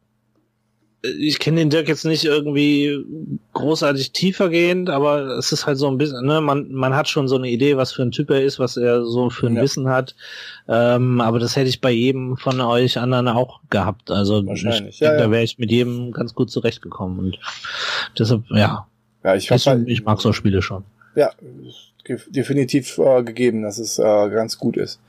ich 1.03 1.39
kenne 1.39 1.57
den 1.57 1.69
Dirk 1.69 1.87
jetzt 1.87 2.05
nicht 2.05 2.25
irgendwie 2.25 3.05
großartig 3.53 4.11
tiefergehend, 4.11 4.89
aber 4.89 5.37
es 5.37 5.51
ist 5.51 5.65
halt 5.65 5.77
so 5.77 5.87
ein 5.87 5.97
bisschen, 5.97 6.25
ne, 6.25 6.41
man, 6.41 6.71
man 6.71 6.95
hat 6.95 7.07
schon 7.07 7.27
so 7.27 7.35
eine 7.37 7.49
Idee, 7.49 7.77
was 7.77 7.93
für 7.93 8.01
ein 8.01 8.11
Typ 8.11 8.29
er 8.31 8.43
ist, 8.43 8.59
was 8.59 8.77
er 8.77 9.05
so 9.05 9.29
für 9.29 9.47
ein 9.47 9.55
Ja. 9.55 9.61
Wissen 9.61 9.87
hat. 9.87 10.15
Ähm, 10.67 11.21
aber 11.21 11.39
das 11.39 11.55
hätte 11.55 11.69
ich 11.69 11.81
bei 11.81 11.91
jedem 11.91 12.35
von 12.35 12.59
euch 12.59 12.97
anderen 12.99 13.27
auch 13.27 13.61
gehabt. 13.69 14.11
Also 14.11 14.45
Wahrscheinlich, 14.45 14.95
ich 14.95 14.99
ja, 14.99 15.15
da 15.15 15.31
wäre 15.31 15.43
ich 15.43 15.59
mit 15.59 15.71
jedem 15.71 16.11
ganz 16.11 16.33
gut 16.33 16.49
zurechtgekommen. 16.51 17.19
Und 17.19 17.39
deshalb, 18.17 18.43
ja, 18.49 18.87
Ja, 19.23 19.35
ich, 19.35 19.49
ich, 19.49 19.67
halt, 19.67 19.87
ich 19.87 20.03
mag 20.03 20.19
so 20.19 20.33
Spiele 20.33 20.61
schon. 20.61 20.83
Ja, 21.15 21.31
definitiv 22.29 22.97
äh, 22.97 23.23
gegeben, 23.23 23.63
dass 23.63 23.77
es 23.77 23.99
äh, 23.99 24.29
ganz 24.29 24.57
gut 24.57 24.77
ist. 24.77 24.99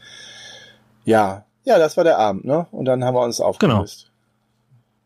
Ja, 1.05 1.45
ja, 1.65 1.79
das 1.79 1.97
war 1.97 2.05
der 2.05 2.19
Abend, 2.19 2.45
ne? 2.45 2.67
Und 2.71 2.87
dann 2.87 3.05
haben 3.05 3.15
wir 3.15 3.23
uns 3.23 3.41
aufgelöst. 3.41 4.11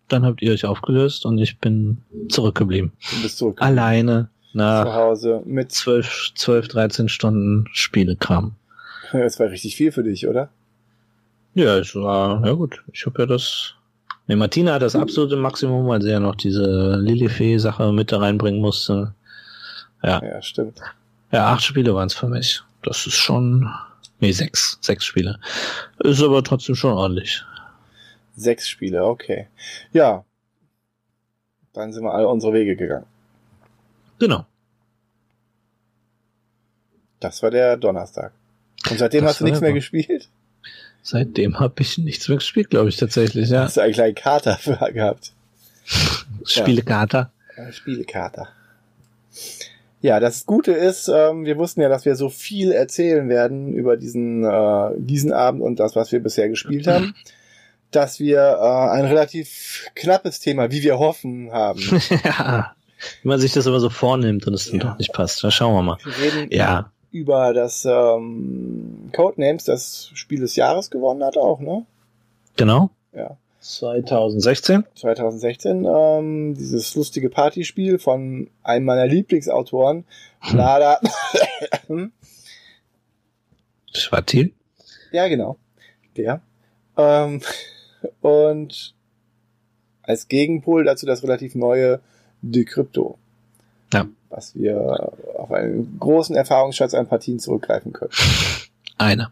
Dann 0.09 0.25
habt 0.25 0.43
ihr 0.43 0.53
euch 0.53 0.65
aufgelöst 0.65 1.25
und 1.25 1.39
ich 1.39 1.59
bin 1.59 2.03
zurückgeblieben. 2.29 2.93
Du 3.11 3.23
bist 3.23 3.39
zurück 3.39 3.61
Alleine 3.61 4.29
zu 4.53 4.59
nach 4.59 4.95
Hause 4.95 5.43
mit. 5.45 5.73
12, 5.73 6.33
12, 6.35 6.69
13 6.69 7.09
Stunden 7.09 7.69
Spielekram. 7.73 8.55
Das 9.13 9.39
war 9.39 9.51
richtig 9.51 9.77
viel 9.77 9.93
für 9.93 10.03
dich, 10.03 10.27
oder? 10.27 10.49
Ja, 11.55 11.77
es 11.77 11.95
war, 11.95 12.47
ja 12.47 12.53
gut, 12.53 12.83
ich 12.93 13.05
habe 13.05 13.23
ja 13.23 13.27
das. 13.27 13.75
Nee, 14.27 14.37
Martina 14.37 14.75
hat 14.75 14.83
das 14.83 14.97
absolute 14.97 15.37
Maximum, 15.37 15.87
weil 15.87 16.01
sie 16.01 16.11
ja 16.11 16.21
noch 16.21 16.35
diese 16.35 16.97
Lilifee-Sache 16.97 17.93
mit 17.93 18.11
da 18.11 18.19
reinbringen 18.19 18.61
musste. 18.63 19.15
Ja, 20.03 20.23
Ja, 20.25 20.41
stimmt. 20.41 20.81
Ja 21.33 21.47
acht 21.53 21.65
Spiele 21.65 21.95
waren 21.95 22.07
es 22.07 22.15
für 22.15 22.29
mich. 22.29 22.63
Das 22.83 23.07
ist 23.07 23.17
schon. 23.17 23.69
Nee, 24.21 24.33
sechs. 24.33 24.79
Sechs 24.81 25.05
Spiele. 25.05 25.41
Ist 25.99 26.23
aber 26.23 26.45
trotzdem 26.45 26.77
schon 26.77 26.93
ordentlich. 26.93 27.45
Sechs 28.37 28.69
Spiele, 28.69 29.05
okay. 29.05 29.49
Ja. 29.93 30.25
Dann 31.73 31.93
sind 31.93 32.05
wir 32.05 32.13
alle 32.13 32.29
unsere 32.29 32.53
Wege 32.53 32.77
gegangen. 32.77 33.07
Genau. 34.19 34.47
Das 37.19 37.43
war 37.43 37.51
der 37.51 37.77
Donnerstag. 37.77 38.33
Und 38.91 38.99
seitdem 38.99 39.23
Das 39.23 39.33
hast 39.33 39.41
du 39.41 39.45
nichts 39.45 39.61
mehr 39.61 39.73
gespielt? 39.73 40.29
Seitdem 41.03 41.59
habe 41.59 41.75
ich 41.83 41.99
nichts 41.99 42.29
mehr 42.29 42.39
gespielt, 42.39 42.71
glaube 42.71 42.89
ich, 42.89 42.97
tatsächlich, 42.97 43.49
ja. 43.49 43.65
Hast 43.65 43.77
du 43.77 43.81
einen 43.81 43.93
kleinen 43.93 44.15
Kater 44.15 44.57
für 44.57 44.77
gehabt? 44.93 45.33
Spielekater. 46.45 47.33
Äh, 47.57 47.73
Spielekater. 47.73 48.49
Ja, 50.03 50.19
das 50.21 50.47
Gute 50.47 50.73
ist, 50.73 51.09
ähm, 51.09 51.45
wir 51.45 51.57
wussten 51.59 51.81
ja, 51.81 51.89
dass 51.89 52.05
wir 52.05 52.17
so 52.17 52.29
viel 52.29 52.73
erzählen 52.73 53.29
werden 53.29 53.73
über 53.73 53.97
diesen, 53.97 54.45
äh, 54.45 54.91
diesen 54.99 55.33
Abend 55.33 55.63
und 55.63 55.79
das, 55.81 55.95
was 55.97 56.11
wir 56.13 56.21
bisher 56.21 56.49
gespielt 56.49 56.87
haben, 56.89 57.15
dass 57.93 58.19
wir 58.21 58.39
äh, 58.61 58.91
ein 58.97 59.05
relativ 59.05 59.89
knappes 59.95 60.41
Thema, 60.41 60.71
wie 60.73 60.83
wir 60.83 60.99
hoffen, 60.99 61.53
haben. 61.53 61.81
ja. 62.25 62.73
Wie 63.23 63.29
man 63.29 63.39
sich 63.41 63.53
das 63.53 63.67
immer 63.67 63.81
so 63.81 63.91
vornimmt 63.91 64.47
und 64.47 64.55
es 64.55 64.71
dann 64.71 64.81
Ja. 64.81 64.91
doch 64.91 64.99
nicht 64.99 65.13
passt. 65.13 65.43
Da 65.45 65.51
schauen 65.51 65.75
wir 65.75 65.83
mal. 65.83 65.99
Wir 66.05 66.19
reden 66.33 66.53
Ja. 66.53 66.91
über 67.13 67.53
das 67.55 67.85
ähm, 67.85 69.11
Codenames, 69.13 69.65
das 69.65 70.11
Spiel 70.15 70.41
des 70.41 70.57
Jahres 70.57 70.91
gewonnen 70.91 71.23
hat 71.25 71.37
auch, 71.37 71.61
ne? 71.61 71.85
Genau. 72.57 72.91
Ja. 73.15 73.37
2016. 73.63 74.85
2016, 74.97 75.85
ähm, 75.85 76.55
dieses 76.55 76.95
lustige 76.97 77.31
Partyspiel 77.31 77.99
von 77.99 78.51
einem 78.63 78.85
meiner 78.85 79.07
Lieblingsautoren, 79.07 80.05
Lada. 80.53 81.01
Schwatil. 83.95 84.53
ja, 85.13 85.29
genau. 85.29 85.57
Der. 86.17 86.43
Ähm, 86.97 87.41
und 88.21 88.95
als 90.03 90.27
Gegenpol 90.29 90.85
dazu 90.85 91.07
das 91.07 91.23
relativ 91.23 91.55
neue 91.55 92.01
Decrypto. 92.43 93.17
Ja. 93.93 94.09
Was 94.29 94.57
wir 94.57 95.13
auf 95.37 95.53
einen 95.53 95.99
großen 96.01 96.35
Erfahrungsschatz 96.35 96.95
an 96.95 97.07
Partien 97.07 97.39
zurückgreifen 97.39 97.93
können. 97.93 98.13
Eine. 98.99 99.31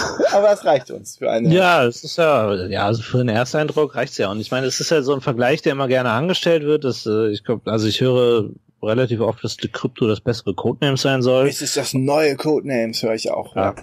Aber 0.32 0.52
es 0.52 0.64
reicht 0.64 0.90
uns 0.90 1.18
für 1.18 1.30
eine. 1.30 1.48
Ja, 1.52 1.84
es 1.84 2.04
ist 2.04 2.18
ja, 2.18 2.54
ja, 2.66 2.86
also 2.86 3.02
für 3.02 3.18
den 3.18 3.28
Ersteindruck 3.28 3.94
reicht's 3.94 4.18
ja. 4.18 4.30
Und 4.30 4.40
ich 4.40 4.50
meine, 4.50 4.66
es 4.66 4.80
ist 4.80 4.90
ja 4.90 5.02
so 5.02 5.14
ein 5.14 5.20
Vergleich, 5.20 5.62
der 5.62 5.72
immer 5.72 5.88
gerne 5.88 6.10
angestellt 6.10 6.64
wird. 6.64 6.84
Dass, 6.84 7.06
äh, 7.06 7.30
ich 7.30 7.44
glaube, 7.44 7.70
also 7.70 7.86
ich 7.86 8.00
höre 8.00 8.50
relativ 8.82 9.20
oft, 9.20 9.42
dass 9.42 9.56
die 9.56 9.68
Krypto 9.68 10.06
das 10.06 10.20
bessere 10.20 10.54
Codename 10.54 10.96
sein 10.96 11.22
soll. 11.22 11.48
Es 11.48 11.62
ist 11.62 11.76
das 11.76 11.94
neue 11.94 12.36
Codenames, 12.36 13.02
höre 13.02 13.14
ich 13.14 13.30
auch. 13.30 13.56
Ja. 13.56 13.74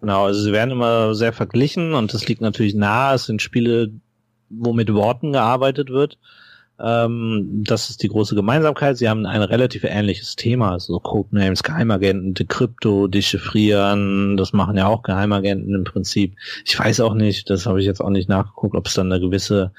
Genau, 0.00 0.26
also 0.26 0.40
sie 0.40 0.52
werden 0.52 0.70
immer 0.70 1.14
sehr 1.14 1.32
verglichen 1.32 1.94
und 1.94 2.14
das 2.14 2.26
liegt 2.26 2.40
natürlich 2.40 2.74
nahe. 2.74 3.16
Es 3.16 3.24
sind 3.24 3.42
Spiele, 3.42 3.90
wo 4.48 4.72
mit 4.72 4.92
Worten 4.94 5.32
gearbeitet 5.32 5.90
wird. 5.90 6.18
Ähm, 6.82 7.62
das 7.64 7.90
ist 7.90 8.02
die 8.02 8.08
große 8.08 8.34
Gemeinsamkeit. 8.34 8.96
Sie 8.96 9.08
haben 9.08 9.26
ein 9.26 9.42
relativ 9.42 9.84
ähnliches 9.84 10.36
Thema, 10.36 10.72
also 10.72 10.98
Codenames, 10.98 11.62
Geheimagenten, 11.62 12.34
Decrypto, 12.34 13.06
Dechiffrieren, 13.06 14.36
das 14.36 14.52
machen 14.52 14.76
ja 14.76 14.86
auch 14.86 15.02
Geheimagenten 15.02 15.74
im 15.74 15.84
Prinzip. 15.84 16.36
Ich 16.64 16.78
weiß 16.78 17.00
auch 17.00 17.14
nicht, 17.14 17.50
das 17.50 17.66
habe 17.66 17.80
ich 17.80 17.86
jetzt 17.86 18.00
auch 18.00 18.10
nicht 18.10 18.28
nachgeguckt, 18.28 18.76
ob 18.76 18.86
es 18.86 18.94
dann 18.94 19.12
eine 19.12 19.20
gewisse, 19.20 19.72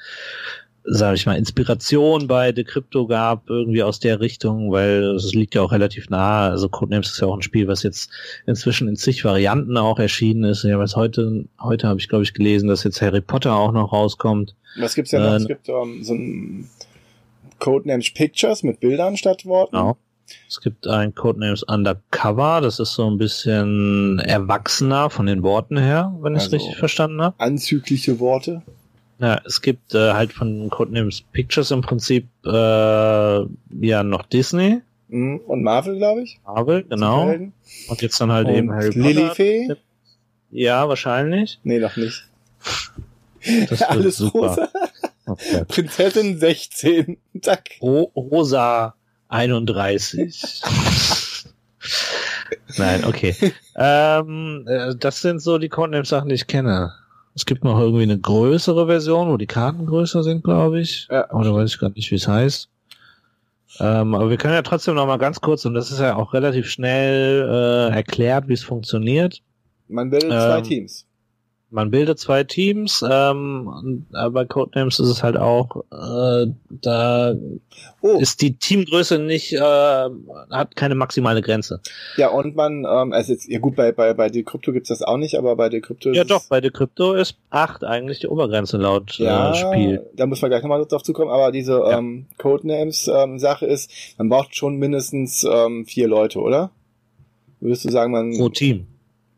sage 0.84 1.16
ich 1.16 1.26
mal, 1.26 1.36
Inspiration 1.36 2.28
bei 2.28 2.52
Decrypto 2.52 3.08
gab, 3.08 3.50
irgendwie 3.50 3.82
aus 3.82 3.98
der 3.98 4.20
Richtung, 4.20 4.70
weil 4.70 5.16
es 5.16 5.34
liegt 5.34 5.56
ja 5.56 5.62
auch 5.62 5.72
relativ 5.72 6.08
nahe. 6.08 6.50
Also 6.50 6.68
Codenames 6.68 7.10
ist 7.10 7.20
ja 7.20 7.26
auch 7.26 7.36
ein 7.36 7.42
Spiel, 7.42 7.66
was 7.66 7.82
jetzt 7.82 8.10
inzwischen 8.46 8.86
in 8.86 8.96
zig 8.96 9.24
Varianten 9.24 9.76
auch 9.76 9.98
erschienen 9.98 10.44
ist. 10.44 10.62
Ja, 10.62 10.78
was 10.78 10.94
heute, 10.94 11.46
heute 11.60 11.88
habe 11.88 11.98
ich, 11.98 12.08
glaube 12.08 12.22
ich, 12.22 12.32
gelesen, 12.32 12.68
dass 12.68 12.84
jetzt 12.84 13.02
Harry 13.02 13.20
Potter 13.20 13.56
auch 13.56 13.72
noch 13.72 13.92
rauskommt. 13.92 14.54
Was 14.78 14.94
gibt's 14.94 15.10
denn 15.10 15.22
noch? 15.22 15.32
Äh, 15.32 15.36
es 15.36 15.48
gibt 15.48 15.68
ähm, 15.68 16.04
so 16.04 16.14
ein 16.14 16.68
Codenames 17.62 18.10
Pictures 18.12 18.62
mit 18.62 18.80
Bildern 18.80 19.16
statt 19.16 19.46
Worten. 19.46 19.76
Genau. 19.76 19.96
Es 20.48 20.60
gibt 20.60 20.86
ein 20.86 21.14
Codenames 21.14 21.62
Undercover, 21.62 22.60
das 22.60 22.78
ist 22.80 22.94
so 22.94 23.08
ein 23.10 23.18
bisschen 23.18 24.18
erwachsener 24.20 25.10
von 25.10 25.26
den 25.26 25.42
Worten 25.42 25.76
her, 25.78 26.12
wenn 26.20 26.32
ich 26.34 26.38
es 26.38 26.44
Also- 26.44 26.56
richtig 26.56 26.76
verstanden 26.78 27.20
habe. 27.22 27.38
Anzügliche 27.38 28.18
Worte. 28.18 28.62
Ja, 29.18 29.40
es 29.44 29.60
gibt 29.62 29.94
äh, 29.94 30.12
halt 30.14 30.32
von 30.32 30.68
Codenames 30.70 31.20
Pictures 31.32 31.70
im 31.70 31.80
Prinzip 31.82 32.26
äh, 32.44 32.50
ja 32.50 34.02
noch 34.02 34.22
Disney, 34.26 34.80
Mhm. 35.08 35.40
Und 35.46 35.62
Marvel, 35.62 35.98
glaube 35.98 36.22
ich. 36.22 36.40
Marvel, 36.46 36.84
genau. 36.84 37.26
Und 37.28 38.00
jetzt 38.00 38.18
dann 38.18 38.32
halt 38.32 38.48
Und 38.48 38.54
eben 38.54 38.72
Harry 38.72 38.86
Potter. 38.88 39.00
Lilifee? 39.00 39.76
Ja, 40.50 40.88
wahrscheinlich. 40.88 41.60
Nee, 41.64 41.78
noch 41.80 41.96
nicht. 41.98 42.24
Das 43.68 43.80
wird 43.80 43.90
Alles 43.90 44.16
super. 44.16 44.38
rosa. 44.38 44.68
Okay. 45.32 45.64
Prinzessin 45.68 46.38
16. 46.38 47.16
Zack. 47.42 47.70
Ro 47.80 48.10
Rosa 48.16 48.94
31. 49.28 50.62
Nein, 52.76 53.04
okay. 53.04 53.34
ähm, 53.76 54.66
äh, 54.68 54.94
das 54.96 55.20
sind 55.20 55.40
so 55.40 55.58
die 55.58 55.68
Codenames-Sachen, 55.68 56.28
die 56.28 56.34
ich 56.34 56.46
kenne. 56.46 56.92
Es 57.34 57.46
gibt 57.46 57.64
noch 57.64 57.78
irgendwie 57.80 58.02
eine 58.02 58.18
größere 58.18 58.86
Version, 58.86 59.28
wo 59.28 59.36
die 59.38 59.46
Karten 59.46 59.86
größer 59.86 60.22
sind, 60.22 60.44
glaube 60.44 60.80
ich. 60.80 61.08
Ja. 61.10 61.30
Oder 61.32 61.54
weiß 61.54 61.70
ich 61.70 61.78
gar 61.78 61.90
nicht, 61.90 62.10
wie 62.10 62.16
es 62.16 62.28
heißt. 62.28 62.68
Ähm, 63.80 64.14
aber 64.14 64.28
wir 64.28 64.36
können 64.36 64.52
ja 64.52 64.62
trotzdem 64.62 64.96
noch 64.96 65.06
mal 65.06 65.16
ganz 65.16 65.40
kurz, 65.40 65.64
und 65.64 65.72
das 65.72 65.90
ist 65.90 65.98
ja 66.00 66.16
auch 66.16 66.34
relativ 66.34 66.68
schnell 66.68 67.48
äh, 67.48 67.94
erklärt, 67.94 68.48
wie 68.48 68.52
es 68.52 68.62
funktioniert. 68.62 69.40
Man 69.88 70.10
bildet 70.10 70.30
zwei 70.30 70.58
Ähm, 70.58 70.64
Teams. 70.64 71.06
Man 71.74 71.90
bildet 71.90 72.18
zwei 72.18 72.44
Teams, 72.44 73.02
ähm, 73.10 73.66
und, 73.66 74.06
äh, 74.14 74.28
bei 74.28 74.44
Codenames 74.44 74.98
ist 75.00 75.08
es 75.08 75.22
halt 75.22 75.38
auch, 75.38 75.84
äh, 75.90 76.46
da 76.68 77.34
Oh, 78.02 78.18
ist 78.18 78.42
die 78.42 78.56
Teamgröße 78.58 79.18
nicht, 79.18 79.54
äh, 79.54 79.58
hat 79.60 80.76
keine 80.76 80.94
maximale 80.94 81.40
Grenze. 81.40 81.80
ja, 82.18 82.28
und 82.28 82.54
man, 82.56 82.84
ähm, 82.84 83.12
also 83.14 83.32
jetzt, 83.32 83.48
ja 83.48 83.58
gut, 83.58 83.74
bei, 83.74 83.90
bei, 83.90 84.12
bei 84.12 84.28
Decrypto 84.28 84.72
gibt's 84.72 84.90
das 84.90 85.00
auch 85.02 85.16
nicht, 85.16 85.34
aber 85.36 85.56
bei 85.56 85.70
Decrypto 85.70 86.10
ist 86.10 86.16
Ja 86.16 86.24
doch, 86.24 86.44
bei 86.48 86.60
Decrypto 86.60 87.14
ist 87.14 87.36
8 87.48 87.84
eigentlich 87.84 88.18
die 88.20 88.26
Obergrenze 88.28 88.76
laut 88.76 89.16
Ja, 89.18 89.52
äh, 89.52 89.54
Spiel. 89.54 90.06
da 90.14 90.26
müssen 90.26 90.42
wir 90.42 90.50
gleich 90.50 90.62
nochmal 90.62 90.84
drauf 90.84 91.02
zukommen, 91.02 91.30
aber 91.30 91.52
diese 91.52 91.72
Ja. 91.78 91.96
ähm, 91.98 92.26
Codenames-Sache 92.36 93.64
ist, 93.64 93.90
man 94.18 94.28
braucht 94.28 94.54
schon 94.54 94.76
mindestens 94.76 95.42
ähm, 95.50 95.86
vier 95.86 96.06
Leute, 96.06 96.38
oder? 96.40 96.70
Würdest 97.60 97.84
du 97.86 97.90
sagen, 97.90 98.12
man... 98.12 98.36
Pro 98.36 98.50
Team. 98.50 98.88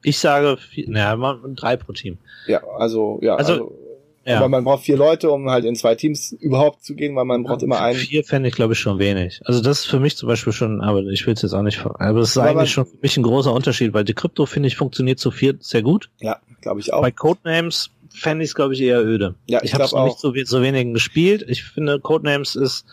Ich 0.04 0.18
sage, 0.18 0.56
vier, 0.58 0.88
naja, 0.88 1.38
drei 1.54 1.76
pro 1.76 1.92
Team. 1.92 2.18
Ja, 2.46 2.62
also, 2.78 3.18
ja, 3.22 3.36
Also, 3.36 3.52
also, 3.52 3.78
Ja. 4.26 4.36
aber 4.38 4.48
man 4.48 4.64
braucht 4.64 4.84
vier 4.84 4.96
Leute, 4.96 5.30
um 5.30 5.50
halt 5.50 5.64
in 5.64 5.74
zwei 5.76 5.94
Teams 5.94 6.32
überhaupt 6.32 6.84
zu 6.84 6.94
gehen, 6.94 7.16
weil 7.16 7.24
man 7.24 7.42
braucht 7.42 7.62
immer 7.62 7.80
einen. 7.80 7.98
Vier 7.98 8.24
fände 8.24 8.48
ich, 8.48 8.54
glaube 8.54 8.74
ich, 8.74 8.78
schon 8.78 8.98
wenig. 8.98 9.40
Also 9.44 9.60
das 9.60 9.80
ist 9.80 9.86
für 9.86 10.00
mich 10.00 10.16
zum 10.16 10.28
Beispiel 10.28 10.52
schon, 10.52 10.80
aber 10.80 11.00
ich 11.06 11.26
will 11.26 11.34
es 11.34 11.42
jetzt 11.42 11.52
auch 11.52 11.62
nicht, 11.62 11.84
aber 11.84 12.20
es 12.20 12.30
ist 12.30 12.38
Aber 12.38 12.50
eigentlich 12.50 12.70
schon 12.72 12.86
für 12.86 12.96
mich 13.02 13.16
ein 13.16 13.22
großer 13.22 13.52
Unterschied, 13.52 13.92
weil 13.92 14.04
Decrypto, 14.04 14.46
finde 14.46 14.68
ich, 14.68 14.76
funktioniert 14.76 15.18
zu 15.18 15.30
viert 15.30 15.62
sehr 15.64 15.82
gut. 15.82 16.10
Ja, 16.20 16.38
glaube 16.60 16.80
ich 16.80 16.92
auch. 16.92 17.02
Bei 17.02 17.10
Codenames 17.10 17.90
fände 18.10 18.44
ich 18.44 18.50
es, 18.50 18.54
glaube 18.54 18.74
ich, 18.74 18.80
eher 18.80 19.04
öde. 19.04 19.34
Ja, 19.46 19.58
ich 19.58 19.70
ich 19.70 19.74
habe 19.74 19.84
es 19.84 19.92
noch 19.92 20.04
nicht 20.04 20.18
so, 20.18 20.32
so 20.44 20.62
wenigen 20.62 20.94
gespielt. 20.94 21.44
Ich 21.48 21.64
finde, 21.64 21.98
Codenames 22.00 22.56
ist 22.56 22.86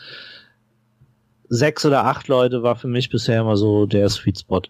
sechs 1.48 1.86
oder 1.86 2.06
acht 2.06 2.28
Leute 2.28 2.64
war 2.64 2.76
für 2.76 2.88
mich 2.88 3.10
bisher 3.10 3.42
immer 3.42 3.58
so 3.58 3.86
der 3.86 4.10
Sweet 4.10 4.40
Spot. 4.40 4.62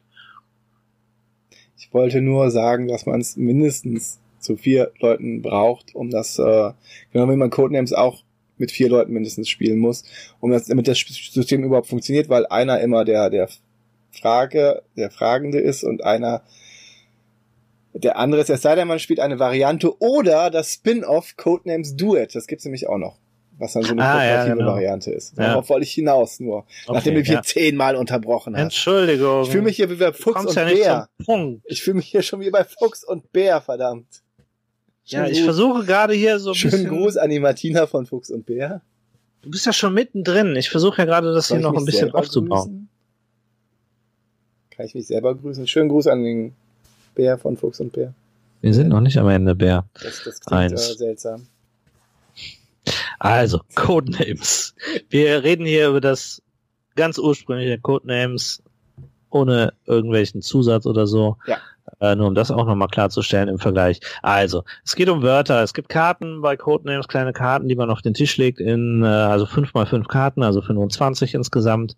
Ich 1.81 1.91
wollte 1.95 2.21
nur 2.21 2.51
sagen, 2.51 2.87
dass 2.87 3.07
man 3.07 3.19
es 3.19 3.37
mindestens 3.37 4.19
zu 4.39 4.55
vier 4.55 4.91
Leuten 4.99 5.41
braucht, 5.41 5.95
um 5.95 6.11
das, 6.11 6.37
äh, 6.37 6.71
genau 7.11 7.27
wie 7.27 7.35
man 7.35 7.49
Codenames 7.49 7.91
auch 7.91 8.23
mit 8.59 8.71
vier 8.71 8.87
Leuten 8.87 9.13
mindestens 9.13 9.49
spielen 9.49 9.79
muss, 9.79 10.03
um 10.39 10.51
das, 10.51 10.65
damit 10.65 10.87
das 10.87 10.99
System 10.99 11.63
überhaupt 11.63 11.87
funktioniert, 11.87 12.29
weil 12.29 12.45
einer 12.45 12.79
immer 12.81 13.03
der, 13.03 13.31
der 13.31 13.49
Frage, 14.11 14.83
der 14.95 15.09
Fragende 15.09 15.57
ist 15.57 15.83
und 15.83 16.03
einer 16.03 16.43
der 17.93 18.17
andere 18.17 18.41
ist, 18.41 18.51
es 18.51 18.61
sei 18.61 18.75
denn, 18.75 18.87
man 18.87 18.99
spielt 18.99 19.19
eine 19.19 19.39
Variante 19.39 19.99
oder 19.99 20.51
das 20.51 20.73
Spin-off 20.73 21.35
Codenames 21.35 21.95
Duet, 21.95 22.35
das 22.35 22.45
gibt's 22.45 22.63
nämlich 22.63 22.87
auch 22.87 22.99
noch, 22.99 23.17
was 23.61 23.73
dann 23.73 23.83
so 23.83 23.91
eine 23.91 24.03
Ah, 24.03 24.23
ja, 24.25 24.29
kooperative 24.31 24.57
genau. 24.57 24.71
Variante 24.71 25.11
ist. 25.11 25.37
Ja. 25.37 25.47
Darauf 25.47 25.69
wollte 25.69 25.83
ich 25.85 25.93
hinaus 25.93 26.39
nur, 26.39 26.65
nachdem 26.89 27.13
du 27.13 27.19
mich 27.19 27.27
hier 27.27 27.37
ja. 27.37 27.43
zehnmal 27.43 27.95
unterbrochen 27.95 28.55
hast. 28.55 28.63
Entschuldigung. 28.63 29.43
Ich 29.43 29.49
fühle 29.51 29.63
mich 29.63 29.75
hier 29.77 29.89
wie 29.89 29.95
bei 29.95 30.11
Fuchs 30.11 30.45
und 30.45 30.55
ja 30.55 31.07
Bär. 31.27 31.59
Ich 31.65 31.81
fühle 31.83 31.95
mich 31.97 32.07
hier 32.07 32.21
schon 32.23 32.41
wie 32.41 32.49
bei 32.49 32.63
Fuchs 32.65 33.03
und 33.03 33.31
Bär, 33.31 33.61
verdammt. 33.61 34.07
Ja, 35.05 35.19
Schönen 35.25 35.31
ich 35.31 35.39
Gruß- 35.41 35.45
versuche 35.45 35.85
gerade 35.85 36.13
hier 36.13 36.39
so 36.39 36.51
ein 36.51 36.55
Schönen 36.55 36.71
bisschen. 36.71 36.89
Gruß 36.89 37.17
an 37.17 37.29
die 37.29 37.39
Martina 37.39 37.87
von 37.87 38.05
Fuchs 38.05 38.29
und 38.29 38.45
Bär. 38.45 38.81
Du 39.41 39.49
bist 39.49 39.65
ja 39.65 39.73
schon 39.73 39.93
mittendrin. 39.93 40.55
Ich 40.55 40.69
versuche 40.69 40.99
ja 40.99 41.05
gerade 41.05 41.33
das 41.33 41.47
Soll 41.47 41.57
hier 41.59 41.67
noch 41.67 41.77
ein 41.77 41.85
bisschen 41.85 42.11
aufzubauen. 42.11 42.59
grüßen? 42.67 42.89
Kann 44.71 44.85
ich 44.85 44.95
mich 44.95 45.07
selber 45.07 45.35
grüßen? 45.35 45.67
Schönen 45.67 45.89
Gruß 45.89 46.07
an 46.07 46.23
den 46.23 46.53
Bär 47.15 47.37
von 47.37 47.57
Fuchs 47.57 47.79
und 47.79 47.91
Bär. 47.93 48.13
Wir 48.61 48.73
sind 48.73 48.89
noch 48.89 49.01
nicht 49.01 49.17
am 49.17 49.27
Ende, 49.29 49.55
Bär. 49.55 49.85
Das, 49.95 50.21
das 50.23 50.39
klingt 50.39 50.51
äh, 50.51 50.55
Eins. 50.65 50.97
seltsam. 50.97 51.47
Also, 53.23 53.61
Codenames. 53.75 54.73
Wir 55.09 55.43
reden 55.43 55.67
hier 55.67 55.89
über 55.89 56.01
das 56.01 56.41
ganz 56.95 57.19
ursprüngliche 57.19 57.77
Codenames 57.77 58.63
ohne 59.29 59.73
irgendwelchen 59.85 60.41
Zusatz 60.41 60.87
oder 60.87 61.05
so. 61.05 61.37
Ja. 61.45 61.59
Äh, 61.99 62.15
nur 62.15 62.27
um 62.27 62.33
das 62.33 62.49
auch 62.49 62.65
nochmal 62.65 62.87
klarzustellen 62.87 63.47
im 63.47 63.59
Vergleich. 63.59 63.99
Also, 64.23 64.63
es 64.83 64.95
geht 64.95 65.07
um 65.07 65.21
Wörter. 65.21 65.61
Es 65.61 65.75
gibt 65.75 65.89
Karten 65.89 66.41
bei 66.41 66.57
Codenames, 66.57 67.07
kleine 67.07 67.31
Karten, 67.31 67.67
die 67.67 67.75
man 67.75 67.91
auf 67.91 68.01
den 68.01 68.15
Tisch 68.15 68.37
legt 68.37 68.59
in, 68.59 69.03
äh, 69.03 69.05
also 69.05 69.45
fünf 69.45 69.75
mal 69.75 69.85
fünf 69.85 70.07
Karten, 70.07 70.41
also 70.41 70.63
25 70.63 71.35
insgesamt. 71.35 71.95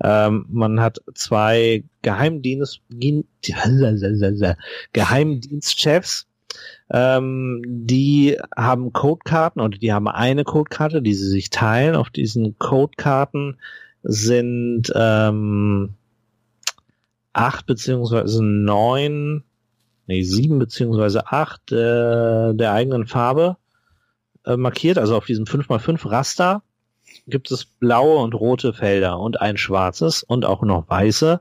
Ähm, 0.00 0.46
man 0.50 0.80
hat 0.80 0.98
zwei 1.14 1.82
Geheimdienst, 2.02 2.80
Geheimdienstchefs, 4.92 6.29
ähm, 6.90 7.62
die 7.66 8.36
haben 8.56 8.92
Codekarten 8.92 9.60
oder 9.60 9.78
die 9.78 9.92
haben 9.92 10.08
eine 10.08 10.44
Codekarte, 10.44 11.02
die 11.02 11.14
sie 11.14 11.28
sich 11.28 11.50
teilen. 11.50 11.94
Auf 11.94 12.10
diesen 12.10 12.58
Codekarten 12.58 13.58
sind 14.02 14.92
ähm, 14.94 15.94
acht 17.32 17.66
beziehungsweise 17.66 18.42
neun, 18.42 19.44
nee, 20.06 20.22
sieben 20.22 20.58
beziehungsweise 20.58 21.28
acht 21.28 21.70
äh, 21.72 22.54
der 22.54 22.72
eigenen 22.72 23.06
Farbe 23.06 23.56
äh, 24.44 24.56
markiert. 24.56 24.98
Also 24.98 25.16
auf 25.16 25.26
diesem 25.26 25.44
5x5 25.44 26.08
Raster 26.10 26.62
gibt 27.26 27.50
es 27.50 27.64
blaue 27.64 28.22
und 28.22 28.34
rote 28.34 28.72
Felder 28.72 29.18
und 29.18 29.40
ein 29.40 29.56
schwarzes 29.56 30.22
und 30.22 30.44
auch 30.44 30.62
noch 30.62 30.88
weiße. 30.88 31.40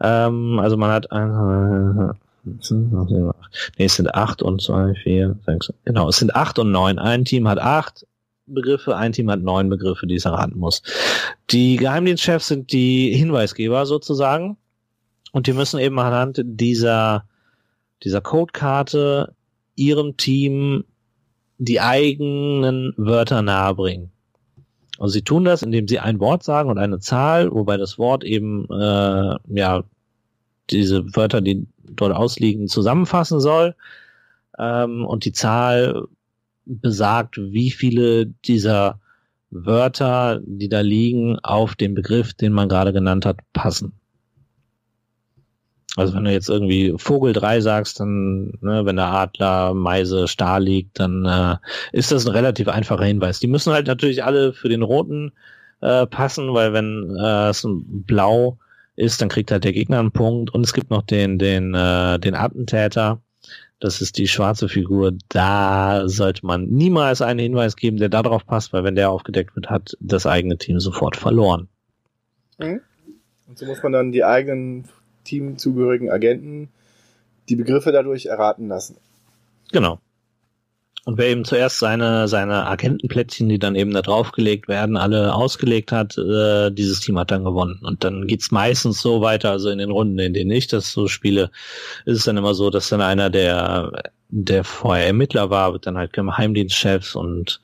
Ähm, 0.00 0.58
also 0.60 0.76
man 0.76 0.90
hat 0.90 1.10
ein, 1.12 2.12
nee, 2.46 3.84
es 3.84 3.96
sind 3.96 4.14
acht 4.14 4.42
und 4.42 4.62
zwei, 4.62 4.94
vier, 4.94 5.38
sechs, 5.44 5.72
genau, 5.84 6.08
es 6.08 6.18
sind 6.18 6.34
acht 6.34 6.58
und 6.58 6.70
neun. 6.70 6.98
Ein 6.98 7.24
Team 7.24 7.48
hat 7.48 7.58
acht 7.58 8.06
Begriffe, 8.46 8.96
ein 8.96 9.12
Team 9.12 9.30
hat 9.30 9.42
neun 9.42 9.68
Begriffe, 9.68 10.06
die 10.06 10.14
es 10.14 10.24
erraten 10.24 10.58
muss. 10.58 10.82
Die 11.50 11.76
Geheimdienstchefs 11.76 12.46
sind 12.46 12.72
die 12.72 13.12
Hinweisgeber 13.12 13.86
sozusagen 13.86 14.56
und 15.32 15.46
die 15.46 15.52
müssen 15.52 15.80
eben 15.80 15.98
anhand 15.98 16.40
dieser, 16.44 17.24
dieser 18.04 18.20
Codekarte 18.20 19.34
ihrem 19.74 20.16
Team 20.16 20.84
die 21.58 21.80
eigenen 21.80 22.94
Wörter 22.96 23.42
nahebringen. 23.42 24.12
Also 24.98 25.12
sie 25.12 25.22
tun 25.22 25.44
das, 25.44 25.62
indem 25.62 25.88
sie 25.88 25.98
ein 25.98 26.20
Wort 26.20 26.42
sagen 26.42 26.70
und 26.70 26.78
eine 26.78 27.00
Zahl, 27.00 27.50
wobei 27.52 27.76
das 27.76 27.98
Wort 27.98 28.24
eben 28.24 28.66
äh, 28.70 29.36
ja 29.48 29.84
diese 30.70 31.14
Wörter, 31.14 31.40
die 31.40 31.66
dort 31.90 32.14
ausliegen, 32.14 32.68
zusammenfassen 32.68 33.40
soll. 33.40 33.74
Ähm, 34.58 35.04
und 35.04 35.24
die 35.24 35.32
Zahl 35.32 36.06
besagt, 36.64 37.38
wie 37.38 37.70
viele 37.70 38.26
dieser 38.26 39.00
Wörter, 39.50 40.40
die 40.44 40.68
da 40.68 40.80
liegen, 40.80 41.38
auf 41.40 41.76
den 41.76 41.94
Begriff, 41.94 42.34
den 42.34 42.52
man 42.52 42.68
gerade 42.68 42.92
genannt 42.92 43.24
hat, 43.24 43.38
passen. 43.52 43.92
Also 45.96 46.12
wenn 46.14 46.24
du 46.24 46.32
jetzt 46.32 46.50
irgendwie 46.50 46.94
Vogel 46.98 47.32
3 47.32 47.62
sagst, 47.62 48.00
dann, 48.00 48.52
ne, 48.60 48.84
wenn 48.84 48.96
der 48.96 49.06
Adler, 49.06 49.72
Meise, 49.72 50.28
Star 50.28 50.60
liegt, 50.60 51.00
dann 51.00 51.24
äh, 51.24 51.56
ist 51.92 52.12
das 52.12 52.26
ein 52.26 52.32
relativ 52.32 52.68
einfacher 52.68 53.04
Hinweis. 53.04 53.40
Die 53.40 53.46
müssen 53.46 53.72
halt 53.72 53.86
natürlich 53.86 54.22
alle 54.22 54.52
für 54.52 54.68
den 54.68 54.82
roten 54.82 55.32
äh, 55.80 56.06
passen, 56.06 56.52
weil 56.52 56.74
wenn 56.74 57.16
äh, 57.18 57.48
es 57.48 57.64
ein 57.64 58.04
Blau 58.04 58.58
ist, 58.96 59.20
dann 59.20 59.28
kriegt 59.28 59.50
halt 59.50 59.64
der 59.64 59.72
Gegner 59.72 60.00
einen 60.00 60.10
Punkt. 60.10 60.50
Und 60.50 60.64
es 60.64 60.72
gibt 60.72 60.90
noch 60.90 61.02
den, 61.02 61.38
den, 61.38 61.74
äh, 61.74 62.18
den 62.18 62.34
Attentäter. 62.34 63.20
Das 63.78 64.00
ist 64.00 64.16
die 64.16 64.26
schwarze 64.26 64.68
Figur. 64.68 65.12
Da 65.28 66.08
sollte 66.08 66.46
man 66.46 66.66
niemals 66.66 67.20
einen 67.20 67.38
Hinweis 67.38 67.76
geben, 67.76 67.98
der 67.98 68.08
darauf 68.08 68.46
passt, 68.46 68.72
weil 68.72 68.84
wenn 68.84 68.94
der 68.94 69.10
aufgedeckt 69.10 69.54
wird, 69.54 69.68
hat 69.68 69.96
das 70.00 70.26
eigene 70.26 70.56
Team 70.56 70.80
sofort 70.80 71.16
verloren. 71.16 71.68
Mhm. 72.58 72.80
Und 73.46 73.58
so 73.58 73.66
muss 73.66 73.82
man 73.82 73.92
dann 73.92 74.12
die 74.12 74.24
eigenen 74.24 74.88
teamzugehörigen 75.24 76.10
Agenten 76.10 76.70
die 77.48 77.56
Begriffe 77.56 77.92
dadurch 77.92 78.26
erraten 78.26 78.68
lassen. 78.68 78.96
Genau. 79.72 80.00
Und 81.06 81.18
wer 81.18 81.28
eben 81.28 81.44
zuerst 81.44 81.78
seine, 81.78 82.26
seine 82.26 82.66
Agentenplättchen, 82.66 83.48
die 83.48 83.60
dann 83.60 83.76
eben 83.76 83.92
da 83.92 84.02
draufgelegt 84.02 84.66
werden, 84.66 84.96
alle 84.96 85.32
ausgelegt 85.34 85.92
hat, 85.92 86.18
äh, 86.18 86.72
dieses 86.72 86.98
Team 86.98 87.16
hat 87.16 87.30
dann 87.30 87.44
gewonnen. 87.44 87.78
Und 87.84 88.02
dann 88.02 88.26
geht's 88.26 88.50
meistens 88.50 89.00
so 89.02 89.20
weiter, 89.20 89.52
also 89.52 89.70
in 89.70 89.78
den 89.78 89.92
Runden, 89.92 90.18
in 90.18 90.34
denen 90.34 90.50
ich 90.50 90.66
das 90.66 90.90
so 90.90 91.06
spiele, 91.06 91.52
ist 92.06 92.18
es 92.18 92.24
dann 92.24 92.36
immer 92.36 92.54
so, 92.54 92.70
dass 92.70 92.88
dann 92.88 93.00
einer 93.02 93.30
der, 93.30 94.02
der 94.30 94.64
vorher 94.64 95.06
Ermittler 95.06 95.48
war, 95.48 95.72
wird 95.74 95.86
dann 95.86 95.96
halt 95.96 96.12
Geheimdienstchefs 96.12 97.14
und 97.14 97.60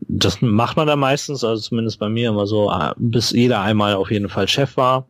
das 0.00 0.42
macht 0.42 0.76
man 0.76 0.88
dann 0.88 0.98
meistens, 0.98 1.44
also 1.44 1.62
zumindest 1.62 2.00
bei 2.00 2.08
mir 2.08 2.30
immer 2.30 2.48
so, 2.48 2.68
äh, 2.68 2.94
bis 2.96 3.30
jeder 3.30 3.60
einmal 3.60 3.94
auf 3.94 4.10
jeden 4.10 4.28
Fall 4.28 4.48
Chef 4.48 4.76
war. 4.76 5.06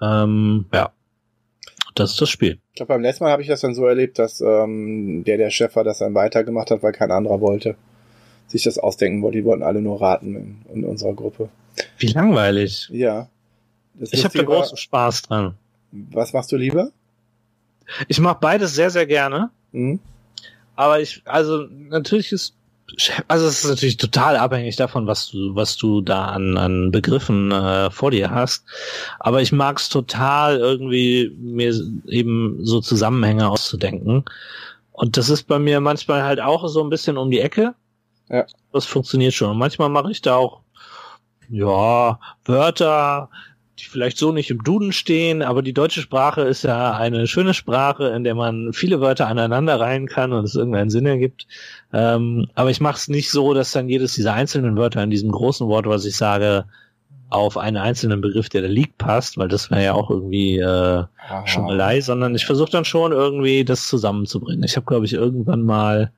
Ähm, 0.00 0.66
ja, 0.72 0.92
das 1.94 2.12
ist 2.12 2.20
das 2.20 2.30
Spiel. 2.30 2.58
Ich 2.72 2.76
glaube, 2.76 2.94
beim 2.94 3.02
letzten 3.02 3.24
Mal 3.24 3.30
habe 3.30 3.42
ich 3.42 3.48
das 3.48 3.60
dann 3.60 3.74
so 3.74 3.86
erlebt, 3.86 4.18
dass 4.18 4.40
ähm, 4.40 5.24
der, 5.24 5.36
der 5.36 5.50
Chef 5.50 5.74
war, 5.76 5.84
das 5.84 5.98
dann 5.98 6.14
weitergemacht 6.14 6.70
hat, 6.70 6.82
weil 6.82 6.92
kein 6.92 7.10
anderer 7.10 7.40
wollte, 7.40 7.76
sich 8.46 8.64
das 8.64 8.78
ausdenken 8.78 9.22
wollte. 9.22 9.38
Die 9.38 9.44
wollten 9.44 9.62
alle 9.62 9.80
nur 9.80 10.00
raten 10.00 10.36
in, 10.36 10.74
in 10.74 10.84
unserer 10.84 11.14
Gruppe. 11.14 11.48
Wie 11.98 12.08
langweilig. 12.08 12.88
Ja. 12.92 13.28
Das 13.94 14.12
ich 14.12 14.24
habe 14.24 14.36
da 14.36 14.44
großen 14.44 14.76
Spaß 14.76 15.22
dran. 15.22 15.54
Was 15.92 16.32
machst 16.32 16.50
du 16.50 16.56
lieber? 16.56 16.90
Ich 18.08 18.18
mache 18.18 18.38
beides 18.40 18.74
sehr, 18.74 18.90
sehr 18.90 19.06
gerne. 19.06 19.50
Mhm. 19.72 20.00
Aber 20.74 21.00
ich, 21.00 21.22
also 21.24 21.66
natürlich 21.70 22.32
ist 22.32 22.56
also 23.28 23.46
es 23.46 23.64
ist 23.64 23.70
natürlich 23.70 23.96
total 23.96 24.36
abhängig 24.36 24.76
davon, 24.76 25.06
was 25.06 25.30
du, 25.30 25.54
was 25.54 25.76
du 25.76 26.00
da 26.00 26.26
an, 26.26 26.56
an 26.58 26.90
Begriffen 26.90 27.50
äh, 27.50 27.90
vor 27.90 28.10
dir 28.10 28.30
hast. 28.30 28.64
Aber 29.20 29.42
ich 29.42 29.52
mag 29.52 29.78
es 29.78 29.88
total, 29.88 30.58
irgendwie 30.58 31.34
mir 31.40 31.74
eben 32.06 32.58
so 32.62 32.80
Zusammenhänge 32.80 33.48
auszudenken. 33.48 34.24
Und 34.92 35.16
das 35.16 35.28
ist 35.28 35.44
bei 35.44 35.58
mir 35.58 35.80
manchmal 35.80 36.22
halt 36.22 36.40
auch 36.40 36.68
so 36.68 36.82
ein 36.82 36.90
bisschen 36.90 37.16
um 37.16 37.30
die 37.30 37.40
Ecke. 37.40 37.74
Ja. 38.28 38.46
Das 38.72 38.86
funktioniert 38.86 39.34
schon. 39.34 39.50
Und 39.50 39.58
manchmal 39.58 39.88
mache 39.88 40.10
ich 40.10 40.22
da 40.22 40.36
auch, 40.36 40.60
ja, 41.48 42.18
Wörter, 42.44 43.28
die 43.78 43.84
vielleicht 43.84 44.18
so 44.18 44.32
nicht 44.32 44.50
im 44.50 44.62
Duden 44.62 44.92
stehen, 44.92 45.42
aber 45.42 45.62
die 45.62 45.72
deutsche 45.72 46.00
Sprache 46.00 46.42
ist 46.42 46.62
ja 46.62 46.92
eine 46.92 47.26
schöne 47.26 47.54
Sprache, 47.54 48.08
in 48.08 48.24
der 48.24 48.34
man 48.34 48.72
viele 48.72 49.00
Wörter 49.00 49.26
aneinander 49.26 49.80
reihen 49.80 50.06
kann 50.06 50.32
und 50.32 50.44
es 50.44 50.54
irgendeinen 50.54 50.90
Sinn 50.90 51.06
ergibt. 51.06 51.46
Ähm, 51.92 52.48
aber 52.54 52.70
ich 52.70 52.80
mache 52.80 52.96
es 52.96 53.08
nicht 53.08 53.30
so, 53.30 53.52
dass 53.52 53.72
dann 53.72 53.88
jedes 53.88 54.14
dieser 54.14 54.34
einzelnen 54.34 54.76
Wörter 54.76 55.02
in 55.02 55.10
diesem 55.10 55.32
großen 55.32 55.66
Wort, 55.66 55.86
was 55.86 56.04
ich 56.04 56.16
sage, 56.16 56.66
auf 57.30 57.56
einen 57.56 57.78
einzelnen 57.78 58.20
Begriff, 58.20 58.48
der 58.48 58.62
da 58.62 58.68
liegt, 58.68 58.98
passt, 58.98 59.38
weil 59.38 59.48
das 59.48 59.70
wäre 59.70 59.82
ja 59.82 59.92
auch 59.94 60.08
irgendwie 60.08 60.58
äh, 60.58 61.04
Schummelei, 61.46 62.00
sondern 62.00 62.34
ich 62.36 62.46
versuche 62.46 62.70
dann 62.70 62.84
schon 62.84 63.10
irgendwie 63.10 63.64
das 63.64 63.88
zusammenzubringen. 63.88 64.62
Ich 64.62 64.76
habe, 64.76 64.86
glaube 64.86 65.06
ich, 65.06 65.14
irgendwann 65.14 65.62
mal 65.62 66.12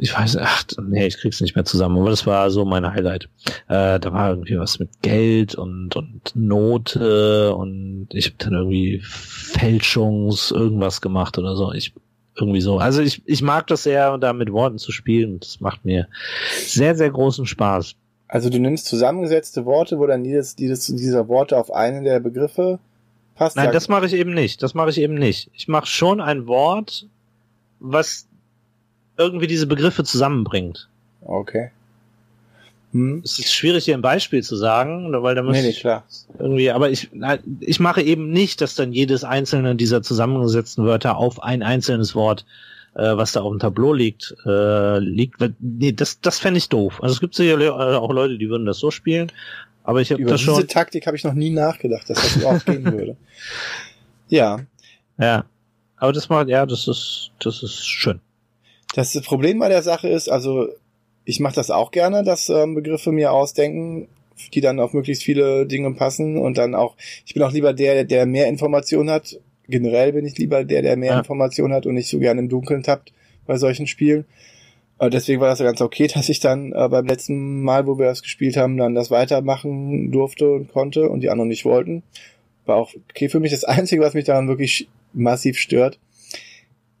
ich 0.00 0.16
weiß, 0.16 0.36
ach, 0.38 0.64
nee, 0.82 1.06
ich 1.06 1.18
krieg's 1.18 1.40
nicht 1.40 1.54
mehr 1.54 1.64
zusammen, 1.64 1.98
aber 1.98 2.10
das 2.10 2.26
war 2.26 2.50
so 2.50 2.64
mein 2.64 2.86
Highlight. 2.86 3.28
Äh, 3.68 4.00
da 4.00 4.12
war 4.12 4.30
irgendwie 4.30 4.58
was 4.58 4.78
mit 4.78 5.02
Geld 5.02 5.54
und, 5.54 5.96
und 5.96 6.32
Note 6.34 7.54
und 7.54 8.08
ich 8.12 8.26
habe 8.26 8.36
dann 8.38 8.52
irgendwie 8.54 9.00
Fälschungs 9.04 10.50
irgendwas 10.50 11.00
gemacht 11.00 11.38
oder 11.38 11.56
so. 11.56 11.72
Ich 11.72 11.94
irgendwie 12.36 12.60
so. 12.60 12.78
Also 12.78 13.02
ich, 13.02 13.22
ich 13.26 13.42
mag 13.42 13.66
das 13.66 13.82
sehr, 13.82 14.16
da 14.18 14.32
mit 14.32 14.52
Worten 14.52 14.78
zu 14.78 14.92
spielen 14.92 15.40
das 15.40 15.60
macht 15.60 15.84
mir 15.84 16.08
sehr, 16.50 16.94
sehr 16.94 17.10
großen 17.10 17.46
Spaß. 17.46 17.94
Also 18.28 18.50
du 18.50 18.58
nimmst 18.58 18.86
zusammengesetzte 18.86 19.64
Worte, 19.64 19.98
wo 19.98 20.06
dann 20.06 20.24
jedes, 20.24 20.54
jedes 20.58 20.86
dieser 20.86 21.28
Worte 21.28 21.56
auf 21.56 21.72
einen 21.72 22.04
der 22.04 22.20
Begriffe 22.20 22.78
passt. 23.34 23.56
Nein, 23.56 23.72
das 23.72 23.88
mache 23.88 24.06
ich 24.06 24.12
eben 24.12 24.34
nicht. 24.34 24.62
Das 24.62 24.74
mache 24.74 24.90
ich 24.90 25.00
eben 25.00 25.14
nicht. 25.14 25.50
Ich 25.54 25.66
mache 25.66 25.86
schon 25.86 26.20
ein 26.20 26.46
Wort, 26.46 27.06
was 27.80 28.27
irgendwie 29.18 29.46
diese 29.46 29.66
Begriffe 29.66 30.04
zusammenbringt. 30.04 30.88
Okay. 31.22 31.70
Hm. 32.92 33.20
Es 33.22 33.38
ist 33.38 33.52
schwierig, 33.52 33.84
hier 33.84 33.94
ein 33.94 34.02
Beispiel 34.02 34.42
zu 34.42 34.56
sagen, 34.56 35.12
weil 35.12 35.34
da 35.34 35.42
muss 35.42 35.56
nee, 35.56 35.62
nee, 35.62 35.72
klar. 35.74 36.04
irgendwie, 36.38 36.70
aber 36.70 36.88
ich, 36.88 37.10
ich 37.60 37.80
mache 37.80 38.00
eben 38.00 38.30
nicht, 38.30 38.62
dass 38.62 38.76
dann 38.76 38.92
jedes 38.92 39.24
einzelne 39.24 39.76
dieser 39.76 40.02
zusammengesetzten 40.02 40.86
Wörter 40.86 41.18
auf 41.18 41.42
ein 41.42 41.62
einzelnes 41.62 42.14
Wort, 42.14 42.46
äh, 42.94 43.14
was 43.16 43.32
da 43.32 43.42
auf 43.42 43.52
dem 43.52 43.58
Tableau 43.58 43.92
liegt, 43.92 44.34
äh, 44.46 45.00
liegt. 45.00 45.36
Nee, 45.60 45.92
das, 45.92 46.20
das 46.22 46.38
fände 46.38 46.56
ich 46.56 46.70
doof. 46.70 47.02
Also 47.02 47.12
es 47.14 47.20
gibt 47.20 47.34
sicherlich 47.34 47.68
auch 47.68 48.10
Leute, 48.10 48.38
die 48.38 48.48
würden 48.48 48.64
das 48.64 48.78
so 48.78 48.90
spielen, 48.90 49.30
aber 49.84 50.00
ich 50.00 50.10
habe 50.10 50.24
das 50.24 50.40
schon. 50.40 50.54
Über 50.54 50.62
diese 50.62 50.72
Taktik 50.72 51.06
habe 51.06 51.16
ich 51.16 51.24
noch 51.24 51.34
nie 51.34 51.50
nachgedacht, 51.50 52.08
dass 52.08 52.22
das 52.22 52.36
überhaupt 52.36 52.64
gehen 52.64 52.84
würde. 52.90 53.16
Ja. 54.28 54.60
Ja. 55.18 55.44
Aber 55.96 56.12
das 56.12 56.28
macht, 56.30 56.48
ja, 56.48 56.64
das 56.64 56.88
ist, 56.88 57.32
das 57.40 57.62
ist 57.62 57.86
schön. 57.86 58.20
Das 58.94 59.20
Problem 59.22 59.58
bei 59.58 59.68
der 59.68 59.82
Sache 59.82 60.08
ist, 60.08 60.28
also 60.28 60.68
ich 61.24 61.40
mache 61.40 61.54
das 61.54 61.70
auch 61.70 61.90
gerne, 61.90 62.22
dass 62.22 62.48
ähm, 62.48 62.74
Begriffe 62.74 63.12
mir 63.12 63.32
ausdenken, 63.32 64.08
die 64.54 64.60
dann 64.60 64.80
auf 64.80 64.92
möglichst 64.92 65.22
viele 65.22 65.66
Dinge 65.66 65.92
passen 65.92 66.38
und 66.38 66.56
dann 66.58 66.74
auch, 66.74 66.96
ich 67.26 67.34
bin 67.34 67.42
auch 67.42 67.52
lieber 67.52 67.72
der, 67.72 68.04
der 68.04 68.24
mehr 68.24 68.48
Informationen 68.48 69.10
hat. 69.10 69.38
Generell 69.68 70.12
bin 70.12 70.24
ich 70.24 70.38
lieber 70.38 70.64
der, 70.64 70.80
der 70.80 70.96
mehr 70.96 71.12
ja. 71.12 71.18
Informationen 71.18 71.74
hat 71.74 71.84
und 71.84 71.94
nicht 71.94 72.08
so 72.08 72.18
gerne 72.18 72.40
im 72.40 72.48
Dunkeln 72.48 72.82
tappt 72.82 73.12
bei 73.46 73.58
solchen 73.58 73.86
Spielen. 73.86 74.24
Äh, 74.98 75.10
deswegen 75.10 75.40
war 75.40 75.48
das 75.48 75.58
ja 75.58 75.66
ganz 75.66 75.80
okay, 75.80 76.06
dass 76.14 76.28
ich 76.28 76.40
dann 76.40 76.72
äh, 76.72 76.88
beim 76.88 77.06
letzten 77.06 77.62
Mal, 77.62 77.86
wo 77.86 77.98
wir 77.98 78.06
das 78.06 78.22
gespielt 78.22 78.56
haben, 78.56 78.76
dann 78.76 78.94
das 78.94 79.10
weitermachen 79.10 80.10
durfte 80.10 80.50
und 80.50 80.72
konnte 80.72 81.08
und 81.08 81.20
die 81.20 81.30
anderen 81.30 81.48
nicht 81.48 81.64
wollten. 81.64 82.02
War 82.64 82.76
auch 82.76 82.92
okay 83.10 83.28
für 83.28 83.40
mich. 83.40 83.50
Das 83.50 83.64
Einzige, 83.64 84.02
was 84.02 84.14
mich 84.14 84.24
daran 84.24 84.48
wirklich 84.48 84.88
massiv 85.12 85.58
stört, 85.58 85.98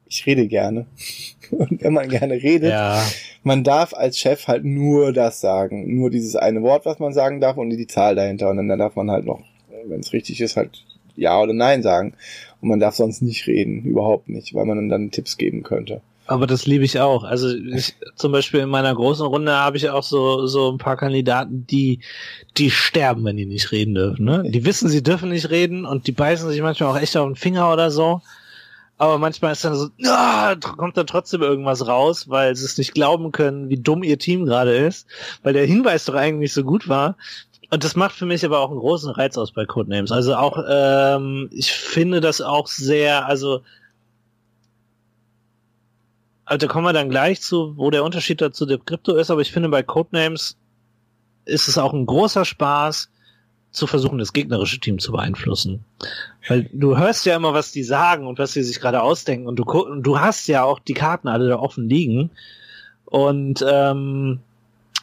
ich 0.08 0.26
rede 0.26 0.46
gerne. 0.46 0.86
Und 1.50 1.82
wenn 1.82 1.92
man 1.92 2.08
gerne 2.08 2.34
redet, 2.34 2.70
ja. 2.70 3.02
man 3.42 3.64
darf 3.64 3.94
als 3.94 4.18
Chef 4.18 4.46
halt 4.46 4.64
nur 4.64 5.12
das 5.12 5.40
sagen. 5.40 5.96
Nur 5.96 6.10
dieses 6.10 6.36
eine 6.36 6.62
Wort, 6.62 6.84
was 6.86 6.98
man 6.98 7.12
sagen 7.12 7.40
darf 7.40 7.56
und 7.56 7.70
die 7.70 7.86
Zahl 7.86 8.14
dahinter. 8.14 8.50
Und 8.50 8.68
dann 8.68 8.78
darf 8.78 8.96
man 8.96 9.10
halt 9.10 9.24
noch, 9.24 9.40
wenn 9.86 10.00
es 10.00 10.12
richtig 10.12 10.40
ist, 10.40 10.56
halt 10.56 10.84
Ja 11.16 11.40
oder 11.40 11.52
Nein 11.52 11.82
sagen. 11.82 12.14
Und 12.60 12.68
man 12.68 12.80
darf 12.80 12.96
sonst 12.96 13.22
nicht 13.22 13.46
reden. 13.46 13.82
Überhaupt 13.84 14.28
nicht, 14.28 14.54
weil 14.54 14.66
man 14.66 14.88
dann 14.88 15.10
Tipps 15.10 15.38
geben 15.38 15.62
könnte. 15.62 16.02
Aber 16.28 16.46
das 16.46 16.66
liebe 16.66 16.84
ich 16.84 17.00
auch. 17.00 17.24
Also 17.24 17.48
ich, 17.48 17.94
zum 18.14 18.32
Beispiel 18.32 18.60
in 18.60 18.68
meiner 18.68 18.94
großen 18.94 19.24
Runde 19.24 19.52
habe 19.52 19.78
ich 19.78 19.88
auch 19.88 20.02
so 20.02 20.46
so 20.46 20.70
ein 20.70 20.76
paar 20.76 20.98
Kandidaten, 20.98 21.66
die 21.66 22.00
die 22.58 22.70
sterben, 22.70 23.24
wenn 23.24 23.38
die 23.38 23.46
nicht 23.46 23.72
reden 23.72 23.94
dürfen. 23.94 24.26
Ne? 24.26 24.44
Die 24.46 24.66
wissen, 24.66 24.90
sie 24.90 25.02
dürfen 25.02 25.30
nicht 25.30 25.48
reden 25.48 25.86
und 25.86 26.06
die 26.06 26.12
beißen 26.12 26.50
sich 26.50 26.60
manchmal 26.60 26.90
auch 26.90 27.00
echt 27.00 27.16
auf 27.16 27.26
den 27.26 27.34
Finger 27.34 27.72
oder 27.72 27.90
so. 27.90 28.20
Aber 28.98 29.18
manchmal 29.18 29.52
ist 29.52 29.64
dann 29.64 29.76
so, 29.76 29.88
ah, 30.06 30.56
kommt 30.56 30.96
dann 30.96 31.06
trotzdem 31.06 31.40
irgendwas 31.40 31.86
raus, 31.86 32.28
weil 32.28 32.56
sie 32.56 32.64
es 32.64 32.76
nicht 32.78 32.94
glauben 32.94 33.30
können, 33.30 33.68
wie 33.68 33.80
dumm 33.80 34.02
ihr 34.02 34.18
Team 34.18 34.44
gerade 34.44 34.76
ist, 34.76 35.06
weil 35.44 35.52
der 35.52 35.66
Hinweis 35.66 36.04
doch 36.04 36.14
eigentlich 36.14 36.52
so 36.52 36.64
gut 36.64 36.88
war. 36.88 37.16
Und 37.70 37.84
das 37.84 37.96
macht 37.96 38.14
für 38.14 38.26
mich 38.26 38.44
aber 38.44 38.58
auch 38.58 38.70
einen 38.70 38.80
großen 38.80 39.10
Reiz 39.10 39.38
aus 39.38 39.52
bei 39.52 39.66
Codenames. 39.66 40.10
Also 40.10 40.34
auch, 40.34 40.58
ähm, 40.68 41.48
ich 41.52 41.72
finde 41.72 42.20
das 42.20 42.40
auch 42.40 42.66
sehr, 42.66 43.26
also 43.26 43.62
also 46.48 46.66
da 46.66 46.72
kommen 46.72 46.86
wir 46.86 46.94
dann 46.94 47.10
gleich 47.10 47.42
zu, 47.42 47.76
wo 47.76 47.90
der 47.90 48.04
Unterschied 48.04 48.40
dazu 48.40 48.64
der 48.64 48.78
Krypto 48.78 49.14
ist, 49.14 49.30
aber 49.30 49.42
ich 49.42 49.52
finde 49.52 49.68
bei 49.68 49.82
Codenames 49.82 50.56
ist 51.44 51.68
es 51.68 51.76
auch 51.76 51.92
ein 51.92 52.06
großer 52.06 52.46
Spaß, 52.46 53.10
zu 53.70 53.86
versuchen, 53.86 54.18
das 54.18 54.32
gegnerische 54.32 54.80
Team 54.80 54.98
zu 54.98 55.12
beeinflussen. 55.12 55.84
Weil 56.48 56.68
du 56.72 56.96
hörst 56.96 57.26
ja 57.26 57.36
immer, 57.36 57.54
was 57.54 57.72
die 57.72 57.82
sagen 57.82 58.26
und 58.26 58.38
was 58.38 58.52
sie 58.52 58.62
sich 58.62 58.80
gerade 58.80 59.02
ausdenken 59.02 59.46
und 59.46 59.56
du, 59.56 59.64
und 59.64 60.02
du 60.02 60.20
hast 60.20 60.46
ja 60.48 60.62
auch 60.62 60.78
die 60.78 60.94
Karten 60.94 61.28
alle 61.28 61.48
da 61.48 61.58
offen 61.58 61.88
liegen. 61.88 62.30
Und 63.04 63.64
ähm, 63.68 64.40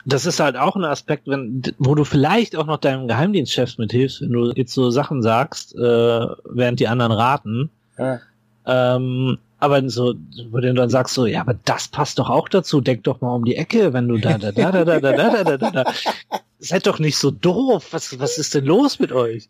das 0.05 0.25
ist 0.25 0.39
halt 0.39 0.55
auch 0.55 0.75
ein 0.75 0.83
Aspekt, 0.83 1.27
wenn, 1.27 1.63
wo 1.79 1.95
du 1.95 2.03
vielleicht 2.03 2.55
auch 2.55 2.65
noch 2.65 2.77
deinem 2.77 3.07
Geheimdienstchef 3.07 3.77
mithilfst, 3.77 4.21
wenn 4.21 4.31
du 4.31 4.51
jetzt 4.51 4.73
so 4.73 4.89
Sachen 4.91 5.21
sagst, 5.21 5.75
äh, 5.75 5.79
während 5.79 6.79
die 6.79 6.87
anderen 6.87 7.11
raten. 7.11 7.69
Ja. 7.97 8.19
Ähm, 8.65 9.37
aber 9.59 9.87
so, 9.89 10.15
wo 10.49 10.59
du 10.59 10.73
dann 10.73 10.89
sagst 10.89 11.15
so, 11.15 11.25
ja, 11.25 11.41
aber 11.41 11.55
das 11.65 11.87
passt 11.87 12.19
doch 12.19 12.29
auch 12.29 12.49
dazu, 12.49 12.81
denk 12.81 13.03
doch 13.03 13.21
mal 13.21 13.33
um 13.33 13.45
die 13.45 13.55
Ecke, 13.55 13.93
wenn 13.93 14.07
du 14.07 14.17
da, 14.17 14.37
da, 14.37 14.51
da, 14.51 14.71
da, 14.71 14.83
da, 14.83 14.99
da, 14.99 15.11
da, 15.11 15.43
da, 15.43 15.57
da, 15.57 15.71
da. 15.71 15.93
Seid 16.59 16.87
doch 16.87 16.99
nicht 16.99 17.17
so 17.17 17.31
doof, 17.31 17.87
was, 17.91 18.19
was 18.19 18.37
ist 18.37 18.55
denn 18.55 18.65
los 18.65 18.99
mit 18.99 19.11
euch? 19.11 19.47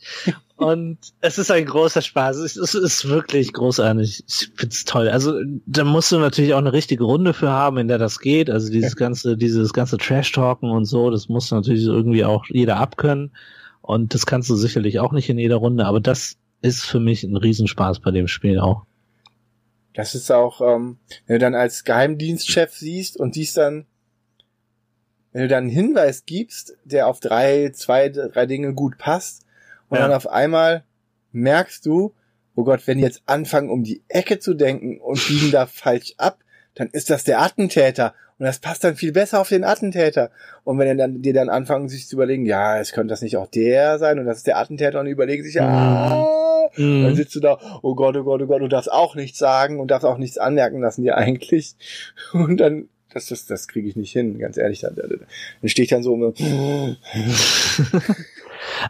Und 0.58 0.98
es 1.22 1.38
ist 1.38 1.50
ein 1.52 1.66
großer 1.66 2.02
Spaß, 2.02 2.38
es, 2.38 2.56
es 2.56 2.76
ist 2.76 3.08
wirklich 3.08 3.54
großartig, 3.54 4.24
ich 4.28 4.52
find's 4.56 4.86
toll. 4.86 5.10
Also, 5.10 5.40
da 5.66 5.84
musst 5.84 6.12
du 6.12 6.18
natürlich 6.18 6.54
auch 6.54 6.60
eine 6.60 6.74
richtige 6.74 7.04
Runde 7.04 7.34
für 7.34 7.50
haben, 7.50 7.78
in 7.78 7.88
der 7.88 7.98
das 7.98 8.20
geht, 8.20 8.50
also 8.50 8.72
dieses 8.72 8.96
ganze, 8.96 9.38
dieses 9.38 9.74
ganze 9.74 9.98
Trash-Talken 9.98 10.70
und 10.70 10.86
so, 10.86 11.10
das 11.10 11.30
muss 11.30 11.52
natürlich 11.52 11.86
irgendwie 11.86 12.26
auch 12.26 12.46
jeder 12.48 12.78
abkönnen. 12.78 13.32
Und 13.82 14.14
das 14.14 14.26
kannst 14.26 14.50
du 14.50 14.56
sicherlich 14.56 15.00
auch 15.00 15.12
nicht 15.12 15.30
in 15.30 15.38
jeder 15.38 15.58
Runde, 15.58 15.86
aber 15.86 16.00
das 16.00 16.38
ist 16.62 16.86
für 16.86 17.00
mich 17.00 17.24
ein 17.24 17.38
Riesenspaß 17.38 18.00
bei 18.00 18.12
dem 18.12 18.28
Spiel 18.28 18.60
auch. 18.60 18.84
Das 19.96 20.14
ist 20.14 20.32
auch, 20.32 20.62
ähm, 20.62 20.98
wenn 21.26 21.36
du 21.36 21.40
dann 21.40 21.56
als 21.56 21.84
Geheimdienstchef 21.84 22.74
siehst 22.74 23.18
und 23.18 23.34
siehst 23.34 23.58
dann, 23.58 23.86
wenn 25.32 25.44
du 25.44 25.48
dann 25.48 25.64
einen 25.64 25.74
Hinweis 25.74 26.26
gibst, 26.26 26.78
der 26.84 27.08
auf 27.08 27.20
drei, 27.20 27.72
zwei, 27.74 28.10
drei 28.10 28.46
Dinge 28.46 28.74
gut 28.74 28.98
passt, 28.98 29.46
und 29.90 29.98
ja. 29.98 30.08
dann 30.08 30.16
auf 30.16 30.28
einmal 30.28 30.84
merkst 31.32 31.86
du, 31.86 32.14
oh 32.56 32.64
Gott, 32.64 32.88
wenn 32.88 32.98
die 32.98 33.04
jetzt 33.04 33.24
anfangen, 33.26 33.70
um 33.70 33.84
die 33.84 34.04
Ecke 34.08 34.40
zu 34.40 34.54
denken 34.54 35.00
und 35.00 35.26
biegen 35.28 35.52
da 35.52 35.66
falsch 35.66 36.14
ab, 36.18 36.40
dann 36.74 36.90
ist 36.90 37.10
das 37.10 37.24
der 37.24 37.42
Attentäter. 37.42 38.14
Und 38.38 38.46
das 38.46 38.60
passt 38.60 38.84
dann 38.84 38.96
viel 38.96 39.14
besser 39.14 39.40
auf 39.40 39.50
den 39.50 39.64
Attentäter. 39.64 40.32
Und 40.64 40.78
wenn 40.78 40.98
dann, 40.98 41.22
die 41.22 41.32
dann 41.32 41.50
anfangen, 41.50 41.88
sich 41.88 42.08
zu 42.08 42.16
überlegen, 42.16 42.46
ja, 42.46 42.80
es 42.80 42.92
könnte 42.92 43.12
das 43.12 43.22
nicht 43.22 43.38
auch 43.38 43.48
der 43.48 43.98
sein 44.00 44.20
und 44.20 44.26
das 44.26 44.38
ist 44.38 44.48
der 44.48 44.58
Attentäter 44.58 45.00
und 45.00 45.06
die 45.06 45.12
überlegen 45.12 45.44
sich, 45.44 45.56
ja, 45.56 45.68
ah, 45.68 46.55
mhm. 46.78 47.04
dann 47.04 47.16
sitzt 47.16 47.36
du 47.36 47.40
da, 47.40 47.60
oh 47.82 47.96
Gott, 47.96 48.16
oh 48.18 48.24
Gott, 48.24 48.42
oh 48.42 48.48
Gott, 48.48 48.62
du 48.62 48.68
darfst 48.68 48.92
auch 48.92 49.16
nichts 49.16 49.38
sagen 49.38 49.80
und 49.80 49.92
darfst 49.92 50.06
auch 50.06 50.18
nichts 50.18 50.38
anmerken 50.38 50.82
lassen 50.82 51.04
dir 51.04 51.18
eigentlich. 51.18 51.76
Und 52.34 52.58
dann, 52.58 52.90
das, 53.14 53.28
das, 53.28 53.46
das 53.46 53.68
kriege 53.68 53.88
ich 53.88 53.96
nicht 53.96 54.12
hin, 54.12 54.38
ganz 54.40 54.58
ehrlich. 54.58 54.82
Dann, 54.82 54.96
dann 54.96 55.20
stehe 55.66 55.84
ich 55.84 55.90
dann 55.90 56.04
so. 56.04 56.16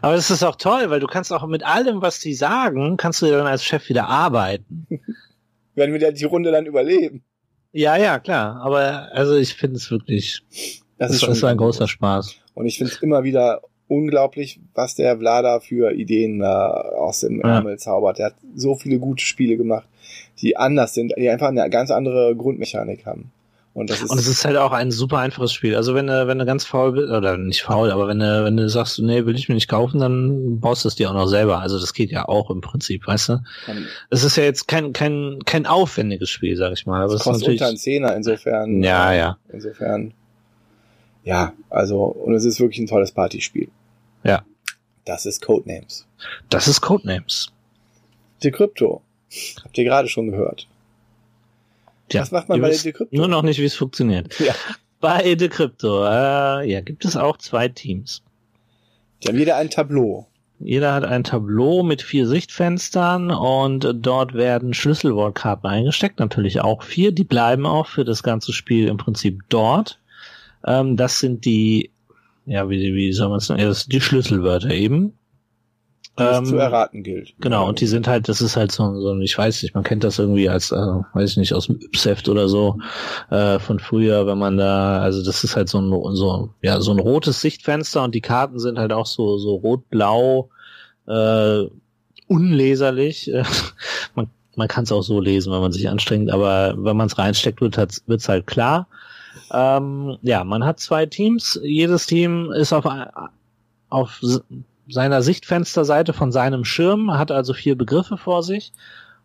Aber 0.02 0.14
es 0.14 0.30
ist 0.30 0.42
auch 0.42 0.56
toll, 0.56 0.90
weil 0.90 1.00
du 1.00 1.06
kannst 1.06 1.32
auch 1.32 1.46
mit 1.46 1.64
allem, 1.64 2.02
was 2.02 2.18
die 2.20 2.34
sagen, 2.34 2.96
kannst 2.96 3.22
du 3.22 3.26
dann 3.26 3.46
als 3.46 3.64
Chef 3.64 3.88
wieder 3.88 4.08
arbeiten. 4.08 4.86
Wenn 5.74 5.92
wir 5.92 6.12
die 6.12 6.24
Runde 6.24 6.50
dann 6.50 6.66
überleben. 6.66 7.22
Ja, 7.72 7.96
ja, 7.96 8.18
klar. 8.18 8.62
Aber 8.62 9.10
also 9.12 9.36
ich 9.36 9.54
finde 9.54 9.76
es 9.76 9.90
wirklich, 9.90 10.42
das, 10.98 11.12
ist, 11.12 11.22
ist 11.22 11.44
ein 11.44 11.58
großer 11.58 11.86
Spaß. 11.86 12.36
Und 12.54 12.66
ich 12.66 12.78
finde 12.78 12.92
es 12.92 13.02
immer 13.02 13.22
wieder 13.22 13.60
unglaublich, 13.88 14.60
was 14.74 14.94
der 14.94 15.18
Vlada 15.18 15.60
für 15.60 15.92
Ideen 15.92 16.40
da 16.40 16.70
aus 16.70 17.20
dem 17.20 17.40
ja. 17.40 17.56
Ärmel 17.56 17.78
zaubert. 17.78 18.18
Er 18.18 18.26
hat 18.26 18.34
so 18.54 18.74
viele 18.74 18.98
gute 18.98 19.22
Spiele 19.22 19.56
gemacht, 19.56 19.88
die 20.40 20.56
anders 20.56 20.94
sind, 20.94 21.12
die 21.16 21.28
einfach 21.28 21.48
eine 21.48 21.68
ganz 21.70 21.90
andere 21.90 22.34
Grundmechanik 22.36 23.06
haben. 23.06 23.30
Und, 23.76 23.90
das 23.90 24.00
ist 24.00 24.10
und 24.10 24.18
es 24.18 24.26
ist 24.26 24.42
halt 24.46 24.56
auch 24.56 24.72
ein 24.72 24.90
super 24.90 25.18
einfaches 25.18 25.52
Spiel. 25.52 25.76
Also 25.76 25.94
wenn 25.94 26.06
du, 26.06 26.26
wenn 26.26 26.38
du 26.38 26.46
ganz 26.46 26.64
faul 26.64 26.92
bist, 26.92 27.10
oder 27.10 27.36
nicht 27.36 27.62
faul, 27.62 27.90
aber 27.90 28.08
wenn 28.08 28.18
du, 28.18 28.42
wenn 28.42 28.56
du 28.56 28.70
sagst, 28.70 28.98
nee, 29.00 29.26
will 29.26 29.36
ich 29.36 29.50
mir 29.50 29.54
nicht 29.54 29.68
kaufen, 29.68 30.00
dann 30.00 30.60
baust 30.60 30.84
du 30.84 30.88
es 30.88 30.94
dir 30.94 31.10
auch 31.10 31.14
noch 31.14 31.26
selber. 31.26 31.58
Also 31.58 31.78
das 31.78 31.92
geht 31.92 32.10
ja 32.10 32.26
auch 32.26 32.50
im 32.50 32.62
Prinzip, 32.62 33.06
weißt 33.06 33.28
du? 33.28 33.42
Es 34.08 34.24
ist 34.24 34.38
ja 34.38 34.44
jetzt 34.44 34.66
kein, 34.66 34.94
kein, 34.94 35.40
kein 35.44 35.66
aufwendiges 35.66 36.30
Spiel, 36.30 36.56
sag 36.56 36.72
ich 36.72 36.86
mal. 36.86 37.02
Aber 37.02 37.12
es 37.12 37.20
kostet 37.20 37.48
unter 37.48 37.66
ein 37.66 37.76
Zehner, 37.76 38.16
insofern. 38.16 38.82
Ja, 38.82 39.12
ja. 39.12 39.36
Insofern. 39.52 40.14
Ja, 41.26 41.54
also, 41.70 42.04
und 42.04 42.34
es 42.34 42.44
ist 42.44 42.60
wirklich 42.60 42.78
ein 42.78 42.86
tolles 42.86 43.10
Partyspiel. 43.10 43.68
Ja. 44.22 44.44
Das 45.04 45.26
ist 45.26 45.42
Codenames. 45.42 46.06
Das 46.50 46.68
ist 46.68 46.80
Codenames. 46.80 47.52
Die 48.44 48.52
Krypto. 48.52 49.02
Habt 49.62 49.76
ihr 49.76 49.84
gerade 49.84 50.08
schon 50.08 50.30
gehört. 50.30 50.68
Tja, 52.08 52.22
Was 52.22 52.30
macht 52.30 52.48
man 52.48 52.60
bei 52.60 52.70
Decrypto? 52.70 53.16
Nur 53.16 53.26
noch 53.26 53.42
nicht, 53.42 53.58
wie 53.58 53.64
es 53.64 53.74
funktioniert. 53.74 54.38
Ja. 54.38 54.54
Bei 55.00 55.34
Decrypto, 55.34 56.04
äh, 56.04 56.70
ja, 56.70 56.80
gibt 56.80 57.04
es 57.04 57.16
auch 57.16 57.36
zwei 57.38 57.68
Teams. 57.68 58.22
Die 59.22 59.28
haben 59.28 59.38
jeder 59.38 59.56
ein 59.56 59.68
Tableau. 59.68 60.26
Jeder 60.60 60.94
hat 60.94 61.04
ein 61.04 61.24
Tableau 61.24 61.82
mit 61.82 62.02
vier 62.02 62.26
Sichtfenstern 62.26 63.30
und 63.30 63.92
dort 63.94 64.34
werden 64.34 64.74
Schlüsselwortkarten 64.74 65.68
eingesteckt, 65.68 66.18
natürlich 66.20 66.60
auch 66.60 66.82
vier. 66.82 67.12
Die 67.12 67.24
bleiben 67.24 67.66
auch 67.66 67.88
für 67.88 68.04
das 68.04 68.22
ganze 68.22 68.52
Spiel 68.52 68.86
im 68.86 68.96
Prinzip 68.96 69.40
dort. 69.48 69.98
Ähm, 70.66 70.96
das 70.96 71.18
sind 71.18 71.44
die, 71.44 71.90
ja, 72.44 72.68
wie, 72.68 72.94
wie 72.94 73.12
soll 73.12 73.28
man 73.28 73.38
es 73.38 73.46
sagen, 73.46 73.74
die 73.88 74.00
Schlüsselwörter 74.00 74.70
eben 74.70 75.12
ähm, 76.18 76.44
zu 76.46 76.56
erraten 76.56 77.02
gilt. 77.02 77.34
Genau, 77.40 77.68
und 77.68 77.80
die 77.80 77.86
sind 77.86 78.08
halt, 78.08 78.28
das 78.28 78.40
ist 78.40 78.56
halt 78.56 78.72
so, 78.72 79.00
so 79.00 79.18
ich 79.20 79.36
weiß 79.36 79.62
nicht, 79.62 79.74
man 79.74 79.84
kennt 79.84 80.02
das 80.02 80.18
irgendwie 80.18 80.48
als, 80.48 80.72
äh, 80.72 80.76
weiß 80.76 81.32
ich 81.32 81.36
nicht, 81.36 81.52
aus 81.52 81.66
dem 81.66 81.78
Ypsheft 81.80 82.28
oder 82.28 82.48
so 82.48 82.78
äh, 83.30 83.58
von 83.58 83.78
früher, 83.78 84.26
wenn 84.26 84.38
man 84.38 84.56
da, 84.56 85.00
also 85.00 85.22
das 85.22 85.44
ist 85.44 85.56
halt 85.56 85.68
so 85.68 85.78
ein, 85.78 86.16
so, 86.16 86.50
ja, 86.62 86.80
so 86.80 86.92
ein 86.92 86.98
rotes 86.98 87.40
Sichtfenster 87.40 88.02
und 88.02 88.14
die 88.14 88.22
Karten 88.22 88.58
sind 88.58 88.78
halt 88.78 88.92
auch 88.92 89.06
so, 89.06 89.36
so 89.36 89.56
rot-blau, 89.56 90.48
äh, 91.06 91.64
unleserlich. 92.28 93.30
man 94.14 94.28
man 94.56 94.68
kann 94.68 94.84
es 94.84 94.92
auch 94.92 95.02
so 95.02 95.20
lesen, 95.20 95.52
wenn 95.52 95.60
man 95.60 95.72
sich 95.72 95.90
anstrengt, 95.90 96.30
aber 96.30 96.74
wenn 96.78 96.96
man 96.96 97.08
es 97.08 97.18
reinsteckt, 97.18 97.60
wird 97.60 97.76
es 97.76 98.28
halt 98.28 98.46
klar. 98.46 98.88
Ähm, 99.52 100.18
ja, 100.22 100.44
man 100.44 100.64
hat 100.64 100.80
zwei 100.80 101.06
Teams. 101.06 101.58
Jedes 101.62 102.06
Team 102.06 102.52
ist 102.52 102.72
auf, 102.72 102.84
auf 103.88 104.20
seiner 104.88 105.22
Sichtfensterseite 105.22 106.12
von 106.12 106.32
seinem 106.32 106.64
Schirm, 106.64 107.12
hat 107.12 107.30
also 107.30 107.52
vier 107.52 107.76
Begriffe 107.76 108.16
vor 108.16 108.42
sich. 108.42 108.72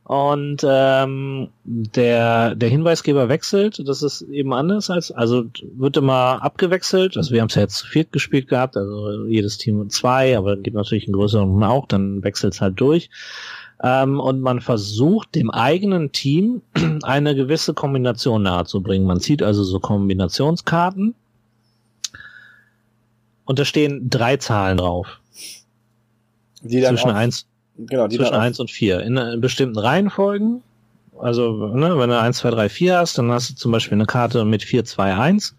Und 0.04 0.66
ähm, 0.68 1.50
der, 1.64 2.56
der 2.56 2.70
Hinweisgeber 2.70 3.30
wechselt, 3.30 3.88
das 3.88 4.02
ist 4.02 4.24
eben 4.24 4.52
anders 4.52 4.90
als, 4.90 5.12
also 5.12 5.46
wird 5.62 5.96
immer 5.96 6.44
abgewechselt. 6.44 7.16
Also 7.18 7.32
wir 7.32 7.42
haben 7.42 7.50
es 7.50 7.56
ja 7.56 7.62
jetzt 7.62 7.78
zu 7.78 7.88
viert 7.88 8.12
gespielt 8.12 8.48
gehabt, 8.48 8.76
also 8.76 9.26
jedes 9.28 9.58
Team 9.58 9.90
zwei, 9.90 10.38
aber 10.38 10.58
gibt 10.58 10.76
natürlich 10.76 11.06
einen 11.06 11.14
größeren 11.14 11.64
auch, 11.64 11.86
dann 11.86 12.24
wechselt 12.24 12.56
es 12.56 12.62
halt 12.62 12.82
durch. 12.82 13.10
Ähm, 13.84 14.20
und 14.20 14.42
man 14.42 14.62
versucht 14.62 15.34
dem 15.36 15.50
eigenen 15.50 16.12
Team 16.12 16.62
eine 17.04 17.36
gewisse 17.36 17.74
Kombination 17.74 18.44
nahezubringen. 18.44 19.08
Man 19.08 19.20
zieht 19.20 19.42
also 19.42 19.64
so 19.64 19.80
Kombinationskarten 19.80 21.16
und 23.46 23.60
da 23.60 23.66
stehen 23.66 24.10
drei 24.10 24.38
Zahlen 24.38 24.78
drauf. 24.78 25.20
Die 26.62 26.80
dann 26.80 26.96
zwischen 26.96 27.10
auf, 27.10 27.16
eins, 27.16 27.46
genau, 27.78 28.08
die 28.08 28.18
zwischen 28.18 28.36
eins 28.36 28.60
und 28.60 28.70
vier 28.70 29.02
in, 29.02 29.18
in 29.18 29.42
bestimmten 29.42 29.80
Reihenfolgen. 29.80 30.62
Also, 31.20 31.68
ne, 31.68 31.98
wenn 31.98 32.10
du 32.10 32.20
eins, 32.20 32.38
zwei, 32.38 32.52
drei, 32.52 32.70
vier 32.70 32.98
hast, 32.98 33.18
dann 33.18 33.32
hast 33.32 33.50
du 33.50 33.56
zum 33.56 33.72
Beispiel 33.72 33.96
eine 33.96 34.06
Karte 34.06 34.46
mit 34.46 34.64
vier, 34.64 34.86
zwei, 34.86 35.16
eins. 35.16 35.56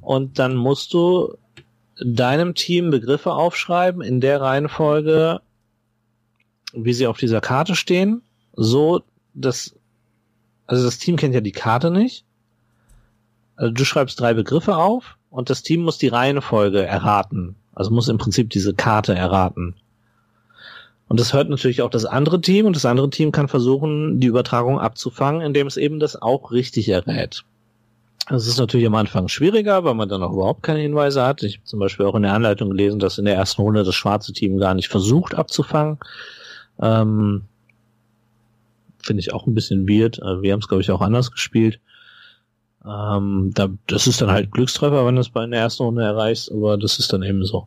Und 0.00 0.38
dann 0.38 0.56
musst 0.56 0.92
du 0.94 1.34
deinem 2.02 2.54
Team 2.54 2.90
Begriffe 2.90 3.32
aufschreiben 3.32 4.02
in 4.02 4.20
der 4.20 4.40
Reihenfolge, 4.40 5.40
wie 6.72 6.92
sie 6.92 7.06
auf 7.06 7.18
dieser 7.18 7.40
Karte 7.40 7.74
stehen. 7.74 8.22
So, 8.54 9.02
dass, 9.34 9.74
also 10.66 10.84
das 10.84 10.98
Team 10.98 11.16
kennt 11.16 11.34
ja 11.34 11.40
die 11.40 11.52
Karte 11.52 11.90
nicht. 11.90 12.24
Also 13.56 13.72
du 13.72 13.84
schreibst 13.84 14.18
drei 14.20 14.34
Begriffe 14.34 14.76
auf 14.76 15.16
und 15.30 15.50
das 15.50 15.62
Team 15.62 15.82
muss 15.82 15.98
die 15.98 16.08
Reihenfolge 16.08 16.84
erraten. 16.84 17.56
Also 17.74 17.90
muss 17.90 18.08
im 18.08 18.18
Prinzip 18.18 18.50
diese 18.50 18.74
Karte 18.74 19.14
erraten. 19.14 19.74
Und 21.08 21.18
das 21.18 21.32
hört 21.32 21.48
natürlich 21.48 21.82
auch 21.82 21.90
das 21.90 22.04
andere 22.04 22.40
Team 22.40 22.66
und 22.66 22.76
das 22.76 22.86
andere 22.86 23.10
Team 23.10 23.32
kann 23.32 23.48
versuchen, 23.48 24.20
die 24.20 24.28
Übertragung 24.28 24.78
abzufangen, 24.78 25.40
indem 25.40 25.66
es 25.66 25.76
eben 25.76 25.98
das 25.98 26.20
auch 26.20 26.52
richtig 26.52 26.88
errät. 26.88 27.44
Das 28.28 28.46
ist 28.46 28.58
natürlich 28.58 28.86
am 28.86 28.94
Anfang 28.94 29.26
schwieriger, 29.26 29.82
weil 29.82 29.94
man 29.94 30.08
dann 30.08 30.22
auch 30.22 30.32
überhaupt 30.32 30.62
keine 30.62 30.78
Hinweise 30.78 31.24
hat. 31.24 31.42
Ich 31.42 31.56
habe 31.56 31.64
zum 31.64 31.80
Beispiel 31.80 32.06
auch 32.06 32.14
in 32.14 32.22
der 32.22 32.32
Anleitung 32.32 32.70
gelesen, 32.70 33.00
dass 33.00 33.18
in 33.18 33.24
der 33.24 33.34
ersten 33.34 33.60
Runde 33.60 33.82
das 33.82 33.96
schwarze 33.96 34.32
Team 34.32 34.58
gar 34.58 34.74
nicht 34.74 34.88
versucht 34.88 35.34
abzufangen. 35.34 35.98
Ähm, 36.80 37.42
Finde 39.02 39.20
ich 39.20 39.32
auch 39.32 39.46
ein 39.46 39.54
bisschen 39.54 39.88
weird. 39.88 40.18
Äh, 40.18 40.42
wir 40.42 40.52
haben 40.52 40.60
es, 40.60 40.68
glaube 40.68 40.82
ich, 40.82 40.90
auch 40.90 41.00
anders 41.00 41.30
gespielt. 41.30 41.80
Ähm, 42.84 43.50
da, 43.54 43.68
das 43.86 44.06
ist 44.06 44.22
dann 44.22 44.30
halt 44.30 44.50
Glückstreffer, 44.52 45.04
wenn 45.04 45.14
du 45.14 45.20
es 45.20 45.28
bei 45.28 45.46
der 45.46 45.60
ersten 45.60 45.82
Runde 45.82 46.02
erreichst, 46.02 46.50
aber 46.50 46.78
das 46.78 46.98
ist 46.98 47.12
dann 47.12 47.22
eben 47.22 47.44
so. 47.44 47.66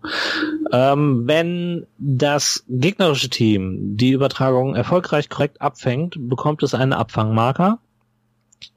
Ähm, 0.71 1.27
wenn 1.27 1.85
das 1.99 2.63
gegnerische 2.67 3.29
Team 3.29 3.95
die 3.95 4.11
Übertragung 4.11 4.75
erfolgreich 4.75 5.29
korrekt 5.29 5.61
abfängt, 5.61 6.15
bekommt 6.17 6.63
es 6.63 6.73
einen 6.73 6.93
Abfangmarker. 6.93 7.77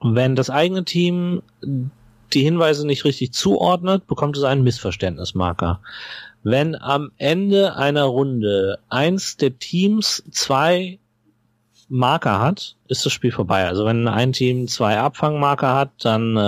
Wenn 0.03 0.37
das 0.37 0.51
eigene 0.51 0.85
Team 0.85 1.43
die 1.63 2.43
Hinweise 2.43 2.87
nicht 2.87 3.05
richtig 3.05 3.33
zuordnet, 3.33 4.07
bekommt 4.07 4.37
es 4.37 4.43
einen 4.43 4.63
Missverständnismarker. 4.63 5.81
Wenn 6.48 6.77
am 6.77 7.10
Ende 7.18 7.74
einer 7.74 8.05
Runde 8.05 8.78
eins 8.89 9.36
der 9.36 9.59
Teams 9.59 10.23
zwei 10.31 11.01
Marker 11.89 12.39
hat, 12.39 12.77
ist 12.86 13.05
das 13.05 13.12
Spiel 13.12 13.32
vorbei. 13.32 13.66
Also 13.66 13.85
wenn 13.85 14.06
ein 14.06 14.32
Team 14.32 14.68
zwei 14.68 14.97
Abfangmarker 14.97 15.74
hat, 15.74 15.90
dann 16.05 16.36
äh, 16.36 16.40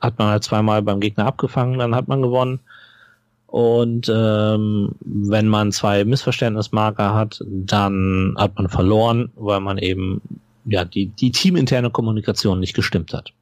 hat 0.00 0.18
man 0.18 0.28
halt 0.28 0.44
zweimal 0.44 0.80
beim 0.80 0.98
Gegner 1.00 1.26
abgefangen, 1.26 1.78
dann 1.78 1.94
hat 1.94 2.08
man 2.08 2.22
gewonnen. 2.22 2.60
Und 3.48 4.10
ähm, 4.10 4.94
wenn 5.00 5.46
man 5.46 5.72
zwei 5.72 6.06
Missverständnismarker 6.06 7.12
hat, 7.12 7.44
dann 7.46 8.34
hat 8.38 8.56
man 8.56 8.70
verloren, 8.70 9.30
weil 9.34 9.60
man 9.60 9.76
eben 9.76 10.22
ja 10.64 10.86
die, 10.86 11.08
die 11.08 11.32
teaminterne 11.32 11.90
Kommunikation 11.90 12.60
nicht 12.60 12.72
gestimmt 12.72 13.12
hat. 13.12 13.34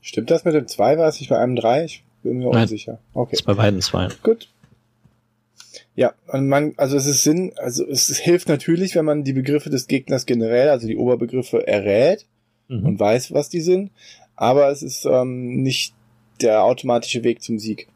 Stimmt 0.00 0.30
das 0.30 0.46
mit 0.46 0.54
dem 0.54 0.66
zwei? 0.68 0.96
War 0.96 1.08
es 1.08 1.20
nicht 1.20 1.28
bei 1.28 1.38
einem 1.38 1.54
drei? 1.54 1.84
Ich 1.84 2.02
bin 2.22 2.38
mir 2.38 2.48
Nein. 2.50 2.62
unsicher. 2.62 2.98
Okay. 3.12 3.34
Ist 3.34 3.44
bei 3.44 3.52
beiden 3.52 3.82
zwei. 3.82 4.08
Gut. 4.22 4.48
Ja, 5.96 6.12
und 6.28 6.48
man, 6.48 6.74
also 6.76 6.96
es 6.96 7.06
ist 7.06 7.22
Sinn, 7.22 7.52
also 7.56 7.86
es 7.86 8.08
hilft 8.18 8.48
natürlich, 8.48 8.94
wenn 8.94 9.06
man 9.06 9.24
die 9.24 9.32
Begriffe 9.32 9.70
des 9.70 9.86
Gegners 9.86 10.26
generell, 10.26 10.68
also 10.68 10.86
die 10.86 10.96
Oberbegriffe 10.96 11.66
errät 11.66 12.26
Mhm. 12.68 12.84
und 12.84 13.00
weiß, 13.00 13.32
was 13.32 13.48
die 13.48 13.60
sind, 13.60 13.92
aber 14.34 14.70
es 14.70 14.82
ist 14.82 15.06
ähm, 15.06 15.62
nicht 15.62 15.94
der 16.40 16.64
automatische 16.64 17.22
Weg 17.22 17.42
zum 17.42 17.58
Sieg. 17.58 17.86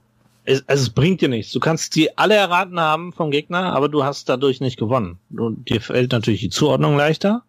Es, 0.45 0.63
also 0.69 0.85
es 0.85 0.91
bringt 0.91 1.21
dir 1.21 1.29
nichts. 1.29 1.53
Du 1.53 1.61
kannst 1.61 1.97
die 1.97 2.17
alle 2.17 2.35
erraten 2.35 2.79
haben 2.81 3.13
vom 3.13 3.31
Gegner, 3.31 3.73
aber 3.75 3.89
du 3.89 4.05
hast 4.05 4.29
dadurch 4.29 4.61
nicht 4.61 4.79
gewonnen. 4.79 5.19
Du, 5.29 5.51
dir 5.51 5.81
fällt 5.81 6.13
natürlich 6.13 6.41
die 6.41 6.51
Zuordnung 6.51 6.97
leichter. 6.97 7.43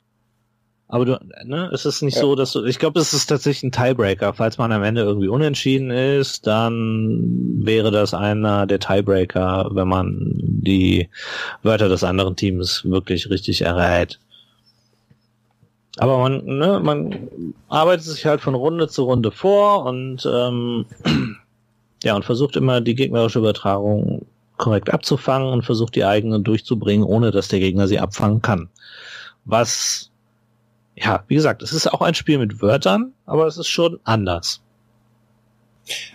Aber 0.94 1.06
du, 1.06 1.18
ne, 1.46 1.70
es 1.74 1.86
ist 1.86 2.02
nicht 2.02 2.16
Ja. 2.16 2.22
so, 2.22 2.36
dass 2.36 2.52
du, 2.52 2.66
ich 2.66 2.78
glaube, 2.78 3.00
es 3.00 3.14
ist 3.14 3.28
tatsächlich 3.28 3.64
ein 3.64 3.72
Tiebreaker. 3.72 4.34
Falls 4.34 4.58
man 4.58 4.74
am 4.74 4.84
Ende 4.84 5.02
irgendwie 5.04 5.30
unentschieden 5.30 5.90
ist, 5.90 6.46
dann 6.46 7.62
wäre 7.64 7.92
das 7.92 8.14
einer 8.14 8.68
der 8.68 8.80
Tiebreaker, 8.80 9.70
wenn 9.72 9.88
man 9.88 10.34
die 10.36 11.08
Wörter 11.64 11.88
des 11.88 12.04
anderen 12.04 12.36
Teams 12.36 12.84
wirklich 12.84 13.30
richtig 13.30 13.62
errät. 13.62 14.20
Aber 15.98 16.18
man, 16.18 16.44
ne, 16.46 16.82
man 16.84 17.30
arbeitet 17.70 18.04
sich 18.06 18.26
halt 18.26 18.42
von 18.42 18.54
Runde 18.56 18.90
zu 18.90 19.04
Runde 19.04 19.32
vor 19.32 19.86
und 19.86 20.26
ähm, 20.30 20.86
ja, 22.04 22.18
und 22.18 22.26
versucht 22.26 22.58
immer 22.58 22.82
die 22.82 22.96
gegnerische 22.96 23.40
Übertragung 23.40 24.26
korrekt 24.58 24.94
abzufangen 24.94 25.48
und 25.54 25.64
versucht 25.64 25.96
die 25.96 26.04
eigene 26.04 26.42
durchzubringen, 26.42 27.06
ohne 27.06 27.32
dass 27.32 27.48
der 27.48 27.60
Gegner 27.60 27.88
sie 27.88 28.00
abfangen 28.00 28.42
kann. 28.42 28.68
Was, 29.46 30.11
ja, 30.96 31.24
wie 31.28 31.36
gesagt, 31.36 31.62
es 31.62 31.74
ist 31.74 31.88
auch 31.88 32.02
ein 32.02 32.16
Spiel 32.16 32.38
mit 32.38 32.62
Wörtern, 32.62 33.14
aber 33.26 33.48
es 33.48 33.58
ist 33.58 33.68
schon 33.68 34.00
anders. 34.04 34.62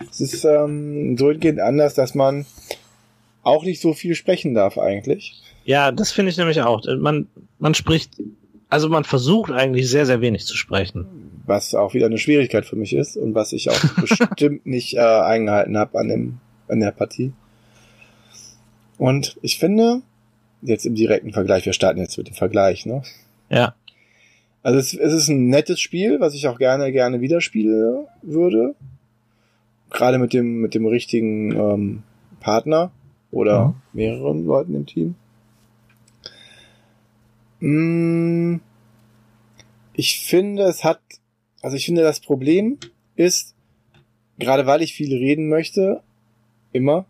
Es 0.09 0.21
ist 0.21 0.45
ähm, 0.45 1.17
so 1.17 1.29
anders, 1.29 1.93
dass 1.93 2.15
man 2.15 2.45
auch 3.43 3.63
nicht 3.63 3.81
so 3.81 3.93
viel 3.93 4.15
sprechen 4.15 4.53
darf 4.53 4.77
eigentlich. 4.77 5.41
Ja, 5.65 5.91
das 5.91 6.11
finde 6.11 6.31
ich 6.31 6.37
nämlich 6.37 6.61
auch. 6.61 6.83
Man, 6.99 7.27
man 7.59 7.73
spricht, 7.73 8.13
also 8.69 8.89
man 8.89 9.03
versucht 9.03 9.51
eigentlich 9.51 9.89
sehr, 9.89 10.05
sehr 10.05 10.21
wenig 10.21 10.45
zu 10.45 10.55
sprechen. 10.55 11.05
was 11.45 11.73
auch 11.75 11.93
wieder 11.93 12.07
eine 12.07 12.17
Schwierigkeit 12.17 12.65
für 12.65 12.75
mich 12.75 12.93
ist 12.93 13.17
und 13.17 13.35
was 13.35 13.53
ich 13.53 13.69
auch 13.69 13.79
bestimmt 14.01 14.65
nicht 14.65 14.95
äh, 14.95 14.99
eingehalten 14.99 15.77
habe 15.77 15.97
an 15.99 16.07
dem 16.09 16.39
an 16.67 16.79
der 16.79 16.91
Partie. 16.91 17.33
Und 18.97 19.37
ich 19.41 19.57
finde 19.57 20.01
jetzt 20.61 20.85
im 20.85 20.95
direkten 20.95 21.33
Vergleich, 21.33 21.65
wir 21.65 21.73
starten 21.73 21.99
jetzt 21.99 22.17
mit 22.17 22.27
dem 22.27 22.33
Vergleich, 22.33 22.85
ne? 22.85 23.03
Ja, 23.49 23.75
Also 24.67 24.79
es, 24.79 24.93
es 24.93 25.13
ist 25.13 25.29
ein 25.29 25.47
nettes 25.47 25.79
Spiel, 25.79 26.19
was 26.19 26.33
ich 26.33 26.45
auch 26.49 26.57
gerne 26.57 26.91
gerne 26.91 27.21
wieder 27.21 27.39
spielen 27.39 28.05
würde, 28.21 28.75
gerade 29.89 30.17
mit 30.17 30.33
dem 30.33 30.59
mit 30.59 30.73
dem 30.75 30.85
richtigen 30.85 31.53
ähm, 31.53 32.03
Partner 32.41 32.91
oder 33.31 33.53
Ja. 33.53 33.75
mehreren 33.93 34.45
Leuten 34.45 34.75
im 34.75 34.85
Team. 34.85 35.15
Mm, 37.61 38.59
ich 39.93 40.19
finde, 40.19 40.63
es 40.63 40.83
hat, 40.83 40.99
also 41.61 41.77
ich 41.77 41.85
finde, 41.85 42.01
das 42.01 42.19
Problem 42.19 42.77
ist, 43.15 43.55
gerade 44.37 44.65
weil 44.65 44.81
ich 44.81 44.91
viel 44.93 45.15
reden 45.15 45.47
möchte, 45.47 46.01
immer, 46.73 47.05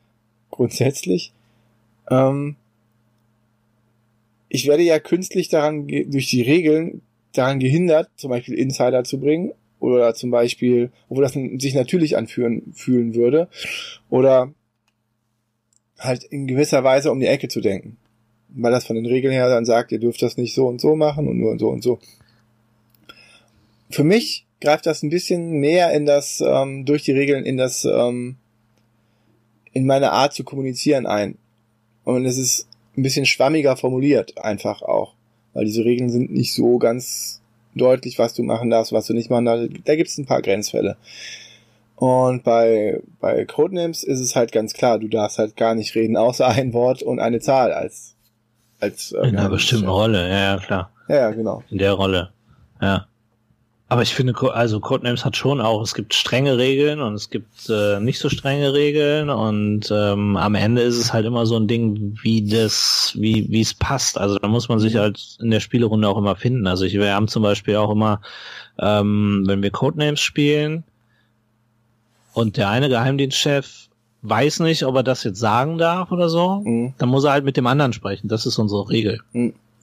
grundsätzlich, 0.50 1.34
ähm, 2.10 2.56
ich 4.54 4.66
werde 4.66 4.82
ja 4.82 4.98
künstlich 4.98 5.48
daran, 5.48 5.88
durch 5.88 6.28
die 6.28 6.42
Regeln 6.42 7.00
daran 7.32 7.58
gehindert, 7.58 8.10
zum 8.16 8.28
Beispiel 8.28 8.52
Insider 8.52 9.02
zu 9.02 9.18
bringen, 9.18 9.52
oder 9.80 10.12
zum 10.12 10.30
Beispiel, 10.30 10.92
obwohl 11.08 11.24
das 11.24 11.32
sich 11.32 11.74
natürlich 11.74 12.18
anfühlen 12.18 12.70
fühlen 12.74 13.14
würde, 13.14 13.48
oder 14.10 14.52
halt 15.98 16.24
in 16.24 16.46
gewisser 16.46 16.84
Weise 16.84 17.10
um 17.10 17.18
die 17.18 17.26
Ecke 17.26 17.48
zu 17.48 17.62
denken. 17.62 17.96
Weil 18.50 18.72
das 18.72 18.84
von 18.84 18.94
den 18.94 19.06
Regeln 19.06 19.32
her 19.32 19.48
dann 19.48 19.64
sagt, 19.64 19.90
ihr 19.90 19.98
dürft 19.98 20.20
das 20.20 20.36
nicht 20.36 20.54
so 20.54 20.66
und 20.66 20.82
so 20.82 20.96
machen 20.96 21.28
und 21.28 21.38
nur 21.38 21.52
und 21.52 21.58
so 21.58 21.70
und 21.70 21.82
so. 21.82 21.98
Für 23.88 24.04
mich 24.04 24.44
greift 24.60 24.84
das 24.84 25.02
ein 25.02 25.08
bisschen 25.08 25.52
mehr 25.60 25.92
in 25.94 26.04
das, 26.04 26.42
ähm, 26.46 26.84
durch 26.84 27.04
die 27.04 27.12
Regeln 27.12 27.46
in 27.46 27.56
das, 27.56 27.86
ähm, 27.86 28.36
in 29.72 29.86
meine 29.86 30.12
Art 30.12 30.34
zu 30.34 30.44
kommunizieren 30.44 31.06
ein. 31.06 31.38
Und 32.04 32.26
es 32.26 32.36
ist 32.36 32.68
ein 32.96 33.02
bisschen 33.02 33.26
schwammiger 33.26 33.76
formuliert, 33.76 34.38
einfach 34.38 34.82
auch. 34.82 35.14
Weil 35.54 35.64
diese 35.64 35.84
Regeln 35.84 36.10
sind 36.10 36.32
nicht 36.32 36.54
so 36.54 36.78
ganz 36.78 37.40
deutlich, 37.74 38.18
was 38.18 38.34
du 38.34 38.42
machen 38.42 38.70
darfst, 38.70 38.92
was 38.92 39.06
du 39.06 39.14
nicht 39.14 39.30
machen 39.30 39.44
darfst. 39.46 39.68
Da 39.84 39.96
gibt 39.96 40.08
es 40.10 40.18
ein 40.18 40.26
paar 40.26 40.42
Grenzfälle. 40.42 40.96
Und 41.96 42.42
bei, 42.42 43.00
bei 43.20 43.44
Codenames 43.44 44.02
ist 44.02 44.20
es 44.20 44.34
halt 44.34 44.50
ganz 44.50 44.72
klar, 44.72 44.98
du 44.98 45.08
darfst 45.08 45.38
halt 45.38 45.56
gar 45.56 45.74
nicht 45.74 45.94
reden, 45.94 46.16
außer 46.16 46.48
ein 46.48 46.72
Wort 46.72 47.02
und 47.02 47.20
eine 47.20 47.40
Zahl 47.40 47.72
als, 47.72 48.16
als, 48.80 49.12
äh, 49.12 49.28
in 49.28 49.36
einer 49.36 49.48
bestimmten 49.48 49.88
Rolle, 49.88 50.28
ja, 50.28 50.54
ja, 50.54 50.58
klar. 50.58 50.90
Ja, 51.08 51.16
ja, 51.16 51.30
genau. 51.30 51.62
In 51.70 51.78
der 51.78 51.92
Rolle. 51.92 52.32
Ja. 52.80 53.06
Aber 53.92 54.00
ich 54.00 54.14
finde, 54.14 54.34
also 54.54 54.80
Codenames 54.80 55.22
hat 55.26 55.36
schon 55.36 55.60
auch, 55.60 55.82
es 55.82 55.92
gibt 55.92 56.14
strenge 56.14 56.56
Regeln 56.56 57.00
und 57.02 57.12
es 57.12 57.28
gibt 57.28 57.68
äh, 57.68 58.00
nicht 58.00 58.18
so 58.20 58.30
strenge 58.30 58.72
Regeln 58.72 59.28
und 59.28 59.90
ähm, 59.92 60.38
am 60.38 60.54
Ende 60.54 60.80
ist 60.80 60.96
es 60.96 61.12
halt 61.12 61.26
immer 61.26 61.44
so 61.44 61.56
ein 61.56 61.66
Ding, 61.68 62.16
wie 62.22 62.48
das, 62.48 63.14
wie 63.18 63.50
wie 63.50 63.60
es 63.60 63.74
passt. 63.74 64.16
Also 64.16 64.38
da 64.38 64.48
muss 64.48 64.70
man 64.70 64.78
sich 64.78 64.96
halt 64.96 65.36
in 65.40 65.50
der 65.50 65.60
Spielerunde 65.60 66.08
auch 66.08 66.16
immer 66.16 66.36
finden. 66.36 66.66
Also 66.66 66.86
ich, 66.86 66.94
wir 66.94 67.12
haben 67.14 67.28
zum 67.28 67.42
Beispiel 67.42 67.76
auch 67.76 67.90
immer, 67.90 68.22
ähm, 68.78 69.44
wenn 69.46 69.62
wir 69.62 69.70
Codenames 69.70 70.20
spielen 70.20 70.84
und 72.32 72.56
der 72.56 72.70
eine 72.70 72.88
Geheimdienstchef 72.88 73.88
weiß 74.22 74.60
nicht, 74.60 74.84
ob 74.86 74.96
er 74.96 75.02
das 75.02 75.22
jetzt 75.22 75.38
sagen 75.38 75.76
darf 75.76 76.10
oder 76.12 76.30
so, 76.30 76.62
Mhm. 76.64 76.94
dann 76.96 77.10
muss 77.10 77.24
er 77.24 77.32
halt 77.32 77.44
mit 77.44 77.58
dem 77.58 77.66
anderen 77.66 77.92
sprechen. 77.92 78.28
Das 78.28 78.46
ist 78.46 78.56
unsere 78.58 78.88
Regel. 78.88 79.20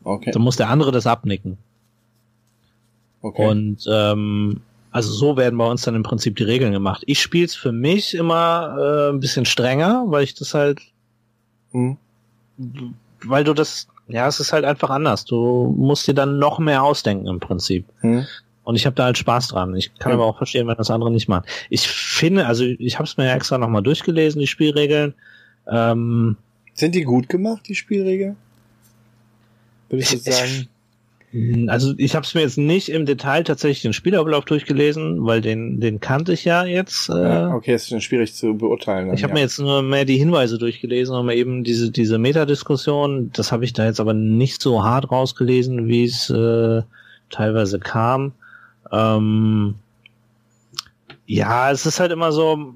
Okay. 0.03 0.31
Dann 0.31 0.41
muss 0.41 0.56
der 0.56 0.69
andere 0.69 0.91
das 0.91 1.06
abnicken. 1.06 1.60
Okay. 3.21 3.47
Und 3.47 3.85
ähm, 3.91 4.61
also 4.91 5.11
so 5.11 5.37
werden 5.37 5.57
bei 5.57 5.67
uns 5.69 5.83
dann 5.83 5.95
im 5.95 6.03
Prinzip 6.03 6.35
die 6.37 6.43
Regeln 6.43 6.71
gemacht. 6.71 7.03
Ich 7.05 7.21
spiele 7.21 7.45
es 7.45 7.55
für 7.55 7.71
mich 7.71 8.15
immer 8.15 8.75
äh, 8.79 9.09
ein 9.13 9.19
bisschen 9.19 9.45
strenger, 9.45 10.03
weil 10.07 10.23
ich 10.23 10.33
das 10.35 10.53
halt, 10.53 10.79
Mhm. 11.71 11.97
weil 13.23 13.43
du 13.43 13.53
das, 13.53 13.87
ja, 14.07 14.27
es 14.27 14.39
ist 14.39 14.51
halt 14.53 14.65
einfach 14.65 14.89
anders. 14.89 15.25
Du 15.25 15.73
musst 15.77 16.07
dir 16.07 16.15
dann 16.15 16.39
noch 16.39 16.57
mehr 16.59 16.81
ausdenken 16.83 17.27
im 17.27 17.39
Prinzip. 17.39 17.85
Mhm. 18.01 18.25
Und 18.63 18.75
ich 18.75 18.85
habe 18.85 18.95
da 18.95 19.05
halt 19.05 19.17
Spaß 19.17 19.49
dran. 19.49 19.75
Ich 19.75 19.93
kann 19.99 20.11
Ja. 20.11 20.15
aber 20.17 20.25
auch 20.25 20.37
verstehen, 20.37 20.67
wenn 20.67 20.77
das 20.77 20.89
andere 20.91 21.11
nicht 21.11 21.27
machen. 21.27 21.45
Ich 21.69 21.87
finde, 21.87 22.45
also 22.47 22.63
ich 22.63 22.95
habe 22.95 23.05
es 23.07 23.17
mir 23.17 23.25
ja 23.25 23.35
extra 23.35 23.57
nochmal 23.57 23.81
durchgelesen, 23.83 24.39
die 24.39 24.47
Spielregeln. 24.47 25.13
Ähm, 25.67 26.35
Sind 26.73 26.95
die 26.95 27.03
gut 27.03 27.29
gemacht, 27.29 27.67
die 27.67 27.75
Spielregeln? 27.75 28.35
Würde 29.89 30.03
ich 30.03 30.13
Ich- 30.13 30.23
so 30.23 30.31
sagen. 30.31 30.67
Also 31.68 31.93
ich 31.97 32.15
habe 32.15 32.26
es 32.26 32.34
mir 32.34 32.41
jetzt 32.41 32.57
nicht 32.57 32.89
im 32.89 33.06
Detail 33.06 33.43
tatsächlich 33.43 33.84
den 33.84 33.93
Spielablauf 33.93 34.45
durchgelesen, 34.45 35.26
weil 35.26 35.41
den 35.41 35.80
den 35.80 35.99
kannte 35.99 36.34
ich 36.34 36.43
ja 36.43 36.65
jetzt. 36.65 37.07
Äh, 37.10 37.45
okay, 37.53 37.76
ist 37.76 37.89
schon 37.89 38.01
schwierig 38.01 38.34
zu 38.34 38.56
beurteilen. 38.56 39.07
Dann, 39.07 39.15
ich 39.15 39.22
habe 39.22 39.31
ja. 39.31 39.35
mir 39.35 39.41
jetzt 39.41 39.60
nur 39.60 39.84
mehr 39.84 40.06
die 40.06 40.18
Hinweise 40.18 40.57
durchgelesen, 40.57 41.15
aber 41.15 41.35
eben 41.35 41.64
diese 41.64 41.91
diese 41.91 42.18
Metadiskussion, 42.18 43.30
das 43.31 43.51
habe 43.51 43.64
ich 43.64 43.73
da 43.73 43.85
jetzt 43.85 43.99
aber 43.99 44.15
nicht 44.15 44.61
so 44.61 44.84
hart 44.84 45.11
rausgelesen, 45.11 45.88
wie 45.88 46.06
es 46.06 46.31
äh, 46.31 46.81
teilweise 47.30 47.80
kam. 47.80 48.31
Ähm, 48.91 49.76
ja, 51.27 51.69
es 51.69 51.85
ist 51.85 51.99
halt 51.99 52.11
immer 52.11 52.31
so, 52.31 52.73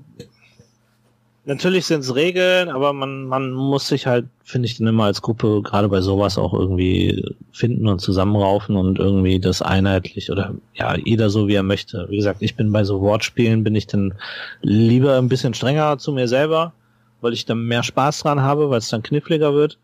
natürlich 1.45 1.85
sind 1.85 2.01
es 2.01 2.15
Regeln, 2.15 2.69
aber 2.69 2.93
man, 2.93 3.25
man 3.25 3.51
muss 3.51 3.87
sich 3.87 4.07
halt, 4.07 4.25
finde 4.43 4.67
ich, 4.67 4.77
dann 4.77 4.87
immer 4.87 5.05
als 5.05 5.21
Gruppe 5.21 5.61
gerade 5.61 5.89
bei 5.89 6.01
sowas 6.01 6.37
auch 6.37 6.53
irgendwie 6.53 7.33
finden 7.51 7.87
und 7.87 7.99
zusammenraufen 7.99 8.75
und 8.75 8.99
irgendwie 8.99 9.39
das 9.39 9.61
einheitlich 9.61 10.31
oder 10.31 10.55
ja, 10.73 10.95
jeder 10.95 11.29
so 11.29 11.47
wie 11.47 11.55
er 11.55 11.63
möchte. 11.63 12.07
Wie 12.09 12.17
gesagt, 12.17 12.41
ich 12.41 12.55
bin 12.55 12.71
bei 12.71 12.83
so 12.83 13.01
Wortspielen, 13.01 13.63
bin 13.63 13.75
ich 13.75 13.87
dann 13.87 14.13
lieber 14.61 15.17
ein 15.17 15.29
bisschen 15.29 15.53
strenger 15.53 15.97
zu 15.97 16.13
mir 16.13 16.27
selber, 16.27 16.73
weil 17.21 17.33
ich 17.33 17.45
dann 17.45 17.65
mehr 17.65 17.83
Spaß 17.83 18.19
dran 18.21 18.41
habe, 18.41 18.69
weil 18.69 18.79
es 18.79 18.89
dann 18.89 19.03
kniffliger 19.03 19.53
wird. 19.53 19.77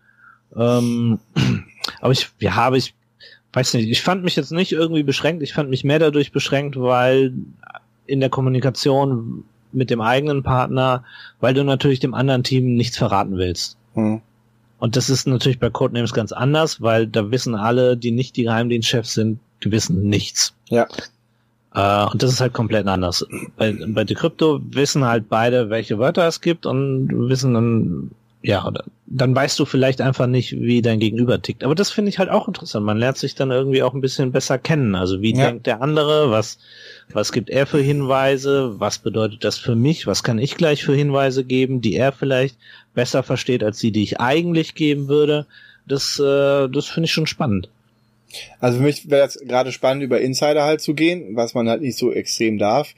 Ähm, 0.56 1.20
aber 2.02 2.12
ich, 2.12 2.30
ja, 2.40 2.56
habe 2.56 2.78
ich 2.78 2.94
weiß 3.54 3.74
nicht, 3.74 3.90
ich 3.90 4.02
fand 4.02 4.24
mich 4.24 4.36
jetzt 4.36 4.52
nicht 4.52 4.72
irgendwie 4.72 5.04
beschränkt, 5.04 5.44
ich 5.44 5.54
fand 5.54 5.70
mich 5.70 5.84
mehr 5.84 6.00
dadurch 6.00 6.32
beschränkt, 6.32 6.80
weil 6.80 7.34
in 8.06 8.20
der 8.20 8.30
Kommunikation 8.30 9.44
mit 9.72 9.90
dem 9.90 10.02
eigenen 10.02 10.44
Partner, 10.44 11.04
weil 11.40 11.54
du 11.54 11.64
natürlich 11.64 12.00
dem 12.00 12.14
anderen 12.14 12.44
Team 12.44 12.76
nichts 12.76 12.98
verraten 12.98 13.38
willst. 13.38 13.78
Hm. 13.94 14.22
Und 14.80 14.96
das 14.96 15.10
ist 15.10 15.28
natürlich 15.28 15.60
bei 15.60 15.70
Codenames 15.70 16.14
ganz 16.14 16.32
anders, 16.32 16.82
weil 16.82 17.06
da 17.06 17.32
wissen 17.32 17.56
alle, 17.56 17.98
die 17.98 18.12
nicht 18.12 18.38
die 18.38 18.44
Geheimdienstchefs 18.44 19.14
sind, 19.14 19.40
die 19.64 19.72
wissen 19.72 20.08
nichts. 20.08 20.54
Ja. 20.70 20.88
Äh, 21.74 22.06
und 22.12 22.24
das 22.24 22.32
ist 22.32 22.42
halt 22.42 22.54
komplett 22.54 22.88
anders. 22.88 23.26
Bei, 23.58 23.74
bei 23.88 24.04
Decrypto 24.06 24.62
wissen 24.72 25.06
halt 25.06 25.30
beide, 25.30 25.70
welche 25.70 26.00
Wörter 26.00 26.26
es 26.28 26.42
gibt 26.42 26.66
und 26.66 27.30
wissen 27.30 27.54
dann, 27.54 28.12
ja, 28.42 28.72
dann 29.06 29.36
weißt 29.36 29.60
du 29.60 29.66
vielleicht 29.66 30.00
einfach 30.02 30.28
nicht, 30.28 30.54
wie 30.54 30.82
dein 30.82 31.00
Gegenüber 31.00 31.42
tickt. 31.42 31.64
Aber 31.66 31.76
das 31.76 31.92
finde 31.92 32.10
ich 32.10 32.20
halt 32.20 32.30
auch 32.30 32.48
interessant. 32.48 32.86
Man 32.86 32.98
lernt 32.98 33.18
sich 33.18 33.36
dann 33.36 33.52
irgendwie 33.52 33.84
auch 33.84 33.94
ein 33.94 34.02
bisschen 34.02 34.32
besser 34.32 34.58
kennen. 34.58 34.96
Also 34.96 35.22
wie 35.22 35.36
Ja. 35.36 35.48
denkt 35.48 35.68
der 35.68 35.82
andere, 35.82 36.32
was, 36.32 36.58
was 37.12 37.32
gibt 37.32 37.50
er 37.50 37.66
für 37.66 37.82
Hinweise, 37.82 38.80
was 38.80 39.00
bedeutet 39.00 39.44
das 39.44 39.58
für 39.58 39.76
mich, 39.76 40.06
was 40.06 40.24
kann 40.24 40.38
ich 40.38 40.56
gleich 40.56 40.84
für 40.84 40.96
Hinweise 40.96 41.44
geben, 41.44 41.82
die 41.82 41.96
er 41.96 42.12
vielleicht 42.12 42.56
besser 42.94 43.24
versteht 43.24 43.64
als 43.64 43.80
die, 43.80 43.92
die 43.92 44.04
ich 44.04 44.20
eigentlich 44.20 44.76
geben 44.76 45.08
würde. 45.08 45.46
Das, 45.88 46.20
äh, 46.20 46.68
das 46.68 46.86
finde 46.86 47.06
ich 47.06 47.12
schon 47.12 47.28
spannend. 47.28 47.70
Also 48.60 48.78
für 48.78 48.84
mich 48.84 49.10
wäre 49.10 49.26
das 49.26 49.40
gerade 49.40 49.72
spannend, 49.72 50.04
über 50.04 50.22
Insider 50.22 50.64
halt 50.64 50.82
zu 50.82 50.94
gehen, 50.94 51.36
was 51.36 51.56
man 51.56 51.68
halt 51.68 51.82
nicht 51.82 51.98
so 51.98 52.12
extrem 52.12 52.60
darf. 52.60 52.94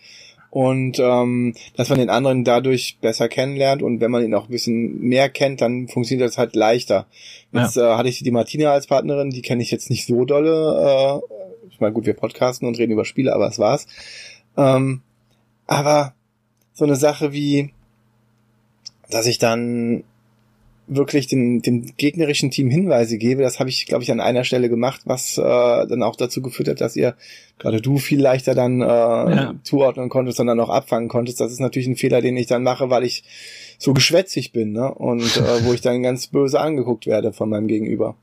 Und 0.49 0.99
ähm, 0.99 1.55
dass 1.77 1.87
man 1.87 1.99
den 1.99 2.09
anderen 2.09 2.43
dadurch 2.43 2.97
besser 2.99 3.29
kennenlernt 3.29 3.81
und 3.81 4.01
wenn 4.01 4.11
man 4.11 4.25
ihn 4.25 4.33
auch 4.33 4.49
ein 4.49 4.51
bisschen 4.51 4.99
mehr 4.99 5.29
kennt, 5.29 5.61
dann 5.61 5.87
funktioniert 5.87 6.27
das 6.27 6.37
halt 6.37 6.57
leichter. 6.57 7.05
Jetzt 7.53 7.77
äh, 7.77 7.95
hatte 7.95 8.09
ich 8.09 8.21
die 8.21 8.31
Martina 8.31 8.73
als 8.73 8.87
Partnerin, 8.87 9.29
die 9.29 9.41
kenne 9.41 9.63
ich 9.63 9.71
jetzt 9.71 9.89
nicht 9.89 10.05
so 10.05 10.25
dolle. 10.25 11.21
Äh, 11.29 11.40
meine, 11.81 11.93
gut, 11.93 12.05
wir 12.05 12.13
podcasten 12.13 12.67
und 12.67 12.77
reden 12.77 12.91
über 12.93 13.05
Spiele, 13.05 13.33
aber 13.33 13.47
es 13.47 13.59
war's. 13.59 13.87
Ähm, 14.57 15.01
aber 15.67 16.13
so 16.73 16.85
eine 16.85 16.95
Sache 16.95 17.33
wie, 17.33 17.73
dass 19.09 19.25
ich 19.27 19.37
dann 19.39 20.03
wirklich 20.87 21.27
den, 21.27 21.61
dem 21.61 21.95
gegnerischen 21.95 22.51
Team 22.51 22.69
Hinweise 22.69 23.17
gebe, 23.17 23.43
das 23.43 23.59
habe 23.59 23.69
ich, 23.69 23.85
glaube 23.85 24.03
ich, 24.03 24.11
an 24.11 24.19
einer 24.19 24.43
Stelle 24.43 24.67
gemacht, 24.67 25.01
was 25.05 25.37
äh, 25.37 25.41
dann 25.41 26.03
auch 26.03 26.17
dazu 26.17 26.41
geführt 26.41 26.67
hat, 26.67 26.81
dass 26.81 26.97
ihr, 26.97 27.15
gerade 27.59 27.79
du, 27.79 27.97
viel 27.97 28.19
leichter 28.19 28.55
dann 28.55 28.81
äh, 28.81 28.85
Ja. 28.85 29.55
zuordnen 29.63 30.09
konntest 30.09 30.41
und 30.41 30.47
dann 30.47 30.59
auch 30.59 30.69
abfangen 30.69 31.07
konntest. 31.07 31.39
Das 31.39 31.51
ist 31.51 31.59
natürlich 31.59 31.87
ein 31.87 31.95
Fehler, 31.95 32.21
den 32.21 32.35
ich 32.35 32.47
dann 32.47 32.63
mache, 32.63 32.89
weil 32.89 33.05
ich 33.05 33.23
so 33.77 33.93
geschwätzig 33.93 34.51
bin, 34.51 34.73
ne? 34.73 34.93
Und 34.93 35.37
äh, 35.37 35.63
wo 35.63 35.71
ich 35.73 35.79
dann 35.81 36.03
ganz 36.03 36.27
böse 36.27 36.59
angeguckt 36.59 37.07
werde 37.07 37.31
von 37.31 37.49
meinem 37.49 37.67
Gegenüber. 37.67 38.15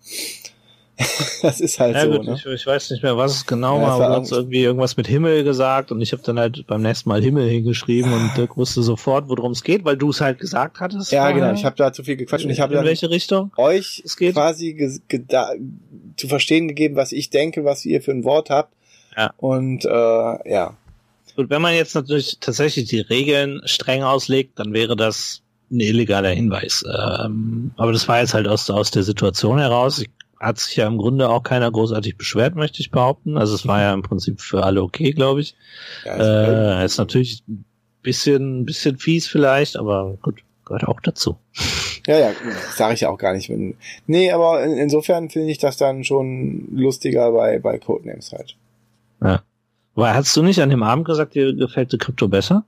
das 1.43 1.61
ist 1.61 1.79
halt 1.79 1.95
Ja 1.95 2.03
so, 2.05 2.11
gut, 2.11 2.27
ne? 2.27 2.35
ich, 2.37 2.45
ich 2.45 2.67
weiß 2.67 2.91
nicht 2.91 3.03
mehr, 3.03 3.17
was 3.17 3.37
es 3.37 3.47
genau 3.47 3.79
Ja, 3.79 3.99
war, 3.99 4.09
du 4.09 4.15
hast 4.21 4.33
irgendwie 4.33 4.63
irgendwas 4.63 4.97
mit 4.97 5.07
Himmel 5.07 5.45
gesagt 5.45 5.93
und 5.93 6.01
ich 6.01 6.13
habe 6.13 6.23
dann 6.25 6.39
halt 6.39 6.67
beim 6.67 6.83
nächsten 6.83 7.09
Mal 7.09 7.23
Himmel 7.23 7.49
hingeschrieben 7.49 8.13
und 8.13 8.37
Dirk 8.37 8.57
wusste 8.57 8.83
sofort, 8.83 9.29
worum 9.29 9.53
es 9.53 9.63
geht, 9.63 9.85
weil 9.85 9.97
du 9.97 10.11
es 10.11 10.21
halt 10.21 10.39
gesagt 10.41 10.81
hattest. 10.81 11.13
Ja, 11.13 11.31
genau. 11.31 11.53
Ich 11.53 11.65
habe 11.65 11.77
da 11.77 11.93
zu 11.93 12.03
viel 12.03 12.17
gequatscht 12.17 12.45
und 12.45 12.51
ich 12.51 12.61
habe 12.61 12.75
In 12.75 12.85
welche 12.85 13.11
Richtung? 13.11 13.53
euch 13.57 14.03
Es 14.05 14.17
geht. 14.17 14.35
quasi 14.35 15.01
zu 16.17 16.29
verstehen 16.29 16.67
gegeben, 16.69 16.97
was 16.97 17.13
ich 17.13 17.31
denke, 17.31 17.65
was 17.65 17.85
ihr 17.85 18.03
für 18.03 18.11
ein 18.13 18.25
Wort 18.25 18.51
habt. 18.51 18.75
Ja. 19.17 19.33
Und 19.37 19.85
äh, 19.85 19.89
ja. 20.51 20.77
Gut, 21.37 21.51
wenn 21.51 21.63
man 21.63 21.75
jetzt 21.75 21.95
natürlich 21.95 22.39
tatsächlich 22.41 22.89
die 22.89 23.01
Regeln 23.01 23.61
streng 23.65 24.03
auslegt, 24.03 24.59
dann 24.59 24.73
wäre 24.73 24.97
das 24.97 25.43
ein 25.71 25.81
illegaler 25.81 26.31
Hinweis. 26.31 26.83
Ähm, 26.89 27.71
aber 27.77 27.93
das 27.93 28.09
war 28.09 28.21
jetzt 28.21 28.35
halt 28.35 28.49
aus, 28.49 28.69
aus 28.71 28.91
der 28.91 29.03
Situation 29.05 29.59
heraus. 29.59 30.01
Ich, 30.01 30.09
hat 30.41 30.59
sich 30.59 30.77
ja 30.77 30.87
im 30.87 30.99
Grunde 30.99 31.29
auch 31.29 31.43
keiner 31.43 31.71
großartig 31.71 32.17
beschwert, 32.17 32.55
möchte 32.55 32.81
ich 32.81 32.91
behaupten. 32.91 33.37
Also 33.37 33.55
es 33.55 33.67
war 33.67 33.81
ja 33.81 33.93
im 33.93 34.03
Prinzip 34.03 34.41
für 34.41 34.65
alle 34.65 34.83
okay, 34.83 35.13
glaube 35.13 35.41
ich. 35.41 35.55
ja 36.05 36.83
Äh, 36.83 36.85
ist 36.85 36.99
natürlich 36.99 37.43
ein 37.49 37.65
bisschen, 38.03 38.65
bisschen 38.65 38.99
fies 38.99 39.27
vielleicht, 39.27 39.77
aber 39.77 40.17
gut, 40.23 40.43
gehört 40.65 40.87
auch 40.87 41.01
dazu. 41.01 41.37
Ja, 42.07 42.19
ja, 42.19 42.31
sage 42.75 42.95
ich 42.95 43.01
ja 43.01 43.11
auch 43.11 43.19
gar 43.19 43.35
nicht. 43.35 43.53
Nee, 44.07 44.31
aber 44.31 44.65
in, 44.65 44.79
insofern 44.79 45.29
finde 45.29 45.51
ich 45.51 45.59
das 45.59 45.77
dann 45.77 46.05
schon 46.05 46.69
lustiger 46.73 47.33
bei, 47.33 47.59
bei 47.59 47.79
Codenames 47.79 48.33
halt. 48.33 48.57
Weil 49.95 50.15
hast 50.15 50.37
du 50.37 50.43
nicht 50.43 50.63
an 50.63 50.71
dem 50.71 50.85
Abend 50.85 51.07
gesagt, 51.07 51.35
dir 51.35 51.53
gefällt 51.55 51.93
die 51.93 51.99
Krypto 51.99 52.29
besser? 52.29 52.65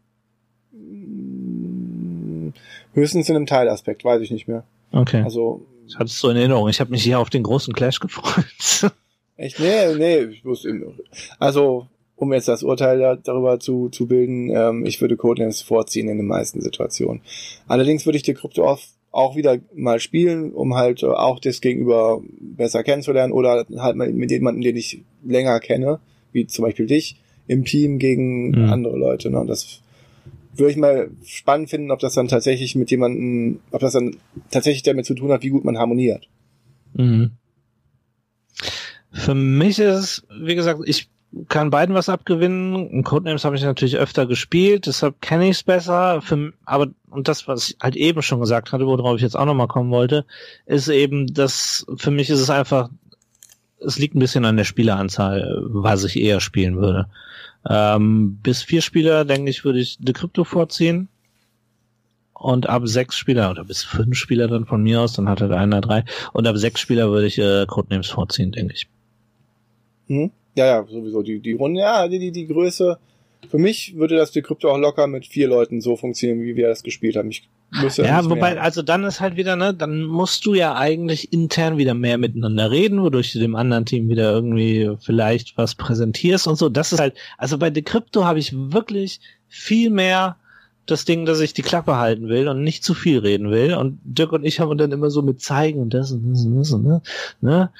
Höchstens 2.93 3.29
in 3.29 3.37
einem 3.37 3.47
Teilaspekt, 3.47 4.05
weiß 4.05 4.21
ich 4.23 4.33
nicht 4.33 4.49
mehr. 4.49 4.65
Okay. 4.91 5.23
Also, 5.23 5.65
Ich 5.91 5.97
hatte 5.97 6.07
es 6.07 6.19
so 6.19 6.31
in 6.31 6.37
Erinnerung. 6.37 6.69
Ich 6.69 6.81
habe 6.81 6.91
mich 6.91 7.03
hier 7.03 7.19
auf 7.19 7.31
den 7.31 7.43
großen 7.43 7.75
Clash 7.75 7.99
gefreut. 7.99 8.45
echt, 9.37 9.59
nee, 9.59 9.95
nee, 9.97 10.19
ich 10.25 10.45
wusste 10.45 10.69
eben. 10.69 10.99
Also, 11.39 11.89
um 12.17 12.33
jetzt 12.33 12.49
das 12.49 12.63
Urteil 12.63 12.99
da, 12.99 13.17
darüber 13.17 13.59
zu, 13.59 13.89
zu 13.89 14.07
bilden, 14.07 14.51
ähm, 14.55 14.87
ich 14.87 15.01
würde 15.01 15.17
Codenames 15.17 15.63
vorziehen 15.63 16.09
in 16.09 16.19
den 16.19 16.27
meisten 16.27 16.61
Situationen. 16.61 17.23
Allerdings 17.67 18.07
würde 18.07 18.19
ich 18.19 18.23
die 18.23 18.35
Krypto 18.35 18.65
auch, 18.65 18.79
auch 19.11 19.35
wieder 19.35 19.59
mal 19.75 19.99
spielen, 19.99 20.53
um 20.53 20.75
halt 20.77 21.03
äh, 21.03 21.07
auch 21.07 21.41
das 21.41 21.61
Gegenüber 21.61 22.23
besser 22.39 22.85
kennenzulernen 22.85 23.33
oder 23.33 23.67
halt 23.79 23.97
mal 23.97 24.13
mit 24.13 24.31
jemandem, 24.31 24.63
den 24.63 24.77
ich 24.77 25.03
länger 25.25 25.59
kenne, 25.59 25.99
wie 26.33 26.47
zum 26.47 26.65
Beispiel 26.67 26.87
dich, 26.87 27.17
im 27.49 27.65
Team 27.65 27.99
gegen 27.99 28.51
Mhm. 28.51 28.73
andere 28.73 28.97
Leute. 28.97 29.31
Ne? 29.31 29.41
Und 29.41 29.49
das 29.49 29.81
würde 30.61 30.73
ich 30.73 30.77
mal 30.77 31.11
spannend 31.25 31.71
finden, 31.71 31.91
ob 31.91 31.99
das 31.99 32.15
dann 32.15 32.29
tatsächlich 32.29 32.77
mit 32.77 32.91
jemandem, 32.91 33.61
ob 33.73 33.81
das 33.81 33.95
dann 33.95 34.17
tatsächlich 34.51 34.83
damit 34.83 35.07
zu 35.07 35.15
tun 35.15 35.33
hat, 35.33 35.43
wie 35.43 35.51
gut 35.51 35.65
man 35.65 35.79
harmoniert. 35.79 36.29
Mhm. 36.95 37.33
Für 39.13 39.35
mich 39.35 39.79
ist 39.79 39.99
es, 39.99 40.27
wie 40.41 40.55
gesagt, 40.55 40.81
ich 40.85 41.09
kann 41.49 41.71
beiden 41.71 41.95
was 41.95 42.09
abgewinnen. 42.09 43.05
Codenames 43.05 43.45
habe 43.45 43.57
ich 43.57 43.63
natürlich 43.63 43.97
öfter 43.97 44.27
gespielt, 44.27 44.87
deshalb 44.87 45.21
kenne 45.21 45.45
ich 45.45 45.57
es 45.57 45.63
besser. 45.63 46.23
Für, 46.23 46.53
aber 46.65 46.89
und 47.11 47.29
das, 47.29 47.49
was 47.49 47.71
ich 47.71 47.77
halt 47.81 47.97
eben 47.97 48.23
schon 48.23 48.41
gesagt 48.41 48.73
hatte, 48.73 48.87
worauf 48.87 49.17
ich 49.17 49.23
jetzt 49.23 49.37
auch 49.37 49.45
nochmal 49.45 49.69
kommen 49.69 49.91
wollte, 49.91 50.25
ist 50.67 50.89
eben, 50.89 51.33
dass 51.33 51.87
für 51.97 52.11
mich 52.11 52.31
ist 52.31 52.41
es 52.41 52.51
einfach, 52.51 52.91
es 53.79 53.99
liegt 53.99 54.15
ein 54.15 54.21
bisschen 54.21 54.45
an 54.45 54.57
der 54.57 54.65
Spieleranzahl, 54.65 55.61
was 55.67 56.05
ich 56.05 56.19
eher 56.19 56.41
spielen 56.41 56.77
würde. 56.77 57.07
Ähm, 57.69 58.39
bis 58.43 58.63
vier 58.63 58.81
Spieler, 58.81 59.25
denke 59.25 59.51
ich, 59.51 59.65
würde 59.65 59.81
ich 59.81 59.99
The 60.05 60.13
Crypto 60.13 60.45
vorziehen. 60.45 61.09
Und 62.33 62.69
ab 62.69 62.83
sechs 62.87 63.17
Spieler, 63.17 63.51
oder 63.51 63.65
bis 63.65 63.85
fünf 63.85 64.17
Spieler 64.17 64.49
dann 64.49 64.65
von 64.65 64.83
mir 64.83 65.03
aus, 65.03 65.13
dann 65.13 65.29
hat 65.29 65.43
halt 65.43 65.53
einer 65.53 65.83
drei. 65.83 66.05
Und 66.33 66.47
ab 66.47 66.57
sechs 66.57 66.81
Spieler 66.81 67.11
würde 67.11 67.27
ich 67.27 67.39
äh, 67.39 67.67
Codenames 67.67 68.09
vorziehen, 68.09 68.53
denke 68.53 68.73
ich. 68.73 68.89
Hm? 70.07 70.31
Ja, 70.57 70.67
ja, 70.67 70.87
sowieso. 70.87 71.23
Die, 71.23 71.41
die 71.41 71.53
Runde, 71.53 71.81
ja, 71.81 72.09
die, 72.09 72.19
die, 72.19 72.33
die 72.33 72.47
Größe. 72.47 72.99
Für 73.49 73.59
mich 73.59 73.97
würde 73.97 74.17
das 74.17 74.31
die 74.31 74.43
Krypto 74.43 74.71
auch 74.71 74.79
locker 74.79 75.07
mit 75.07 75.27
vier 75.27 75.49
Leuten 75.49 75.81
so 75.81 75.97
funktionieren, 75.97 76.43
wie 76.43 76.57
wir 76.57 76.69
das 76.69 76.83
gespielt 76.83 77.17
haben. 77.17 77.31
Ich 77.31 77.49
Ja, 77.73 77.85
nicht 77.85 78.31
wobei, 78.31 78.55
mehr. 78.55 78.63
also 78.63 78.83
dann 78.83 79.05
ist 79.05 79.21
halt 79.21 79.37
wieder, 79.37 79.55
ne, 79.55 79.73
dann 79.73 80.03
musst 80.03 80.45
du 80.45 80.55
ja 80.55 80.75
eigentlich 80.75 81.33
intern 81.33 81.79
wieder 81.79 81.95
mehr 81.95 82.19
miteinander 82.19 82.71
reden, 82.71 83.01
wodurch 83.01 83.33
du 83.33 83.39
dem 83.39 83.55
anderen 83.55 83.87
Team 83.87 84.09
wieder 84.09 84.33
irgendwie 84.33 84.91
vielleicht 85.01 85.57
was 85.57 85.77
präsentierst 85.77 86.49
und 86.49 86.57
so. 86.57 86.69
Das 86.69 86.93
ist 86.93 86.99
halt, 86.99 87.15
also 87.39 87.59
bei 87.59 87.71
Decrypto 87.71 88.25
habe 88.25 88.41
ich 88.41 88.53
wirklich 88.53 89.21
viel 89.47 89.91
mehr 89.91 90.37
das 90.87 91.05
Ding, 91.05 91.25
dass 91.27 91.41
ich 91.41 91.53
die 91.53 91.63
Klappe 91.63 91.97
halten 91.97 92.29
will 92.29 92.49
und 92.49 92.63
nicht 92.63 92.83
zu 92.83 92.95
viel 92.95 93.19
reden 93.19 93.51
will. 93.51 93.75
Und 93.75 94.01
Dirk 94.03 94.33
und 94.33 94.45
ich 94.45 94.59
haben 94.59 94.77
dann 94.77 94.91
immer 94.91 95.11
so 95.11 95.23
mit 95.23 95.41
zeigen 95.41 95.81
und 95.81 95.95
das 95.95 96.11
und 96.11 96.33
das 96.33 96.45
und 96.45 96.59
das 96.59 96.73
und 96.73 96.85
ne, 96.85 97.03
ne, 97.41 97.71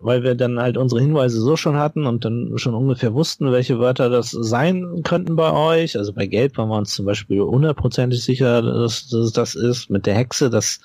weil 0.00 0.22
wir 0.22 0.34
dann 0.34 0.60
halt 0.60 0.76
unsere 0.76 1.00
Hinweise 1.00 1.40
so 1.40 1.56
schon 1.56 1.76
hatten 1.76 2.06
und 2.06 2.24
dann 2.24 2.52
schon 2.56 2.74
ungefähr 2.74 3.14
wussten, 3.14 3.50
welche 3.50 3.78
Wörter 3.78 4.08
das 4.10 4.30
sein 4.30 5.02
könnten 5.02 5.36
bei 5.36 5.52
euch. 5.52 5.96
Also 5.98 6.12
bei 6.12 6.26
Gelb 6.26 6.56
waren 6.56 6.68
wir 6.68 6.76
uns 6.76 6.94
zum 6.94 7.06
Beispiel 7.06 7.40
hundertprozentig 7.40 8.22
sicher, 8.22 8.62
dass, 8.62 9.08
dass 9.08 9.32
das 9.32 9.54
ist. 9.54 9.90
Mit 9.90 10.06
der 10.06 10.14
Hexe, 10.14 10.50
das 10.50 10.80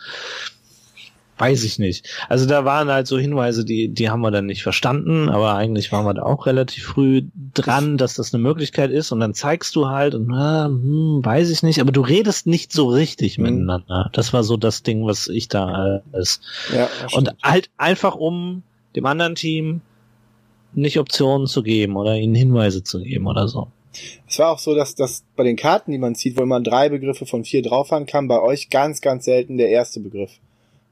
weiß 1.38 1.64
ich 1.64 1.80
nicht. 1.80 2.07
Also 2.30 2.45
da 2.45 2.64
waren 2.64 2.90
halt 2.90 3.07
so 3.07 3.18
Hinweise, 3.18 3.65
die, 3.65 3.90
die 3.90 4.10
haben 4.10 4.22
wir 4.22 4.31
dann 4.31 4.45
nicht 4.45 4.64
verstanden, 4.64 5.30
aber 5.30 5.56
eigentlich 5.56 5.91
waren 5.91 6.06
wir 6.06 6.14
da 6.14 6.23
auch 6.23 6.45
relativ 6.45 6.84
früh 6.85 7.23
dran, 7.53 7.98
dass 7.98 8.14
das 8.15 8.34
eine 8.34 8.41
Möglichkeit 8.41 8.91
ist 8.91 9.11
und 9.11 9.19
dann 9.19 9.34
zeigst 9.34 9.76
du 9.76 9.88
halt 9.88 10.14
und 10.15 10.31
ah, 10.31 10.65
hm, 10.68 11.22
weiß 11.23 11.49
ich 11.49 11.64
nicht, 11.64 11.81
aber 11.81 11.91
du 11.91 12.02
redest 12.02 12.45
nicht 12.48 12.72
so 12.72 12.88
richtig 12.88 13.38
Mhm. 13.38 13.44
miteinander. 13.45 14.10
Das 14.14 14.31
war 14.31 14.44
so 14.44 14.57
das 14.57 14.84
Ding, 14.84 15.06
was 15.06 15.27
ich 15.27 15.48
da 15.48 16.02
äh, 16.14 16.19
ist. 16.19 16.41
Ja, 16.73 16.88
das 17.02 17.14
Und 17.14 17.35
halt 17.44 17.69
einfach 17.77 18.15
um 18.15 18.64
dem 18.95 19.06
anderen 19.06 19.36
Team 19.36 19.82
nicht 20.74 20.98
Optionen 20.99 21.48
zu 21.48 21.61
geben 21.64 21.95
oder 21.95 22.15
ihnen 22.18 22.36
Hinweise 22.36 22.84
zu 22.84 23.02
geben 23.02 23.28
oder 23.28 23.48
so. 23.48 23.68
Es 24.28 24.40
war 24.40 24.49
auch 24.49 24.60
so, 24.60 24.74
dass 24.74 24.95
das 24.95 25.24
bei 25.36 25.44
den 25.44 25.56
Karten, 25.56 25.91
die 25.91 25.99
man 25.99 26.15
zieht, 26.15 26.36
wo 26.38 26.45
man 26.45 26.64
drei 26.64 26.90
Begriffe 26.90 27.28
von 27.28 27.45
vier 27.45 27.61
drauf 27.61 27.91
haben 27.91 28.07
kam, 28.07 28.28
bei 28.28 28.41
euch 28.41 28.70
ganz, 28.72 29.02
ganz 29.02 29.26
selten 29.26 29.57
der 29.57 29.70
erste 29.70 29.99
Begriff. 29.99 30.32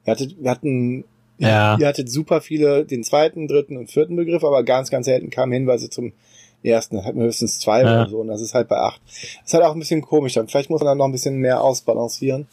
Wir, 0.04 0.12
hattet, 0.12 0.36
wir 0.40 0.50
hatten, 0.50 1.04
Ja. 1.38 1.76
ihr 1.78 1.86
hattet 1.88 2.08
super 2.10 2.40
viele, 2.40 2.84
den 2.84 3.02
zweiten, 3.02 3.48
dritten 3.48 3.76
und 3.76 3.90
vierten 3.90 4.14
Begriff, 4.14 4.44
aber 4.44 4.62
ganz, 4.62 4.90
ganz 4.90 5.06
selten 5.06 5.30
kamen 5.30 5.52
Hinweise 5.52 5.90
zum 5.90 6.12
ersten. 6.62 6.94
Da 6.96 7.04
hatten 7.04 7.18
wir 7.18 7.26
höchstens 7.26 7.58
zwei 7.58 7.82
Ja. 7.82 8.02
oder 8.02 8.08
so 8.08 8.18
und 8.20 8.28
das 8.28 8.40
ist 8.40 8.54
halt 8.54 8.68
bei 8.68 8.76
acht. 8.78 9.00
Das 9.04 9.46
ist 9.46 9.54
halt 9.54 9.64
auch 9.64 9.72
ein 9.74 9.80
bisschen 9.80 10.02
komisch 10.02 10.34
dann. 10.34 10.46
Vielleicht 10.46 10.70
muss 10.70 10.80
man 10.80 10.86
dann 10.86 10.98
noch 10.98 11.06
ein 11.06 11.12
bisschen 11.12 11.38
mehr 11.38 11.60
ausbalancieren. 11.60 12.46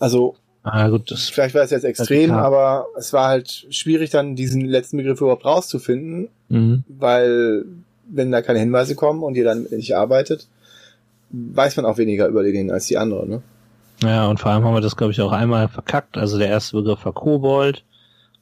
Also, 0.00 0.34
Ah 0.62 0.88
gut, 0.88 1.10
das 1.10 1.28
vielleicht 1.30 1.54
war 1.54 1.62
es 1.62 1.70
jetzt 1.70 1.84
extrem, 1.84 2.32
aber 2.32 2.86
es 2.98 3.12
war 3.12 3.28
halt 3.28 3.66
schwierig 3.70 4.10
dann 4.10 4.36
diesen 4.36 4.66
letzten 4.66 4.98
Begriff 4.98 5.20
überhaupt 5.20 5.46
rauszufinden, 5.46 6.28
mhm. 6.48 6.84
weil 6.86 7.64
wenn 8.10 8.30
da 8.30 8.42
keine 8.42 8.58
Hinweise 8.58 8.94
kommen 8.94 9.22
und 9.22 9.36
ihr 9.36 9.44
dann 9.44 9.66
nicht 9.70 9.96
arbeitet, 9.96 10.48
weiß 11.30 11.76
man 11.76 11.86
auch 11.86 11.96
weniger 11.96 12.26
über 12.26 12.42
den 12.42 12.70
als 12.70 12.86
die 12.86 12.98
andere, 12.98 13.26
ne? 13.26 13.42
Ja, 14.02 14.28
und 14.28 14.40
vor 14.40 14.50
allem 14.50 14.64
haben 14.64 14.74
wir 14.74 14.80
das, 14.80 14.96
glaube 14.96 15.12
ich, 15.12 15.20
auch 15.20 15.32
einmal 15.32 15.68
verkackt. 15.68 16.16
Also 16.16 16.38
der 16.38 16.48
erste 16.48 16.76
Begriff 16.76 17.04
war 17.04 17.12
Kobold 17.12 17.84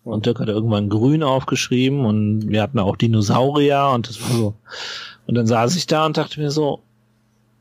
und 0.05 0.25
Dirk 0.25 0.39
hat 0.39 0.49
irgendwann 0.49 0.89
grün 0.89 1.23
aufgeschrieben 1.23 2.05
und 2.05 2.49
wir 2.49 2.63
hatten 2.63 2.79
auch 2.79 2.97
Dinosaurier 2.97 3.91
und 3.93 4.09
das 4.09 4.21
war 4.23 4.37
so. 4.37 4.55
Und 5.27 5.35
dann 5.35 5.47
saß 5.47 5.77
ich 5.77 5.87
da 5.87 6.07
und 6.07 6.17
dachte 6.17 6.41
mir 6.41 6.51
so, 6.51 6.81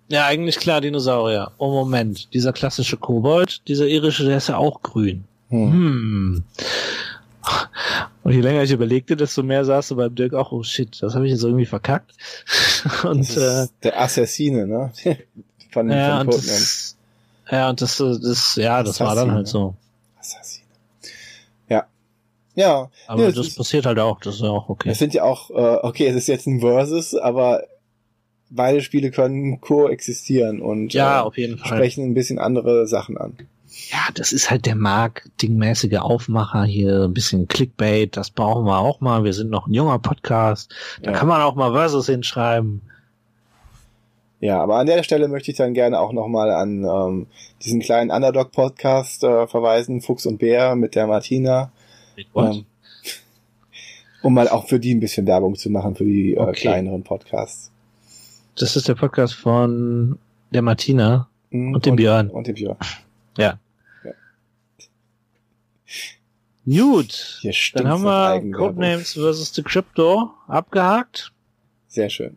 ja, 0.10 0.26
eigentlich 0.26 0.58
klar, 0.58 0.82
Dinosaurier. 0.82 1.52
Oh 1.58 1.70
Moment, 1.72 2.34
dieser 2.34 2.54
klassische 2.54 2.98
Kobold, 2.98 3.68
dieser 3.68 3.88
irische, 3.88 4.26
der 4.26 4.38
ist 4.38 4.48
ja 4.50 4.58
auch 4.58 4.82
grün. 4.82 5.24
Hm. 5.50 5.72
Hm. 5.72 6.44
Und 8.24 8.34
je 8.34 8.42
länger 8.42 8.64
ich 8.64 8.72
überlegte, 8.72 9.16
desto 9.16 9.42
mehr 9.42 9.64
saß 9.64 9.88
du 9.90 9.96
beim 9.96 10.14
Dirk 10.14 10.34
auch, 10.34 10.52
oh 10.52 10.64
shit, 10.64 11.02
das 11.02 11.16
habe 11.16 11.26
ich 11.26 11.32
jetzt 11.32 11.44
irgendwie 11.44 11.66
verkackt. 11.66 12.12
Und 13.04 13.20
Das 13.36 13.68
äh, 13.70 13.72
der 13.84 14.00
Assassine, 14.02 14.68
ne? 14.68 14.92
Von 15.72 15.88
den 15.88 15.98
ja, 15.98 16.18
von 16.20 16.28
und 16.28 16.34
das, 16.38 16.96
ja, 17.52 17.70
und 17.70 17.82
das, 17.82 18.00
äh, 18.00 18.18
das, 18.22 18.56
ja, 18.56 18.82
das 18.84 19.00
war 19.02 19.16
dann 19.16 19.30
Assassine. 19.30 19.34
halt 19.36 19.48
so. 19.48 19.76
Assassine. 20.18 20.66
Ja. 21.70 21.86
Ja. 22.56 22.90
Aber 23.08 23.24
Ja, 23.24 23.32
das, 23.32 23.48
ist- 23.48 23.58
passiert 23.58 23.86
halt 23.86 24.00
auch, 24.00 24.20
das 24.22 24.36
ist 24.36 24.42
ja 24.42 24.50
auch 24.50 24.70
okay. 24.70 24.90
Es 24.90 24.98
sind 25.00 25.14
ja 25.14 25.24
auch, 25.24 25.50
äh, 25.52 25.54
okay, 25.84 26.08
es 26.08 26.16
ist 26.16 26.28
jetzt 26.28 26.48
ein 26.48 26.62
Versus, 26.62 27.14
aber 27.16 27.64
beide 28.50 28.82
Spiele 28.82 29.12
können 29.12 29.60
koexistieren 29.62 30.62
und 30.62 30.94
Ja, 30.94 31.20
äh, 31.20 31.24
auf 31.24 31.38
jeden 31.38 31.58
Fall. 31.58 31.78
sprechen 31.78 32.06
ein 32.06 32.14
bisschen 32.14 32.40
andere 32.40 32.88
Sachen 32.88 33.18
an. 33.18 33.38
Ja, 33.92 34.00
das 34.16 34.32
ist 34.32 34.50
halt 34.50 34.66
der 34.66 34.76
marketingmäßige 34.76 35.98
Aufmacher 35.98 36.64
hier, 36.64 37.04
ein 37.04 37.14
bisschen 37.14 37.48
Clickbait, 37.48 38.16
das 38.18 38.32
brauchen 38.32 38.66
wir 38.66 38.80
auch 38.80 39.02
mal. 39.02 39.24
Wir 39.24 39.34
sind 39.34 39.50
noch 39.52 39.68
ein 39.68 39.74
junger 39.74 40.00
Podcast. 40.00 40.74
Da 41.04 41.12
Ja. 41.12 41.18
kann 41.18 41.28
man 41.28 41.42
auch 41.42 41.56
mal 41.56 41.74
Versus 41.74 42.08
hinschreiben. 42.08 42.82
Ja, 44.40 44.62
aber 44.62 44.76
an 44.78 44.86
der 44.88 45.02
Stelle 45.04 45.28
möchte 45.28 45.52
ich 45.52 45.58
dann 45.58 45.74
gerne 45.74 46.00
auch 46.00 46.14
nochmal 46.14 46.52
an 46.52 46.84
ähm, 46.86 47.28
diesen 47.64 47.80
kleinen 47.82 48.12
Underdog-Podcast 48.12 49.24
äh, 49.24 49.48
verweisen, 49.48 50.02
Fuchs 50.02 50.26
und 50.26 50.38
Bär 50.38 50.76
mit 50.76 50.94
der 50.96 51.08
Martina. 51.08 51.72
Ähm, 52.36 52.66
um 54.22 54.34
mal 54.34 54.48
auch 54.48 54.68
für 54.68 54.80
die 54.80 54.94
ein 54.94 55.00
bisschen 55.00 55.26
Werbung 55.28 55.56
zu 55.56 55.70
machen, 55.70 55.96
für 55.96 56.06
die 56.06 56.34
äh, 56.36 56.40
Okay. 56.40 56.54
kleineren 56.62 57.04
Podcasts. 57.04 57.72
Das 58.60 58.76
ist 58.76 58.88
der 58.88 58.96
Podcast 58.96 59.34
von 59.36 60.18
der 60.52 60.62
Martina 60.62 61.28
Mhm, 61.50 61.76
und 61.76 61.86
dem 61.86 61.96
Björn. 61.96 62.30
Und 62.30 62.48
dem 62.48 62.56
Björn. 62.56 62.76
Ja. 63.38 63.58
Ja. 64.04 64.12
Gut. 66.66 67.40
Dann 67.74 67.88
haben 67.88 68.04
wir 68.04 68.52
Codenames 68.58 69.14
vs. 69.14 69.54
The 69.56 69.64
Crypto 69.64 70.32
abgehakt. 70.48 71.32
Sehr 71.88 72.10
schön. 72.10 72.36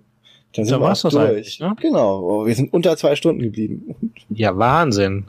Dann 0.52 0.64
Da 0.64 0.70
sind 0.70 0.80
wir 0.80 0.80
war's 0.80 1.04
auch 1.04 1.10
durch. 1.10 1.58
ne? 1.58 1.74
Genau. 1.80 2.20
Oh, 2.20 2.46
wir 2.46 2.54
sind 2.54 2.72
unter 2.72 2.96
zwei 2.96 3.16
Stunden 3.16 3.42
geblieben. 3.42 3.94
Ja, 4.28 4.56
Wahnsinn. 4.56 5.24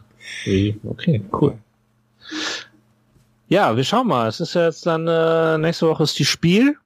Okay, 0.83 1.21
cool. 1.33 1.57
Ja, 3.47 3.75
wir 3.75 3.83
schauen 3.83 4.07
mal. 4.07 4.27
Es 4.27 4.39
ist 4.39 4.53
ja 4.53 4.65
jetzt 4.65 4.85
dann, 4.85 5.07
äh, 5.07 5.57
nächste 5.57 5.87
Woche 5.87 6.03
ist 6.03 6.17
die 6.19 6.25
Spiel. 6.25 6.77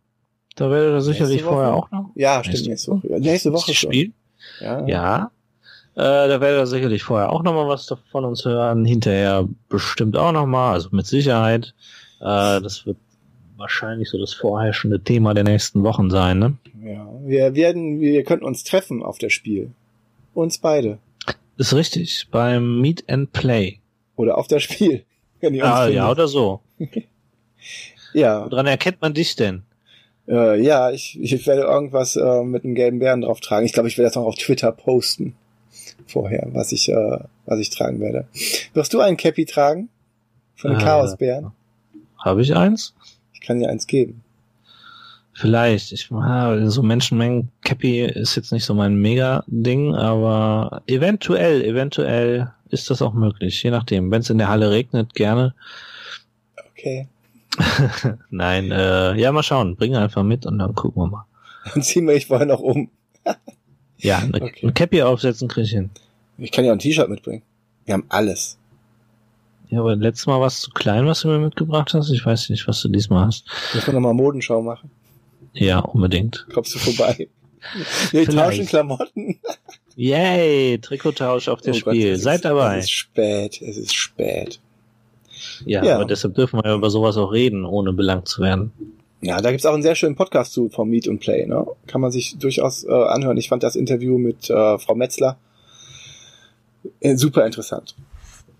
Da 0.56 0.70
werdet 0.72 0.94
ihr 0.94 1.02
sicherlich 1.02 1.44
Woche? 1.44 1.54
vorher 1.54 1.74
auch 1.74 1.92
noch. 1.92 2.10
Ja, 2.16 2.44
stimmt. 2.44 2.68
Nächste 2.68 2.70
Nächste 2.70 2.92
Woche. 2.92 3.20
Nächste 3.20 3.54
Woche 3.54 3.72
die 3.72 3.76
schon. 3.76 3.92
Spiel. 3.92 4.12
Ja. 4.62 4.86
Ja. 4.88 5.32
Äh, 5.96 6.28
da 6.28 6.42
werdet 6.42 6.62
ihr 6.62 6.68
sicherlich 6.68 7.04
vorher 7.04 7.32
auch 7.32 7.44
noch 7.44 7.54
mal 7.54 7.68
was 7.68 7.94
von 8.12 8.26
uns 8.26 8.44
hören. 8.46 8.86
Hinterher 8.86 9.48
bestimmt 9.70 10.18
auch 10.18 10.32
noch 10.32 10.46
mal, 10.46 10.74
also 10.74 10.90
mit 10.92 11.06
Sicherheit. 11.08 11.74
Äh, 12.20 12.62
das 12.62 12.86
wird 12.86 12.98
wahrscheinlich 13.58 14.10
so 14.10 14.18
das 14.18 14.34
vorherrschende 14.34 15.00
Thema 15.02 15.34
der 15.34 15.46
nächsten 15.46 15.84
Wochen 15.84 16.10
sein, 16.10 16.40
ne? 16.40 16.58
ja. 16.84 17.08
Wir 17.24 17.56
werden, 17.56 18.00
wir 18.02 18.24
könnten 18.24 18.46
uns 18.46 18.64
treffen 18.64 19.02
auf 19.04 19.18
der 19.18 19.30
Spiel. 19.30 19.72
Uns 20.34 20.58
beide. 20.58 21.00
Ist 21.58 21.74
richtig. 21.74 22.28
Beim 22.30 22.82
Meet 22.82 23.10
and 23.10 23.32
Play. 23.32 23.80
Oder 24.18 24.38
auf 24.38 24.48
der 24.48 24.60
Spiel. 24.60 25.04
Wenn 25.40 25.54
ihr 25.54 25.64
uns 25.64 25.74
Ah, 25.74 25.88
ja, 25.88 26.12
oder 26.12 26.28
so. 26.28 26.60
ja. 28.14 28.50
Woran 28.52 28.68
erkennt 28.68 29.02
man 29.02 29.14
dich 29.14 29.36
denn? 29.36 29.64
Äh, 30.28 30.62
ja, 30.62 30.92
ich, 30.92 31.20
ich 31.22 31.46
werde 31.46 31.62
irgendwas 31.64 32.16
äh, 32.16 32.44
mit 32.44 32.64
einem 32.64 32.76
gelben 32.76 33.00
Bären 33.00 33.22
drauf 33.22 33.40
tragen. 33.40 33.66
Ich 33.66 33.74
glaube, 33.74 33.90
ich 33.90 33.98
werde 33.98 34.08
das 34.10 34.16
noch 34.16 34.26
auf 34.26 34.36
Twitter 34.36 34.72
posten. 34.72 35.36
Vorher, 36.08 36.48
was 36.54 36.72
ich, 36.72 36.90
äh, 36.90 37.20
was 37.46 37.60
ich 37.60 37.70
tragen 37.70 38.00
werde. 38.00 38.28
Wirst 38.74 38.94
du 38.94 39.00
einen 39.02 39.18
Cappy 39.18 39.46
tragen? 39.46 39.90
Von 40.56 40.72
den 40.72 40.80
Äh, 40.80 40.84
Chaosbären? 40.84 41.52
Habe 42.20 42.42
ich 42.42 42.56
eins? 42.56 42.94
Ich 43.34 43.42
kann 43.42 43.60
dir 43.60 43.70
eins 43.70 43.88
geben. 43.88 44.24
Vielleicht. 45.34 45.92
Ich, 45.92 46.10
ah, 46.12 46.70
so 46.70 46.82
Menschenmengen 46.82 47.52
Cappy 47.64 48.02
ist 48.02 48.36
jetzt 48.36 48.52
nicht 48.54 48.64
so 48.64 48.74
mein 48.74 48.96
Mega-Ding, 48.96 49.94
aber 49.94 50.82
eventuell, 50.88 51.62
eventuell 51.64 52.52
ist 52.70 52.90
das 52.90 53.02
auch 53.02 53.14
möglich. 53.14 53.62
Je 53.62 53.72
nachdem. 53.72 54.12
Wenn 54.12 54.22
es 54.22 54.30
in 54.30 54.38
der 54.38 54.48
Halle 54.48 54.72
regnet, 54.72 55.14
gerne. 55.14 55.54
Okay. 56.72 57.08
Nein, 58.30 58.72
äh, 58.72 59.16
ja, 59.20 59.32
mal 59.32 59.44
schauen. 59.44 59.76
Bring 59.76 59.96
einfach 59.96 60.24
mit 60.24 60.46
und 60.46 60.60
dann 60.60 60.76
gucken 60.76 61.02
wir 61.04 61.08
mal. 61.08 61.26
Dann 61.74 61.82
ziehen 61.84 62.06
wir 62.08 62.14
dich 62.14 62.28
vorher 62.28 62.46
noch 62.46 62.60
um. 62.60 62.90
Ja, 63.98 64.18
eine, 64.34 64.42
Okay. 64.42 64.68
ein 64.68 64.74
Cappy 64.74 65.02
aufsetzen 65.02 65.48
krieg 65.48 65.64
ich 65.66 65.72
hin. 65.72 65.90
Ich 66.38 66.52
kann 66.52 66.64
ja 66.66 66.72
auch 66.72 66.76
ein 66.76 66.80
T-Shirt 66.80 67.10
mitbringen. 67.10 67.42
Wir 67.86 67.94
haben 67.96 68.06
alles. 68.10 68.58
Ja, 69.70 69.80
aber 69.80 69.96
letztes 69.96 70.28
Mal 70.28 70.40
war 70.40 70.48
es 70.48 70.60
zu 70.60 70.70
klein, 70.72 71.08
was 71.08 71.22
du 71.22 71.28
mir 71.30 71.40
mitgebracht 71.40 71.94
hast. 71.94 72.12
Ich 72.12 72.24
weiß 72.26 72.50
nicht, 72.50 72.68
was 72.68 72.82
du 72.82 72.90
diesmal 72.90 73.26
hast. 73.26 73.46
Müssen 73.74 73.88
wir 73.88 73.94
nochmal 73.96 74.14
Modenschau 74.14 74.62
machen. 74.62 74.92
Ja, 75.54 75.80
unbedingt. 75.80 76.46
Kommst 76.54 76.76
du 76.76 76.80
vorbei? 76.80 77.30
Wir 78.12 78.26
tauschen 78.30 78.68
Klamotten. 78.68 79.40
Yay, 79.96 80.78
Trikottausch 80.80 81.48
auf 81.48 81.62
der 81.62 81.74
Oh 81.74 81.80
Gott, 81.80 81.96
Spiel. 81.96 82.12
es 82.12 82.22
Seid 82.22 82.36
ist, 82.36 82.46
dabei. 82.46 82.78
Es 82.78 82.86
ist 82.86 82.92
spät. 82.92 83.62
Es 83.62 83.78
ist 83.78 83.96
spät. 83.96 84.60
Ja, 85.66 85.84
Ja. 85.84 85.96
aber 85.96 86.06
deshalb 86.06 86.36
dürfen 86.36 86.60
wir 86.60 86.66
ja 86.70 86.76
über 86.76 86.90
sowas 86.90 87.18
auch 87.18 87.32
reden, 87.32 87.66
ohne 87.66 87.94
belangt 87.94 88.28
zu 88.28 88.42
werden. 88.42 88.72
Ja, 89.22 89.42
da 89.42 89.50
gibt's 89.52 89.66
auch 89.66 89.74
einen 89.74 89.82
sehr 89.84 89.96
schönen 89.96 90.16
Podcast 90.16 90.54
zu 90.54 90.70
vom 90.70 90.90
Meet 90.90 91.08
and 91.10 91.20
Play. 91.20 91.46
Ne? 91.48 91.66
Kann 91.88 92.02
man 92.02 92.12
sich 92.12 92.38
durchaus 92.38 92.84
äh, 92.84 92.92
anhören. 92.92 93.38
Ich 93.38 93.50
fand 93.50 93.64
das 93.64 93.76
Interview 93.76 94.18
mit 94.18 94.50
äh, 94.50 94.78
Frau 94.78 94.94
Metzler 94.96 95.38
äh, 97.00 97.16
super 97.16 97.46
interessant. 97.46 97.96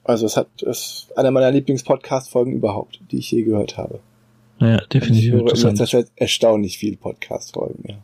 Also 0.04 0.26
es 0.26 0.38
hat 0.38 0.48
es 0.62 1.08
ist 1.08 1.18
einer 1.18 1.32
meiner 1.32 1.52
Lieblings-Podcast-Folgen 1.52 2.54
überhaupt, 2.54 3.00
die 3.12 3.18
ich 3.20 3.32
je 3.32 3.44
gehört 3.44 3.78
habe. 3.78 4.00
Ja, 4.60 4.80
ich 4.80 4.88
definitiv 4.88 5.34
höre 5.34 5.54
in 5.54 5.76
letzter 5.76 6.04
erstaunlich 6.16 6.78
viel 6.78 6.96
Podcast-Folgen. 6.98 7.84
Ja. 7.88 7.96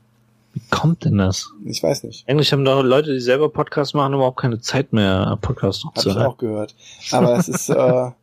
Wie 0.54 0.62
kommt 0.70 1.06
denn 1.06 1.18
das? 1.18 1.50
Ich 1.66 1.82
weiß 1.82 2.04
nicht. 2.04 2.28
Eigentlich 2.28 2.52
haben 2.52 2.66
doch 2.66 2.84
Leute, 2.84 3.14
die 3.14 3.20
selber 3.22 3.50
Podcasts 3.50 3.94
machen, 3.94 4.14
überhaupt 4.14 4.40
keine 4.40 4.60
Zeit 4.60 4.92
mehr, 4.94 5.38
Podcasts 5.42 5.84
Habe 5.86 5.94
ich 5.96 6.06
hochzuhalten. 6.06 6.26
auch 6.34 6.38
gehört. 6.38 6.76
Aber 7.12 7.38
es 7.38 7.48
ist, 7.48 7.70
äh, 7.70 8.12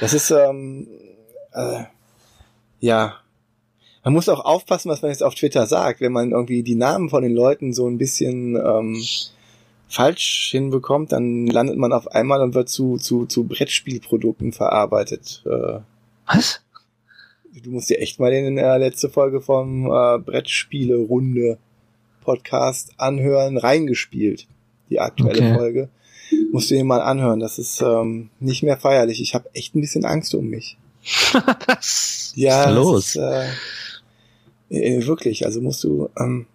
das 0.00 0.14
ist, 0.14 0.30
ähm, 0.30 0.86
äh, 1.52 1.84
ja. 2.80 3.16
Man 4.02 4.14
muss 4.14 4.28
auch 4.28 4.44
aufpassen, 4.44 4.90
was 4.90 5.02
man 5.02 5.10
jetzt 5.10 5.22
auf 5.22 5.34
Twitter 5.34 5.66
sagt, 5.66 6.00
wenn 6.00 6.12
man 6.12 6.30
irgendwie 6.30 6.62
die 6.62 6.74
Namen 6.74 7.10
von 7.10 7.22
den 7.22 7.34
Leuten 7.34 7.74
so 7.74 7.86
ein 7.86 7.98
bisschen 7.98 8.56
ähm, 8.56 9.02
falsch 9.88 10.48
hinbekommt, 10.52 11.12
dann 11.12 11.46
landet 11.46 11.76
man 11.76 11.92
auf 11.92 12.08
einmal 12.08 12.40
und 12.40 12.54
wird 12.54 12.70
zu, 12.70 12.96
zu, 12.96 13.26
zu 13.26 13.44
Brettspielprodukten 13.44 14.52
verarbeitet. 14.52 15.42
Äh, 15.44 15.80
Was? 16.26 16.62
du 17.62 17.70
musst 17.70 17.90
dir 17.90 17.98
echt 17.98 18.20
mal 18.20 18.30
den 18.30 18.56
äh, 18.56 18.78
letzte 18.78 19.10
Folge 19.10 19.40
vom 19.40 19.86
äh, 19.86 20.18
Brettspiele-Runde 20.18 21.58
Podcast 22.22 22.92
anhören, 22.96 23.58
reingespielt. 23.58 24.46
Die 24.88 25.00
aktuelle 25.00 25.38
Okay. 25.38 25.54
Folge. 25.54 25.88
Musst 26.52 26.70
du 26.70 26.74
dir 26.74 26.84
mal 26.84 27.00
anhören. 27.00 27.40
Das 27.40 27.58
ist 27.58 27.80
ähm, 27.80 28.30
nicht 28.40 28.62
mehr 28.62 28.76
feierlich. 28.76 29.20
Ich 29.20 29.34
habe 29.34 29.48
echt 29.54 29.74
ein 29.74 29.80
bisschen 29.80 30.04
Angst 30.04 30.34
um 30.34 30.46
mich. 30.46 30.76
Was 31.66 32.32
Ja, 32.36 32.60
ist 32.60 32.66
das 32.66 32.74
los? 32.74 33.06
Ist, 33.06 33.16
äh, 33.16 34.96
äh, 34.98 35.06
wirklich, 35.06 35.46
also 35.46 35.60
musst 35.60 35.82
du, 35.84 36.08
ähm, 36.18 36.46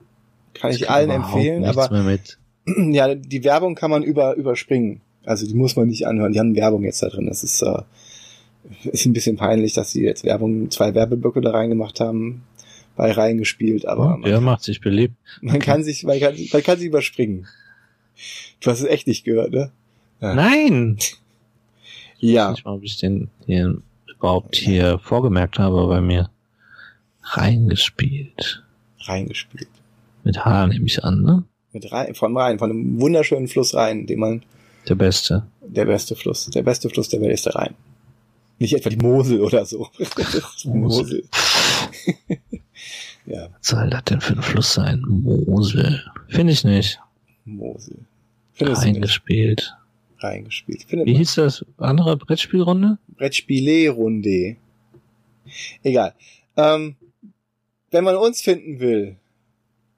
kann 0.53 0.71
ich 0.71 0.81
Ich 0.81 0.89
allen 0.89 1.09
krieg 1.09 1.17
überhaupt 1.17 1.35
empfehlen, 1.35 1.65
aber 1.65 1.89
mehr 1.91 2.03
mit. 2.03 2.37
ja, 2.95 3.15
die 3.15 3.43
Werbung 3.43 3.75
kann 3.75 3.91
man 3.91 4.03
über, 4.03 4.35
überspringen. 4.35 5.01
Also 5.25 5.47
die 5.47 5.53
muss 5.53 5.75
man 5.75 5.87
nicht 5.87 6.05
anhören. 6.07 6.33
Die 6.33 6.39
haben 6.39 6.55
Werbung 6.55 6.83
jetzt 6.83 7.01
da 7.01 7.09
drin. 7.09 7.27
Das 7.27 7.43
ist, 7.43 7.61
äh, 7.61 7.81
ist 8.85 9.05
ein 9.05 9.13
bisschen 9.13 9.37
peinlich, 9.37 9.73
dass 9.73 9.91
sie 9.91 10.03
jetzt 10.03 10.23
Werbung, 10.23 10.69
zwei 10.71 10.93
Werbeblöcke 10.93 11.41
da 11.41 11.51
reingemacht 11.51 11.99
haben, 11.99 12.43
bei 12.95 13.11
reingespielt, 13.11 13.85
aber 13.85 14.17
man, 14.17 14.21
Der 14.21 14.39
macht 14.41 14.63
sich 14.63 14.79
beliebt. 14.81 15.15
man 15.41 15.59
kann 15.59 15.83
sich, 15.83 16.03
man 16.03 16.19
kann, 16.19 16.35
man 16.51 16.63
kann 16.63 16.79
sie 16.79 16.87
überspringen. 16.87 17.47
Du 18.61 18.71
hast 18.71 18.79
es 18.79 18.87
echt 18.87 19.07
nicht 19.07 19.25
gehört, 19.25 19.51
ne? 19.51 19.71
Ja. 20.25 20.33
Nein! 20.33 20.97
Ja. 22.17 22.51
Ich 22.53 22.55
weiß 22.55 22.55
nicht 22.55 22.65
mal, 22.65 22.73
ob 22.73 22.83
ich 22.83 22.97
den 22.97 23.29
hier 23.45 23.77
überhaupt 24.07 24.55
hier 24.55 24.97
vorgemerkt 24.99 25.59
habe 25.59 25.85
bei 25.87 26.01
mir. 26.01 26.29
Reingespielt. 27.21 28.63
Reingespielt. 29.01 29.67
Mit 30.23 30.43
H 30.43 30.67
nehme 30.67 30.85
ich 30.87 31.03
an, 31.03 31.21
ne? 31.21 31.43
Mit 31.73 31.91
rein, 31.91 32.15
von 32.15 32.35
Rhein, 32.35 32.57
von 32.57 32.71
einem 32.71 32.99
wunderschönen 32.99 33.47
Fluss 33.47 33.75
Rhein, 33.75 34.07
den 34.07 34.19
man, 34.19 34.41
Der 34.87 34.95
Beste. 34.95 35.45
der 35.61 35.85
beste 35.85 36.15
Fluss, 36.15 36.47
der 36.47 36.63
beste 36.63 36.89
Fluss 36.89 37.09
der 37.09 37.21
Welt 37.21 37.33
ist 37.33 37.45
der 37.45 37.55
Rhein. 37.55 37.75
Nicht 38.57 38.73
etwa 38.73 38.89
die 38.89 38.97
Mosel 38.97 39.41
oder 39.41 39.65
so. 39.65 39.89
Mosel. 40.63 41.23
ja, 43.25 43.49
Was 43.59 43.67
soll 43.67 43.89
das 43.89 44.03
denn 44.05 44.21
für 44.21 44.33
ein 44.33 44.41
Fluss 44.41 44.73
sein? 44.73 45.03
Mosel. 45.07 46.01
Finde 46.29 46.53
ich 46.53 46.63
nicht. 46.63 46.99
Mosel. 47.43 47.97
Findest? 48.53 48.83
Reingespielt. 48.83 49.75
Reingespielt. 50.19 50.83
Findet 50.83 51.07
Wie 51.07 51.11
man. 51.11 51.19
hieß 51.19 51.35
das 51.35 51.65
andere 51.77 52.17
Brettspielrunde? 52.17 52.97
Brettspiele-Runde. 53.17 54.55
Egal. 55.83 56.13
Ähm, 56.57 56.95
wenn 57.91 58.03
man 58.03 58.15
uns 58.15 58.41
finden 58.41 58.79
will, 58.79 59.15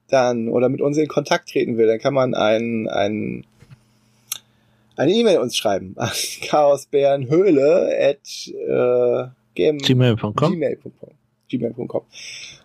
dann, 0.08 0.48
oder 0.48 0.68
mit 0.68 0.80
uns 0.80 0.96
in 0.96 1.06
Kontakt 1.08 1.50
treten 1.50 1.76
will, 1.76 1.86
dann 1.86 1.98
kann 1.98 2.14
man 2.14 2.34
ein, 2.34 2.88
ein, 2.88 3.44
eine 4.96 5.12
E-Mail 5.12 5.38
uns 5.38 5.56
schreiben 5.56 5.94
an 5.98 6.10
chaosbärenhöhle 6.42 7.90
at 8.00 8.48
äh, 8.48 9.28
gm- 9.60 9.84
Gmail.com? 9.86 10.52
gmail.com. 10.52 11.10
gmail.com. 11.48 12.02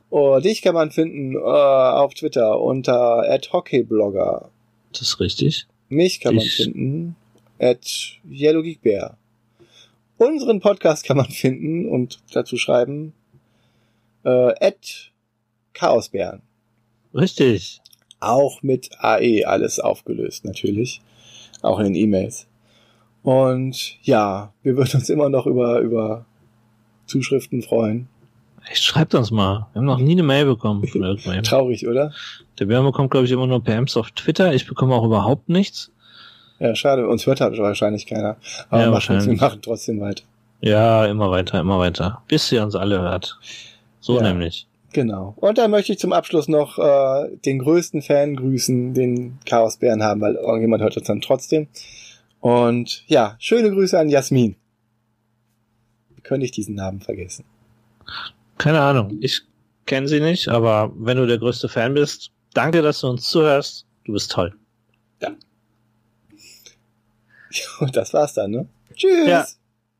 Und 0.09 0.45
dich 0.45 0.61
kann 0.61 0.75
man 0.75 0.91
finden 0.91 1.35
äh, 1.35 1.39
auf 1.39 2.13
Twitter 2.13 2.59
unter 2.61 3.23
@hockeyblogger. 3.51 4.49
Das 4.91 5.01
ist 5.01 5.19
richtig. 5.19 5.65
Mich 5.89 6.19
kann 6.19 6.35
man 6.35 6.45
Ich- 6.45 6.55
finden 6.55 7.15
at 7.63 8.19
yellowgeekbear. 8.29 9.17
Unseren 10.17 10.59
Podcast 10.59 11.05
kann 11.05 11.17
man 11.17 11.29
finden 11.29 11.87
und 11.87 12.19
dazu 12.33 12.57
schreiben 12.57 13.13
äh, 14.23 14.53
at 14.59 15.11
chaosbären. 15.73 16.41
Richtig. 17.13 17.81
Auch 18.19 18.61
mit 18.63 18.89
AE 18.99 19.45
alles 19.45 19.79
aufgelöst, 19.79 20.45
natürlich. 20.45 21.01
Auch 21.61 21.79
in 21.79 21.85
den 21.85 21.95
E-Mails. 21.95 22.47
Und 23.21 23.97
ja, 24.03 24.53
wir 24.63 24.75
würden 24.75 24.95
uns 24.95 25.09
immer 25.09 25.29
noch 25.29 25.45
über, 25.45 25.79
über 25.79 26.25
Zuschriften 27.05 27.61
freuen. 27.61 28.07
Echt, 28.69 28.83
schreibt 28.83 29.13
uns 29.15 29.31
mal. 29.31 29.67
Wir 29.73 29.79
haben 29.79 29.85
noch 29.85 29.99
nie 29.99 30.13
eine 30.13 30.23
Mail 30.23 30.45
bekommen. 30.45 30.81
Traurig, 31.43 31.87
oder? 31.87 32.13
Der 32.59 32.65
Björn 32.65 32.85
bekommt, 32.85 33.11
glaube 33.11 33.25
ich, 33.25 33.31
immer 33.31 33.47
nur 33.47 33.63
PMs 33.63 33.97
auf 33.97 34.11
Twitter. 34.11 34.53
Ich 34.53 34.67
bekomme 34.67 34.95
auch 34.95 35.05
überhaupt 35.05 35.49
nichts. 35.49 35.92
Ja, 36.59 36.75
schade. 36.75 37.07
Uns 37.07 37.25
hört 37.25 37.41
halt 37.41 37.57
wahrscheinlich 37.57 38.05
keiner. 38.05 38.37
Aber 38.69 38.79
Ja, 38.81 38.85
machen, 38.85 38.93
wahrscheinlich. 38.93 39.27
wir 39.27 39.35
machen 39.47 39.61
trotzdem 39.61 39.99
weiter. 39.99 40.23
Ja, 40.61 41.05
immer 41.05 41.29
weiter, 41.29 41.59
immer 41.59 41.79
weiter. 41.79 42.21
Bis 42.27 42.51
ihr 42.51 42.63
uns 42.63 42.75
alle 42.75 43.01
hört. 43.01 43.37
So 43.99 44.17
Ja. 44.17 44.23
nämlich. 44.23 44.67
Genau. 44.93 45.33
Und 45.37 45.57
dann 45.57 45.71
möchte 45.71 45.91
ich 45.91 45.99
zum 45.99 46.13
Abschluss 46.13 46.47
noch 46.47 46.77
äh, 46.77 47.35
den 47.45 47.59
größten 47.59 48.01
Fan 48.03 48.35
grüßen, 48.35 48.93
den 48.93 49.39
Chaosbären 49.45 50.03
haben, 50.03 50.21
weil 50.21 50.35
irgendjemand 50.35 50.83
hört 50.83 50.95
uns 50.95 51.07
dann 51.07 51.19
trotzdem. 51.21 51.67
Und 52.39 53.03
ja, 53.07 53.35
schöne 53.39 53.71
Grüße 53.71 53.97
an 53.97 54.09
Jasmin. 54.09 54.55
Wie 56.15 56.21
könnte 56.21 56.45
ich 56.45 56.51
diesen 56.51 56.75
Namen 56.75 57.01
vergessen? 57.01 57.43
Keine 58.59 58.81
Ahnung. 58.81 59.17
Ich 59.21 59.41
kenne 59.87 60.07
sie 60.07 60.19
nicht, 60.19 60.47
aber 60.47 60.91
wenn 60.95 61.17
du 61.17 61.25
der 61.25 61.39
größte 61.39 61.67
Fan 61.69 61.95
bist, 61.95 62.31
danke, 62.53 62.81
dass 62.83 63.01
du 63.01 63.07
uns 63.07 63.27
zuhörst. 63.27 63.85
Du 64.05 64.13
bist 64.13 64.31
toll. 64.31 64.53
Und 67.79 67.95
das 67.95 68.13
war's 68.13 68.33
dann, 68.33 68.51
ne? 68.51 68.67
Tschüss! 68.95 69.27
Ja. 69.27 69.45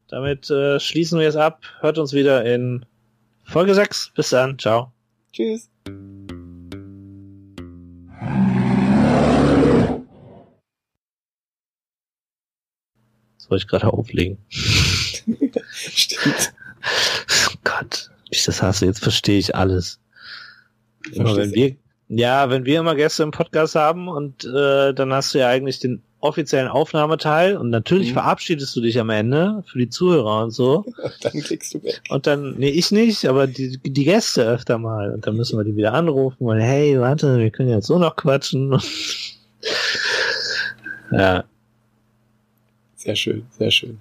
Damit 0.08 0.50
äh, 0.50 0.80
schließen 0.80 1.20
wir 1.20 1.28
es 1.28 1.36
ab. 1.36 1.64
Hört 1.80 1.98
uns 1.98 2.14
wieder 2.14 2.46
in 2.46 2.86
Folge 3.44 3.74
6. 3.74 4.12
Bis 4.16 4.30
dann. 4.30 4.60
Ciao. 4.60 4.92
Tschüss! 5.32 5.70
Wollte 13.54 13.66
ich 13.66 13.68
gerade 13.68 13.94
auflegen. 13.94 14.40
Stimmt. 15.70 16.54
Oh 17.50 17.56
Gott, 17.64 18.10
wie 18.30 18.36
ich 18.36 18.46
das 18.46 18.64
hasse. 18.64 18.88
Jetzt 18.88 19.04
verstehe 19.04 19.38
ich 19.38 19.56
alles. 19.56 20.00
Immer 21.12 21.36
wenn 21.36 21.54
wir, 21.54 21.76
ja, 22.08 22.50
wenn 22.50 22.66
wir 22.66 22.80
immer 22.80 22.96
Gäste 22.96 23.22
im 23.22 23.30
Podcast 23.30 23.76
haben 23.76 24.08
und 24.08 24.44
äh, 24.44 24.94
dann 24.94 25.14
hast 25.14 25.36
du 25.36 25.38
ja 25.38 25.50
eigentlich 25.50 25.78
den 25.78 26.02
offiziellen 26.24 26.70
Aufnahmeteil 26.70 27.58
und 27.58 27.70
natürlich 27.70 28.10
Mhm. 28.10 28.14
verabschiedest 28.14 28.74
du 28.76 28.82
dich 28.82 29.00
am 29.00 29.10
Ende 29.10 29.64
für 29.68 29.78
die 29.78 29.90
Zuhörer 29.90 30.44
und 30.44 30.52
so. 30.52 30.86
Und 30.86 30.96
dann 31.22 31.34
klickst 31.42 31.74
du 31.74 31.84
weg. 31.84 32.02
Und 32.10 32.26
dann, 32.28 32.56
nee, 32.58 32.70
ich 32.70 32.92
nicht, 32.92 33.26
aber 33.26 33.46
die, 33.46 33.78
die 33.84 34.04
Gäste 34.06 34.46
öfter 34.48 34.78
mal. 34.78 35.14
Und 35.14 35.28
dann 35.28 35.36
müssen 35.36 35.58
wir 35.60 35.66
die 35.66 35.76
wieder 35.76 35.94
anrufen 35.94 36.46
und 36.46 36.60
hey, 36.60 37.00
warte, 37.00 37.38
wir 37.38 37.52
können 37.52 37.70
jetzt 37.70 37.88
so 37.88 38.00
noch 38.00 38.16
quatschen. 38.16 38.72
ja, 41.12 41.44
Sehr 42.96 43.16
schön, 43.16 43.46
sehr 43.58 43.72
schön. 43.72 44.00